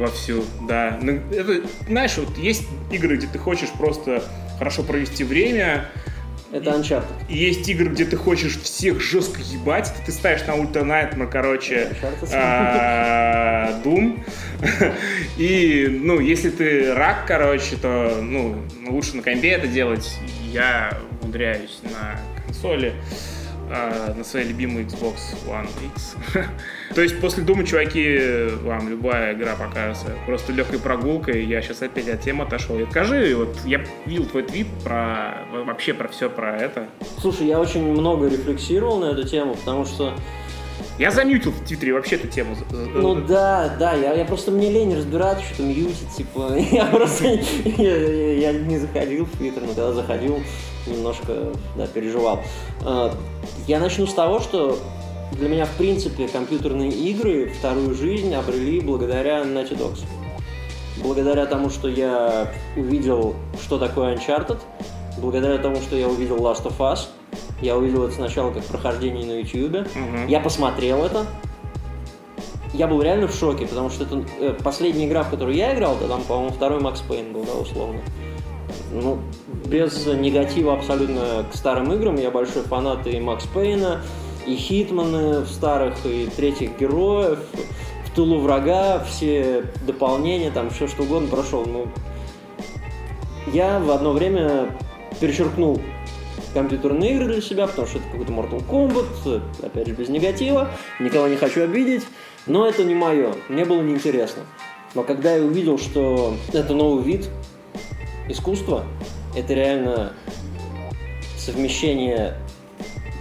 вовсю, 0.00 0.44
да. 0.66 0.98
Ну, 1.00 1.20
это, 1.30 1.62
знаешь, 1.86 2.16
вот 2.16 2.36
есть 2.38 2.64
игры, 2.90 3.16
где 3.16 3.26
ты 3.26 3.38
хочешь 3.38 3.70
просто 3.70 4.22
хорошо 4.58 4.82
провести 4.82 5.24
время, 5.24 5.88
это 6.52 6.70
Uncharted. 6.70 7.04
И 7.28 7.38
есть 7.38 7.68
игры, 7.68 7.90
где 7.90 8.04
ты 8.04 8.16
хочешь 8.16 8.58
всех 8.58 9.00
жестко 9.00 9.40
ебать, 9.40 9.92
ты 10.04 10.10
ставишь 10.10 10.44
на 10.48 10.52
Ultra 10.52 10.82
Nightmare, 10.82 11.30
короче, 11.30 11.92
а, 12.32 13.80
Doom. 13.84 14.20
И, 15.38 15.86
ну, 16.02 16.18
если 16.18 16.50
ты 16.50 16.92
рак, 16.92 17.24
короче, 17.26 17.76
то, 17.76 18.18
ну, 18.20 18.56
лучше 18.88 19.16
на 19.16 19.22
компе 19.22 19.50
это 19.50 19.68
делать. 19.68 20.18
Я 20.52 20.98
умудряюсь 21.22 21.78
на 21.84 22.18
консоли. 22.44 22.94
А, 23.72 24.12
на 24.14 24.24
своей 24.24 24.48
любимой 24.48 24.82
Xbox 24.82 25.14
One 25.46 25.68
X. 25.94 26.16
То 26.94 27.02
есть 27.02 27.20
после 27.20 27.44
Дума, 27.44 27.64
чуваки, 27.64 28.48
вам 28.64 28.88
любая 28.88 29.32
игра 29.34 29.54
покажется 29.54 30.16
просто 30.26 30.52
легкой 30.52 30.80
прогулкой. 30.80 31.44
Я 31.44 31.62
сейчас 31.62 31.80
опять 31.82 32.08
от 32.08 32.20
темы 32.20 32.44
отошел. 32.44 32.76
И 32.80 32.90
скажи, 32.90 33.32
вот 33.36 33.56
я 33.64 33.80
видел 34.06 34.26
твой 34.26 34.42
твит 34.42 34.66
про 34.82 35.44
вообще 35.52 35.94
про 35.94 36.08
все 36.08 36.28
про 36.28 36.56
это. 36.56 36.88
Слушай, 37.18 37.46
я 37.46 37.60
очень 37.60 37.82
много 37.92 38.28
рефлексировал 38.28 38.98
на 38.98 39.12
эту 39.12 39.22
тему, 39.22 39.54
потому 39.54 39.84
что 39.84 40.14
я 40.98 41.12
замьютил 41.12 41.52
в 41.52 41.64
Твиттере 41.64 41.92
вообще 41.92 42.16
эту 42.16 42.26
тему. 42.26 42.56
Ну 42.70 43.14
да, 43.14 43.76
да, 43.78 43.94
я, 43.94 44.14
я 44.14 44.24
просто 44.24 44.50
мне 44.50 44.70
лень 44.70 44.96
разбираться, 44.96 45.44
что 45.44 45.62
мьютить, 45.62 46.10
типа, 46.16 46.56
я 46.72 46.86
просто 46.86 47.38
я, 47.64 48.32
я 48.32 48.52
не 48.52 48.78
заходил 48.78 49.26
в 49.26 49.36
Твиттер, 49.36 49.62
но 49.62 49.68
когда 49.68 49.92
заходил, 49.92 50.40
немножко, 50.86 51.52
да, 51.76 51.86
переживал. 51.86 52.42
Я 53.70 53.78
начну 53.78 54.04
с 54.04 54.14
того, 54.14 54.40
что 54.40 54.80
для 55.30 55.48
меня, 55.48 55.64
в 55.64 55.70
принципе, 55.76 56.26
компьютерные 56.26 56.90
игры 56.90 57.52
вторую 57.56 57.94
жизнь 57.94 58.34
обрели 58.34 58.80
благодаря 58.80 59.42
Naughty 59.42 59.78
Dogs. 59.78 60.00
Благодаря 61.00 61.46
тому, 61.46 61.70
что 61.70 61.86
я 61.86 62.52
увидел, 62.76 63.36
что 63.62 63.78
такое 63.78 64.16
Uncharted, 64.16 64.58
благодаря 65.18 65.56
тому, 65.58 65.76
что 65.76 65.94
я 65.94 66.08
увидел 66.08 66.38
Last 66.38 66.64
of 66.64 66.78
Us, 66.78 67.10
я 67.62 67.76
увидел 67.76 68.02
это 68.06 68.16
сначала 68.16 68.50
как 68.50 68.64
прохождение 68.64 69.24
на 69.24 69.38
YouTube, 69.38 69.86
угу. 69.86 70.26
я 70.26 70.40
посмотрел 70.40 71.04
это, 71.04 71.26
я 72.74 72.88
был 72.88 73.00
реально 73.02 73.28
в 73.28 73.34
шоке, 73.36 73.68
потому 73.68 73.88
что 73.88 74.02
это 74.02 74.24
э, 74.40 74.56
последняя 74.64 75.06
игра, 75.06 75.22
в 75.22 75.30
которую 75.30 75.56
я 75.56 75.76
играл, 75.76 75.96
да, 76.00 76.08
там, 76.08 76.22
по-моему, 76.22 76.52
второй 76.52 76.80
Макс 76.80 77.02
Пейн 77.02 77.32
был, 77.32 77.44
да, 77.44 77.52
условно. 77.52 78.00
Ну, 78.92 79.20
без 79.66 80.06
негатива 80.06 80.74
абсолютно 80.74 81.44
к 81.50 81.54
старым 81.54 81.92
играм, 81.92 82.16
я 82.16 82.30
большой 82.30 82.62
фанат 82.62 83.06
и 83.06 83.20
Макс 83.20 83.46
Пейна, 83.46 84.00
и 84.46 84.56
Хитманы 84.56 85.40
в 85.40 85.48
старых, 85.48 85.94
и 86.04 86.28
третьих 86.36 86.76
героев, 86.78 87.38
в 88.04 88.14
тылу 88.14 88.40
врага, 88.40 89.04
все 89.04 89.64
дополнения, 89.86 90.50
там 90.50 90.70
все 90.70 90.88
что 90.88 91.04
угодно 91.04 91.28
прошел. 91.28 91.64
Ну, 91.64 91.86
я 93.52 93.78
в 93.78 93.90
одно 93.90 94.12
время 94.12 94.76
перечеркнул 95.20 95.80
компьютерные 96.52 97.14
игры 97.14 97.26
для 97.26 97.40
себя, 97.40 97.68
потому 97.68 97.86
что 97.86 97.98
это 97.98 98.08
какой-то 98.08 98.32
Mortal 98.32 98.66
Kombat, 98.68 99.40
опять 99.62 99.86
же 99.86 99.94
без 99.94 100.08
негатива, 100.08 100.68
никого 100.98 101.28
не 101.28 101.36
хочу 101.36 101.62
обидеть, 101.62 102.02
но 102.46 102.66
это 102.66 102.82
не 102.82 102.94
мое, 102.94 103.34
мне 103.48 103.64
было 103.64 103.82
неинтересно. 103.82 104.42
Но 104.94 105.04
когда 105.04 105.36
я 105.36 105.44
увидел, 105.44 105.78
что 105.78 106.34
это 106.52 106.74
новый 106.74 107.04
вид 107.04 107.28
искусства, 108.30 108.84
это 109.36 109.54
реально 109.54 110.12
совмещение 111.36 112.34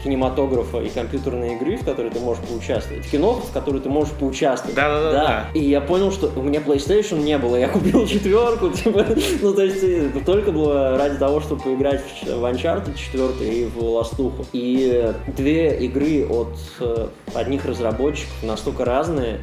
кинематографа 0.03 0.79
и 0.79 0.89
компьютерной 0.89 1.55
игры, 1.55 1.77
в 1.77 1.85
которой 1.85 2.11
ты 2.11 2.19
можешь 2.19 2.43
поучаствовать. 2.43 3.09
Кино, 3.09 3.33
в 3.33 3.51
которой 3.51 3.81
ты 3.81 3.89
можешь 3.89 4.13
поучаствовать. 4.13 4.75
Да, 4.75 4.87
да, 4.87 5.03
да. 5.03 5.11
да. 5.11 5.45
И 5.53 5.59
я 5.59 5.81
понял, 5.81 6.11
что 6.11 6.31
у 6.35 6.41
меня 6.41 6.61
PlayStation 6.61 7.21
не 7.21 7.37
было. 7.37 7.55
Я 7.55 7.67
купил 7.67 8.07
четверку, 8.07 8.69
типа, 8.75 9.05
ну 9.41 9.53
то 9.53 9.63
есть 9.63 9.83
э, 9.83 10.09
только 10.25 10.51
было 10.51 10.97
ради 10.97 11.17
того, 11.17 11.41
чтобы 11.41 11.61
поиграть 11.63 12.01
в 12.23 12.45
Uncharted 12.45 12.95
4 12.95 13.49
и 13.49 13.65
в 13.65 13.83
Ластуху. 13.83 14.45
И 14.53 15.13
две 15.35 15.77
игры 15.79 16.25
от 16.27 16.55
э, 16.79 17.07
одних 17.33 17.65
разработчиков 17.65 18.33
настолько 18.43 18.85
разные 18.85 19.39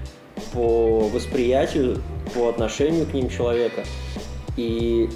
по 0.52 1.09
восприятию, 1.12 2.02
по 2.34 2.48
отношению 2.48 3.06
к 3.06 3.14
ним 3.14 3.28
человека 3.30 3.84
и 4.56 5.09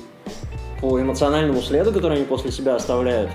по 0.81 1.01
эмоциональному 1.01 1.61
следу, 1.61 1.93
который 1.93 2.19
они 2.19 2.27
после 2.27 2.51
себя 2.51 2.77
оставляют. 2.77 3.31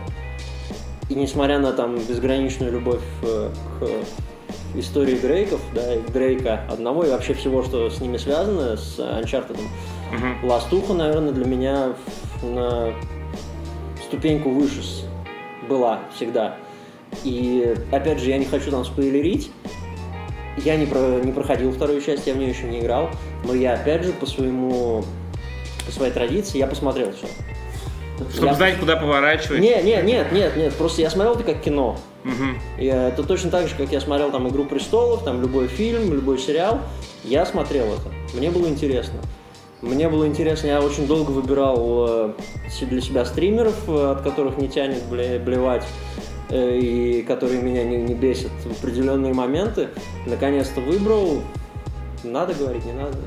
И 1.09 1.15
несмотря 1.15 1.59
на 1.59 1.71
там 1.71 1.97
безграничную 1.97 2.71
любовь 2.71 3.03
э, 3.21 3.49
к 3.79 4.77
истории 4.77 5.15
Дрейков, 5.15 5.61
да, 5.73 5.95
и 5.95 6.01
Дрейка 6.11 6.61
одного, 6.69 7.03
и 7.05 7.11
вообще 7.11 7.33
всего, 7.33 7.63
что 7.63 7.89
с 7.89 8.01
ними 8.01 8.17
связано, 8.17 8.75
с 8.75 8.99
Uncharted, 8.99 9.57
uh-huh. 9.57 10.47
Ластуха, 10.47 10.93
наверное, 10.93 11.31
для 11.31 11.45
меня 11.45 11.93
на 12.41 12.93
ступеньку 14.03 14.49
выше 14.49 14.81
была 15.69 15.99
всегда. 16.15 16.57
И, 17.23 17.75
опять 17.91 18.19
же, 18.19 18.29
я 18.29 18.37
не 18.37 18.45
хочу 18.45 18.71
там 18.71 18.83
спойлерить, 18.83 19.51
я 20.57 20.77
не, 20.77 20.85
про, 20.85 21.19
не 21.19 21.31
проходил 21.31 21.71
вторую 21.71 22.01
часть, 22.01 22.27
я 22.27 22.33
в 22.33 22.37
нее 22.37 22.49
еще 22.49 22.63
не 22.63 22.79
играл, 22.79 23.09
но 23.43 23.53
я, 23.53 23.73
опять 23.73 24.03
же, 24.03 24.13
по 24.13 24.25
своему, 24.25 25.03
по 25.85 25.91
своей 25.91 26.11
традиции, 26.11 26.57
я 26.57 26.67
посмотрел 26.67 27.11
все. 27.13 27.27
Чтобы 28.31 28.47
я... 28.47 28.53
знать, 28.53 28.77
куда 28.77 28.95
поворачивать. 28.95 29.59
Нет, 29.59 29.83
нет, 29.83 30.05
нет, 30.05 30.31
нет, 30.31 30.55
нет. 30.55 30.73
Просто 30.75 31.01
я 31.01 31.09
смотрел 31.09 31.35
это 31.35 31.43
как 31.43 31.61
кино. 31.61 31.97
Угу. 32.23 32.81
И 32.81 32.85
это 32.85 33.23
точно 33.23 33.51
так 33.51 33.67
же, 33.67 33.75
как 33.75 33.91
я 33.91 33.99
смотрел 33.99 34.31
там 34.31 34.47
Игру 34.47 34.65
престолов, 34.65 35.23
там 35.23 35.41
любой 35.41 35.67
фильм, 35.67 36.13
любой 36.13 36.39
сериал. 36.39 36.79
Я 37.23 37.45
смотрел 37.45 37.85
это. 37.85 38.11
Мне 38.33 38.51
было 38.51 38.67
интересно. 38.67 39.19
Мне 39.81 40.09
было 40.09 40.25
интересно, 40.25 40.67
я 40.67 40.81
очень 40.81 41.05
долго 41.05 41.29
выбирал 41.29 42.05
э, 42.07 42.33
для 42.81 43.01
себя 43.01 43.25
стримеров, 43.25 43.75
э, 43.87 44.11
от 44.11 44.21
которых 44.21 44.57
не 44.57 44.67
тянет 44.67 45.03
блевать 45.05 45.83
э, 46.49 46.77
и 46.79 47.21
которые 47.21 47.61
меня 47.61 47.83
не, 47.83 47.97
не 47.97 48.15
бесят 48.15 48.51
в 48.63 48.71
определенные 48.71 49.33
моменты. 49.33 49.89
Наконец-то 50.25 50.81
выбрал. 50.81 51.43
Надо 52.23 52.55
говорить, 52.55 52.85
не 52.85 52.93
надо? 52.93 53.17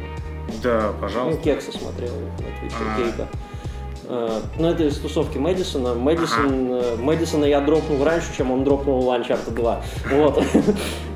Да, 0.62 0.92
пожалуйста. 1.00 1.38
Ну, 1.38 1.44
Кекса 1.44 1.72
смотрел 1.72 2.12
на 2.14 2.60
Твиче, 2.60 2.76
а. 2.80 2.96
Кейка. 2.96 3.28
Ну, 4.58 4.68
это 4.68 4.84
из 4.84 4.96
тусовки 4.98 5.36
Мэдисона. 5.36 5.94
Мэдисон, 5.94 6.72
ага. 6.72 6.84
Э, 6.84 6.96
Мэдисона 6.96 7.44
я 7.44 7.60
дропнул 7.60 8.02
раньше, 8.02 8.28
чем 8.34 8.50
он 8.50 8.64
дропнул 8.64 9.02
Uncharted 9.12 9.54
2. 9.54 9.82
Вот. 10.12 10.42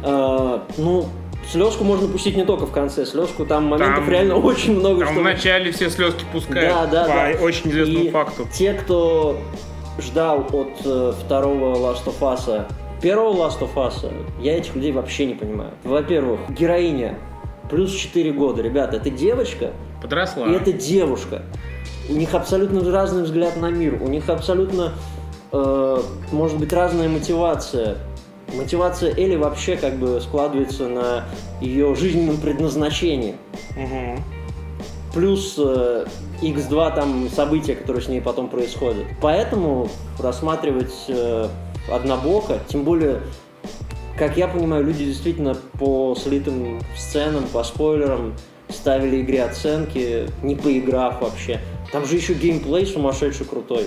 Э, 0.02 0.58
ну, 0.76 1.06
слезку 1.50 1.84
можно 1.84 2.08
пустить 2.08 2.36
не 2.36 2.44
только 2.44 2.66
в 2.66 2.72
конце. 2.72 3.06
Слезку 3.06 3.46
там 3.46 3.64
моментов 3.64 4.04
там, 4.04 4.10
реально 4.10 4.36
очень 4.44 4.78
много. 4.78 5.04
Там 5.04 5.14
что... 5.14 5.20
в 5.20 5.24
начале 5.24 5.72
все 5.72 5.88
слезки 5.90 6.24
пускают. 6.32 6.70
Да, 6.70 6.86
да, 6.86 7.02
по 7.04 7.38
да. 7.38 7.44
очень 7.44 7.70
известному 7.70 8.04
И 8.04 8.10
факту. 8.10 8.46
Те, 8.52 8.74
кто 8.74 9.38
ждал 9.98 10.46
от 10.52 10.72
э, 10.84 11.12
второго 11.24 11.76
Last 11.76 12.04
of 12.04 12.20
Us, 12.20 12.66
первого 13.00 13.32
Last 13.46 13.60
of 13.60 13.74
Us, 13.74 14.12
я 14.40 14.58
этих 14.58 14.74
людей 14.74 14.92
вообще 14.92 15.26
не 15.26 15.34
понимаю. 15.34 15.70
Во-первых, 15.82 16.40
героиня 16.50 17.18
плюс 17.72 17.92
4 17.92 18.32
года. 18.32 18.62
Ребята, 18.62 18.98
это 18.98 19.10
девочка. 19.10 19.72
Подросла. 20.00 20.46
И 20.46 20.52
это 20.52 20.72
девушка 20.72 21.42
у 22.08 22.14
них 22.14 22.34
абсолютно 22.34 22.90
разный 22.90 23.22
взгляд 23.22 23.56
на 23.56 23.70
мир, 23.70 23.98
у 24.00 24.08
них 24.08 24.28
абсолютно, 24.28 24.92
э, 25.52 26.02
может 26.30 26.58
быть, 26.58 26.72
разная 26.72 27.08
мотивация. 27.08 27.96
Мотивация 28.54 29.14
Эли 29.16 29.36
вообще 29.36 29.76
как 29.76 29.96
бы 29.96 30.20
складывается 30.20 30.88
на 30.88 31.24
ее 31.60 31.94
жизненном 31.94 32.38
предназначении. 32.38 33.36
Угу. 33.76 34.22
Плюс 35.14 35.54
э, 35.58 36.06
X2 36.42 36.94
там 36.94 37.28
события, 37.30 37.74
которые 37.74 38.02
с 38.02 38.08
ней 38.08 38.20
потом 38.20 38.48
происходят. 38.48 39.06
Поэтому 39.20 39.88
рассматривать 40.18 40.92
э, 41.08 41.48
однобоко, 41.90 42.58
тем 42.68 42.84
более 42.84 43.20
как 44.22 44.36
я 44.36 44.46
понимаю, 44.46 44.84
люди 44.84 45.04
действительно 45.04 45.56
по 45.80 46.14
слитым 46.14 46.80
сценам, 46.96 47.44
по 47.48 47.64
спойлерам 47.64 48.34
ставили 48.68 49.20
игре 49.20 49.42
оценки, 49.42 50.28
не 50.44 50.54
поиграв 50.54 51.20
вообще. 51.20 51.58
Там 51.90 52.06
же 52.06 52.14
еще 52.14 52.34
геймплей 52.34 52.86
сумасшедший 52.86 53.46
крутой. 53.46 53.86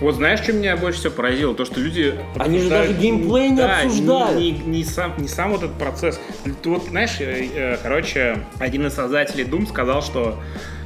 Вот 0.00 0.14
знаешь, 0.14 0.38
что 0.38 0.52
меня 0.52 0.76
больше 0.76 1.00
всего 1.00 1.14
поразило? 1.14 1.52
То, 1.52 1.64
что 1.64 1.80
люди 1.80 2.14
Они 2.38 2.60
же 2.60 2.68
даже 2.68 2.92
геймплей 2.92 3.50
не 3.50 3.56
да, 3.56 3.80
обсуждают. 3.80 4.38
Не, 4.38 4.52
не, 4.52 4.58
не, 4.66 4.84
сам, 4.84 5.14
не 5.18 5.26
сам 5.26 5.50
вот 5.50 5.64
этот 5.64 5.76
процесс. 5.78 6.20
Ты 6.62 6.68
вот, 6.68 6.84
знаешь, 6.84 7.16
э, 7.18 7.48
э, 7.52 7.76
короче, 7.82 8.38
один 8.60 8.86
из 8.86 8.94
создателей 8.94 9.42
Doom 9.42 9.66
сказал, 9.66 10.00
что 10.00 10.38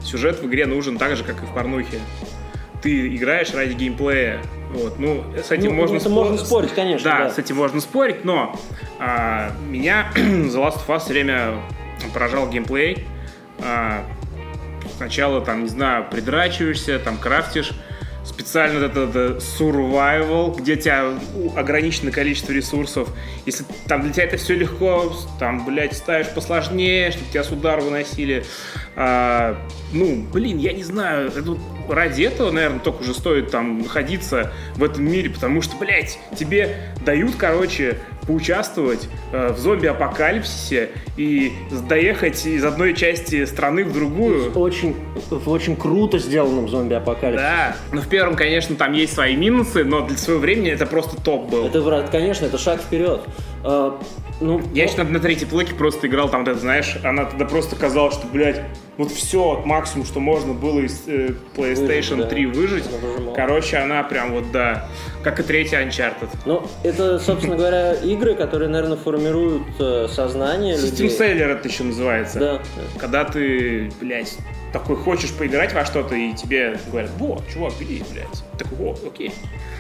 сюжет 0.03 0.41
в 0.41 0.47
игре 0.47 0.65
нужен 0.65 0.97
так 0.97 1.17
же, 1.17 1.25
как 1.25 1.43
и 1.43 1.45
в 1.45 1.53
порнухе. 1.53 1.99
Ты 2.81 3.15
играешь 3.15 3.53
ради 3.53 3.75
геймплея. 3.75 4.41
Вот, 4.73 4.99
ну, 4.99 5.25
с 5.37 5.51
этим 5.51 5.71
ну, 5.71 5.77
можно, 5.77 5.97
это 5.97 6.09
спор... 6.09 6.27
можно 6.27 6.39
спорить, 6.39 6.75
конечно. 6.75 7.11
Да, 7.11 7.25
да, 7.25 7.31
с 7.31 7.39
этим 7.39 7.57
можно 7.57 7.81
спорить, 7.81 8.25
но 8.25 8.57
а, 8.99 9.51
меня 9.69 10.13
The 10.15 10.53
Last 10.53 10.87
of 10.87 10.89
Us 10.89 11.01
все 11.01 11.13
время 11.13 11.55
поражал 12.15 12.49
геймплей. 12.49 13.07
А, 13.59 14.05
сначала, 14.97 15.41
там, 15.41 15.65
не 15.65 15.69
знаю, 15.69 16.07
придрачиваешься, 16.09 16.99
там, 17.01 17.19
крафтишь, 17.19 17.73
специально 18.25 18.85
это, 18.85 19.01
это 19.01 19.39
survival, 19.39 20.57
где 20.57 20.75
у 20.75 20.77
тебя 20.77 21.05
ограниченное 21.57 22.13
количество 22.13 22.53
ресурсов. 22.53 23.09
Если 23.47 23.65
там 23.87 24.03
для 24.03 24.13
тебя 24.13 24.25
это 24.25 24.37
все 24.37 24.55
легко, 24.55 25.13
там, 25.39 25.65
блядь, 25.65 25.97
ставишь 25.97 26.29
посложнее, 26.31 27.11
чтобы 27.11 27.31
тебя 27.31 27.45
с 27.45 27.51
удара 27.51 27.81
выносили. 27.81 28.45
А, 28.97 29.57
ну, 29.93 30.27
блин, 30.33 30.59
я 30.59 30.73
не 30.73 30.83
знаю, 30.83 31.29
это 31.29 31.57
ради 31.89 32.23
этого, 32.23 32.51
наверное, 32.51 32.81
только 32.81 33.03
уже 33.03 33.15
стоит 33.15 33.51
там 33.51 33.79
находиться 33.79 34.53
в 34.77 34.85
этом 34.85 35.05
мире, 35.05 35.31
потому 35.31 35.63
что, 35.63 35.77
блядь, 35.77 36.19
тебе 36.37 36.95
дают, 37.05 37.35
короче, 37.37 37.99
поучаствовать 38.27 39.09
э, 39.33 39.53
в 39.53 39.59
зомби-апокалипсисе 39.59 40.91
и 41.17 41.53
доехать 41.89 42.47
из 42.47 42.65
одной 42.65 42.95
части 42.95 43.45
страны 43.45 43.85
в 43.85 43.93
другую. 43.93 44.53
Очень, 44.53 44.97
очень 45.47 45.77
круто 45.77 46.19
сделанном 46.19 46.69
зомби-апокалипсисе. 46.69 47.43
Да, 47.43 47.77
но 47.93 48.01
в 48.01 48.09
первом, 48.09 48.37
конечно, 48.37 48.77
там 48.77 48.93
есть 48.93 49.15
свои 49.15 49.37
минусы, 49.37 49.85
но 49.85 50.07
для 50.07 50.17
своего 50.17 50.41
времени 50.41 50.71
это 50.71 50.87
просто 50.87 51.21
топ 51.21 51.51
был. 51.51 51.67
Это, 51.67 52.09
конечно, 52.11 52.47
это 52.47 52.59
шаг 52.59 52.81
вперед. 52.81 53.23
Ну, 54.41 54.61
я 54.73 54.85
еще 54.85 54.97
на, 54.97 55.05
на 55.05 55.21
третьей 55.21 55.47
плойке 55.47 55.75
просто 55.75 56.07
играл, 56.07 56.31
там, 56.31 56.45
ты 56.45 56.55
знаешь, 56.55 56.97
она 57.05 57.27
тогда 57.27 57.45
просто 57.45 57.77
казалось, 57.77 58.15
что, 58.15 58.27
блядь, 58.27 58.63
вот 58.97 59.11
все 59.11 59.63
максимум, 59.65 60.07
что 60.07 60.21
можно 60.21 60.55
было 60.55 60.81
из 60.81 61.03
э, 61.07 61.35
PlayStation 61.55 62.17
выжить, 62.17 62.29
3 62.29 62.47
да. 62.47 62.53
выжить. 62.53 62.85
Короче, 63.37 63.77
она 63.77 64.03
прям 64.03 64.33
вот, 64.33 64.51
да, 64.51 64.89
как 65.23 65.41
и 65.41 65.43
третий 65.43 65.77
Uncharted. 65.77 66.29
Ну, 66.47 66.63
это, 66.83 67.19
собственно 67.19 67.57
говоря, 67.57 67.95
игры, 67.95 68.35
которые, 68.35 68.69
наверное, 68.69 68.97
формируют 68.97 69.63
э, 69.79 70.09
сознание 70.09 70.77
System 70.77 71.03
людей. 71.03 71.09
Seller 71.09 71.53
это 71.53 71.69
еще 71.69 71.85
называется. 71.85 72.39
Да. 72.39 72.63
Когда 72.99 73.25
ты, 73.25 73.91
блядь, 74.01 74.37
такой 74.73 74.97
хочешь 74.97 75.33
поиграть 75.33 75.73
во 75.73 75.85
что-то, 75.85 76.15
и 76.15 76.33
тебе 76.35 76.79
говорят, 76.91 77.11
вот, 77.19 77.43
чувак, 77.53 77.73
бери, 77.79 78.03
блядь. 78.13 78.45
Такой, 78.59 78.77
вот, 78.79 79.01
окей. 79.05 79.33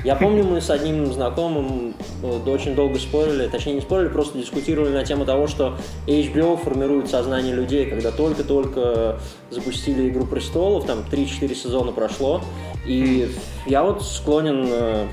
Я 0.04 0.16
помню, 0.16 0.44
мы 0.44 0.60
с 0.60 0.70
одним 0.70 1.12
знакомым 1.12 1.94
э, 2.22 2.40
очень 2.46 2.74
долго 2.74 2.98
спорили, 2.98 3.46
точнее 3.48 3.74
не 3.74 3.80
спорили, 3.80 4.08
просто 4.08 4.38
дискутировали 4.38 4.92
на 4.92 5.04
тему 5.04 5.24
того, 5.24 5.46
что 5.46 5.76
HBO 6.06 6.56
формирует 6.56 7.08
сознание 7.08 7.54
людей, 7.54 7.86
когда 7.86 8.10
только-только 8.10 9.20
запустили 9.50 10.08
«Игру 10.08 10.24
престолов», 10.24 10.86
там 10.86 11.00
3-4 11.10 11.54
сезона 11.54 11.92
прошло, 11.92 12.42
и 12.86 13.30
я 13.66 13.82
вот 13.82 14.02
склонен 14.02 14.66
э, 14.70 15.06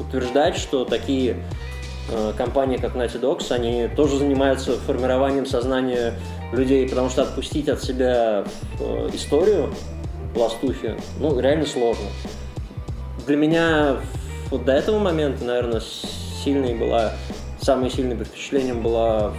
утверждать, 0.00 0.56
что 0.56 0.84
такие 0.84 1.36
э, 2.10 2.32
компании, 2.36 2.76
как 2.76 2.94
Naughty 2.94 3.20
Dogs, 3.20 3.50
они 3.50 3.88
тоже 3.88 4.18
занимаются 4.18 4.78
формированием 4.78 5.46
сознания 5.46 6.14
людей, 6.52 6.88
потому 6.88 7.08
что 7.08 7.22
отпустить 7.22 7.68
от 7.68 7.82
себя 7.82 8.44
историю 9.12 9.72
пластухи, 10.34 10.96
ну, 11.18 11.38
реально 11.38 11.66
сложно 11.66 12.08
для 13.26 13.36
меня 13.36 13.96
вот 14.50 14.64
до 14.64 14.72
этого 14.72 14.98
момента, 14.98 15.44
наверное, 15.44 15.80
сильной 16.44 16.74
была, 16.74 17.12
самым 17.60 17.90
сильным 17.90 18.24
впечатлением 18.24 18.82
была 18.82 19.32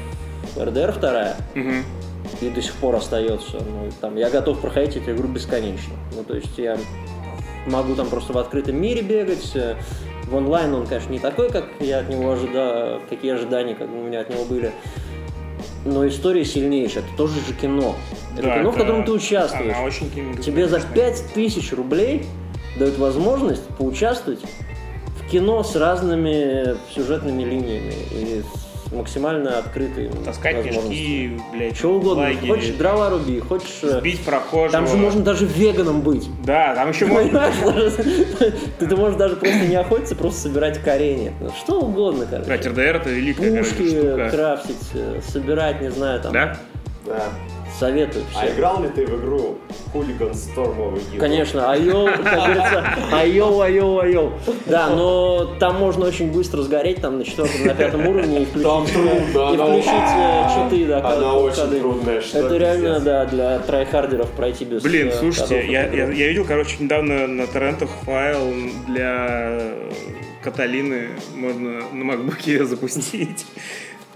РДР 0.58 0.94
вторая. 0.94 1.36
Угу. 1.56 1.72
И 2.42 2.50
до 2.50 2.62
сих 2.62 2.74
пор 2.76 2.96
остается. 2.96 3.58
Ну, 3.58 3.90
там, 4.02 4.16
я 4.16 4.30
готов 4.30 4.60
проходить 4.60 4.98
эту 4.98 5.12
игру 5.12 5.28
бесконечно. 5.28 5.94
Ну, 6.16 6.24
то 6.24 6.36
есть 6.36 6.58
я 6.58 6.78
могу 7.68 7.96
там 7.96 8.10
просто 8.10 8.34
в 8.34 8.38
открытом 8.38 8.82
мире 8.82 9.02
бегать. 9.02 9.52
Э, 9.56 9.76
в 10.26 10.36
онлайн 10.36 10.74
он, 10.74 10.88
конечно, 10.88 11.12
не 11.12 11.20
такой, 11.20 11.52
как 11.52 11.66
я 11.80 12.00
от 12.00 12.10
него 12.10 12.32
ожидал, 12.32 13.02
какие 13.10 13.34
ожидания 13.34 13.76
как 13.76 13.90
у 13.90 13.96
меня 13.96 14.22
от 14.22 14.30
него 14.30 14.46
были. 14.46 14.72
Но 15.86 16.08
история 16.08 16.46
сильнейшая. 16.46 17.04
Это 17.04 17.18
тоже 17.18 17.36
же 17.46 17.54
кино. 17.54 17.96
Это 18.34 18.44
да, 18.44 18.60
кино, 18.60 18.70
это... 18.70 18.72
в 18.72 18.82
котором 18.82 19.06
ты 19.06 19.12
участвуешь. 19.12 19.76
Она 19.76 19.84
очень 19.84 20.10
Тебе 20.42 20.68
за 20.68 20.80
5000 20.80 21.74
рублей 21.74 22.26
дают 22.78 22.98
возможность 22.98 23.68
поучаствовать 23.78 24.40
в 25.20 25.30
кино 25.30 25.64
с 25.64 25.76
разными 25.76 26.76
сюжетными 26.94 27.44
линиями 27.44 27.94
и 28.12 28.44
максимально 28.94 29.60
открытый. 29.60 30.10
Таскать 30.24 30.66
мешки, 30.66 31.40
блядь, 31.52 31.76
Что 31.76 31.96
угодно. 31.96 32.24
Лагере. 32.24 32.48
Хочешь 32.48 32.76
дрова 32.76 33.10
руби, 33.10 33.40
хочешь... 33.40 33.80
Э, 33.84 34.00
Сбить 34.00 34.24
прохожего. 34.24 34.72
Там 34.72 34.88
же 34.88 34.96
можно 34.96 35.22
даже 35.22 35.46
веганом 35.46 36.02
быть. 36.02 36.30
Да, 36.46 36.76
там 36.76 36.90
еще 36.90 37.06
можно... 37.06 37.52
Ты, 38.80 38.88
ты 38.88 38.96
можешь 38.96 39.18
даже 39.18 39.36
просто 39.36 39.66
не 39.66 39.76
охотиться, 39.76 40.16
просто 40.16 40.42
собирать 40.42 40.80
коренья. 40.80 41.34
Что 41.58 41.82
угодно, 41.82 42.26
короче. 42.30 42.48
Блядь, 42.48 42.66
РДР 42.68 42.96
это 42.98 43.10
великая, 43.10 43.58
Пушки 43.58 44.30
крафтить, 44.32 44.90
э, 44.94 45.20
собирать, 45.28 45.82
не 45.82 45.92
знаю, 45.92 46.22
там... 46.22 46.34
Да? 46.34 46.58
Да. 47.06 47.24
Советую 47.80 48.26
всем. 48.30 48.42
А 48.42 48.50
играл 48.50 48.84
ли 48.84 48.90
ты 48.90 49.06
в 49.06 49.20
игру 49.20 49.58
Хулиган 49.92 50.32
Storm 50.32 51.02
Конечно, 51.20 51.72
айо, 51.72 52.06
как 52.06 52.24
говорится, 52.24 52.86
айо, 53.12 53.62
айо, 53.62 54.00
айо. 54.00 54.34
Да, 54.68 54.90
но 54.90 55.56
там 55.60 55.78
можно 55.78 56.06
очень 56.06 56.32
быстро 56.32 56.62
сгореть, 56.62 57.02
там 57.02 57.18
на 57.18 57.24
четвертом, 57.24 57.66
на 57.66 57.74
пятом 57.74 58.08
уровне 58.08 58.44
и 58.44 58.46
включить, 58.46 58.64
там 58.68 58.86
трудно, 58.86 59.54
и 59.54 59.58
включить 59.58 59.88
она, 59.90 60.70
читы, 60.70 60.86
да, 60.86 60.98
Она 61.00 61.34
очень 61.34 61.62
ходы. 61.62 61.80
трудная, 61.80 62.22
что 62.22 62.40
Это 62.40 62.58
реально, 62.58 63.00
да, 63.00 63.26
для 63.26 63.60
трайхардеров 63.60 64.30
пройти 64.32 64.66
без 64.66 64.84
Блин, 64.84 65.08
э, 65.08 65.12
слушайте, 65.12 65.66
я, 65.70 65.88
я, 65.88 66.12
я 66.12 66.28
видел, 66.28 66.46
короче, 66.46 66.76
недавно 66.80 67.28
на 67.28 67.48
торрентах 67.48 67.90
файл 68.06 68.54
для 68.88 69.74
Каталины 70.44 71.10
можно 71.36 71.82
на 71.92 72.04
макбуке 72.04 72.66
запустить. 72.66 73.46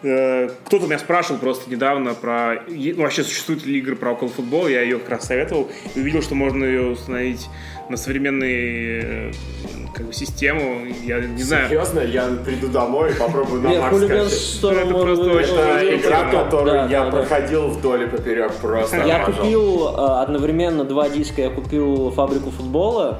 Э, 0.03 0.49
кто-то 0.65 0.85
меня 0.85 0.99
спрашивал 0.99 1.39
просто 1.39 1.69
недавно 1.69 2.13
про... 2.13 2.63
Ну, 2.67 3.01
вообще 3.01 3.23
существуют 3.23 3.65
ли 3.65 3.79
игры 3.79 3.95
про 3.95 4.11
около 4.11 4.29
футбол, 4.29 4.67
я 4.67 4.81
ее 4.81 4.99
как 4.99 5.09
раз 5.09 5.25
советовал. 5.25 5.69
И 5.95 5.99
увидел, 5.99 6.21
что 6.21 6.35
можно 6.35 6.63
ее 6.63 6.91
установить 6.91 7.47
на 7.89 7.97
современные 7.97 9.01
э, 9.01 9.31
как 9.93 10.05
бы, 10.07 10.13
систему. 10.13 10.85
Я 11.03 11.19
не 11.21 11.41
знаю. 11.41 11.69
Серьезно? 11.69 12.01
Я 12.01 12.27
приду 12.45 12.67
домой 12.67 13.11
и 13.11 13.13
попробую 13.15 13.61
на 13.61 13.69
Макс. 13.69 13.97
Это 13.97 14.85
просто 14.85 15.31
очень 15.31 15.99
игра, 15.99 16.29
которую 16.29 16.89
я 16.89 17.05
проходил 17.05 17.69
вдоль 17.69 18.03
и 18.03 18.07
поперек 18.07 18.53
просто. 18.53 18.97
Я 18.97 19.25
купил 19.25 19.87
э, 19.87 20.21
одновременно 20.21 20.83
два 20.83 21.09
диска. 21.09 21.41
Я 21.41 21.49
купил 21.49 22.11
«Фабрику 22.11 22.51
футбола», 22.51 23.19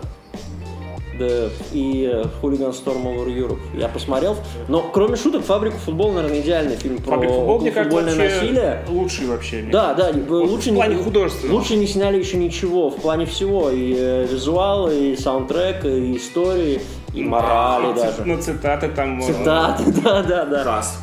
да, 1.18 1.50
и 1.72 2.24
Хулиган 2.42 2.72
Storm 2.72 3.04
Over 3.04 3.28
Europe. 3.28 3.60
Я 3.74 3.88
посмотрел. 3.88 4.38
Но 4.68 4.82
кроме 4.82 5.16
шуток, 5.16 5.44
Фабрику 5.44 5.78
футбола, 5.78 6.14
наверное, 6.14 6.42
идеальный 6.42 6.76
фильм 6.76 6.98
про 6.98 7.12
Фабрика 7.12 7.34
футбол, 7.34 7.60
мне 7.62 7.72
футбольное 7.72 8.16
кажется, 8.16 8.42
насилие. 8.42 8.86
Лучший 8.88 9.28
вообще. 9.28 9.62
Да, 9.72 9.94
да, 9.94 10.12
лучше 10.30 10.72
в 10.72 10.76
плане 10.76 10.96
не, 10.96 11.04
художественного. 11.04 11.58
Лучше 11.58 11.76
не 11.76 11.88
сняли 11.88 12.18
еще 12.18 12.38
ничего. 12.38 12.90
В 12.90 12.96
плане 12.98 13.26
всего. 13.26 13.70
И 13.70 13.96
э, 13.98 14.28
визуал, 14.30 14.90
и 14.92 15.16
саундтрек, 15.16 15.86
и 15.86 16.18
истории, 16.18 16.82
и 17.14 17.24
морали 17.24 17.92
и 17.92 17.96
даже. 17.96 18.24
Ну, 18.26 18.42
цитаты 18.42 18.90
там. 18.90 19.20
Э, 19.20 19.24
цитаты, 19.24 19.84
да, 20.04 20.24
да, 20.24 20.46
да. 20.46 20.64
Касс. 20.64 21.00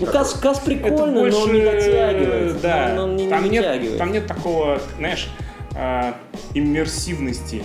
Ну, 0.00 0.06
Кас, 0.06 0.34
Кас 0.34 0.60
прикольно, 0.60 1.20
больше, 1.20 1.38
но 1.38 1.44
он 1.44 1.52
не 1.52 1.60
дотягивает. 1.60 2.60
Да, 2.60 2.90
он, 2.92 2.98
он 2.98 3.16
не, 3.16 3.28
там, 3.28 3.44
не 3.44 3.50
нет, 3.50 3.98
там 3.98 4.12
нет 4.12 4.26
такого, 4.26 4.78
знаешь, 4.96 5.28
э, 5.74 6.12
иммерсивности 6.54 7.64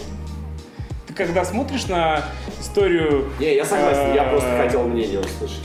когда 1.15 1.45
смотришь 1.45 1.87
на 1.87 2.25
историю... 2.59 3.29
Не, 3.39 3.55
я 3.55 3.65
согласен, 3.65 4.13
я 4.13 4.23
просто 4.23 4.49
э, 4.49 4.65
хотел 4.65 4.83
мнение 4.83 5.19
услышать. 5.19 5.63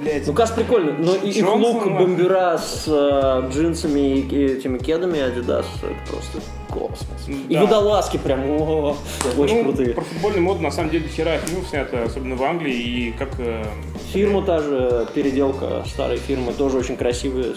Блять. 0.00 0.26
Ну, 0.26 0.32
Кас 0.32 0.50
прикольно, 0.50 0.92
но 0.98 1.14
и 1.14 1.30
их 1.30 1.54
лук 1.54 1.84
бомбера 1.84 2.58
с 2.58 2.84
э, 2.88 3.50
джинсами 3.50 4.18
и 4.18 4.44
этими 4.46 4.78
кедами 4.78 5.18
Adidas, 5.18 5.66
это 5.82 6.10
просто 6.10 6.40
космос. 6.72 7.26
Да. 7.26 7.34
И 7.48 7.56
водолазки 7.56 8.16
прям, 8.16 8.40
о, 8.50 8.96
очень 9.36 9.58
ну, 9.58 9.64
крутые. 9.64 9.94
Про 9.94 10.04
футбольный 10.04 10.40
мод 10.40 10.60
на 10.60 10.70
самом 10.70 10.90
деле 10.90 11.08
хера 11.08 11.38
фильмов 11.38 11.68
снято, 11.68 12.02
особенно 12.04 12.36
в 12.36 12.42
Англии, 12.42 12.74
и 12.74 13.12
как... 13.12 13.28
Э... 13.38 13.64
Фирма 14.12 14.42
та 14.42 14.58
же, 14.58 15.06
переделка 15.14 15.84
старой 15.86 16.18
фирмы, 16.18 16.52
тоже 16.52 16.78
очень 16.78 16.96
красивая, 16.96 17.54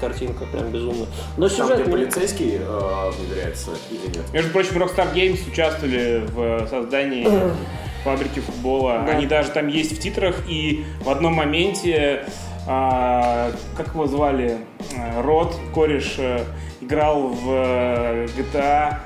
картинка 0.00 0.46
прям 0.46 0.70
безумно. 0.70 1.06
Но 1.36 1.48
сюжет... 1.48 1.68
Там, 1.68 1.82
где 1.82 1.90
полицейский 1.90 2.58
э, 2.58 3.10
внедряется 3.18 3.70
или 3.90 4.16
нет? 4.16 4.32
Между 4.32 4.50
прочим, 4.50 4.82
Rockstar 4.82 5.14
Games 5.14 5.48
участвовали 5.48 6.24
в 6.32 6.66
создании 6.68 7.26
фабрики 8.04 8.40
футбола. 8.40 9.04
Да. 9.06 9.12
Они 9.12 9.26
даже 9.26 9.50
там 9.50 9.68
есть 9.68 9.96
в 9.96 10.00
титрах, 10.00 10.36
и 10.48 10.84
в 11.04 11.10
одном 11.10 11.34
моменте, 11.34 12.24
как 12.64 13.94
его 13.94 14.06
звали, 14.06 14.58
Рот, 15.22 15.54
кореш, 15.74 16.16
э, 16.18 16.44
играл 16.80 17.28
в 17.28 17.50
э, 17.50 18.26
GTA 18.36 18.98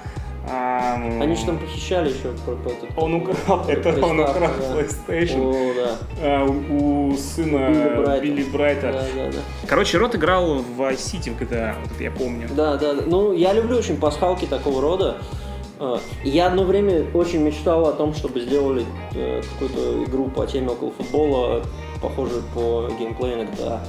а, 0.48 0.94
Они 0.94 1.34
же 1.34 1.44
там 1.44 1.58
похищали 1.58 2.08
еще 2.10 2.28
этот. 2.28 2.96
Он 2.96 3.14
украл, 3.14 3.64
это 3.68 4.04
он 4.04 4.20
украл 4.20 4.50
да. 4.60 4.80
PlayStation. 4.80 5.50
О, 5.50 5.74
да. 5.74 5.96
а, 6.22 6.44
у, 6.44 7.08
у 7.08 7.16
сына 7.16 7.70
Билли 7.70 7.96
Брайта. 7.96 8.22
Билли 8.22 8.44
Брайта. 8.44 8.92
Да, 8.92 9.04
да, 9.14 9.32
да. 9.32 9.38
Короче, 9.66 9.98
Рот 9.98 10.14
играл 10.14 10.56
в 10.56 10.80
Vice 10.80 10.96
City 10.96 11.34
в 11.34 11.40
GTA, 11.40 11.74
вот 11.82 12.00
я 12.00 12.10
помню. 12.10 12.48
Да, 12.54 12.76
да, 12.76 12.94
да. 12.94 13.02
Ну, 13.06 13.32
я 13.32 13.52
люблю 13.52 13.76
очень 13.76 13.96
пасхалки 13.96 14.44
такого 14.44 14.80
рода. 14.80 15.16
А, 15.80 15.98
я 16.22 16.46
одно 16.46 16.62
время 16.62 17.04
очень 17.12 17.42
мечтал 17.42 17.88
о 17.88 17.92
том, 17.92 18.14
чтобы 18.14 18.40
сделали 18.40 18.86
э, 19.14 19.42
какую-то 19.42 20.04
игру 20.04 20.28
по 20.28 20.46
теме 20.46 20.68
около 20.68 20.92
футбола, 20.92 21.62
похожую 22.06 22.42
по 22.54 22.88
геймплею 22.98 23.38
на 23.38 23.42
GTA. 23.42 23.80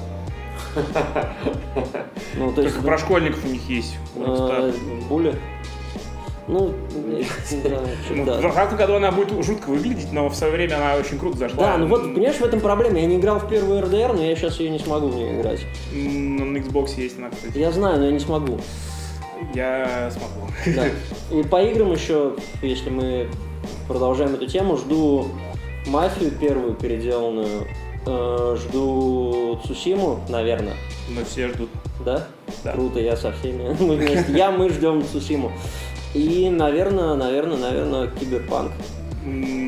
Ну, 2.35 2.51
то 2.51 2.61
есть, 2.61 2.75
Только 2.75 2.87
про 2.87 2.97
школьников 2.97 3.45
у 3.45 3.47
них 3.47 3.69
есть. 3.69 3.95
А, 4.17 4.71
Були. 5.07 5.35
Ну, 6.47 6.73
ну 6.95 8.25
да. 8.25 8.49
В 8.49 8.53
каждом 8.53 8.77
году 8.77 8.95
она 8.95 9.11
будет 9.11 9.43
жутко 9.43 9.69
выглядеть, 9.69 10.11
но 10.13 10.29
в 10.29 10.35
свое 10.35 10.53
время 10.53 10.77
она 10.77 10.95
очень 10.95 11.19
круто 11.19 11.37
зашла. 11.37 11.57
Да, 11.57 11.77
ну 11.77 11.87
вот, 11.87 12.13
понимаешь, 12.13 12.37
в 12.37 12.43
этом 12.43 12.61
проблема. 12.61 12.97
Я 12.99 13.05
не 13.05 13.17
играл 13.17 13.39
в 13.39 13.49
первую 13.49 13.81
РДР, 13.81 14.13
но 14.13 14.23
я 14.23 14.35
сейчас 14.35 14.59
ее 14.59 14.69
не 14.69 14.79
смогу 14.79 15.07
в 15.07 15.15
нее 15.15 15.39
играть. 15.39 15.65
На 15.91 16.57
Xbox 16.57 16.97
есть 16.97 17.17
она, 17.19 17.29
кстати. 17.29 17.57
Я 17.57 17.71
знаю, 17.71 17.99
но 17.99 18.05
я 18.05 18.11
не 18.11 18.19
смогу. 18.19 18.59
Я 19.53 20.09
смогу. 20.11 20.49
Да. 20.67 20.87
И 21.37 21.43
по 21.43 21.61
играм 21.61 21.91
еще, 21.91 22.35
если 22.61 22.89
мы 22.89 23.29
продолжаем 23.87 24.33
эту 24.33 24.47
тему, 24.47 24.77
жду 24.77 25.27
Мафию 25.87 26.31
первую 26.31 26.75
переделанную, 26.75 27.47
э, 27.47 27.86
жду 28.07 29.59
Цусиму, 29.65 30.19
наверное. 30.29 30.75
Мы 31.09 31.23
все 31.23 31.49
ждут. 31.49 31.69
Да? 32.05 32.27
Да. 32.63 32.73
Круто, 32.73 32.99
я 32.99 33.15
со 33.15 33.31
всеми. 33.31 33.75
Мы 33.83 33.95
вместе. 33.95 34.31
Я, 34.33 34.51
мы 34.51 34.69
ждем 34.69 35.03
Цусиму. 35.03 35.51
И, 36.13 36.49
наверное, 36.49 37.15
наверное, 37.15 37.57
наверное, 37.57 38.07
Киберпанк. 38.07 38.71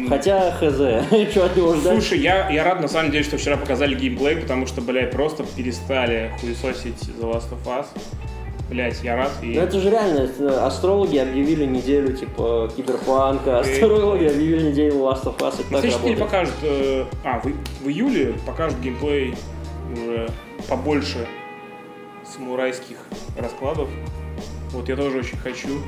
Хотя 0.07 0.51
хз, 0.51 0.75
что 1.31 1.45
от 1.45 1.57
него 1.57 1.75
ждать? 1.75 2.01
Слушай, 2.01 2.19
я, 2.19 2.49
я 2.49 2.63
рад 2.63 2.81
на 2.81 2.87
самом 2.87 3.11
деле, 3.11 3.23
что 3.23 3.37
вчера 3.37 3.57
показали 3.57 3.93
геймплей, 3.93 4.37
потому 4.37 4.65
что, 4.65 4.81
блядь, 4.81 5.11
просто 5.11 5.43
перестали 5.55 6.31
хуесосить 6.39 7.01
The 7.19 7.31
Last 7.31 7.51
of 7.51 7.65
Us. 7.65 7.85
Блять, 8.69 8.99
я 9.03 9.15
рад. 9.15 9.31
И... 9.41 9.55
Ну 9.55 9.61
это 9.61 9.79
же 9.79 9.89
реально, 9.89 10.65
астрологи 10.65 11.17
объявили 11.17 11.65
неделю 11.65 12.15
типа 12.15 12.69
киберпанка, 12.75 13.59
астрологи 13.59 14.25
объявили 14.25 14.69
неделю 14.69 14.95
Last 14.97 15.23
of 15.23 15.37
Us. 15.39 15.55
Это 15.59 15.73
На 15.73 15.79
следующей 15.79 16.03
неделе 16.03 16.17
покажут, 16.17 16.55
э, 16.61 17.05
а, 17.23 17.39
в, 17.39 17.45
в 17.83 17.89
июле 17.89 18.35
покажут 18.45 18.79
геймплей 18.79 19.35
уже 19.91 20.29
побольше 20.67 21.27
самурайских 22.23 22.97
раскладов. 23.37 23.89
Вот 24.71 24.87
я 24.87 24.95
тоже 24.95 25.17
очень 25.19 25.37
хочу. 25.37 25.81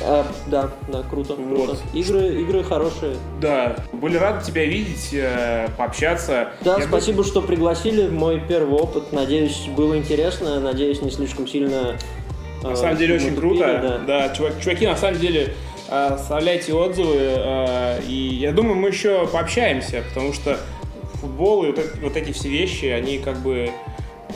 А, 0.00 0.26
да, 0.46 0.70
да, 0.88 1.02
круто, 1.02 1.34
вот. 1.34 1.66
круто. 1.66 1.78
Игры, 1.92 2.40
игры 2.42 2.62
хорошие. 2.62 3.16
Да, 3.40 3.76
были 3.92 4.16
рады 4.16 4.44
тебя 4.44 4.64
видеть, 4.64 5.10
э, 5.12 5.68
пообщаться. 5.76 6.50
Да, 6.60 6.78
Я 6.78 6.86
спасибо, 6.86 7.18
бы... 7.18 7.24
что 7.24 7.42
пригласили. 7.42 8.08
Мой 8.08 8.40
первый 8.46 8.78
опыт. 8.78 9.12
Надеюсь, 9.12 9.68
было 9.76 9.96
интересно. 9.98 10.60
Надеюсь, 10.60 11.02
не 11.02 11.10
слишком 11.10 11.48
сильно. 11.48 11.96
На 12.62 12.72
э, 12.72 12.76
самом 12.76 12.96
деле 12.96 13.16
очень 13.16 13.34
круто. 13.34 14.00
Да, 14.06 14.26
да 14.28 14.34
чувак, 14.34 14.60
чуваки, 14.60 14.86
на 14.86 14.96
самом 14.96 15.18
деле 15.18 15.54
э, 15.88 16.06
оставляйте 16.12 16.72
отзывы. 16.74 18.00
И 18.06 18.38
я 18.40 18.52
думаю, 18.52 18.76
мы 18.76 18.88
еще 18.88 19.26
пообщаемся, 19.26 20.04
потому 20.08 20.32
что 20.32 20.58
футбол 21.14 21.64
и 21.64 21.72
вот, 21.72 21.80
вот 22.00 22.16
эти 22.16 22.32
все 22.32 22.48
вещи, 22.48 22.86
они 22.86 23.18
как 23.18 23.38
бы 23.38 23.70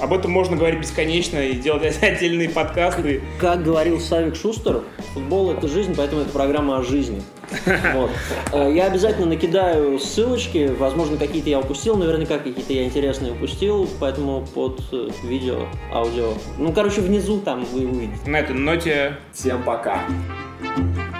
об 0.00 0.12
этом 0.12 0.30
можно 0.30 0.56
говорить 0.56 0.80
бесконечно 0.80 1.38
и 1.38 1.54
делать 1.54 1.98
отдельные 2.02 2.48
подкасты. 2.48 3.22
Как 3.38 3.62
говорил 3.62 4.00
Савик 4.00 4.36
Шустер, 4.36 4.82
футбол— 5.14 5.50
это 5.52 5.68
жизнь, 5.68 5.94
поэтому 5.96 6.22
это 6.22 6.30
программа 6.30 6.78
о 6.78 6.82
жизни. 6.82 7.22
Вот. 7.94 8.10
Э, 8.52 8.72
я 8.72 8.86
обязательно 8.86 9.26
накидаю 9.26 9.98
ссылочки, 9.98 10.70
возможно, 10.78 11.18
какие-то 11.18 11.50
я 11.50 11.60
упустил, 11.60 11.96
наверняка 11.96 12.38
какие-то 12.38 12.72
я 12.72 12.84
интересные 12.84 13.32
упустил, 13.32 13.88
поэтому 14.00 14.46
под 14.54 14.80
э, 14.92 15.08
видео, 15.24 15.66
аудио. 15.92 16.32
Ну, 16.56 16.72
короче, 16.72 17.02
внизу 17.02 17.40
там 17.40 17.64
вы 17.66 17.86
увидите. 17.86 18.18
На 18.26 18.38
этой 18.38 18.56
ноте 18.56 19.16
всем 19.32 19.62
пока. 19.62 20.00
Thank 20.62 21.11